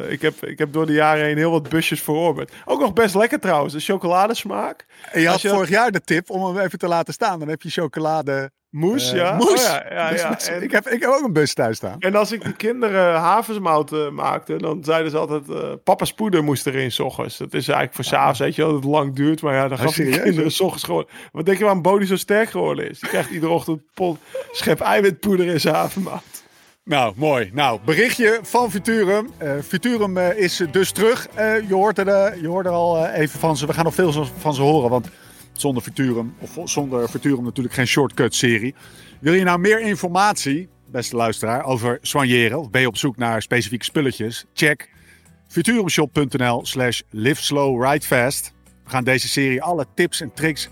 ik, 0.09 0.23
heb, 0.23 0.45
ik 0.47 0.59
heb 0.59 0.73
door 0.73 0.87
de 0.87 0.93
jaren 0.93 1.25
heen 1.25 1.37
heel 1.37 1.51
wat 1.51 1.69
busjes 1.69 2.03
verorberd. 2.03 2.53
Ook 2.65 2.81
nog 2.81 2.93
best 2.93 3.15
lekker 3.15 3.41
trouwens, 3.41 3.73
de 3.75 3.81
chocoladesmaak. 3.81 4.87
En 5.13 5.21
je 5.21 5.29
had 5.29 5.41
je- 5.41 5.49
vorig 5.49 5.69
jaar 5.69 5.91
de 5.91 6.01
tip 6.01 6.31
om 6.31 6.45
hem 6.45 6.65
even 6.65 6.79
te 6.79 6.89
laten 6.89 7.13
staan. 7.15 7.39
Dan 7.39 7.49
heb 7.49 7.63
je 7.63 7.71
chocolade 7.71 8.51
Moes, 8.75 9.11
eh, 9.13 9.17
ja. 9.19 9.37
moes. 9.37 9.49
Oh, 9.51 9.57
ja, 9.57 9.85
ja, 9.91 10.11
Dus 10.11 10.21
ja. 10.21 10.37
is- 10.37 10.47
En, 10.49 10.63
ik, 10.63 10.71
heb, 10.71 10.89
ik 10.89 11.01
heb 11.01 11.11
ook 11.11 11.25
een 11.25 11.33
bus 11.33 11.55
thuis 11.55 11.77
staan. 11.77 11.97
en 11.99 12.15
als 12.15 12.33
ik 12.33 12.45
de 12.45 12.53
kinderen 12.53 13.15
haversmout 13.15 13.93
eh, 13.93 14.09
maakte, 14.11 14.57
dan 14.57 14.85
zeiden 14.85 15.11
ze 15.11 15.19
altijd... 15.19 15.49
eh 15.51 15.73
papa's 15.85 16.13
poeder 16.13 16.45
moest 16.45 16.67
erin 16.67 16.93
s 16.93 16.99
ochtends. 17.01 17.37
Dat 17.39 17.55
is 17.55 17.67
eigenlijk 17.69 17.95
voor 17.95 18.05
s'avonds, 18.05 18.39
weet 18.39 18.55
je 18.55 18.63
wel, 18.63 18.73
dat 18.73 18.83
het 18.83 18.91
lang 18.91 19.15
duurt. 19.15 19.43
Maar 19.43 19.55
ja, 19.55 19.69
dan 19.69 19.79
gaf 19.79 19.99
ik 19.99 20.21
kinderen 20.23 20.51
s 20.51 20.61
ochtends 20.61 20.85
gewoon... 20.85 21.07
Wat 21.33 21.45
denk 21.47 21.59
je 21.59 21.65
waarom 21.65 21.83
Bodie 21.83 22.07
zo 22.07 22.17
sterk 22.17 22.51
geworden 22.51 22.91
is? 22.91 22.99
Die 23.01 23.09
krijgt 23.09 23.31
iedere 23.31 23.53
ochtend 23.53 23.77
een 23.79 23.85
pot 23.95 24.19
schep 24.53 24.81
eiwitpoeder 24.81 25.47
in 25.47 25.61
zijn 25.61 25.75
havermout. 25.75 26.23
Nou, 26.85 27.13
mooi. 27.17 27.51
Nou, 27.53 27.81
berichtje 27.85 28.39
van 28.43 28.71
Futurum. 28.71 29.31
Eh, 29.39 29.51
Futurum 29.67 30.17
eh, 30.17 30.39
is 30.39 30.63
dus 30.71 30.91
terug. 30.93 31.29
Eh, 31.35 31.69
je, 31.69 31.75
hoort 31.75 31.99
er, 31.99 32.41
je 32.41 32.49
hoort 32.49 32.67
er 32.67 32.73
al 32.73 33.07
even 33.07 33.39
van 33.41 33.57
ze. 33.57 33.67
We 33.67 33.73
gaan 33.73 33.85
nog 33.85 33.95
veel 33.95 34.13
van 34.39 34.55
ze 34.55 34.63
horen. 34.63 34.91
Want 34.91 35.09
zonder 35.61 35.83
Futurum, 35.83 36.35
of 36.39 36.59
zonder 36.65 37.09
Futurum 37.09 37.45
natuurlijk 37.45 37.75
geen 37.75 37.87
shortcut-serie. 37.87 38.75
Wil 39.21 39.33
je 39.33 39.45
nou 39.45 39.59
meer 39.59 39.81
informatie, 39.81 40.69
beste 40.91 41.17
luisteraar, 41.17 41.65
over 41.65 41.99
soigneren? 42.03 42.59
Of 42.59 42.71
ben 42.71 42.81
je 42.81 42.87
op 42.87 42.97
zoek 42.97 43.17
naar 43.17 43.43
specifieke 43.43 43.85
spulletjes? 43.85 44.45
Check 44.55 44.89
futurumshop.nl 45.49 46.67
slash 46.67 47.01
live 47.11 47.43
slow 47.43 47.85
ride 47.85 48.07
fast. 48.07 48.53
We 48.85 48.91
gaan 48.91 49.05
deze 49.05 49.29
serie 49.29 49.63
alle 49.63 49.87
tips 49.95 50.21
en 50.21 50.33
tricks 50.33 50.69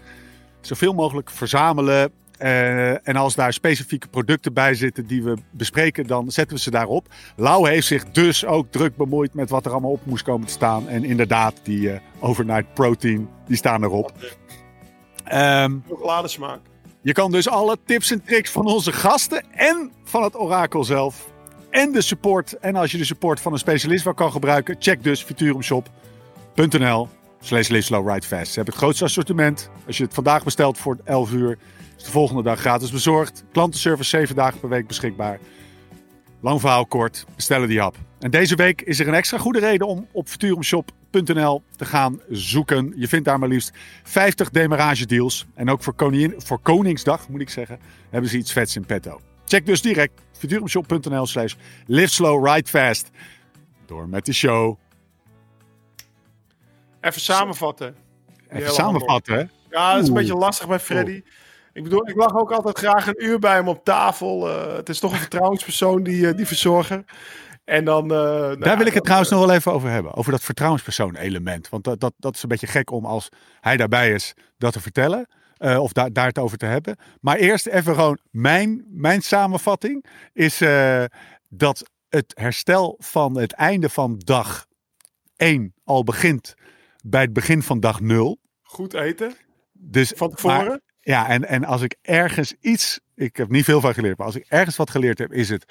zoveel 0.60 0.92
mogelijk 0.92 1.30
verzamelen. 1.30 2.12
Eh, 2.38 3.08
en 3.08 3.16
als 3.16 3.34
daar 3.34 3.52
specifieke 3.52 4.08
producten 4.08 4.52
bij 4.52 4.74
zitten 4.74 5.06
die 5.06 5.22
we 5.22 5.36
bespreken, 5.50 6.06
dan 6.06 6.30
zetten 6.30 6.56
we 6.56 6.62
ze 6.62 6.70
daarop. 6.70 7.06
Lau 7.36 7.68
heeft 7.68 7.86
zich 7.86 8.04
dus 8.04 8.44
ook 8.44 8.66
druk 8.70 8.96
bemoeid 8.96 9.34
met 9.34 9.50
wat 9.50 9.64
er 9.64 9.72
allemaal 9.72 9.90
op 9.90 10.06
moest 10.06 10.24
komen 10.24 10.46
te 10.46 10.52
staan. 10.52 10.88
En 10.88 11.04
inderdaad, 11.04 11.54
die 11.62 11.92
eh, 11.92 12.00
overnight 12.20 12.74
protein, 12.74 13.28
die 13.46 13.56
staan 13.56 13.82
erop. 13.82 14.12
Ehm, 15.24 15.78
Chocoladesmaak. 15.88 16.60
Je 17.02 17.12
kan 17.12 17.30
dus 17.30 17.48
alle 17.48 17.76
tips 17.84 18.10
en 18.10 18.24
tricks 18.24 18.50
van 18.50 18.66
onze 18.66 18.92
gasten 18.92 19.44
en 19.50 19.92
van 20.04 20.22
het 20.22 20.38
orakel 20.38 20.84
zelf. 20.84 21.30
En 21.70 21.92
de 21.92 22.02
support. 22.02 22.58
En 22.58 22.76
als 22.76 22.90
je 22.90 22.98
de 22.98 23.04
support 23.04 23.40
van 23.40 23.52
een 23.52 23.58
specialist 23.58 24.04
wel 24.04 24.14
kan 24.14 24.32
gebruiken, 24.32 24.76
check 24.78 25.02
dus 25.02 25.22
futurumshop.nl 25.22 27.08
slash 27.40 27.68
live 27.68 27.82
slow 27.82 28.08
ride 28.08 28.26
fast. 28.26 28.46
Ze 28.46 28.54
hebben 28.54 28.74
het 28.74 28.82
grootste 28.82 29.04
assortiment. 29.04 29.70
Als 29.86 29.96
je 29.96 30.04
het 30.04 30.14
vandaag 30.14 30.44
bestelt 30.44 30.78
voor 30.78 30.96
11 31.04 31.32
uur, 31.32 31.58
is 31.98 32.04
de 32.04 32.10
volgende 32.10 32.42
dag 32.42 32.60
gratis 32.60 32.90
bezorgd. 32.90 33.44
Klantenservice 33.52 34.08
7 34.08 34.36
dagen 34.36 34.60
per 34.60 34.68
week 34.68 34.86
beschikbaar. 34.86 35.38
Lang 36.40 36.60
verhaal 36.60 36.86
kort, 36.86 37.24
bestellen 37.36 37.68
die 37.68 37.82
app. 37.82 37.96
En 38.22 38.30
deze 38.30 38.54
week 38.54 38.82
is 38.82 39.00
er 39.00 39.08
een 39.08 39.14
extra 39.14 39.38
goede 39.38 39.58
reden 39.58 39.86
om 39.86 40.08
op 40.12 40.28
futurumshop.nl 40.28 41.62
te 41.76 41.84
gaan 41.84 42.20
zoeken. 42.30 42.92
Je 42.96 43.08
vindt 43.08 43.24
daar 43.24 43.38
maar 43.38 43.48
liefst 43.48 43.72
50 44.02 44.50
demarage 44.50 45.06
deals. 45.06 45.46
En 45.54 45.70
ook 45.70 45.82
voor, 45.82 45.94
koningin, 45.94 46.34
voor 46.36 46.58
Koningsdag, 46.58 47.28
moet 47.28 47.40
ik 47.40 47.50
zeggen, 47.50 47.78
hebben 48.10 48.30
ze 48.30 48.36
iets 48.36 48.52
vets 48.52 48.76
in 48.76 48.86
petto. 48.86 49.20
Check 49.44 49.66
dus 49.66 49.82
direct 49.82 50.12
futurumshop.nl 50.32 51.26
slash 51.26 51.54
live 51.86 52.12
slow 52.12 52.46
ride 52.46 52.68
fast. 52.68 53.10
Door 53.86 54.08
met 54.08 54.26
de 54.26 54.32
show. 54.32 54.78
Even 57.00 57.20
samenvatten. 57.20 57.94
Even 58.48 58.72
samenvatten, 58.72 59.34
hè? 59.34 59.44
Ja, 59.70 59.92
dat 59.92 60.02
is 60.02 60.08
een 60.08 60.14
Oeh. 60.14 60.22
beetje 60.22 60.38
lastig 60.38 60.68
bij 60.68 60.78
Freddy. 60.78 61.22
Ik 61.72 61.82
bedoel, 61.82 62.08
ik 62.08 62.16
lag 62.16 62.36
ook 62.36 62.52
altijd 62.52 62.78
graag 62.78 63.06
een 63.06 63.24
uur 63.24 63.38
bij 63.38 63.54
hem 63.54 63.68
op 63.68 63.84
tafel. 63.84 64.48
Eh, 64.48 64.76
het 64.76 64.88
is 64.88 64.98
toch 64.98 65.12
een 65.12 65.18
vertrouwenspersoon, 65.18 66.02
die, 66.02 66.28
eh, 66.28 66.36
die 66.36 66.46
verzorger. 66.46 67.04
En 67.64 67.84
dan... 67.84 68.02
eh, 68.02 68.16
nou 68.18 68.58
Daar 68.58 68.76
wil 68.78 68.86
ik 68.86 68.94
het 68.94 69.02
trouwens 69.04 69.30
nog 69.30 69.40
wel 69.46 69.54
even 69.54 69.72
over 69.72 69.88
hebben. 69.90 70.14
Over 70.14 70.32
dat 70.32 70.42
vertrouwenspersoon 70.42 71.16
element. 71.16 71.68
Want 71.68 71.84
dat, 71.84 72.00
dat, 72.00 72.12
dat 72.16 72.34
is 72.34 72.42
een 72.42 72.48
beetje 72.48 72.66
gek 72.66 72.90
om 72.90 73.04
als 73.06 73.28
hij 73.60 73.76
daarbij 73.76 74.12
is 74.12 74.34
dat 74.58 74.72
te 74.72 74.80
vertellen. 74.80 75.26
eh, 75.56 75.78
of 75.78 75.92
daar 75.92 76.12
daar 76.12 76.26
het 76.26 76.38
over 76.38 76.58
te 76.58 76.66
hebben. 76.66 76.96
Maar 77.20 77.36
eerst 77.36 77.66
even 77.66 77.94
gewoon 77.94 78.18
mijn, 78.30 78.84
mijn 78.88 79.22
samenvatting. 79.22 80.04
Is 80.32 80.60
eh, 80.60 81.04
dat 81.48 81.90
het 82.08 82.32
herstel 82.34 82.96
van 82.98 83.36
het 83.38 83.52
einde 83.52 83.88
van 83.88 84.18
dag 84.18 84.66
1 85.36 85.74
al 85.84 86.04
begint 86.04 86.54
bij 87.04 87.20
het 87.22 87.32
begin 87.32 87.62
van 87.62 87.80
dag 87.80 88.00
0. 88.00 88.38
Goed 88.62 88.94
eten, 88.94 89.34
Dus, 89.72 90.12
van 90.16 90.30
tevoren. 90.30 90.66
maar- 90.66 90.80
ja, 91.00 91.28
en, 91.28 91.44
en 91.48 91.64
als 91.64 91.82
ik 91.82 91.96
ergens 92.02 92.54
iets, 92.60 93.00
ik 93.14 93.36
heb 93.36 93.48
niet 93.50 93.64
veel 93.64 93.80
van 93.80 93.94
geleerd, 93.94 94.16
maar 94.18 94.26
als 94.26 94.36
ik 94.36 94.46
ergens 94.48 94.76
wat 94.76 94.90
geleerd 94.90 95.18
heb, 95.18 95.32
is 95.32 95.48
het 95.48 95.64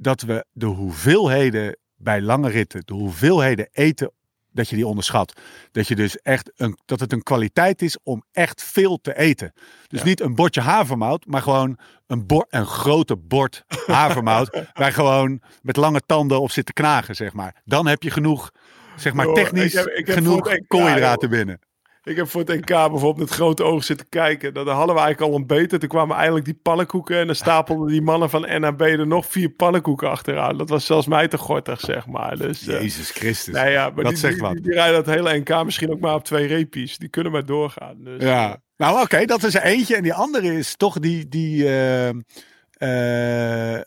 dat 0.00 0.20
we 0.22 0.44
de 0.52 0.66
hoeveelheden 0.66 1.76
bij 1.96 2.20
lange 2.20 2.48
ritten, 2.50 2.82
de 2.84 2.92
hoeveelheden 2.94 3.68
eten, 3.72 4.12
dat 4.52 4.68
je 4.68 4.76
die 4.76 4.86
onderschat. 4.86 5.40
Dat 5.72 5.88
je 5.88 5.96
dus 5.96 6.16
echt 6.18 6.50
een, 6.56 6.78
dat 6.84 7.00
het 7.00 7.12
een 7.12 7.22
kwaliteit 7.22 7.82
is 7.82 7.98
om 8.02 8.24
echt 8.32 8.62
veel 8.62 8.96
te 9.00 9.16
eten. 9.18 9.52
Dus 9.86 9.98
Ja. 10.00 10.06
niet 10.06 10.20
een 10.20 10.34
bordje 10.34 10.60
havermout, 10.60 11.26
maar 11.26 11.42
gewoon 11.42 11.78
een, 12.06 12.26
bord, 12.26 12.46
een 12.50 12.66
grote 12.66 13.16
bord 13.16 13.64
havermout, 13.86 14.62
waar 14.72 14.92
gewoon 14.92 15.42
met 15.62 15.76
lange 15.76 16.00
tanden 16.06 16.40
op 16.40 16.50
zit 16.50 16.66
te 16.66 16.72
knagen, 16.72 17.14
zeg 17.16 17.32
maar. 17.32 17.62
Dan 17.64 17.86
heb 17.86 18.02
je 18.02 18.10
genoeg, 18.10 18.50
zeg 18.96 19.12
maar 19.12 19.26
technisch, 19.32 19.72
ik 19.74 19.78
heb- 19.78 19.86
ik 19.86 20.06
heb 20.06 20.16
genoeg 20.16 20.56
koolhydraten 20.66 21.30
binnen. 21.30 21.58
Ik 22.02 22.16
heb 22.16 22.28
voor 22.28 22.40
het 22.40 22.48
NK 22.48 22.66
bijvoorbeeld 22.66 23.16
met 23.16 23.30
grote 23.30 23.62
ogen 23.62 23.84
zitten 23.84 24.08
kijken. 24.08 24.54
Dan 24.54 24.68
hadden 24.68 24.94
we 24.94 25.00
eigenlijk 25.00 25.32
al 25.32 25.38
ontbeten. 25.38 25.80
Toen 25.80 25.88
kwamen 25.88 26.16
eindelijk 26.16 26.44
die 26.44 26.58
pannenkoeken. 26.62 27.18
En 27.18 27.26
dan 27.26 27.34
stapelden 27.34 27.88
die 27.88 28.02
mannen 28.02 28.30
van 28.30 28.60
NAB 28.60 28.80
er 28.80 29.06
nog 29.06 29.26
vier 29.26 29.48
pannenkoeken 29.48 30.10
achteraan. 30.10 30.58
Dat 30.58 30.68
was 30.68 30.86
zelfs 30.86 31.06
mij 31.06 31.28
te 31.28 31.38
gortig, 31.38 31.80
zeg 31.80 32.06
maar. 32.06 32.36
Dus, 32.36 32.66
eh, 32.66 32.80
Jezus 32.80 33.10
Christus. 33.10 33.54
nou 33.54 33.68
ja, 33.68 33.90
maar 33.90 34.04
dat 34.04 34.12
die, 34.12 34.20
zegt 34.20 34.34
die, 34.34 34.42
wat. 34.42 34.52
die, 34.52 34.62
die 34.62 34.72
rijden 34.72 35.04
dat 35.04 35.14
hele 35.14 35.38
NK 35.38 35.64
misschien 35.64 35.90
ook 35.90 36.00
maar 36.00 36.14
op 36.14 36.24
twee 36.24 36.46
repies. 36.46 36.98
Die 36.98 37.08
kunnen 37.08 37.32
maar 37.32 37.46
doorgaan. 37.46 38.04
Dus, 38.04 38.22
Ja. 38.22 38.60
Nou, 38.80 39.00
oké, 39.00 39.24
dat 39.24 39.42
is 39.42 39.54
er 39.54 39.62
eentje. 39.62 39.96
En 39.96 40.02
die 40.02 40.14
andere 40.14 40.58
is 40.58 40.76
toch 40.76 40.98
die, 40.98 41.28
die 41.28 41.64
eh, 41.66 42.08
eh, 43.76 43.80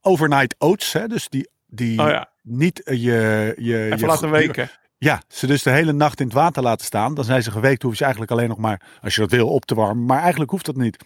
overnight 0.00 0.54
oats. 0.58 0.92
Hè? 0.92 1.08
Dus 1.08 1.28
die, 1.28 1.48
die 1.66 2.00
Oh 2.00 2.08
ja, 2.08 2.30
niet 2.42 2.82
eh, 2.82 3.02
je... 3.02 3.54
je 3.56 3.84
even 3.84 3.98
je 3.98 4.06
laten 4.06 4.30
weken. 4.30 4.70
Ja, 5.04 5.22
ze 5.28 5.46
dus 5.46 5.62
de 5.62 5.70
hele 5.70 5.92
nacht 5.92 6.20
in 6.20 6.26
het 6.26 6.34
water 6.34 6.62
laten 6.62 6.86
staan. 6.86 7.14
Dan 7.14 7.24
zijn 7.24 7.42
ze 7.42 7.50
geweekt. 7.50 7.82
Hoef 7.82 7.90
je 7.90 7.96
ze 7.96 8.02
eigenlijk 8.02 8.32
alleen 8.32 8.48
nog 8.48 8.58
maar, 8.58 8.80
als 9.02 9.14
je 9.14 9.20
dat 9.20 9.30
wil, 9.30 9.48
op 9.48 9.64
te 9.64 9.74
warmen. 9.74 10.04
Maar 10.04 10.20
eigenlijk 10.20 10.50
hoeft 10.50 10.64
dat 10.66 10.76
niet. 10.76 11.04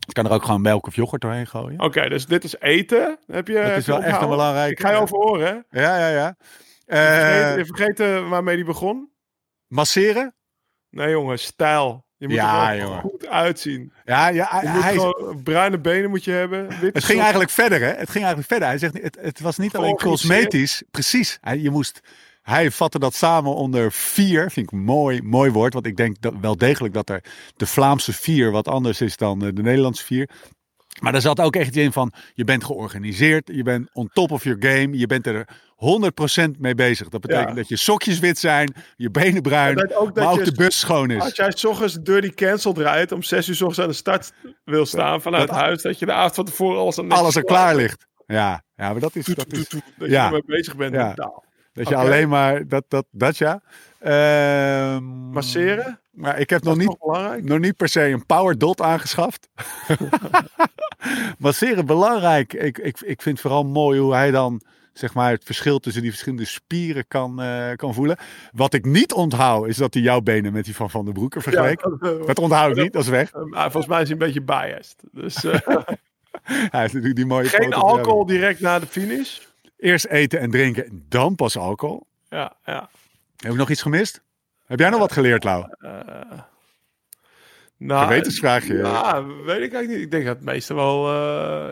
Je 0.00 0.12
kan 0.12 0.24
er 0.26 0.30
ook 0.32 0.44
gewoon 0.44 0.60
melk 0.60 0.86
of 0.86 0.94
yoghurt 0.94 1.22
doorheen 1.22 1.46
gooien. 1.46 1.80
Oké, 1.80 2.08
dus 2.08 2.26
dit 2.26 2.44
is 2.44 2.56
eten. 2.60 3.18
Heb 3.26 3.48
je, 3.48 3.54
dat 3.54 3.76
is 3.76 3.86
wel 3.86 3.96
echt 3.96 4.06
een 4.06 4.12
onthouden? 4.12 4.28
belangrijke. 4.28 4.70
Ik 4.72 4.80
ga 4.80 4.90
je 4.90 4.96
overhoren, 4.96 5.64
hè? 5.70 5.80
Ja, 5.82 5.98
ja, 5.98 6.08
ja. 6.08 6.36
Vergeet- 6.86 7.56
je 7.66 7.74
vergeten 7.74 8.28
waarmee 8.28 8.56
die 8.56 8.64
begon? 8.64 9.10
masseren? 9.66 10.34
Nee, 10.90 11.10
jongen, 11.10 11.38
stijl. 11.38 12.06
Je 12.16 12.26
moet 12.28 12.36
Ja, 12.36 12.74
er 12.74 12.86
goed 13.00 13.26
uitzien. 13.26 13.92
Ja, 14.04 14.28
ja 14.28 14.58
Je 14.62 14.68
moet 14.68 14.82
hij- 14.82 14.92
gewoon 14.92 15.42
bruine 15.42 15.78
benen 15.80 16.10
moet 16.10 16.24
je 16.24 16.30
hebben. 16.30 16.66
Het 16.92 17.04
ging 17.04 17.20
eigenlijk 17.20 17.50
verder, 17.50 17.80
hè? 17.80 17.86
Het 17.86 18.10
ging 18.10 18.24
eigenlijk 18.24 18.46
verder. 18.48 18.68
Hij 18.68 18.78
zegt, 18.78 19.02
het, 19.02 19.18
het 19.20 19.40
was 19.40 19.58
niet 19.58 19.76
alleen 19.76 19.96
cosmetisch. 19.96 20.82
Precies. 20.90 21.38
Hij, 21.40 21.58
je 21.58 21.70
moest, 21.70 22.00
hij 22.48 22.70
vatte 22.70 22.98
dat 22.98 23.14
samen 23.14 23.54
onder 23.54 23.92
vier. 23.92 24.50
Vind 24.50 24.66
ik 24.66 24.72
een 24.72 24.84
mooi, 24.84 25.22
mooi 25.22 25.50
woord. 25.50 25.72
Want 25.74 25.86
ik 25.86 25.96
denk 25.96 26.20
dat, 26.20 26.34
wel 26.40 26.56
degelijk 26.56 26.94
dat 26.94 27.08
er 27.10 27.24
de 27.56 27.66
Vlaamse 27.66 28.12
vier 28.12 28.50
wat 28.50 28.68
anders 28.68 29.00
is 29.00 29.16
dan 29.16 29.44
eh, 29.44 29.48
de 29.54 29.62
Nederlandse 29.62 30.04
vier. 30.04 30.28
Maar 31.00 31.14
er 31.14 31.20
zat 31.20 31.40
ook 31.40 31.56
echt 31.56 31.76
in 31.76 31.92
van, 31.92 32.12
je 32.34 32.44
bent 32.44 32.64
georganiseerd. 32.64 33.50
Je 33.52 33.62
bent 33.62 33.88
on 33.92 34.08
top 34.12 34.30
of 34.30 34.44
your 34.44 34.62
game. 34.66 34.98
Je 34.98 35.06
bent 35.06 35.26
er 35.26 35.48
100% 36.46 36.50
mee 36.58 36.74
bezig. 36.74 37.08
Dat 37.08 37.20
betekent 37.20 37.48
Ja. 37.48 37.54
dat 37.54 37.68
je 37.68 37.76
sokjes 37.76 38.18
wit 38.18 38.38
zijn. 38.38 38.74
Je 38.96 39.10
benen 39.10 39.42
bruin. 39.42 39.74
Dat 39.76 39.94
ook 39.94 40.14
dat 40.14 40.24
maar 40.24 40.32
ook 40.32 40.38
je- 40.38 40.44
de 40.44 40.52
bus 40.56 40.78
schoon 40.78 41.10
is. 41.10 41.22
Als 41.22 41.36
jij 41.36 41.50
s 41.54 41.64
ochtends 41.64 41.94
Dirty 41.94 42.30
Cancel 42.30 42.72
draait 42.72 43.12
om 43.12 43.22
6 43.22 43.48
uur 43.48 43.54
s 43.54 43.60
ochtends 43.60 43.80
aan 43.80 43.88
de 43.88 43.94
start 43.94 44.32
wil 44.64 44.86
staan 44.86 45.22
vanuit 45.22 45.48
Dat- 45.48 45.56
huis, 45.56 45.82
dat 45.82 45.98
je 45.98 46.06
de 46.06 46.12
avond 46.12 46.34
van 46.34 46.44
tevoren 46.44 46.78
alles 46.80 46.98
aan 46.98 47.10
Alles 47.10 47.36
er 47.36 47.44
klaar 47.44 47.76
ligt. 47.76 48.06
Ja, 48.26 48.62
ja 48.76 48.90
maar 48.90 49.00
dat 49.00 49.16
is... 49.16 49.24
Dat 49.24 49.52
is 49.52 49.68
Dat 49.68 49.80
je 49.98 50.08
Ja. 50.08 50.26
ermee 50.26 50.42
bezig 50.46 50.76
bent 50.76 50.94
Ja. 50.94 51.06
mentaal. 51.06 51.44
Dat 51.78 51.88
je 51.88 51.96
alleen 51.96 52.28
maar 52.28 52.68
dat, 52.68 52.84
dat, 52.88 53.06
dat 53.10 53.36
ja. 53.38 53.60
Ehm, 53.98 55.04
Masseren? 55.04 56.00
Maar 56.10 56.38
ik 56.38 56.50
heb 56.50 56.62
nog 56.62 56.76
Dat 56.76 56.86
niet, 56.86 56.98
belangrijk? 56.98 57.44
nog 57.44 57.58
niet 57.58 57.76
per 57.76 57.88
se 57.88 58.02
een 58.02 58.26
power 58.26 58.58
dot 58.58 58.80
aangeschaft. 58.80 59.48
Masseren 61.38 61.86
belangrijk. 61.86 62.52
Ik, 62.52 62.78
ik, 62.78 63.00
ik 63.00 63.22
vind 63.22 63.40
vooral 63.40 63.64
mooi 63.64 64.00
hoe 64.00 64.14
hij 64.14 64.30
dan 64.30 64.60
zeg 64.92 65.14
maar 65.14 65.30
het 65.30 65.44
verschil 65.44 65.78
tussen 65.78 66.02
die 66.02 66.10
verschillende 66.10 66.44
spieren 66.44 67.04
kan, 67.08 67.42
eh, 67.42 67.72
kan 67.76 67.94
voelen. 67.94 68.16
Wat 68.52 68.74
ik 68.74 68.84
niet 68.84 69.12
onthoud 69.12 69.66
is 69.66 69.76
dat 69.76 69.94
hij 69.94 70.02
jouw 70.02 70.20
benen 70.20 70.52
met 70.52 70.64
die 70.64 70.74
van 70.76 70.90
Van 70.90 71.04
den 71.04 71.14
Broeke 71.14 71.40
vergeleek. 71.40 71.80
Ja, 71.84 71.90
dat, 72.00 72.20
eh, 72.20 72.26
Dat 72.26 72.38
onthoud 72.38 72.76
ik 72.76 72.82
niet, 72.82 72.92
dat 72.92 73.02
is 73.02 73.08
weg. 73.08 73.30
eh, 73.32 73.42
maar 73.42 73.70
volgens 73.70 73.86
mij 73.92 74.02
is 74.02 74.08
hij 74.08 74.18
een 74.18 74.24
beetje 74.26 74.42
biased. 74.42 74.96
Dus 75.12 75.42
Hij 76.42 76.80
heeft 76.80 76.92
natuurlijk 76.92 77.16
die 77.16 77.26
mooie 77.26 77.48
geen 77.48 77.74
alcohol 77.74 78.16
hebben. 78.18 78.34
direct 78.34 78.60
na 78.60 78.78
de 78.78 78.86
finish. 78.86 79.38
Eerst 79.78 80.06
eten 80.06 80.40
en 80.40 80.50
drinken, 80.50 81.04
dan 81.08 81.34
pas 81.34 81.56
alcohol. 81.56 82.06
Ja, 82.28 82.56
ja. 82.64 82.88
Heb 83.36 83.52
ik 83.52 83.58
nog 83.58 83.70
iets 83.70 83.82
gemist? 83.82 84.22
Heb 84.66 84.78
jij 84.78 84.90
nog 84.90 84.98
wat 85.00 85.12
geleerd, 85.12 85.44
Lau? 85.44 85.66
Eh, 85.78 85.90
nou, 87.76 88.06
Gewetensvraagje. 88.06 88.74
Ja, 88.74 89.24
weet 89.24 89.36
ik 89.62 89.72
eigenlijk 89.72 89.88
niet. 89.88 90.00
Ik 90.00 90.10
denk 90.10 90.24
dat 90.24 90.36
het 90.36 90.44
meeste 90.44 90.74
wel... 90.74 91.12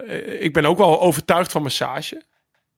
eh, 0.06 0.42
ik 0.42 0.52
ben 0.52 0.64
ook 0.64 0.78
wel 0.78 1.00
overtuigd 1.00 1.52
van 1.52 1.62
massage. 1.62 2.22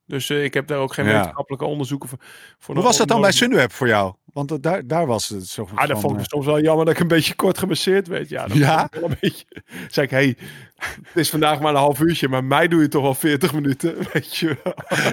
Dus 0.08 0.30
eh, 0.30 0.44
ik 0.44 0.54
heb 0.54 0.66
daar 0.66 0.78
ook 0.78 0.94
geen 0.94 1.04
Ja. 1.06 1.12
wetenschappelijke 1.12 1.64
onderzoeken 1.64 2.08
voor. 2.08 2.18
voor 2.58 2.74
Hoe 2.74 2.84
was 2.84 2.96
dat 2.96 3.08
dan 3.08 3.20
bij. 3.20 3.32
Sunweb 3.32 3.72
voor 3.72 3.86
jou? 3.88 4.14
Want 4.32 4.48
dat- 4.48 4.62
daar, 4.62 4.86
daar 4.86 5.06
was 5.06 5.28
het 5.28 5.46
zo 5.46 5.62
Ah, 5.62 5.68
van, 5.68 5.88
dat 5.88 6.00
vond 6.00 6.12
ik 6.14 6.20
eh, 6.20 6.24
soms 6.26 6.46
wel 6.46 6.60
jammer 6.60 6.84
dat 6.84 6.94
ik 6.94 7.00
een 7.00 7.08
beetje 7.08 7.34
kort 7.34 7.58
gemasseerd 7.58 8.06
werd. 8.08 8.28
Ja, 8.28 8.46
dat 8.46 8.56
Ja? 8.56 8.84
ik 8.92 9.00
wel 9.00 9.10
een 9.10 9.16
beetje. 9.20 9.44
Zeg 9.88 10.04
ik, 10.04 10.10
hey, 10.10 10.36
het 10.78 11.14
is 11.14 11.30
vandaag 11.30 11.60
maar 11.60 11.70
een 11.72 11.78
half 11.78 12.00
uurtje, 12.00 12.28
maar 12.28 12.44
mij 12.44 12.68
doe 12.68 12.80
je 12.80 12.88
toch 12.88 13.04
al 13.04 13.14
40 13.14 13.52
minuten, 13.52 13.96
weet 14.12 14.36
je 14.36 14.56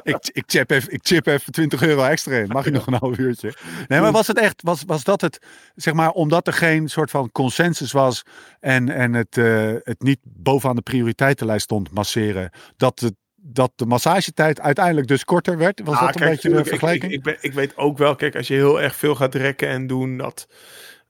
ik, 0.03 0.29
ik, 0.31 0.43
chip 0.47 0.71
even, 0.71 0.91
ik 0.93 0.99
chip 1.03 1.27
even 1.27 1.51
20 1.51 1.81
euro 1.81 2.03
extra 2.03 2.35
in. 2.35 2.47
Mag 2.47 2.65
je 2.65 2.71
nog 2.71 2.87
een 2.87 2.93
half 2.99 3.17
uurtje? 3.17 3.53
Nee, 3.87 3.99
maar 4.01 4.11
was 4.11 4.27
het 4.27 4.39
echt, 4.39 4.61
was, 4.61 4.83
was 4.85 5.03
dat 5.03 5.21
het, 5.21 5.39
zeg 5.75 5.93
maar, 5.93 6.09
omdat 6.09 6.47
er 6.47 6.53
geen 6.53 6.87
soort 6.89 7.11
van 7.11 7.31
consensus 7.31 7.91
was 7.91 8.23
en, 8.59 8.89
en 8.89 9.13
het, 9.13 9.37
eh, 9.37 9.73
het 9.83 10.01
niet 10.01 10.19
bovenaan 10.23 10.75
de 10.75 10.81
prioriteitenlijst 10.81 11.63
stond, 11.63 11.91
masseren, 11.91 12.49
dat, 12.77 12.99
het, 12.99 13.13
dat 13.47 13.71
de 13.75 13.85
massagetijd 13.85 14.61
uiteindelijk 14.61 15.07
dus 15.07 15.25
korter 15.25 15.57
werd? 15.57 15.81
Was 15.83 15.95
Ah, 15.95 16.01
dat 16.01 16.09
een 16.09 16.21
kijk, 16.21 16.31
beetje 16.31 16.49
de 16.49 16.65
vergelijking? 16.65 17.11
Ik, 17.11 17.17
ik, 17.17 17.23
ben, 17.23 17.37
ik 17.41 17.53
weet 17.53 17.77
ook 17.77 17.97
wel, 17.97 18.15
kijk, 18.15 18.35
als 18.35 18.47
je 18.47 18.53
heel 18.53 18.81
erg 18.81 18.95
veel 18.95 19.15
gaat 19.15 19.35
rekken 19.35 19.67
en 19.67 19.87
doen, 19.87 20.17
dat, 20.17 20.47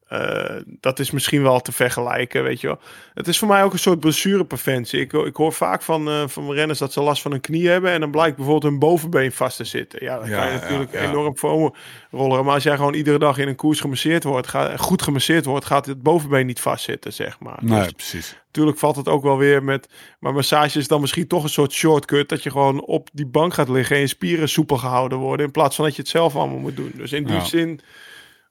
eh, 0.06 0.56
dat 0.66 1.00
is 1.00 1.12
misschien 1.12 1.42
wel 1.42 1.60
te 1.60 1.72
vergelijken, 1.72 2.44
weet 2.44 2.62
je 2.62 2.68
wel. 2.68 2.80
Het 3.14 3.28
is 3.28 3.38
voor 3.38 3.48
mij 3.48 3.64
ook 3.64 3.74
een 3.74 3.80
soort 3.80 4.00
blessurepreventie. 4.00 5.00
Ik, 5.00 5.14
ik 5.14 5.36
hoor 5.36 5.54
vaak 5.54 5.82
van, 5.82 6.10
eh, 6.10 6.24
van 6.28 6.52
renners 6.52 6.80
dat 6.80 6.94
ze 6.94 7.02
last 7.02 7.22
van 7.22 7.32
hun 7.32 7.42
knie 7.42 7.70
hebben 7.70 7.92
en 7.92 8.00
dan 8.00 8.12
blijkt 8.12 8.36
bijvoorbeeld 8.36 8.72
hun 8.72 8.80
bovenbeen 8.80 9.32
vast 9.32 9.58
te 9.58 9.64
zitten. 9.64 10.04
Ja, 10.04 10.20
dan 10.20 10.30
Ja, 10.30 10.38
kan 10.38 10.54
je 10.54 10.60
natuurlijk 10.60 10.92
ja. 10.92 11.10
enorm 11.10 11.38
foam 11.38 11.76
rolleren. 12.12 12.46
Maar 12.46 12.54
als 12.54 12.64
jij 12.64 12.76
gewoon 12.76 12.94
iedere 12.94 13.20
dag 13.20 13.38
in 13.38 13.48
een 13.48 13.56
koers 13.56 13.80
gemasseerd 13.80 14.24
wordt, 14.24 14.48
gaat, 14.48 14.80
goed 14.80 15.02
gemasseerd 15.02 15.46
wordt, 15.46 15.66
gaat 15.66 15.86
het 15.86 16.04
bovenbeen 16.04 16.46
niet 16.46 16.62
vastzitten, 16.62 17.14
zeg 17.14 17.40
maar. 17.40 17.58
nee, 17.62 17.80
Dus 17.80 17.92
precies. 17.92 18.36
Natuurlijk 18.46 18.78
valt 18.78 18.96
het 18.96 19.08
ook 19.08 19.24
wel 19.24 19.38
weer 19.38 19.64
met. 19.64 19.90
Maar 20.20 20.34
massage 20.34 20.80
is 20.80 20.88
dan 20.88 21.02
misschien 21.02 21.28
toch 21.28 21.44
een 21.44 21.50
soort 21.50 21.72
shortcut. 21.72 22.30
Dat 22.30 22.44
je 22.44 22.52
gewoon 22.52 22.82
op 22.86 23.10
die 23.14 23.26
bank 23.28 23.54
gaat 23.54 23.70
liggen 23.70 23.96
en 23.96 24.02
je 24.02 24.08
spieren 24.08 24.50
soepel 24.50 24.78
gehouden 24.78 25.18
worden. 25.18 25.46
In 25.46 25.52
plaats 25.52 25.76
van 25.76 25.86
dat 25.86 25.96
je 25.96 26.02
het 26.02 26.12
zelf 26.12 26.36
allemaal 26.36 26.58
moet 26.58 26.76
doen. 26.76 26.92
Dus 26.96 27.12
in 27.12 27.24
die 27.24 27.42
zin 27.42 27.80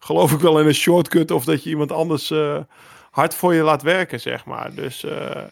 geloof 0.05 0.33
ik 0.33 0.41
wel 0.41 0.61
in 0.61 0.67
een 0.67 0.75
shortcut. 0.75 1.31
Of 1.31 1.45
dat 1.45 1.63
je 1.63 1.71
iemand 1.71 1.93
anders 1.93 2.31
eh, 2.31 2.59
hard 3.11 3.35
voor 3.35 3.55
je 3.55 3.63
laat 3.63 3.83
werken, 3.83 4.21
zeg 4.21 4.45
maar. 4.45 4.75
Dus, 4.75 5.05
eh, 5.05 5.43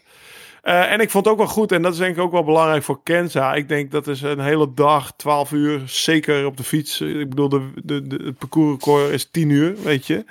eh, 0.63 0.93
en 0.93 1.01
ik 1.01 1.11
vond 1.11 1.25
het 1.25 1.35
ook 1.35 1.41
wel 1.41 1.49
goed, 1.49 1.73
en 1.73 1.83
dat 1.83 1.93
is 1.93 1.99
denk 1.99 2.17
ik 2.17 2.23
ook 2.23 2.33
wel 2.33 2.45
belangrijk 2.45 2.83
voor 2.83 3.03
Kenza. 3.03 3.55
Ik 3.55 3.69
denk 3.69 3.91
dat 3.91 4.07
is 4.07 4.23
een 4.23 4.41
hele 4.41 4.75
dag, 4.75 5.13
12 5.17 5.53
uur, 5.53 5.83
zeker 5.85 6.47
op 6.47 6.57
de 6.57 6.65
fiets. 6.65 7.01
Ik 7.01 7.29
bedoel, 7.29 7.49
de, 7.49 7.71
de, 7.85 8.07
de, 8.07 8.25
het 8.25 8.39
parcoursrecord 8.39 9.11
is 9.11 9.31
10 9.31 9.51
uur, 9.51 9.77
weet 9.83 10.07
je. 10.07 10.25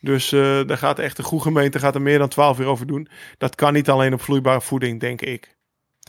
Dus 0.00 0.28
daar 0.66 0.78
gaat 0.78 0.98
echt 0.98 1.18
een 1.18 1.24
goede 1.24 1.44
gemeente 1.44 1.78
gaat 1.78 1.94
er 1.94 2.02
meer 2.02 2.18
dan 2.18 2.28
12 2.28 2.58
uur 2.58 2.66
over 2.66 2.86
doen. 2.86 3.08
Dat 3.38 3.54
kan 3.54 3.72
niet 3.72 3.90
alleen 3.90 4.12
op 4.12 4.20
vloeibare 4.20 4.60
voeding, 4.60 5.00
denk 5.00 5.20
ik. 5.20 5.56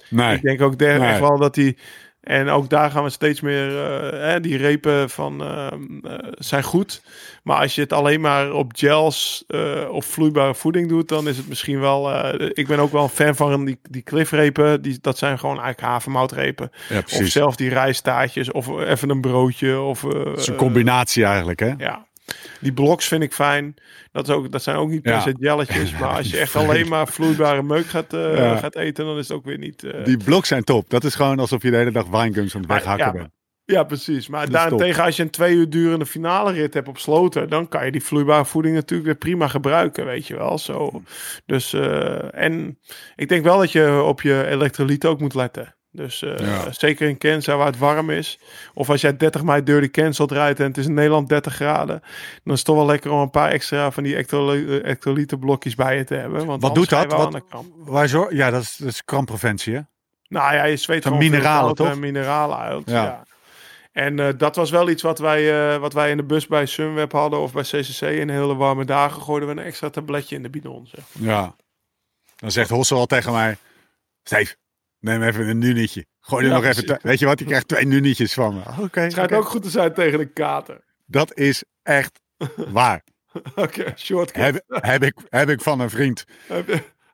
Nee. 0.10 0.35
Ik 0.35 0.41
denk 0.41 0.61
ook 0.61 0.77
der, 0.77 0.99
Nee. 0.99 1.10
echt 1.10 1.19
wel 1.19 1.38
dat 1.38 1.53
die. 1.53 1.77
En 2.28 2.49
ook 2.49 2.70
daar 2.70 2.91
gaan 2.91 3.04
we 3.04 3.10
steeds 3.10 3.41
meer. 3.41 3.86
eh, 3.86 4.20
hè, 4.30 4.40
die 4.40 4.58
repen 4.58 5.10
van 5.10 5.41
ehm, 5.44 5.82
eh, 6.04 6.14
zijn 6.32 6.64
goed. 6.64 7.02
Maar 7.44 7.60
als 7.62 7.76
je 7.76 7.82
het 7.82 7.94
alleen 7.94 8.22
maar 8.22 8.52
op 8.54 8.72
gels 8.76 9.44
eh, 9.48 9.90
of 9.90 10.06
vloeibare 10.06 10.56
voeding 10.56 10.90
doet, 10.90 11.08
dan 11.10 11.28
is 11.28 11.38
het 11.38 11.48
misschien 11.48 11.80
wel. 11.80 12.12
eh, 12.14 12.49
ik 12.54 12.68
ben 12.68 12.80
ook 12.80 12.91
wel 12.91 13.04
een 13.04 13.10
fan 13.10 13.36
van 13.36 13.66
die, 13.66 13.80
die 13.90 14.04
cliffrepen. 14.04 14.82
Die, 14.82 14.98
dat 15.02 15.18
zijn 15.18 15.40
gewoon 15.40 15.60
eigenlijk 15.60 15.88
havermoutrepen. 15.88 16.72
Ja, 16.90 16.98
Of 16.98 17.28
zelf 17.28 17.56
die 17.56 17.70
rijstaartjes. 17.70 18.52
Of 18.52 18.68
even 18.80 19.10
een 19.10 19.22
broodje. 19.22 19.80
Of, 19.80 20.04
eh, 20.04 20.26
Het 20.26 20.40
is 20.40 20.48
een 20.48 20.56
combinatie 20.56 21.26
eigenlijk, 21.26 21.60
hè? 21.60 21.74
ja. 21.78 22.06
Die 22.60 22.74
bloks 22.74 23.08
vind 23.08 23.24
ik 23.24 23.34
fijn. 23.34 23.74
Dat, 24.12 24.28
is 24.28 24.34
ook, 24.34 24.52
dat 24.52 24.64
zijn 24.64 24.76
ook 24.76 24.90
niet 24.90 25.02
per 25.02 25.12
Ja. 25.12 25.20
se 25.20 25.36
jelletjes. 25.40 25.91
Maar 25.91 26.16
als 26.18 26.30
je 26.30 26.38
echt 26.38 26.56
alleen 26.56 26.88
maar 26.88 27.08
vloeibare 27.08 27.64
meuk 27.64 27.86
gaat, 27.86 28.14
eh, 28.14 28.38
Ja. 28.38 28.58
gaat 28.58 28.76
eten, 28.76 29.06
dan 29.06 29.18
is 29.18 29.28
het 29.28 29.38
ook 29.38 29.45
weer 29.45 29.58
niet... 29.58 29.84
eh, 29.84 30.04
Die 30.06 30.18
bloks 30.18 30.48
zijn 30.48 30.64
top. 30.64 30.90
Dat 30.90 31.04
is 31.04 31.16
gewoon 31.16 31.40
alsof 31.40 31.62
je 31.64 31.72
de 31.72 31.78
hele 31.78 31.91
dag 31.91 32.08
winegums 32.08 32.56
aan 32.56 32.62
het 32.62 32.70
weghakken 32.70 33.06
ja, 33.06 33.12
bent. 33.12 33.30
Ja, 33.66 33.84
precies. 33.84 34.28
Maar 34.28 34.49
daarentegen, 34.49 35.04
als 35.04 35.16
je 35.16 35.24
een 35.24 35.30
twee 35.30 35.56
uur 35.56 35.70
durende 35.70 36.06
finale 36.06 36.52
rit 36.52 36.74
hebt 36.74 36.88
op 36.88 36.98
sloten, 36.98 37.49
dan 37.49 37.68
kan 37.68 37.86
je 37.86 37.91
die 37.91 38.04
vloeibare 38.04 38.45
voeding 38.45 38.76
natuurlijk 38.76 39.06
weer 39.08 39.18
prima 39.18 39.48
gebruiken, 39.48 40.06
weet 40.06 40.28
je 40.28 40.36
wel. 40.38 40.58
Zo. 40.58 41.02
Dus, 41.45 41.74
eh, 41.74 42.36
en 42.44 42.80
ik 43.16 43.30
denk 43.30 43.44
wel 43.44 43.58
dat 43.58 43.72
je 43.72 44.02
op 44.02 44.22
je 44.22 44.45
elektrolyten 44.48 45.10
ook 45.10 45.20
moet 45.20 45.34
letten. 45.34 45.76
Dus 45.92 46.22
eh, 46.22 46.38
Ja. 46.38 46.72
zeker 46.72 47.08
in 47.10 47.18
Kenza 47.18 47.56
waar 47.58 47.66
het 47.66 47.78
warm 47.78 48.10
is. 48.10 48.40
Of 48.74 48.90
als 48.90 49.02
jij 49.02 49.18
30 49.18 49.44
mei 49.44 49.64
Dirty 49.64 49.90
Cancelled 49.90 50.32
rijdt 50.32 50.60
en 50.60 50.66
het 50.66 50.78
is 50.78 50.86
in 50.86 50.94
Nederland 50.94 51.30
30 51.30 51.54
graden. 51.54 52.00
Dan 52.44 52.54
is 52.54 52.60
het 52.60 52.66
toch 52.66 52.76
wel 52.76 52.86
lekker 52.86 53.12
om 53.12 53.20
een 53.20 53.30
paar 53.30 53.50
extra 53.52 53.92
van 53.92 54.04
die 54.04 54.14
elektroly- 54.14 54.70
elektrolytenblokjes 54.70 55.76
bij 55.76 55.98
je 55.98 56.04
te 56.04 56.16
hebben. 56.16 56.46
Want 56.46 56.62
Wat 56.62 56.76
doet 56.76 56.90
dat? 56.90 57.12
Wat-. 57.12 57.42
Waar 57.76 58.08
zor- 58.08 58.36
ja, 58.36 58.50
dat 58.50 58.62
is, 58.62 58.76
dat 58.76 58.88
is 58.88 59.04
kramppreventie, 59.06 59.74
hè? 59.76 59.82
Nou 60.28 60.54
ja, 60.54 60.64
je 60.64 60.76
zweet 60.78 61.04
Van 61.04 61.18
mineralen, 61.18 61.76
toch? 61.76 61.96
mineralen 62.00 62.58
uit. 62.58 62.90
Ja. 62.90 63.04
Ja. 63.04 63.24
En 63.92 64.20
eh, 64.20 64.28
dat 64.38 64.56
was 64.56 64.70
wel 64.72 64.90
iets 64.90 65.02
wat 65.02 65.20
wij, 65.20 65.74
eh, 65.74 65.80
wat 65.80 65.94
wij 65.94 66.10
in 66.12 66.18
de 66.18 66.24
bus 66.24 66.48
bij 66.48 66.66
Sunweb 66.66 67.12
hadden 67.12 67.40
of 67.40 67.54
bij 67.54 67.64
CCC. 67.64 68.02
In 68.02 68.30
hele 68.30 68.56
warme 68.56 68.86
dagen 68.86 69.22
gooiden 69.22 69.50
we 69.50 69.56
een 69.62 69.66
extra 69.68 69.90
tabletje 69.90 70.36
in 70.36 70.44
de 70.44 70.50
bidon. 70.50 70.88
Zeg. 70.88 71.06
Ja. 71.20 71.56
Dan 72.36 72.52
zegt 72.52 72.70
Hossel 72.70 72.98
al 72.98 73.06
tegen 73.06 73.32
mij... 73.32 73.58
Steve, 74.24 74.56
neem 74.99 75.22
even 75.24 75.48
een 75.48 75.57
nunietje. 75.57 76.06
Gooi 76.19 76.44
er 76.44 76.49
Ja, 76.49 76.56
nog 76.56 76.65
even... 76.65 76.84
precies. 76.84 77.03
Weet 77.03 77.19
je 77.19 77.26
wat? 77.26 77.40
Je 77.40 77.45
krijgt 77.45 77.68
twee 77.68 77.86
nunietjes 77.86 78.34
van 78.34 78.53
me. 78.53 78.61
Oké. 78.84 78.99
Het 78.99 79.11
schijnt 79.11 79.32
ook 79.34 79.48
goed 79.49 79.64
te 79.64 79.69
zijn 79.69 79.94
tegen 79.94 80.19
de 80.19 80.26
kater. 80.26 80.84
Dat 81.06 81.38
is 81.38 81.64
echt 81.84 82.19
waar. 82.56 83.03
Oké, 83.56 83.94
shortcut. 83.98 84.44
heb, 84.44 84.64
heb, 84.68 85.03
ik, 85.03 85.14
heb 85.30 85.49
ik 85.49 85.61
van 85.61 85.80
een 85.80 85.90
vriend 85.90 86.26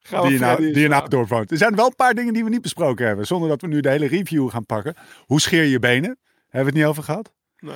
Gaan 0.01 0.27
die 0.27 0.38
Freddy 0.38 0.72
die 0.72 0.84
in 0.84 0.93
Apeldoorn 0.93 1.27
woont. 1.27 1.51
Er 1.51 1.57
zijn 1.57 1.76
wel 1.76 1.85
een 1.85 1.95
paar 1.95 2.14
dingen 2.14 2.34
die 2.34 2.43
we 2.43 2.49
niet 2.49 2.61
besproken 2.61 3.05
hebben. 3.07 3.26
Zonder 3.27 3.49
dat 3.49 3.61
we 3.61 3.68
nu 3.68 3.80
de 3.80 3.89
hele 3.89 4.07
review 4.07 4.49
gaan 4.49 4.65
pakken. 4.65 4.95
Hoe 5.26 5.41
scheer 5.41 5.64
je 5.64 5.69
je 5.69 5.80
benen? 5.80 6.18
Hebben 6.49 6.60
we 6.60 6.65
het 6.65 6.73
niet 6.73 6.85
over 6.85 7.03
gehad? 7.03 7.34
Nee. 7.57 7.76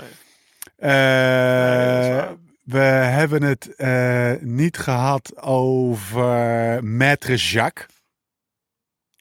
Eh, 0.75 2.31
we 2.63 2.79
hebben 2.79 3.43
het 3.43 3.75
eh, 3.75 4.31
niet 4.39 4.77
gehad 4.77 5.41
over 5.41 6.79
Maître 6.83 7.33
Jacques. 7.33 7.85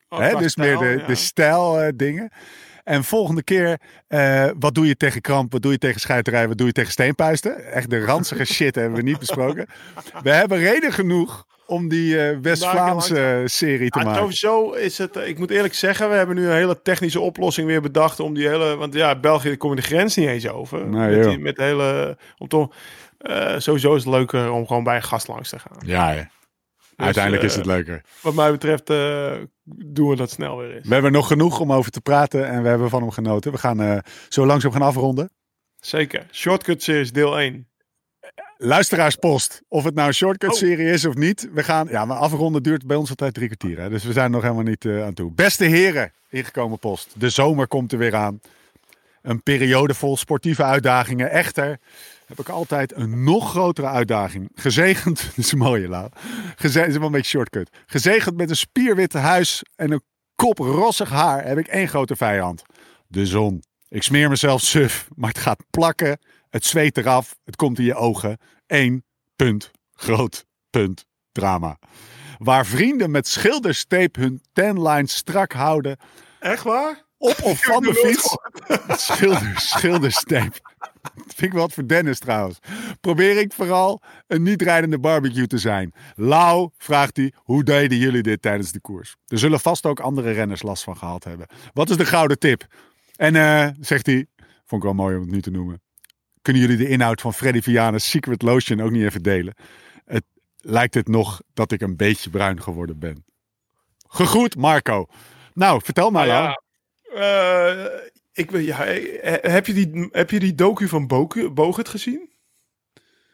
Oh, 0.09 0.19
Hè? 0.19 0.35
Dus 0.37 0.57
meer 0.57 0.79
de, 0.79 0.97
ja. 0.99 1.07
de 1.07 1.15
stijl 1.15 1.81
eh, 1.81 1.89
dingen. 1.95 2.31
En 2.85 3.05
volgende 3.05 3.43
keer, 3.43 3.79
eh, 4.07 4.49
wat 4.59 4.75
doe 4.75 4.87
je 4.87 4.97
tegen 4.97 5.21
kramp? 5.21 5.53
Wat 5.53 5.63
doe 5.63 5.73
je 5.73 5.79
tegen 5.79 6.01
scheiterij? 6.01 6.49
Wat 6.49 6.59
doe 6.59 6.67
je 6.67 6.73
tegen 6.73 6.93
steenpuisten? 6.93 7.73
Echt 7.73 7.91
de 7.91 8.05
ranzige 8.05 8.45
shit 8.55 8.75
hebben 8.75 8.97
we 8.97 9.03
niet 9.03 9.19
besproken. 9.19 9.67
We 10.23 10.31
hebben 10.31 10.59
reden 10.59 10.93
genoeg 10.93 11.47
om 11.67 11.89
die 11.89 12.21
eh, 12.21 12.39
West-Vlaamse 12.43 13.43
serie 13.45 13.91
te 13.91 13.99
Ja, 13.99 14.05
maken. 14.05 14.21
sowieso 14.21 14.73
is 14.73 14.99
het, 14.99 15.17
ik 15.17 15.39
moet 15.39 15.51
eerlijk 15.51 15.75
zeggen, 15.75 16.11
we 16.11 16.15
hebben 16.17 16.37
nu 16.37 16.47
een 16.47 16.57
hele 16.57 16.83
technische 16.83 17.21
oplossing 17.21 17.67
weer 17.67 17.83
bedacht 17.83 18.21
om 18.21 18.35
die 18.35 18.49
hele, 18.49 18.77
want 18.77 18.95
ja, 18.95 19.19
België 19.21 19.49
daar 19.49 19.57
kom 19.57 19.71
je 19.71 19.77
de 19.77 19.83
grens 19.83 20.17
niet 20.17 20.29
eens 20.29 20.49
over. 20.49 20.87
Met, 20.87 21.25
die, 21.25 21.39
met 21.39 21.57
de 21.57 21.63
hele, 21.63 22.19
om 22.39 22.49
toch, 22.49 22.75
sowieso 23.59 23.95
is 23.95 24.05
het 24.05 24.13
leuker 24.13 24.51
om 24.51 24.67
gewoon 24.67 24.85
bij 24.85 24.97
een 24.97 25.03
gast 25.03 25.29
langs 25.29 25.49
te 25.49 25.59
gaan. 25.59 25.79
Ja, 25.87 26.11
ja. 26.11 26.29
Uiteindelijk 26.97 27.43
is 27.45 27.51
eh, 27.51 27.57
het 27.57 27.67
leuker. 27.67 28.01
Wat 28.23 28.35
mij 28.35 28.51
betreft 28.51 28.91
eh, 28.91 29.33
doen 29.65 30.09
we 30.09 30.17
dat 30.17 30.31
snel 30.31 30.57
weer 30.59 30.75
eens. 30.75 30.87
We 30.89 30.93
hebben 30.93 31.13
nog 31.13 31.27
genoeg 31.27 31.61
om 31.61 31.73
over 31.73 31.91
te 31.91 32.01
praten 32.01 32.49
en 32.49 32.63
we 32.63 32.69
hebben 32.69 32.91
van 32.91 33.01
hem 33.01 33.11
genoten. 33.11 33.53
We 33.53 33.59
gaan 33.59 33.81
eh, 33.81 33.99
zo 34.29 34.47
langzaam 34.47 34.73
gaan 34.73 34.83
afronden. 34.83 35.31
Zeker. 35.81 36.27
Shortcut 36.33 36.83
Series 36.83 37.13
deel 37.13 37.39
1. 37.39 37.69
Luisteraarspost. 38.59 39.63
Of 39.69 39.85
het 39.85 39.95
nou 39.95 40.09
een 40.09 40.15
shortcut 40.15 40.51
Oh. 40.51 40.57
serie 40.57 40.87
is 40.91 41.05
of 41.05 41.15
niet. 41.15 41.49
We 41.53 41.63
gaan, 41.63 41.89
ja, 41.91 42.05
maar 42.05 42.17
afronden 42.17 42.63
duurt 42.63 42.87
bij 42.87 42.97
ons 42.97 43.11
altijd 43.11 43.35
drie 43.35 43.47
kwartier. 43.47 43.81
Hè? 43.81 43.89
Dus 43.89 44.05
we 44.05 44.13
zijn 44.13 44.31
nog 44.31 44.43
helemaal 44.43 44.63
niet 44.63 44.85
eh, 44.85 45.05
aan 45.05 45.15
toe. 45.15 45.33
Beste 45.33 45.65
heren, 45.65 46.13
ingekomen 46.31 46.79
post. 46.79 47.15
De 47.17 47.31
zomer 47.31 47.67
komt 47.69 47.93
er 47.93 47.99
weer 47.99 48.15
aan. 48.15 48.41
Een 49.23 49.43
periode 49.43 49.95
vol 49.95 50.17
sportieve 50.17 50.63
uitdagingen. 50.63 51.31
Echter 51.31 51.79
heb 52.27 52.41
ik 52.41 52.49
altijd 52.49 52.97
een 52.97 53.25
nog 53.25 53.51
grotere 53.51 53.87
uitdaging. 53.87 54.51
Gezegend, 54.55 55.23
dat 55.27 55.37
is 55.37 55.53
een 55.53 55.59
mooie 55.59 55.89
laat. 55.89 56.19
Gezegend, 56.57 56.93
is 56.93 56.97
wel 56.99 57.07
een 57.07 57.13
beetje 57.13 57.39
shortcut. 57.39 57.71
Gezegend 57.87 58.37
met 58.37 58.51
een 58.51 58.57
spierwitte 58.57 59.19
huis 59.19 59.63
en 59.77 59.91
een 59.91 60.03
kop 60.35 60.59
rossig 60.59 61.11
haar 61.11 61.45
heb 61.45 61.59
ik 61.59 61.67
één 61.67 61.89
grote 61.89 62.17
vijand. 62.17 62.63
De 63.07 63.27
zon. 63.27 63.63
Ik 63.89 64.03
smeer 64.03 64.29
mezelf 64.29 64.61
suf, 64.61 65.09
maar 65.15 65.29
het 65.29 65.39
gaat 65.39 65.65
plakken. 65.71 66.19
Het 66.51 66.65
zweet 66.65 66.97
eraf. 66.99 67.37
Het 67.45 67.57
komt 67.57 67.79
in 67.79 67.85
je 67.85 67.95
ogen. 67.95 68.39
Eén 68.67 69.05
punt. 69.37 69.71
Groot 69.93 70.45
punt. 70.71 71.05
Drama. 71.33 71.79
Waar 72.39 72.67
vrienden 72.67 73.11
met 73.11 73.29
schilderstape 73.29 74.21
hun 74.21 74.43
tanline 74.53 75.09
strak 75.09 75.53
houden. 75.53 75.99
Echt 76.41 76.63
waar? 76.63 77.05
Op 77.19 77.43
of 77.43 77.65
van 77.65 77.83
de 77.83 77.95
fiets. 77.95 78.37
Schilder, 79.03 79.53
schilderstape. 79.57 80.61
Vind 81.37 81.53
ik 81.53 81.59
wat 81.59 81.73
voor 81.73 81.87
Dennis 81.87 82.19
trouwens. 82.19 82.59
Probeer 83.01 83.37
ik 83.39 83.53
vooral 83.53 84.03
een 84.27 84.43
niet-rijdende 84.43 84.99
barbecue 84.99 85.47
te 85.47 85.59
zijn. 85.59 85.93
Lau 86.15 86.71
vraagt 86.77 87.17
hij, 87.17 87.33
hoe 87.37 87.65
deden 87.65 87.99
jullie 87.99 88.23
dit 88.23 88.43
tijdens 88.43 88.73
de 88.73 88.81
koers? 88.81 89.17
Er 89.27 89.39
zullen 89.39 89.61
vast 89.61 89.87
ook 89.87 90.01
andere 90.01 90.31
renners 90.31 90.63
last 90.63 90.85
van 90.85 90.97
gehad 90.97 91.25
hebben. 91.25 91.47
Wat 91.73 91.91
is 91.91 91.97
de 91.97 92.07
gouden 92.07 92.39
tip? 92.39 92.67
En 93.17 93.37
eh, 93.37 93.69
zegt 93.81 94.07
hij, 94.07 94.27
vond 94.65 94.83
ik 94.83 94.89
wel 94.89 94.93
mooi 94.93 95.17
om 95.17 95.23
het 95.23 95.31
nu 95.31 95.43
te 95.43 95.51
noemen. 95.51 95.83
Kunnen 96.43 96.63
jullie 96.63 96.77
de 96.77 96.89
inhoud 96.89 97.21
van 97.21 97.35
Freddy 97.35 97.61
Viana's 97.61 98.11
Secret 98.11 98.43
Lotion 98.43 98.81
ook 98.81 98.91
niet 98.91 99.05
even 99.05 99.23
delen? 99.23 99.55
Het 100.05 100.25
lijkt 100.57 100.95
het 100.95 101.09
nog 101.09 101.41
dat 101.55 101.73
ik 101.73 101.81
een 101.81 101.97
beetje 101.97 102.31
bruin 102.31 102.63
geworden 102.63 102.99
ben. 102.99 103.25
Gegroet 104.09 104.57
Marco. 104.57 105.07
Nou, 105.55 105.81
vertel 105.85 106.11
maar 106.11 106.27
Lau. 106.27 106.45
ja. 106.45 106.61
Eh, 107.15 107.87
ik, 108.37 108.51
ja, 108.57 108.85
eh, 108.87 109.53
heb, 109.53 109.67
je 109.67 109.73
die, 109.73 110.09
heb 110.11 110.31
je 110.31 110.39
die 110.41 110.55
docu 110.55 110.89
van 110.89 111.07
Bogert 111.55 111.89
gezien? 111.89 112.31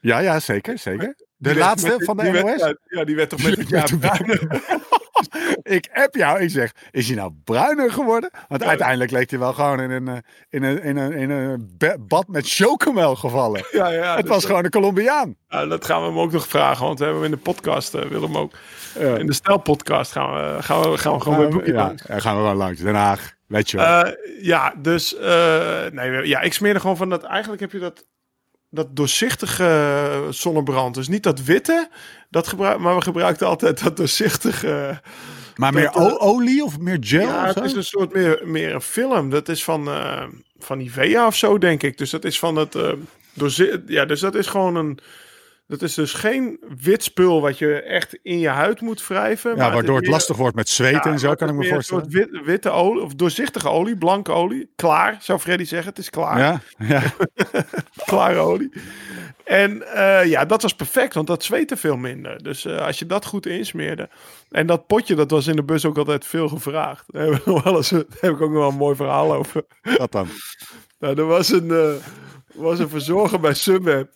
Ja, 0.00 0.18
ja, 0.18 0.40
zeker, 0.40 0.78
zeker. 0.78 1.14
De 1.36 1.48
Die 1.50 1.58
laatste 1.58 1.88
met- 1.88 2.04
van 2.04 2.16
de 2.16 2.30
werd- 2.30 2.44
NOS? 2.60 2.74
ja, 2.84 3.04
die 3.04 3.16
werd 3.16 3.28
toch 3.30 3.42
met 3.42 3.56
het 3.56 3.68
jaar 3.68 3.96
bruiner. 3.98 4.40
ik 5.76 5.88
app 5.92 6.14
jou, 6.14 6.40
ik 6.40 6.50
zeg, 6.50 6.72
is 6.90 7.06
hij 7.06 7.16
nou 7.16 7.32
bruiner 7.44 7.92
geworden? 7.92 8.30
Want 8.48 8.62
uiteindelijk 8.64 9.10
leek 9.10 9.30
hij 9.30 9.38
wel 9.38 9.52
gewoon 9.52 9.80
in 9.80 9.90
een, 9.90 10.08
eh, 10.08 10.16
in 10.50 10.62
een, 10.62 10.82
in 10.82 10.96
een, 10.96 11.12
in 11.12 11.30
een 11.30 11.76
bad 12.00 12.28
met 12.28 12.48
chocomel 12.48 13.14
gevallen. 13.16 13.64
Ja, 13.70 13.88
ja, 13.88 14.16
Het 14.16 14.28
was 14.28 14.44
gewoon 14.44 14.64
een 14.64 14.70
Colombiaan. 14.70 15.36
ja, 15.48 15.66
dat 15.66 15.84
gaan 15.84 16.00
we 16.02 16.06
hem 16.08 16.18
ook 16.18 16.32
nog 16.32 16.48
vragen, 16.48 16.86
want 16.86 16.98
we 16.98 17.04
hebben 17.04 17.22
hem 17.22 17.32
in 17.32 17.36
de 17.38 17.42
podcast, 17.44 17.94
eh, 17.94 18.02
willen 18.02 18.28
hem 18.32 18.36
ook. 18.38 18.52
In 19.18 19.26
de 19.26 19.32
Stel-podcast 19.32 20.12
gaan 20.12 20.34
we, 20.34 20.62
gaan 20.62 20.90
we, 20.90 20.98
gaan 20.98 21.14
we 21.14 21.20
gewoon 21.20 21.62
ja, 21.64 21.72
langs. 21.74 22.02
ja, 22.06 22.18
gaan 22.18 22.36
we 22.36 22.42
wel 22.42 22.54
langs. 22.54 22.80
Den 22.80 22.94
Haag, 22.94 23.34
weet 23.52 23.70
je 23.70 23.76
wel. 23.76 23.86
Eh, 23.86 24.12
ja, 24.44 24.74
dus 24.78 25.16
eh, 25.16 25.84
nee, 25.90 26.26
ja, 26.26 26.40
ik 26.40 26.52
smeer 26.52 26.74
er 26.74 26.80
gewoon 26.80 26.96
van 26.96 27.08
dat. 27.08 27.22
Eigenlijk 27.22 27.60
heb 27.60 27.72
je 27.72 27.78
dat, 27.78 28.06
dat 28.70 28.96
doorzichtige 28.96 30.26
zonnebrand. 30.30 30.94
Dus 30.94 31.08
niet 31.08 31.22
dat 31.22 31.42
witte, 31.42 31.88
dat 32.30 32.48
gebruik, 32.48 32.78
maar 32.78 32.94
we 32.94 33.02
gebruikten 33.02 33.46
altijd 33.46 33.82
dat 33.82 33.96
doorzichtige. 33.96 35.00
maar 35.56 35.72
meer 35.72 35.90
dat, 35.92 36.10
eh, 36.10 36.26
olie 36.26 36.64
of 36.64 36.78
meer 36.78 36.98
gel? 37.00 37.20
ja, 37.20 37.46
het 37.46 37.64
is 37.64 37.72
een 37.72 37.84
soort 37.84 38.12
meer, 38.12 38.40
meer 38.44 38.74
een 38.74 38.80
film. 38.80 39.30
Dat 39.30 39.48
is 39.48 39.64
van, 39.64 39.88
eh 39.88 40.24
van 40.58 40.78
Nivea 40.78 41.26
of 41.26 41.36
zo, 41.36 41.58
denk 41.58 41.82
ik. 41.82 41.98
Dus 41.98 42.10
dat 42.10 42.24
is 42.24 42.38
van 42.38 42.56
het. 42.56 42.76
ja, 43.86 44.04
dus 44.04 44.20
dat 44.20 44.34
is 44.34 44.46
gewoon 44.46 44.76
een. 44.76 44.98
Dat 45.72 45.82
is 45.82 45.94
dus 45.94 46.12
geen 46.12 46.60
wit 46.82 47.02
spul 47.02 47.40
wat 47.40 47.58
je 47.58 47.82
echt 47.82 48.18
in 48.22 48.38
je 48.38 48.48
huid 48.48 48.80
moet 48.80 49.06
wrijven. 49.06 49.50
Ja, 49.50 49.56
maar 49.56 49.72
waardoor 49.72 49.96
het 49.96 50.06
lastig 50.06 50.36
wordt 50.36 50.56
met 50.56 50.68
zweten 50.68 51.10
en 51.10 51.18
zo, 51.18 51.34
kan 51.34 51.48
ik 51.48 51.54
me 51.54 51.58
meer 51.60 51.68
een 51.68 51.74
voorstellen. 51.74 52.10
soort 52.10 52.30
wit- 52.30 52.44
witte 52.44 52.70
olie, 52.70 53.02
of 53.02 53.14
doorzichtige 53.14 53.68
olie, 53.68 53.96
blanke 53.96 54.32
olie. 54.32 54.70
Klaar, 54.76 55.16
zou 55.20 55.38
Freddy 55.38 55.64
zeggen. 55.64 55.88
Het 55.88 55.98
is 55.98 56.10
klaar. 56.10 56.38
Ja, 56.38 56.60
ja. 56.78 57.02
klare 58.06 58.38
olie. 58.38 58.72
En 59.44 59.82
eh, 59.94 60.24
ja, 60.24 60.44
dat 60.44 60.62
was 60.62 60.74
perfect, 60.74 61.14
want 61.14 61.26
dat 61.26 61.44
zweette 61.44 61.76
veel 61.76 61.96
minder. 61.96 62.42
Dus 62.42 62.64
eh, 62.64 62.86
als 62.86 62.98
je 62.98 63.06
dat 63.06 63.26
goed 63.26 63.46
insmeerde. 63.46 64.08
En 64.50 64.66
dat 64.66 64.86
potje, 64.86 65.14
dat 65.14 65.30
was 65.30 65.46
in 65.46 65.56
de 65.56 65.64
bus 65.64 65.84
ook 65.84 65.98
altijd 65.98 66.26
veel 66.26 66.48
gevraagd. 66.48 67.04
Daar 67.06 67.40
nog 67.44 67.62
wel 67.62 67.76
eens, 67.76 67.88
daar 67.90 68.04
heb 68.20 68.32
ik 68.32 68.40
ook 68.40 68.50
nog 68.50 68.58
wel 68.58 68.68
een 68.68 68.76
mooi 68.76 68.96
verhaal 68.96 69.34
over. 69.34 69.62
Wat 69.98 70.12
dan? 70.12 70.28
Nou, 70.98 71.18
er 71.18 71.26
was 71.26 71.48
een, 71.52 71.70
eh, 71.70 71.92
was 72.52 72.78
een 72.78 72.88
verzorger 72.88 73.40
bij 73.40 73.54
Sunweb. 73.54 74.08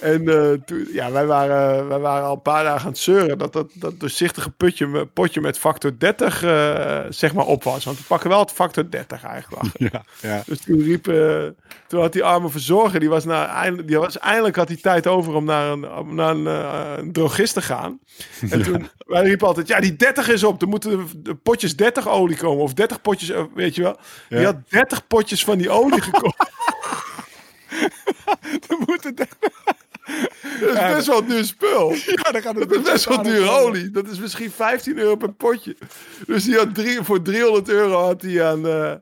En 0.00 0.28
eh, 0.28 0.58
toen, 0.64 0.86
ja, 0.92 1.10
wij 1.10 1.26
waren, 1.26 1.88
wij 1.88 1.98
waren 1.98 2.26
al 2.26 2.34
een 2.34 2.42
paar 2.42 2.64
dagen 2.64 2.80
aan 2.80 2.86
het 2.92 2.98
zeuren 2.98 3.38
dat 3.38 3.52
dat, 3.52 3.70
dat 3.74 4.00
doorzichtige 4.00 4.50
putje, 4.50 5.06
potje 5.06 5.40
met 5.40 5.58
factor 5.58 5.98
30 5.98 6.42
eh, 6.42 7.00
zeg 7.08 7.34
maar 7.34 7.46
op 7.46 7.64
was. 7.64 7.84
Want 7.84 7.98
we 7.98 8.04
pakken 8.04 8.30
wel 8.30 8.38
het 8.38 8.50
factor 8.50 8.90
30 8.90 9.24
eigenlijk. 9.24 9.62
Ja, 9.92 10.04
ja. 10.20 10.42
Dus 10.46 10.60
toen 10.60 10.82
riep, 10.82 11.08
eh, 11.08 11.42
toen 11.86 12.00
had 12.00 12.12
die 12.12 12.24
arme 12.24 12.48
verzorger, 12.48 13.00
die 13.00 13.08
was, 13.08 13.24
naar, 13.24 13.48
eindelijk, 13.48 13.88
die 13.88 13.98
was 13.98 14.18
eindelijk 14.18 14.56
had 14.56 14.68
hij 14.68 14.76
tijd 14.76 15.06
over 15.06 15.34
om 15.34 15.44
naar 15.44 15.70
een, 15.70 15.92
om 15.92 16.14
naar 16.14 16.30
een, 16.30 16.46
een 16.98 17.12
drogist 17.12 17.54
te 17.54 17.62
gaan. 17.62 17.98
En 18.50 18.62
toen, 18.62 18.88
wij 19.06 19.22
riepen 19.22 19.46
altijd, 19.46 19.68
ja 19.68 19.80
die 19.80 19.96
30 19.96 20.28
is 20.28 20.44
op, 20.44 20.62
er 20.62 20.68
moeten 20.68 21.08
de, 21.16 21.34
potjes 21.34 21.76
30 21.76 22.08
olie 22.08 22.36
komen. 22.36 22.62
Of 22.62 22.74
30 22.74 23.00
potjes, 23.00 23.32
weet 23.54 23.74
je 23.74 23.82
wel. 23.82 23.96
Die 24.28 24.44
had 24.44 24.56
30 24.68 25.06
potjes 25.06 25.44
van 25.44 25.58
die 25.58 25.70
olie 25.70 26.00
gekocht. 26.10 26.50
Dan 28.66 28.78
moet 28.86 29.04
het... 29.04 29.16
Dat 30.60 30.70
is 30.74 30.94
best 30.94 31.06
wel 31.06 31.18
een 31.18 31.28
duur 31.28 31.44
spul. 31.44 31.92
Ja, 31.92 32.30
dan 32.32 32.42
gaat 32.42 32.54
het 32.56 32.68
Dat 32.68 32.78
is 32.78 32.90
best 32.90 33.04
wel 33.04 33.22
dure 33.22 33.50
olie. 33.50 33.90
Dat 33.90 34.06
is 34.08 34.18
misschien 34.18 34.50
15 34.50 34.98
euro 34.98 35.16
per 35.16 35.32
potje. 35.32 35.76
Dus 36.26 36.44
die 36.44 36.56
had 36.56 36.74
drie, 36.74 37.02
voor 37.02 37.22
300 37.22 37.68
euro 37.68 38.02
had 38.02 38.22
hij 38.22 38.44
aan, 38.46 38.66
eh, 38.68 38.92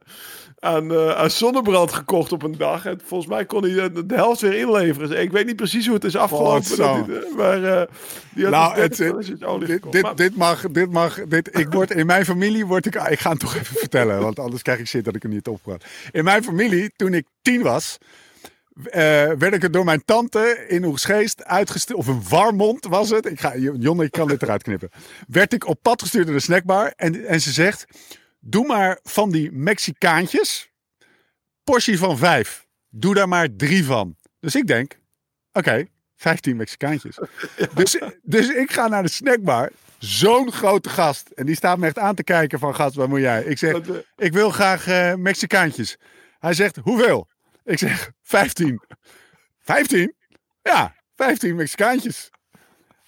aan, 0.58 0.92
eh, 0.92 1.16
aan 1.16 1.30
zonnebrand 1.30 1.92
gekocht 1.92 2.32
op 2.32 2.42
een 2.42 2.56
dag. 2.58 2.84
En 2.86 3.00
volgens 3.04 3.30
mij 3.30 3.44
kon 3.44 3.62
hij 3.64 3.90
de, 3.90 4.06
de 4.06 4.14
helft 4.14 4.40
weer 4.40 4.54
inleveren. 4.54 5.08
Dus 5.08 5.18
ik 5.18 5.30
weet 5.32 5.46
niet 5.46 5.56
precies 5.56 5.84
hoe 5.86 5.94
het 5.94 6.04
is 6.04 6.16
afgelopen. 6.16 6.64
zo. 6.64 6.76
dat 6.76 7.06
hij- 7.06 7.32
maar 7.36 7.64
eh, 7.64 7.86
die 8.34 8.44
had 8.44 8.52
Nou, 8.52 8.74
dus 8.74 8.82
het, 8.82 8.96
30 8.96 9.14
flesjes 9.14 9.42
olie 9.42 9.66
dit, 9.66 9.74
gekocht. 9.82 9.92
dit, 9.94 10.16
dit 10.16 10.36
mag, 10.36 10.60
dit 10.70 10.90
mag, 10.92 11.24
dit, 11.28 11.58
ik 11.58 11.68
word, 11.72 11.90
in 11.90 12.06
mijn 12.06 12.24
familie 12.24 12.66
word 12.66 12.86
ik, 12.86 12.94
ik 12.94 13.18
ga 13.20 13.30
het 13.30 13.40
toch 13.40 13.54
even 13.56 13.76
vertellen, 13.76 14.20
want 14.20 14.38
anders 14.38 14.62
krijg 14.62 14.78
ik 14.78 14.86
shit 14.86 15.04
dat 15.04 15.14
ik 15.14 15.22
er 15.22 15.28
niet 15.28 15.46
op. 15.48 15.60
In 16.10 16.24
mijn 16.24 16.42
familie, 16.44 16.92
toen 16.96 17.14
ik 17.14 17.26
tien 17.42 17.62
was, 17.62 17.98
eh, 18.84 19.02
werd 19.32 19.54
ik 19.54 19.62
er 19.62 19.70
door 19.70 19.84
mijn 19.84 20.04
tante 20.04 20.64
in 20.68 20.84
Oegsgeest 20.84 21.44
uitgestuurd, 21.44 21.98
of 21.98 22.06
een 22.06 22.28
Warmond 22.28 22.86
was 22.86 23.10
het, 23.10 23.26
ik 23.26 23.40
ga, 23.40 23.56
Jonne, 23.56 24.04
ik 24.04 24.10
kan 24.10 24.28
dit 24.28 24.42
eruit 24.42 24.62
knippen, 24.62 24.90
werd 25.28 25.52
ik 25.52 25.66
op 25.66 25.82
pad 25.82 26.02
gestuurd 26.02 26.26
naar 26.26 26.34
de 26.34 26.40
snackbar 26.40 26.92
en, 26.96 27.26
en 27.26 27.40
ze 27.40 27.52
zegt, 27.52 27.84
doe 28.40 28.66
maar 28.66 28.98
van 29.02 29.30
die 29.30 29.52
Mexicaantjes, 29.52 30.70
portie 31.64 31.98
van 31.98 32.18
vijf, 32.18 32.66
doe 32.88 33.14
daar 33.14 33.28
maar 33.28 33.48
drie 33.56 33.84
van. 33.84 34.16
Dus 34.40 34.54
ik 34.54 34.66
denk, 34.66 34.98
oké, 35.52 35.86
15 36.16 36.56
Mexicaantjes. 36.56 37.18
Dus, 37.74 37.98
dus 38.22 38.48
ik 38.48 38.72
ga 38.72 38.88
naar 38.88 39.02
de 39.02 39.10
snackbar. 39.10 39.70
Zo'n 39.98 40.52
grote 40.52 40.88
gast. 40.88 41.28
En 41.34 41.46
die 41.46 41.54
staat 41.54 41.78
me 41.78 41.86
echt 41.86 41.98
aan 41.98 42.14
te 42.14 42.24
kijken 42.24 42.58
van 42.58 42.74
gast, 42.74 42.94
wat 42.94 43.08
moet 43.08 43.20
jij? 43.20 43.42
Ik 43.42 43.58
zeg, 43.58 43.80
eh, 43.80 43.96
ik 44.16 44.32
wil 44.32 44.50
graag 44.50 44.86
eh, 44.86 45.14
Mexicaantjes. 45.14 45.96
Hij 46.38 46.54
zegt, 46.54 46.76
hoeveel? 46.76 47.28
Ik 47.64 47.78
zeg, 47.78 48.10
15. 48.22 48.80
15? 49.60 50.14
Ja, 50.62 50.94
15 51.14 51.54
Mexicaantjes. 51.54 52.30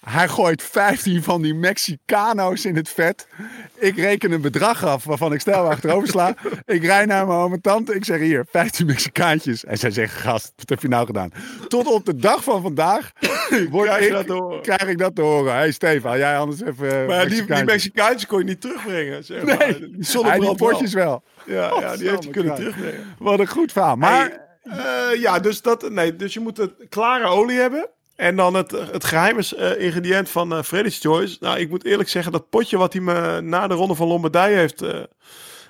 Hij 0.09 0.27
gooit 0.27 0.63
15 0.63 1.23
van 1.23 1.41
die 1.41 1.53
Mexicano's 1.53 2.65
in 2.65 2.75
het 2.75 2.89
vet. 2.89 3.27
Ik 3.75 3.95
reken 3.95 4.31
een 4.31 4.41
bedrag 4.41 4.83
af 4.83 5.03
waarvan 5.03 5.33
ik 5.33 5.39
snel 5.41 5.69
achterover 5.69 6.07
sla. 6.07 6.35
Ik 6.65 6.83
rijd 6.83 7.07
naar 7.07 7.27
mijn 7.27 7.39
oom 7.39 7.53
en 7.53 7.61
tante. 7.61 7.95
Ik 7.95 8.05
zeg 8.05 8.19
hier, 8.19 8.45
15 8.49 8.85
Mexicaantjes. 8.85 9.65
En 9.65 9.77
zij 9.77 9.91
zegt, 9.91 10.13
gast, 10.13 10.53
wat 10.55 10.69
heb 10.69 10.81
je 10.81 10.87
nou 10.87 11.05
gedaan? 11.05 11.31
Tot 11.67 11.87
op 11.87 12.05
de 12.05 12.15
dag 12.15 12.43
van 12.43 12.61
vandaag 12.61 13.11
word 13.69 13.87
Krijg 13.87 14.05
ik, 14.05 14.11
dat 14.11 14.25
te 14.25 14.33
horen? 14.33 14.61
krijg 14.61 14.87
ik 14.87 14.97
dat 14.97 15.15
te 15.15 15.21
horen. 15.21 15.51
Hé 15.51 15.57
hey, 15.57 15.71
Stefan, 15.71 16.17
jij 16.17 16.37
anders 16.37 16.61
even 16.61 17.01
eh, 17.01 17.07
maar 17.07 17.29
die, 17.29 17.45
die 17.45 17.63
Mexicaantjes. 17.63 18.25
Kon 18.25 18.39
je 18.39 18.45
niet 18.45 18.61
terugbrengen. 18.61 19.23
Zeg 19.23 19.43
maar. 19.43 19.57
Nee, 19.57 19.79
die 19.79 20.39
die 20.39 20.55
potjes 20.55 20.93
wel. 20.93 21.23
wel. 21.45 21.55
Ja, 21.55 21.79
ja, 21.79 21.97
die 21.97 22.09
heeft 22.09 22.23
je 22.23 22.29
kunnen 22.29 22.55
terugbrengen. 22.55 23.15
Wat 23.17 23.39
een 23.39 23.47
goed 23.47 23.71
verhaal. 23.71 23.95
Maar 23.95 24.44
Maar 24.65 25.17
ja, 25.19 25.39
dus, 25.39 25.61
dat, 25.61 25.89
nee, 25.89 26.15
dus 26.15 26.33
je 26.33 26.39
moet 26.39 26.57
het 26.57 26.73
klare 26.89 27.25
olie 27.27 27.57
hebben. 27.59 27.89
En 28.15 28.35
dan 28.35 28.53
het, 28.53 28.71
het 28.71 29.03
geheime 29.03 29.43
eh, 29.57 29.85
ingrediënt 29.85 30.29
van 30.29 30.53
eh 30.53 30.63
Freddy's 30.63 30.99
Choice. 30.99 31.37
Nou, 31.39 31.59
ik 31.59 31.69
moet 31.69 31.85
eerlijk 31.85 32.09
zeggen, 32.09 32.31
dat 32.31 32.49
potje 32.49 32.77
wat 32.77 32.93
hij 32.93 33.01
me 33.01 33.41
na 33.41 33.67
de 33.67 33.73
ronde 33.73 33.95
van 33.95 34.07
Lombardije 34.07 34.55
heeft, 34.57 34.81
eh, 34.81 34.99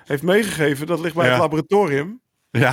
heeft 0.04 0.22
meegegeven, 0.22 0.86
dat 0.86 1.00
ligt 1.00 1.14
bij 1.14 1.24
Ja. 1.24 1.32
het 1.32 1.40
laboratorium. 1.40 2.20
ja, 2.50 2.72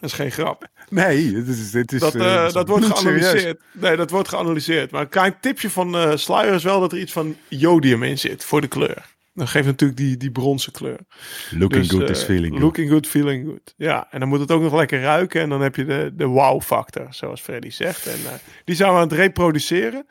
Dat 0.00 0.10
is 0.10 0.16
geen 0.16 0.30
grap. 0.30 0.66
nee, 0.88 1.32
dit 1.32 1.48
is, 1.48 1.70
dit 1.70 1.92
is, 1.92 2.00
Dat, 2.00 2.14
eh, 2.14 2.46
eh, 2.46 2.52
dat 2.52 2.68
wordt 2.68 2.86
geanalyseerd. 2.86 3.60
Nee, 3.72 3.96
dat 3.96 4.10
wordt 4.10 4.28
geanalyseerd. 4.28 4.90
Maar 4.90 5.00
een 5.00 5.08
klein 5.08 5.36
tipje 5.40 5.70
van 5.70 5.96
eh 5.96 6.16
Sluier 6.16 6.54
is 6.54 6.64
wel 6.64 6.80
dat 6.80 6.92
er 6.92 6.98
iets 6.98 7.12
van 7.12 7.36
jodium 7.48 8.02
in 8.02 8.18
zit 8.18 8.44
voor 8.44 8.60
de 8.60 8.68
kleur. 8.68 9.04
Dat 9.40 9.48
geeft 9.48 9.66
natuurlijk 9.66 9.98
die, 9.98 10.16
die 10.16 10.30
bronzen 10.30 10.72
kleur. 10.72 10.98
Looking 11.50 11.82
Dus, 11.82 11.90
good 11.90 12.02
eh, 12.02 12.08
is 12.08 12.22
feeling 12.22 12.52
good. 12.52 12.62
Looking 12.62 12.90
good, 12.90 13.06
feeling 13.06 13.46
good. 13.46 13.74
Ja, 13.76 14.06
en 14.10 14.20
dan 14.20 14.28
moet 14.28 14.40
het 14.40 14.50
ook 14.50 14.62
nog 14.62 14.74
lekker 14.74 15.00
ruiken. 15.00 15.40
En 15.40 15.48
dan 15.48 15.60
heb 15.60 15.76
je 15.76 15.84
de, 15.84 16.12
de 16.14 16.26
wow-factor, 16.26 17.06
zoals 17.10 17.40
Freddy 17.40 17.70
zegt. 17.70 18.06
En 18.06 18.18
eh, 18.26 18.32
die 18.64 18.74
zijn 18.74 18.90
we 18.90 18.96
aan 18.96 19.02
het 19.02 19.12
reproduceren. 19.12 20.06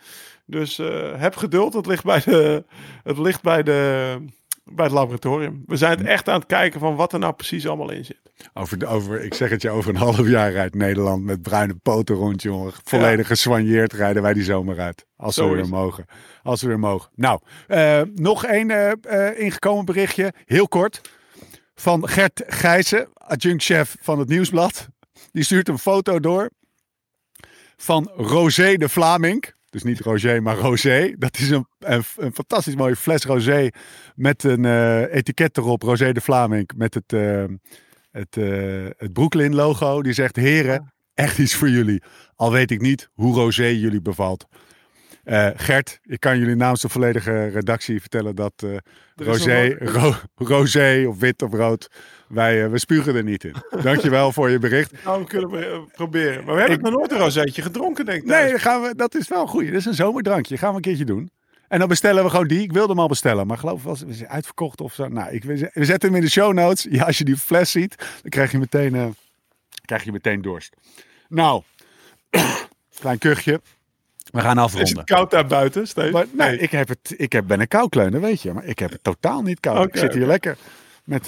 Dus 0.45 0.79
eh, 0.79 1.19
heb 1.19 1.35
geduld. 1.35 1.73
Het 1.73 1.85
ligt 1.85 2.03
bij, 2.03 2.21
de, 2.25 2.63
het 3.03 3.17
ligt 3.17 3.41
bij, 3.41 3.63
de, 3.63 4.17
bij 4.71 4.85
het 4.85 4.93
laboratorium. 4.93 5.63
We 5.65 5.75
zijn 5.77 5.97
het 5.97 6.07
echt 6.07 6.29
aan 6.29 6.39
het 6.39 6.47
kijken 6.47 6.79
van 6.79 6.95
wat 6.95 7.13
er 7.13 7.19
nou 7.19 7.33
precies 7.33 7.67
allemaal 7.67 7.91
in 7.91 8.05
zit. 8.05 8.21
Over, 8.53 8.77
de- 8.77 8.85
over, 8.85 9.21
ik 9.23 9.33
zeg 9.33 9.49
het 9.49 9.61
je, 9.61 9.69
over 9.69 9.89
een 9.89 9.95
half 9.95 10.27
jaar 10.27 10.51
rijdt 10.51 10.75
Nederland 10.75 11.23
met 11.23 11.41
bruine 11.41 11.75
poten 11.75 12.15
rond, 12.15 12.41
jongen. 12.41 12.71
Volledig 12.83 13.27
geswanjeerd 13.27 13.93
rijden 13.93 14.21
wij 14.21 14.33
die 14.33 14.43
zomer 14.43 14.79
uit. 14.79 15.05
Als 15.15 15.35
Zo 15.35 15.49
we 15.49 15.55
weer 15.55 15.67
mogen. 15.69 16.05
Als 16.43 16.61
we 16.61 16.67
weer 16.67 16.79
mogen. 16.79 17.11
Nou, 17.15 17.39
eh, 17.67 18.01
nog 18.15 18.45
één 18.45 18.69
eh, 18.71 18.91
eh, 19.27 19.39
ingekomen 19.39 19.85
berichtje. 19.85 20.33
Heel 20.45 20.67
kort. 20.67 21.01
Van 21.75 22.07
Gert 22.09 22.43
Gijzen, 22.47 23.07
adjunct-chef 23.13 23.95
van 24.01 24.19
het 24.19 24.27
Nieuwsblad. 24.29 24.87
Die 25.31 25.43
stuurt 25.43 25.67
een 25.67 25.79
foto 25.79 26.19
door 26.19 26.49
van 27.77 28.11
Rosé 28.15 28.75
de 28.77 28.89
Vlaming. 28.89 29.53
Dus 29.69 29.83
niet 29.83 29.99
Rosé, 29.99 30.39
maar 30.39 30.57
Rosé. 30.57 31.13
Dat 31.17 31.37
is 31.37 31.49
een, 31.49 31.67
een, 31.79 32.03
een 32.17 32.33
fantastisch 32.33 32.75
mooie 32.75 32.95
fles 32.95 33.23
Rosé 33.23 33.69
met 34.15 34.43
een 34.43 34.65
eh, 34.65 35.13
etiket 35.13 35.57
erop. 35.57 35.81
Rosé 35.81 36.11
de 36.11 36.21
Vlaming 36.21 36.71
met 36.75 36.93
het, 36.93 37.13
eh, 37.13 37.43
het, 38.11 38.37
eh, 38.37 38.85
het 38.97 39.13
Brooklyn 39.13 39.55
logo. 39.55 40.01
Die 40.01 40.13
zegt, 40.13 40.35
heren, 40.35 40.93
echt 41.13 41.37
iets 41.37 41.55
voor 41.55 41.69
jullie. 41.69 42.03
Al 42.35 42.51
weet 42.51 42.71
ik 42.71 42.81
niet 42.81 43.09
hoe 43.13 43.35
Rosé 43.35 43.65
jullie 43.65 44.01
bevalt. 44.01 44.45
Gert, 45.55 45.99
ik 46.03 46.19
kan 46.19 46.39
jullie 46.39 46.55
namens 46.55 46.81
de 46.81 46.89
volledige 46.89 47.47
redactie 47.47 47.99
vertellen 47.99 48.35
dat 48.35 48.65
Rosé, 49.15 49.75
ro, 49.79 50.13
Rosé 50.35 51.05
of 51.07 51.19
wit 51.19 51.41
of 51.41 51.53
rood, 51.53 51.89
wij 52.29 52.63
eh, 52.63 52.69
we 52.71 52.79
spugen 52.79 53.15
er 53.15 53.23
niet 53.23 53.43
in. 53.43 53.55
Dankjewel 53.81 54.31
voor 54.31 54.49
je 54.49 54.59
bericht. 54.59 54.91
Nou, 55.05 55.21
we 55.21 55.27
kunnen 55.27 55.49
we 55.49 55.65
eh, 55.65 55.79
proberen. 55.93 56.45
Maar 56.45 56.53
we 56.53 56.59
hebben 56.59 56.77
Ik- 56.77 56.83
nog 56.85 56.93
nooit 56.93 57.11
een 57.11 57.17
rozeetje 57.17 57.61
gedronken, 57.61 58.05
denk 58.05 58.21
ik. 58.21 58.27
Nee, 58.27 58.49
dan 58.49 58.59
gaan 58.59 58.81
we, 58.81 58.95
dat 58.95 59.15
is 59.15 59.27
wel 59.27 59.47
goed. 59.47 59.65
Dat 59.65 59.73
is 59.75 59.85
een 59.85 59.93
zomerdrankje. 59.93 60.57
Gaan 60.57 60.69
we 60.69 60.75
een 60.75 60.81
keertje 60.81 61.05
doen. 61.05 61.31
En 61.67 61.79
dan 61.79 61.87
bestellen 61.87 62.23
we 62.23 62.29
gewoon 62.29 62.47
die. 62.47 62.61
Ik 62.61 62.71
wilde 62.71 62.89
hem 62.89 62.99
al 62.99 63.07
bestellen, 63.07 63.47
maar 63.47 63.57
geloof 63.57 63.79
ik 63.79 63.85
was 63.85 63.99
hij 64.07 64.27
uitverkocht 64.27 64.81
of 64.81 64.93
zo. 64.93 65.07
Nou, 65.07 65.31
ik, 65.31 65.43
we 65.43 65.85
zetten 65.85 66.09
hem 66.09 66.15
in 66.15 66.21
de 66.23 66.29
show 66.29 66.53
notes. 66.53 66.87
Ja, 66.89 67.03
als 67.03 67.17
je 67.17 67.23
die 67.23 67.37
fles 67.37 67.71
ziet, 67.71 67.95
dan 67.97 68.29
krijg 68.29 68.51
je 68.51 68.57
meteen, 68.57 68.95
eh, 68.95 69.05
krijg 69.85 70.03
je 70.03 70.11
meteen 70.11 70.41
dorst. 70.41 70.75
Nou, 71.27 71.63
klein 72.99 73.17
kuchje. 73.17 73.61
We 74.31 74.41
gaan 74.41 74.57
Is 74.57 74.63
afronden. 74.63 74.97
het 74.97 75.05
koud 75.05 75.31
daar 75.31 75.47
buiten, 75.47 75.87
Steve? 75.87 76.11
Maar, 76.11 76.25
nee, 76.31 76.57
ik, 76.57 76.71
heb 76.71 76.87
het, 76.87 77.13
ik 77.17 77.31
heb, 77.31 77.47
ben 77.47 77.59
een 77.59 77.67
koukleuner, 77.67 78.21
weet 78.21 78.41
je. 78.41 78.53
Maar 78.53 78.65
ik 78.65 78.79
heb 78.79 78.91
het 78.91 79.03
totaal 79.03 79.41
niet 79.41 79.59
koud. 79.59 79.87
ik 79.87 79.97
zit 79.97 80.13
hier 80.13 80.25
lekker 80.25 80.57
met, 81.03 81.27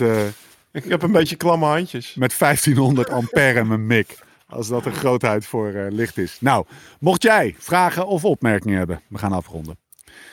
Ik 0.72 0.84
heb 0.84 1.02
een 1.02 1.12
beetje 1.12 1.36
klamme 1.36 1.66
handjes. 1.66 2.16
met 2.16 2.38
1500 2.40 3.10
ampère 3.10 3.66
mijn 3.66 3.88
mik. 3.88 4.20
Als 4.48 4.68
dat 4.68 4.86
een 4.86 4.94
grootheid 4.94 5.46
voor 5.46 5.74
eh, 5.74 5.92
licht 5.92 6.18
is. 6.18 6.38
Nou, 6.40 6.66
mocht 7.00 7.24
jij 7.24 7.56
vragen 7.58 8.08
of 8.08 8.26
opmerkingen 8.26 8.78
hebben, 8.78 9.02
we 9.10 9.18
gaan 9.18 9.32
afronden. 9.32 9.78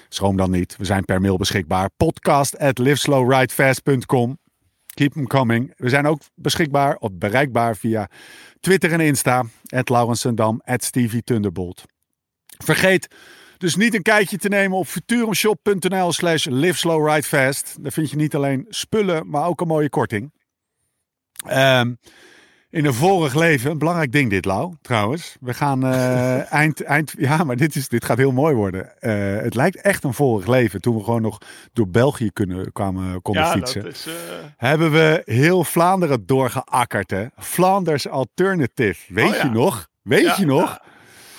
Schroom 0.08 0.36
dan 0.36 0.50
niet. 0.50 0.76
We 0.76 0.84
zijn 0.84 1.04
per 1.04 1.20
mail 1.20 1.36
beschikbaar. 1.36 1.90
Podcast 1.96 2.58
at 2.58 2.78
liveslowridefast.com. 2.78 4.38
Keep 4.86 5.12
them 5.12 5.26
coming. 5.26 5.72
We 5.76 5.88
zijn 5.88 6.06
ook 6.06 6.20
beschikbaar 6.34 6.96
of 6.96 7.10
bereikbaar 7.12 7.76
via 7.76 8.08
Twitter 8.60 8.92
en 8.92 9.00
Insta. 9.00 9.44
At 9.66 9.88
Laurensendam, 9.88 10.60
at 10.64 10.84
Stevie 10.84 11.22
Thunderbolt. 11.22 11.84
Vergeet 12.64 13.08
dus 13.58 13.76
niet 13.76 13.94
een 13.94 14.02
kijkje 14.02 14.36
te 14.38 14.48
nemen 14.48 14.78
op 14.78 14.86
futurumshop.nl 14.86 16.12
slash 16.12 16.46
liveslowridefast. 16.46 17.76
Daar 17.80 17.92
vind 17.92 18.10
je 18.10 18.16
niet 18.16 18.34
alleen 18.34 18.66
spullen, 18.68 19.28
maar 19.30 19.46
ook 19.46 19.60
een 19.60 19.66
mooie 19.66 19.88
korting. 19.90 20.32
Ehm, 21.46 21.94
In 22.70 22.84
een 22.84 22.94
vorig 22.94 23.34
leven, 23.34 23.70
een 23.70 23.78
belangrijk 23.78 24.12
ding 24.12 24.30
dit, 24.30 24.44
Lau, 24.44 24.74
trouwens. 24.82 25.36
We 25.40 25.54
gaan 25.54 25.84
eh, 25.84 26.52
eind, 26.62 26.82
eind... 26.82 27.14
Ja, 27.18 27.44
maar 27.44 27.56
dit, 27.56 27.76
is, 27.76 27.88
dit 27.88 28.04
gaat 28.04 28.16
heel 28.16 28.32
mooi 28.32 28.54
worden. 28.54 29.00
Eh, 29.00 29.42
het 29.42 29.54
lijkt 29.54 29.80
echt 29.80 30.04
een 30.04 30.14
vorig 30.14 30.46
leven. 30.46 30.80
Toen 30.80 30.96
we 30.96 31.04
gewoon 31.04 31.22
nog 31.22 31.38
door 31.72 31.88
België 31.88 32.30
kunnen, 32.32 32.72
kwamen, 32.72 33.22
konden 33.22 33.42
Ja, 33.42 33.50
fietsen. 33.52 33.82
dat 33.82 33.92
is... 33.92 34.06
eh, 34.06 34.12
Hebben 34.56 34.90
we 34.92 35.22
heel 35.24 35.64
Vlaanderen 35.64 36.26
doorgeakkerd, 36.26 37.10
hè? 37.10 37.26
Flanders 37.36 38.08
Alternative. 38.08 39.14
Weet 39.14 39.28
Oh, 39.30 39.34
ja. 39.36 39.42
je 39.44 39.50
nog? 39.50 39.88
Weet 40.02 40.22
Ja, 40.24 40.34
je 40.38 40.46
nog? 40.46 40.78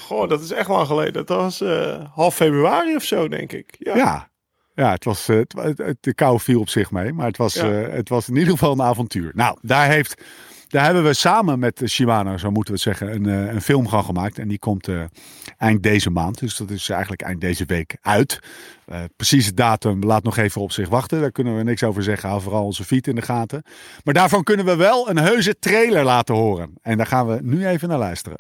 Goh, 0.10 0.30
dat 0.30 0.42
is 0.42 0.52
echt 0.52 0.68
lang 0.68 0.88
geleden. 0.88 1.26
Dat 1.26 1.38
was 1.38 1.62
eh, 1.62 2.04
half 2.14 2.36
februari 2.36 2.96
of 2.96 3.04
zo, 3.04 3.28
denk 3.28 3.52
ik. 3.52 3.76
Ja. 3.80 3.96
Ja. 3.96 4.30
Ja, 4.76 4.92
het 4.92 5.04
was, 5.04 5.28
eh, 5.30 5.36
het, 5.38 5.78
het- 5.78 5.98
de 6.00 6.14
kou 6.14 6.40
viel 6.40 6.60
op 6.60 6.70
zich 6.70 6.92
mee, 6.92 7.14
maar 7.14 7.26
het 7.28 7.38
was, 7.38 7.54
Ja. 7.54 7.72
eh, 7.82 7.94
het 7.94 8.10
was 8.10 8.30
in 8.30 8.36
ieder 8.36 8.52
geval 8.54 8.72
een 8.72 8.82
avontuur. 8.82 9.32
Nou, 9.36 9.58
daar, 9.62 9.88
heeft, 9.88 10.24
daar 10.68 10.86
hebben 10.86 11.04
we 11.04 11.14
samen 11.14 11.60
met 11.60 11.82
Shimano, 11.86 12.38
zo 12.38 12.52
moeten 12.52 12.74
we 12.74 12.80
het 12.84 12.98
zeggen, 12.98 13.16
een, 13.16 13.54
een 13.56 13.62
film 13.62 13.90
van 13.90 14.04
gemaakt. 14.04 14.38
En 14.40 14.48
die 14.48 14.60
komt 14.60 14.88
eind 15.58 15.84
deze 15.84 16.10
maand, 16.10 16.40
dus 16.40 16.58
dat 16.58 16.70
is 16.70 16.90
eigenlijk 16.90 17.22
eind 17.22 17.42
deze 17.42 17.66
week 17.66 17.98
uit. 18.02 18.40
Eh 18.86 19.00
precieze 19.16 19.54
datum 19.54 20.04
laat 20.04 20.24
nog 20.24 20.38
even 20.38 20.62
op 20.62 20.72
zich 20.72 20.90
wachten, 20.90 21.22
daar 21.22 21.32
kunnen 21.32 21.58
we 21.58 21.64
niks 21.64 21.84
over 21.84 22.04
zeggen. 22.04 22.30
Hou 22.30 22.42
vooral 22.42 22.64
onze 22.66 22.84
feet 22.84 23.08
in 23.08 23.16
de 23.16 23.22
gaten. 23.22 23.64
Maar 24.04 24.14
daarvan 24.14 24.44
kunnen 24.44 24.66
we 24.66 24.76
wel 24.76 25.10
een 25.10 25.18
heuse 25.20 25.60
trailer 25.60 26.04
laten 26.04 26.36
horen. 26.36 26.74
En 26.82 26.98
daar 26.98 27.08
gaan 27.08 27.28
we 27.28 27.40
nu 27.42 27.68
even 27.68 27.90
naar 27.90 27.98
luisteren. 27.98 28.38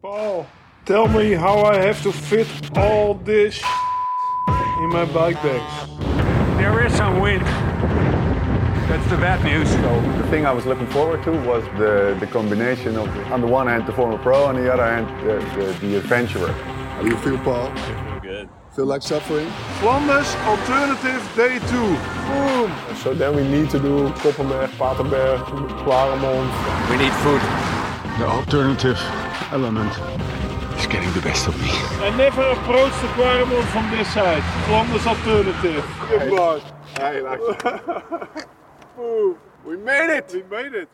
Paul, 0.00 0.46
tell 0.84 1.08
me 1.08 1.32
how 1.32 1.62
I 1.62 1.78
have 1.78 2.02
to 2.02 2.12
fit 2.12 2.46
all 2.76 3.14
this 3.14 3.62
in 4.80 4.88
my 4.90 5.06
bike 5.06 5.36
bags. 5.36 5.90
There 6.58 6.84
is 6.84 6.94
some 6.94 7.20
wind. 7.20 7.44
That's 7.44 9.08
the 9.10 9.16
bad 9.16 9.42
news. 9.44 9.68
So 9.70 10.00
the 10.22 10.28
thing 10.28 10.44
I 10.44 10.52
was 10.52 10.66
looking 10.66 10.86
forward 10.88 11.22
to 11.24 11.32
was 11.32 11.64
the, 11.78 12.16
the 12.20 12.26
combination 12.26 12.96
of, 12.96 13.08
on 13.32 13.40
the 13.40 13.46
one 13.46 13.66
hand, 13.66 13.86
the 13.86 13.92
former 13.92 14.18
pro, 14.18 14.44
on 14.44 14.56
the 14.56 14.72
other 14.72 14.84
hand, 14.84 15.06
the, 15.26 15.36
the, 15.56 15.86
the 15.86 15.96
adventurer. 15.96 16.52
How 16.52 17.02
do 17.02 17.08
you 17.08 17.16
feel, 17.18 17.38
Paul? 17.38 17.74
Feel 17.74 18.20
Good. 18.20 18.48
Feel 18.76 18.86
like 18.86 19.02
suffering? 19.02 19.48
Flanders 19.80 20.34
Alternative 20.44 21.32
Day 21.34 21.58
2. 21.60 21.66
Boom! 22.28 22.96
So 22.96 23.14
then 23.14 23.34
we 23.34 23.42
need 23.48 23.70
to 23.70 23.78
do 23.78 24.10
Koppenberg, 24.20 24.68
Paterberg, 24.76 25.44
Klaremont. 25.84 26.90
We 26.90 26.96
need 26.98 27.12
food. 27.22 27.40
The 28.18 28.26
alternative 28.26 28.98
element 29.50 29.92
is 30.76 30.86
getting 30.86 31.12
the 31.12 31.20
best 31.20 31.48
of 31.48 31.54
me. 31.60 31.68
I 32.08 32.16
never 32.16 32.50
approached 32.50 33.00
the 33.00 33.08
Quaremont 33.16 33.66
from 33.74 33.84
this 33.90 34.12
side. 34.12 34.42
Flanders 34.66 35.06
Alternative. 35.06 35.84
Good 36.08 36.28
boy. 36.28 36.58
Hey. 37.00 37.22
We 39.64 39.76
made 39.84 40.16
it. 40.16 40.32
We 40.32 40.44
made 40.50 40.76
it. 40.80 40.88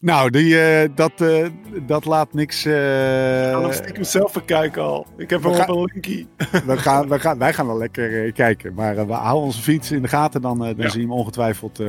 Nou, 0.00 0.30
die, 0.30 0.60
eh, 0.60 0.88
dat, 0.94 1.20
eh, 1.20 1.46
dat 1.82 2.04
laat 2.04 2.32
niks... 2.34 2.64
eh, 2.64 3.46
Ik 3.48 3.52
ga 3.54 3.58
nog 3.60 3.74
stiekem 3.74 4.04
zelf 4.04 4.32
bekijken 4.32 4.82
al. 4.82 5.06
Ik 5.16 5.30
heb 5.30 5.42
We 5.42 5.54
gaan- 5.54 5.70
een 5.70 5.88
linkie. 5.92 6.28
we 6.66 6.76
gaan, 6.78 7.08
we 7.08 7.20
gaan, 7.20 7.38
wij 7.38 7.52
gaan 7.52 7.66
wel 7.66 7.78
lekker 7.78 8.24
eh, 8.26 8.32
kijken. 8.32 8.74
Maar 8.74 9.06
we 9.06 9.12
houden 9.12 9.42
onze 9.44 9.62
fiets 9.62 9.90
in 9.90 10.02
de 10.02 10.08
gaten. 10.08 10.40
Dan, 10.42 10.58
dan 10.58 10.74
Ja. 10.76 10.88
zie 10.88 11.00
je 11.00 11.06
hem 11.06 11.16
ongetwijfeld 11.16 11.80
eh, 11.80 11.88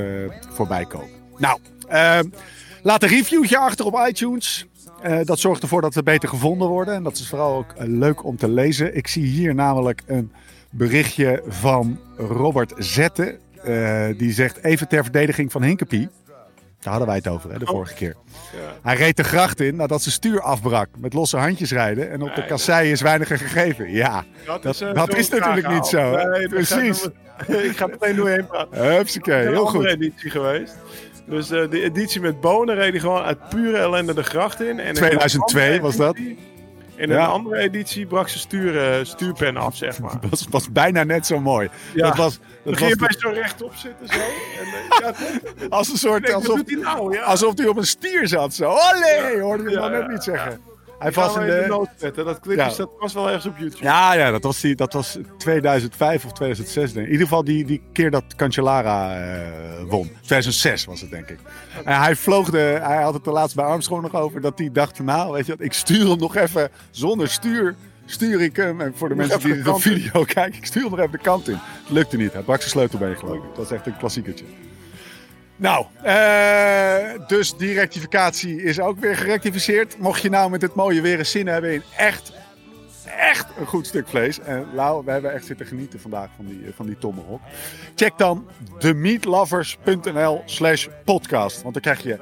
voorbij 0.50 0.86
komen. 0.86 1.10
Nou, 1.38 1.60
laat 2.84 3.04
een 3.04 3.10
reviewtje 3.10 3.58
achter 3.58 3.86
op 3.86 4.06
iTunes. 4.08 4.68
Eh, 5.02 5.20
dat 5.24 5.40
zorgt 5.40 5.62
ervoor 5.62 5.82
dat 5.82 5.96
we 5.96 6.04
beter 6.04 6.30
gevonden 6.30 6.68
worden. 6.68 6.94
En 6.94 7.04
dat 7.04 7.18
is 7.18 7.30
vooral 7.30 7.58
ook 7.58 7.72
eh, 7.72 7.88
leuk 7.88 8.24
om 8.24 8.38
te 8.38 8.50
lezen. 8.50 8.96
Ik 8.96 9.08
zie 9.08 9.26
hier 9.26 9.56
namelijk 9.56 10.02
een 10.06 10.32
berichtje 10.70 11.44
van 11.48 12.00
Robert 12.18 12.74
Zetten. 12.78 13.38
Eh, 13.64 14.08
die 14.18 14.32
zegt 14.32 14.64
even 14.64 14.88
ter 14.88 15.04
verdediging 15.04 15.52
van 15.52 15.64
Hinkepie. 15.64 16.10
Daar 16.80 16.90
hadden 16.94 17.08
wij 17.08 17.16
het 17.16 17.28
over 17.28 17.52
hè, 17.52 17.60
de 17.60 17.66
vorige 17.66 17.94
keer. 17.94 18.16
Hij 18.82 18.96
reed 18.96 19.18
de 19.18 19.24
gracht 19.24 19.60
in 19.60 19.76
nadat 19.76 20.02
zijn 20.02 20.14
stuur 20.14 20.42
afbrak. 20.42 20.90
Met 20.98 21.14
losse 21.14 21.38
handjes 21.38 21.72
rijden. 21.72 22.12
En 22.12 22.22
op 22.22 22.36
de 22.36 22.46
kassei 22.46 22.92
is 22.92 23.02
weinig 23.02 23.28
gegeven. 23.28 23.92
Ja, 23.92 24.24
dat, 24.46 24.82
eh, 24.82 24.94
dat 24.94 25.12
zo 25.12 25.18
is 25.18 25.30
natuurlijk 25.30 25.70
niet 25.70 25.86
zo. 25.86 26.16
Nee, 26.16 26.48
Precies. 26.48 27.08
ik 27.48 27.78
ga 27.78 27.88
meteen 27.88 28.16
doorheen 28.16 28.48
praten. 28.48 28.96
Hupsakee, 28.96 29.40
is 29.44 29.50
heel 29.50 29.62
een 29.62 29.68
goed. 29.68 29.86
editie 29.86 30.30
geweest. 30.30 30.76
Dus 31.26 31.52
eh, 31.52 31.70
de 31.70 31.84
editie 31.84 32.22
met 32.22 32.42
Bonen 32.42 32.76
reed 32.76 32.92
hij 32.92 33.00
gewoon 33.00 33.24
uit 33.24 33.50
pure 33.50 33.78
ellende 33.78 34.14
de 34.14 34.24
gracht 34.24 34.62
in. 34.62 34.68
En 34.68 34.80
in 34.80 34.88
een 34.88 34.94
2002 34.94 35.64
andere 35.64 35.82
was 35.82 35.96
dat? 35.96 36.18
In 37.00 37.12
een 37.12 37.20
andere 37.20 37.58
editie 37.58 38.06
brak 38.06 38.28
zijn 38.28 38.40
stuur, 38.40 38.78
eh, 38.78 39.06
stuurpen 39.06 39.58
af, 39.58 39.76
zeg 39.76 40.00
maar. 40.00 40.20
Dat 40.22 40.30
was, 40.30 40.46
was 40.50 40.72
bijna 40.72 41.04
net 41.04 41.26
zo 41.26 41.40
mooi. 41.40 41.70
Ja. 41.94 42.08
Dat 42.08 42.18
was, 42.18 42.38
Dan 42.38 42.48
dat 42.64 42.78
ging 42.78 42.90
je 42.90 42.96
bij 42.96 43.16
zo 43.18 43.30
rechtop 43.30 43.74
zitten 43.76 44.08
zo. 44.08 44.20
En, 45.00 45.14
eh, 45.14 45.70
als 45.78 45.90
een 45.90 45.98
soort, 45.98 46.32
wat 46.32 46.36
alsof, 46.36 46.62
hij 46.66 46.76
nou? 46.76 47.18
Alsof 47.18 47.68
op 47.68 47.78
een 47.78 47.86
stier 47.86 48.28
zat. 48.28 48.54
Zo, 48.54 48.66
olé, 48.66 49.40
hoorde 49.42 49.70
je 49.70 49.82
hem 49.82 49.92
net 49.92 50.08
niet 50.08 50.24
zeggen. 50.24 50.62
Hij 51.00 51.12
was 51.12 51.36
in 51.36 51.42
de 51.42 51.66
de... 51.68 51.88
zetten. 51.96 52.26
Dat 52.26 52.40
clipje 52.40 52.64
Ja. 52.64 52.70
staat 52.70 52.90
was 53.00 53.14
wel 53.14 53.28
ergens 53.28 53.46
op 53.46 53.58
YouTube. 53.58 53.84
Ja, 53.84 54.14
ja 54.14 54.32
dat, 54.32 54.44
was 54.44 54.62
die, 54.62 54.76
dat 54.76 54.94
was 54.94 55.18
2005 55.38 56.26
of 56.26 56.32
2006. 56.32 56.94
Denk 56.94 56.96
ik. 56.96 57.06
In 57.06 57.12
ieder 57.12 57.28
geval 57.28 57.44
die, 57.44 57.66
die 57.66 57.82
keer 57.94 58.12
dat 58.12 58.24
Cancellara 58.36 59.16
eh, 59.18 59.48
won. 59.88 60.12
2006 60.22 60.86
was 60.86 61.02
het, 61.02 61.10
denk 61.10 61.30
ik. 61.30 61.40
En 61.86 62.00
hij 62.00 62.16
vloog 62.16 62.50
de... 62.50 62.80
Hij 62.82 63.02
had 63.02 63.14
het 63.14 63.26
er 63.26 63.32
laatst 63.34 63.56
bij 63.56 63.66
Armstrong 63.66 64.02
nog 64.02 64.16
over. 64.16 64.42
Dat 64.42 64.60
hij 64.60 64.70
dacht 64.72 65.00
nou, 65.00 65.32
weet 65.32 65.46
je 65.46 65.52
wat, 65.52 65.66
ik 65.66 65.74
stuur 65.74 66.10
hem 66.10 66.20
nog 66.20 66.36
even 66.36 66.70
zonder 66.92 67.30
stuur. 67.30 67.76
Stuur 68.06 68.42
ik 68.42 68.56
hem. 68.56 68.82
En 68.82 68.94
voor 68.96 69.10
de 69.10 69.16
mensen 69.16 69.40
die 69.40 69.54
de 69.56 69.64
de 69.64 69.80
video 69.80 70.24
kijken, 70.34 70.58
ik 70.58 70.66
stuur 70.66 70.82
hem 70.82 70.92
nog 70.92 71.00
even 71.00 71.12
de 71.12 71.18
kant 71.18 71.48
in. 71.48 71.58
Het 71.84 71.90
lukte 71.90 72.18
niet. 72.18 72.34
Hij 72.34 72.42
brak 72.42 72.58
zijn 72.60 72.70
sleutelbeen, 72.70 73.18
geloof 73.18 73.36
ik. 73.36 73.56
Dat 73.56 73.66
is 73.66 73.72
echt 73.72 73.86
een 73.86 73.98
klassiekertje. 73.98 74.46
Nou, 75.60 75.86
eh, 76.02 77.28
dus 77.28 77.58
die 77.58 77.74
rectificatie 77.74 78.64
is 78.64 78.80
ook 78.80 79.00
weer 79.00 79.16
gerectificeerd. 79.16 79.98
Mocht 79.98 80.22
je 80.22 80.30
nou 80.30 80.50
met 80.50 80.62
het 80.62 80.76
mooie 80.76 81.02
weer 81.02 81.18
eens 81.18 81.32
zin 81.32 81.48
hebben 81.48 81.74
in 81.74 81.84
echt, 81.98 82.34
echt 83.18 83.48
een 83.60 83.66
goed 83.66 83.88
stuk 83.88 84.08
vlees. 84.08 84.40
En 84.40 84.68
Lau, 84.74 85.06
we 85.06 85.12
hebben 85.12 85.34
echt 85.34 85.46
zitten 85.46 85.66
genieten 85.66 86.00
vandaag 86.00 86.30
van 86.36 86.46
die, 86.46 86.62
van 86.76 86.86
die 86.86 86.98
tomahawk. 86.98 87.42
Check 87.96 88.18
dan 88.18 88.48
themeatlovers.nl 88.78 90.42
slash 90.46 90.88
podcast. 91.06 91.62
Want 91.62 91.74
dan 91.74 91.84
krijg 91.84 92.04
je 92.04 92.20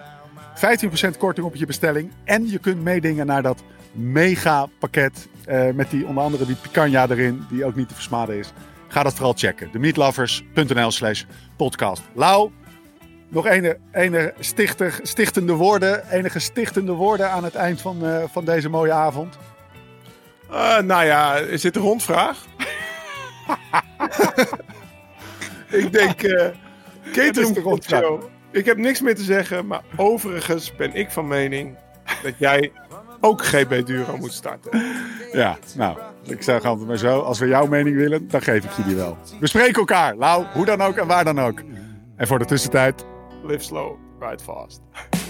15% 1.14 1.18
korting 1.18 1.46
op 1.46 1.56
je 1.56 1.66
bestelling. 1.66 2.12
En 2.24 2.50
je 2.50 2.60
kunt 2.60 2.84
meedingen 2.84 3.26
naar 3.26 3.42
dat 3.42 3.64
mega 3.92 4.68
pakket. 4.80 5.28
eh, 5.46 5.70
met 5.74 5.90
die 5.90 6.06
onder 6.08 6.24
andere 6.24 6.46
die 6.46 6.56
picanha 6.56 7.08
erin, 7.10 7.46
die 7.50 7.66
ook 7.66 7.76
niet 7.76 7.88
te 7.88 7.94
versmaden 7.94 8.38
is. 8.38 8.52
Ga 8.88 9.04
dat 9.04 9.14
vooral 9.14 9.34
checken. 9.34 9.72
themeatlovers.nl 9.72 10.92
slash 10.92 11.24
podcast. 11.56 12.02
Lau, 12.14 12.52
nog 13.30 13.48
ene, 13.48 13.78
ene 13.92 14.34
stichtig, 14.40 15.00
stichtende 15.04 15.54
woorden, 15.54 16.10
enige 16.10 16.40
stichtende 16.40 16.92
woorden 16.92 17.32
aan 17.32 17.44
het 17.44 17.56
eind 17.56 17.82
van, 17.82 18.06
eh, 18.06 18.24
van 18.32 18.46
deze 18.46 18.70
mooie 18.70 18.92
avond. 18.92 19.38
Eh, 20.52 20.80
nou 20.80 21.06
ja, 21.06 21.36
is 21.36 21.62
dit 21.62 21.76
een 21.76 21.82
rondvraag? 21.82 22.46
ik 25.82 25.92
denk, 25.92 26.24
eh 26.24 26.46
is 27.04 27.14
catering 27.14 27.54
de 27.54 27.62
rondvraag. 27.62 28.02
show. 28.02 28.24
Ik 28.52 28.66
heb 28.66 28.78
niks 28.78 29.02
meer 29.02 29.16
te 29.16 29.24
zeggen, 29.24 29.68
maar 29.68 29.82
overigens 29.96 30.76
ben 30.76 30.94
ik 30.94 31.12
van 31.12 31.28
mening 31.28 31.76
dat 32.24 32.34
jij 32.38 32.72
ook 33.22 33.46
GB 33.46 33.86
Duro 33.86 34.18
moet 34.18 34.34
starten. 34.34 34.84
Ja, 35.32 35.58
nou, 35.76 35.98
ik 36.24 36.44
zeg 36.44 36.64
altijd 36.64 36.88
maar 36.88 36.98
zo. 36.98 37.20
Als 37.20 37.40
we 37.40 37.48
jouw 37.48 37.68
mening 37.68 37.96
willen, 37.96 38.28
dan 38.28 38.42
geef 38.42 38.64
ik 38.64 38.72
je 38.72 38.84
die 38.84 38.96
wel. 38.96 39.18
We 39.40 39.48
spreken 39.48 39.80
elkaar, 39.80 40.16
Lau, 40.16 40.46
hoe 40.54 40.66
dan 40.66 40.82
ook 40.82 40.96
en 40.96 41.08
waar 41.08 41.24
dan 41.24 41.40
ook. 41.40 41.62
En 42.16 42.28
voor 42.28 42.40
de 42.40 42.46
tussentijd, 42.46 43.06
Live 43.48 43.64
slow, 43.64 43.98
ride 44.20 44.42
fast. 44.42 44.82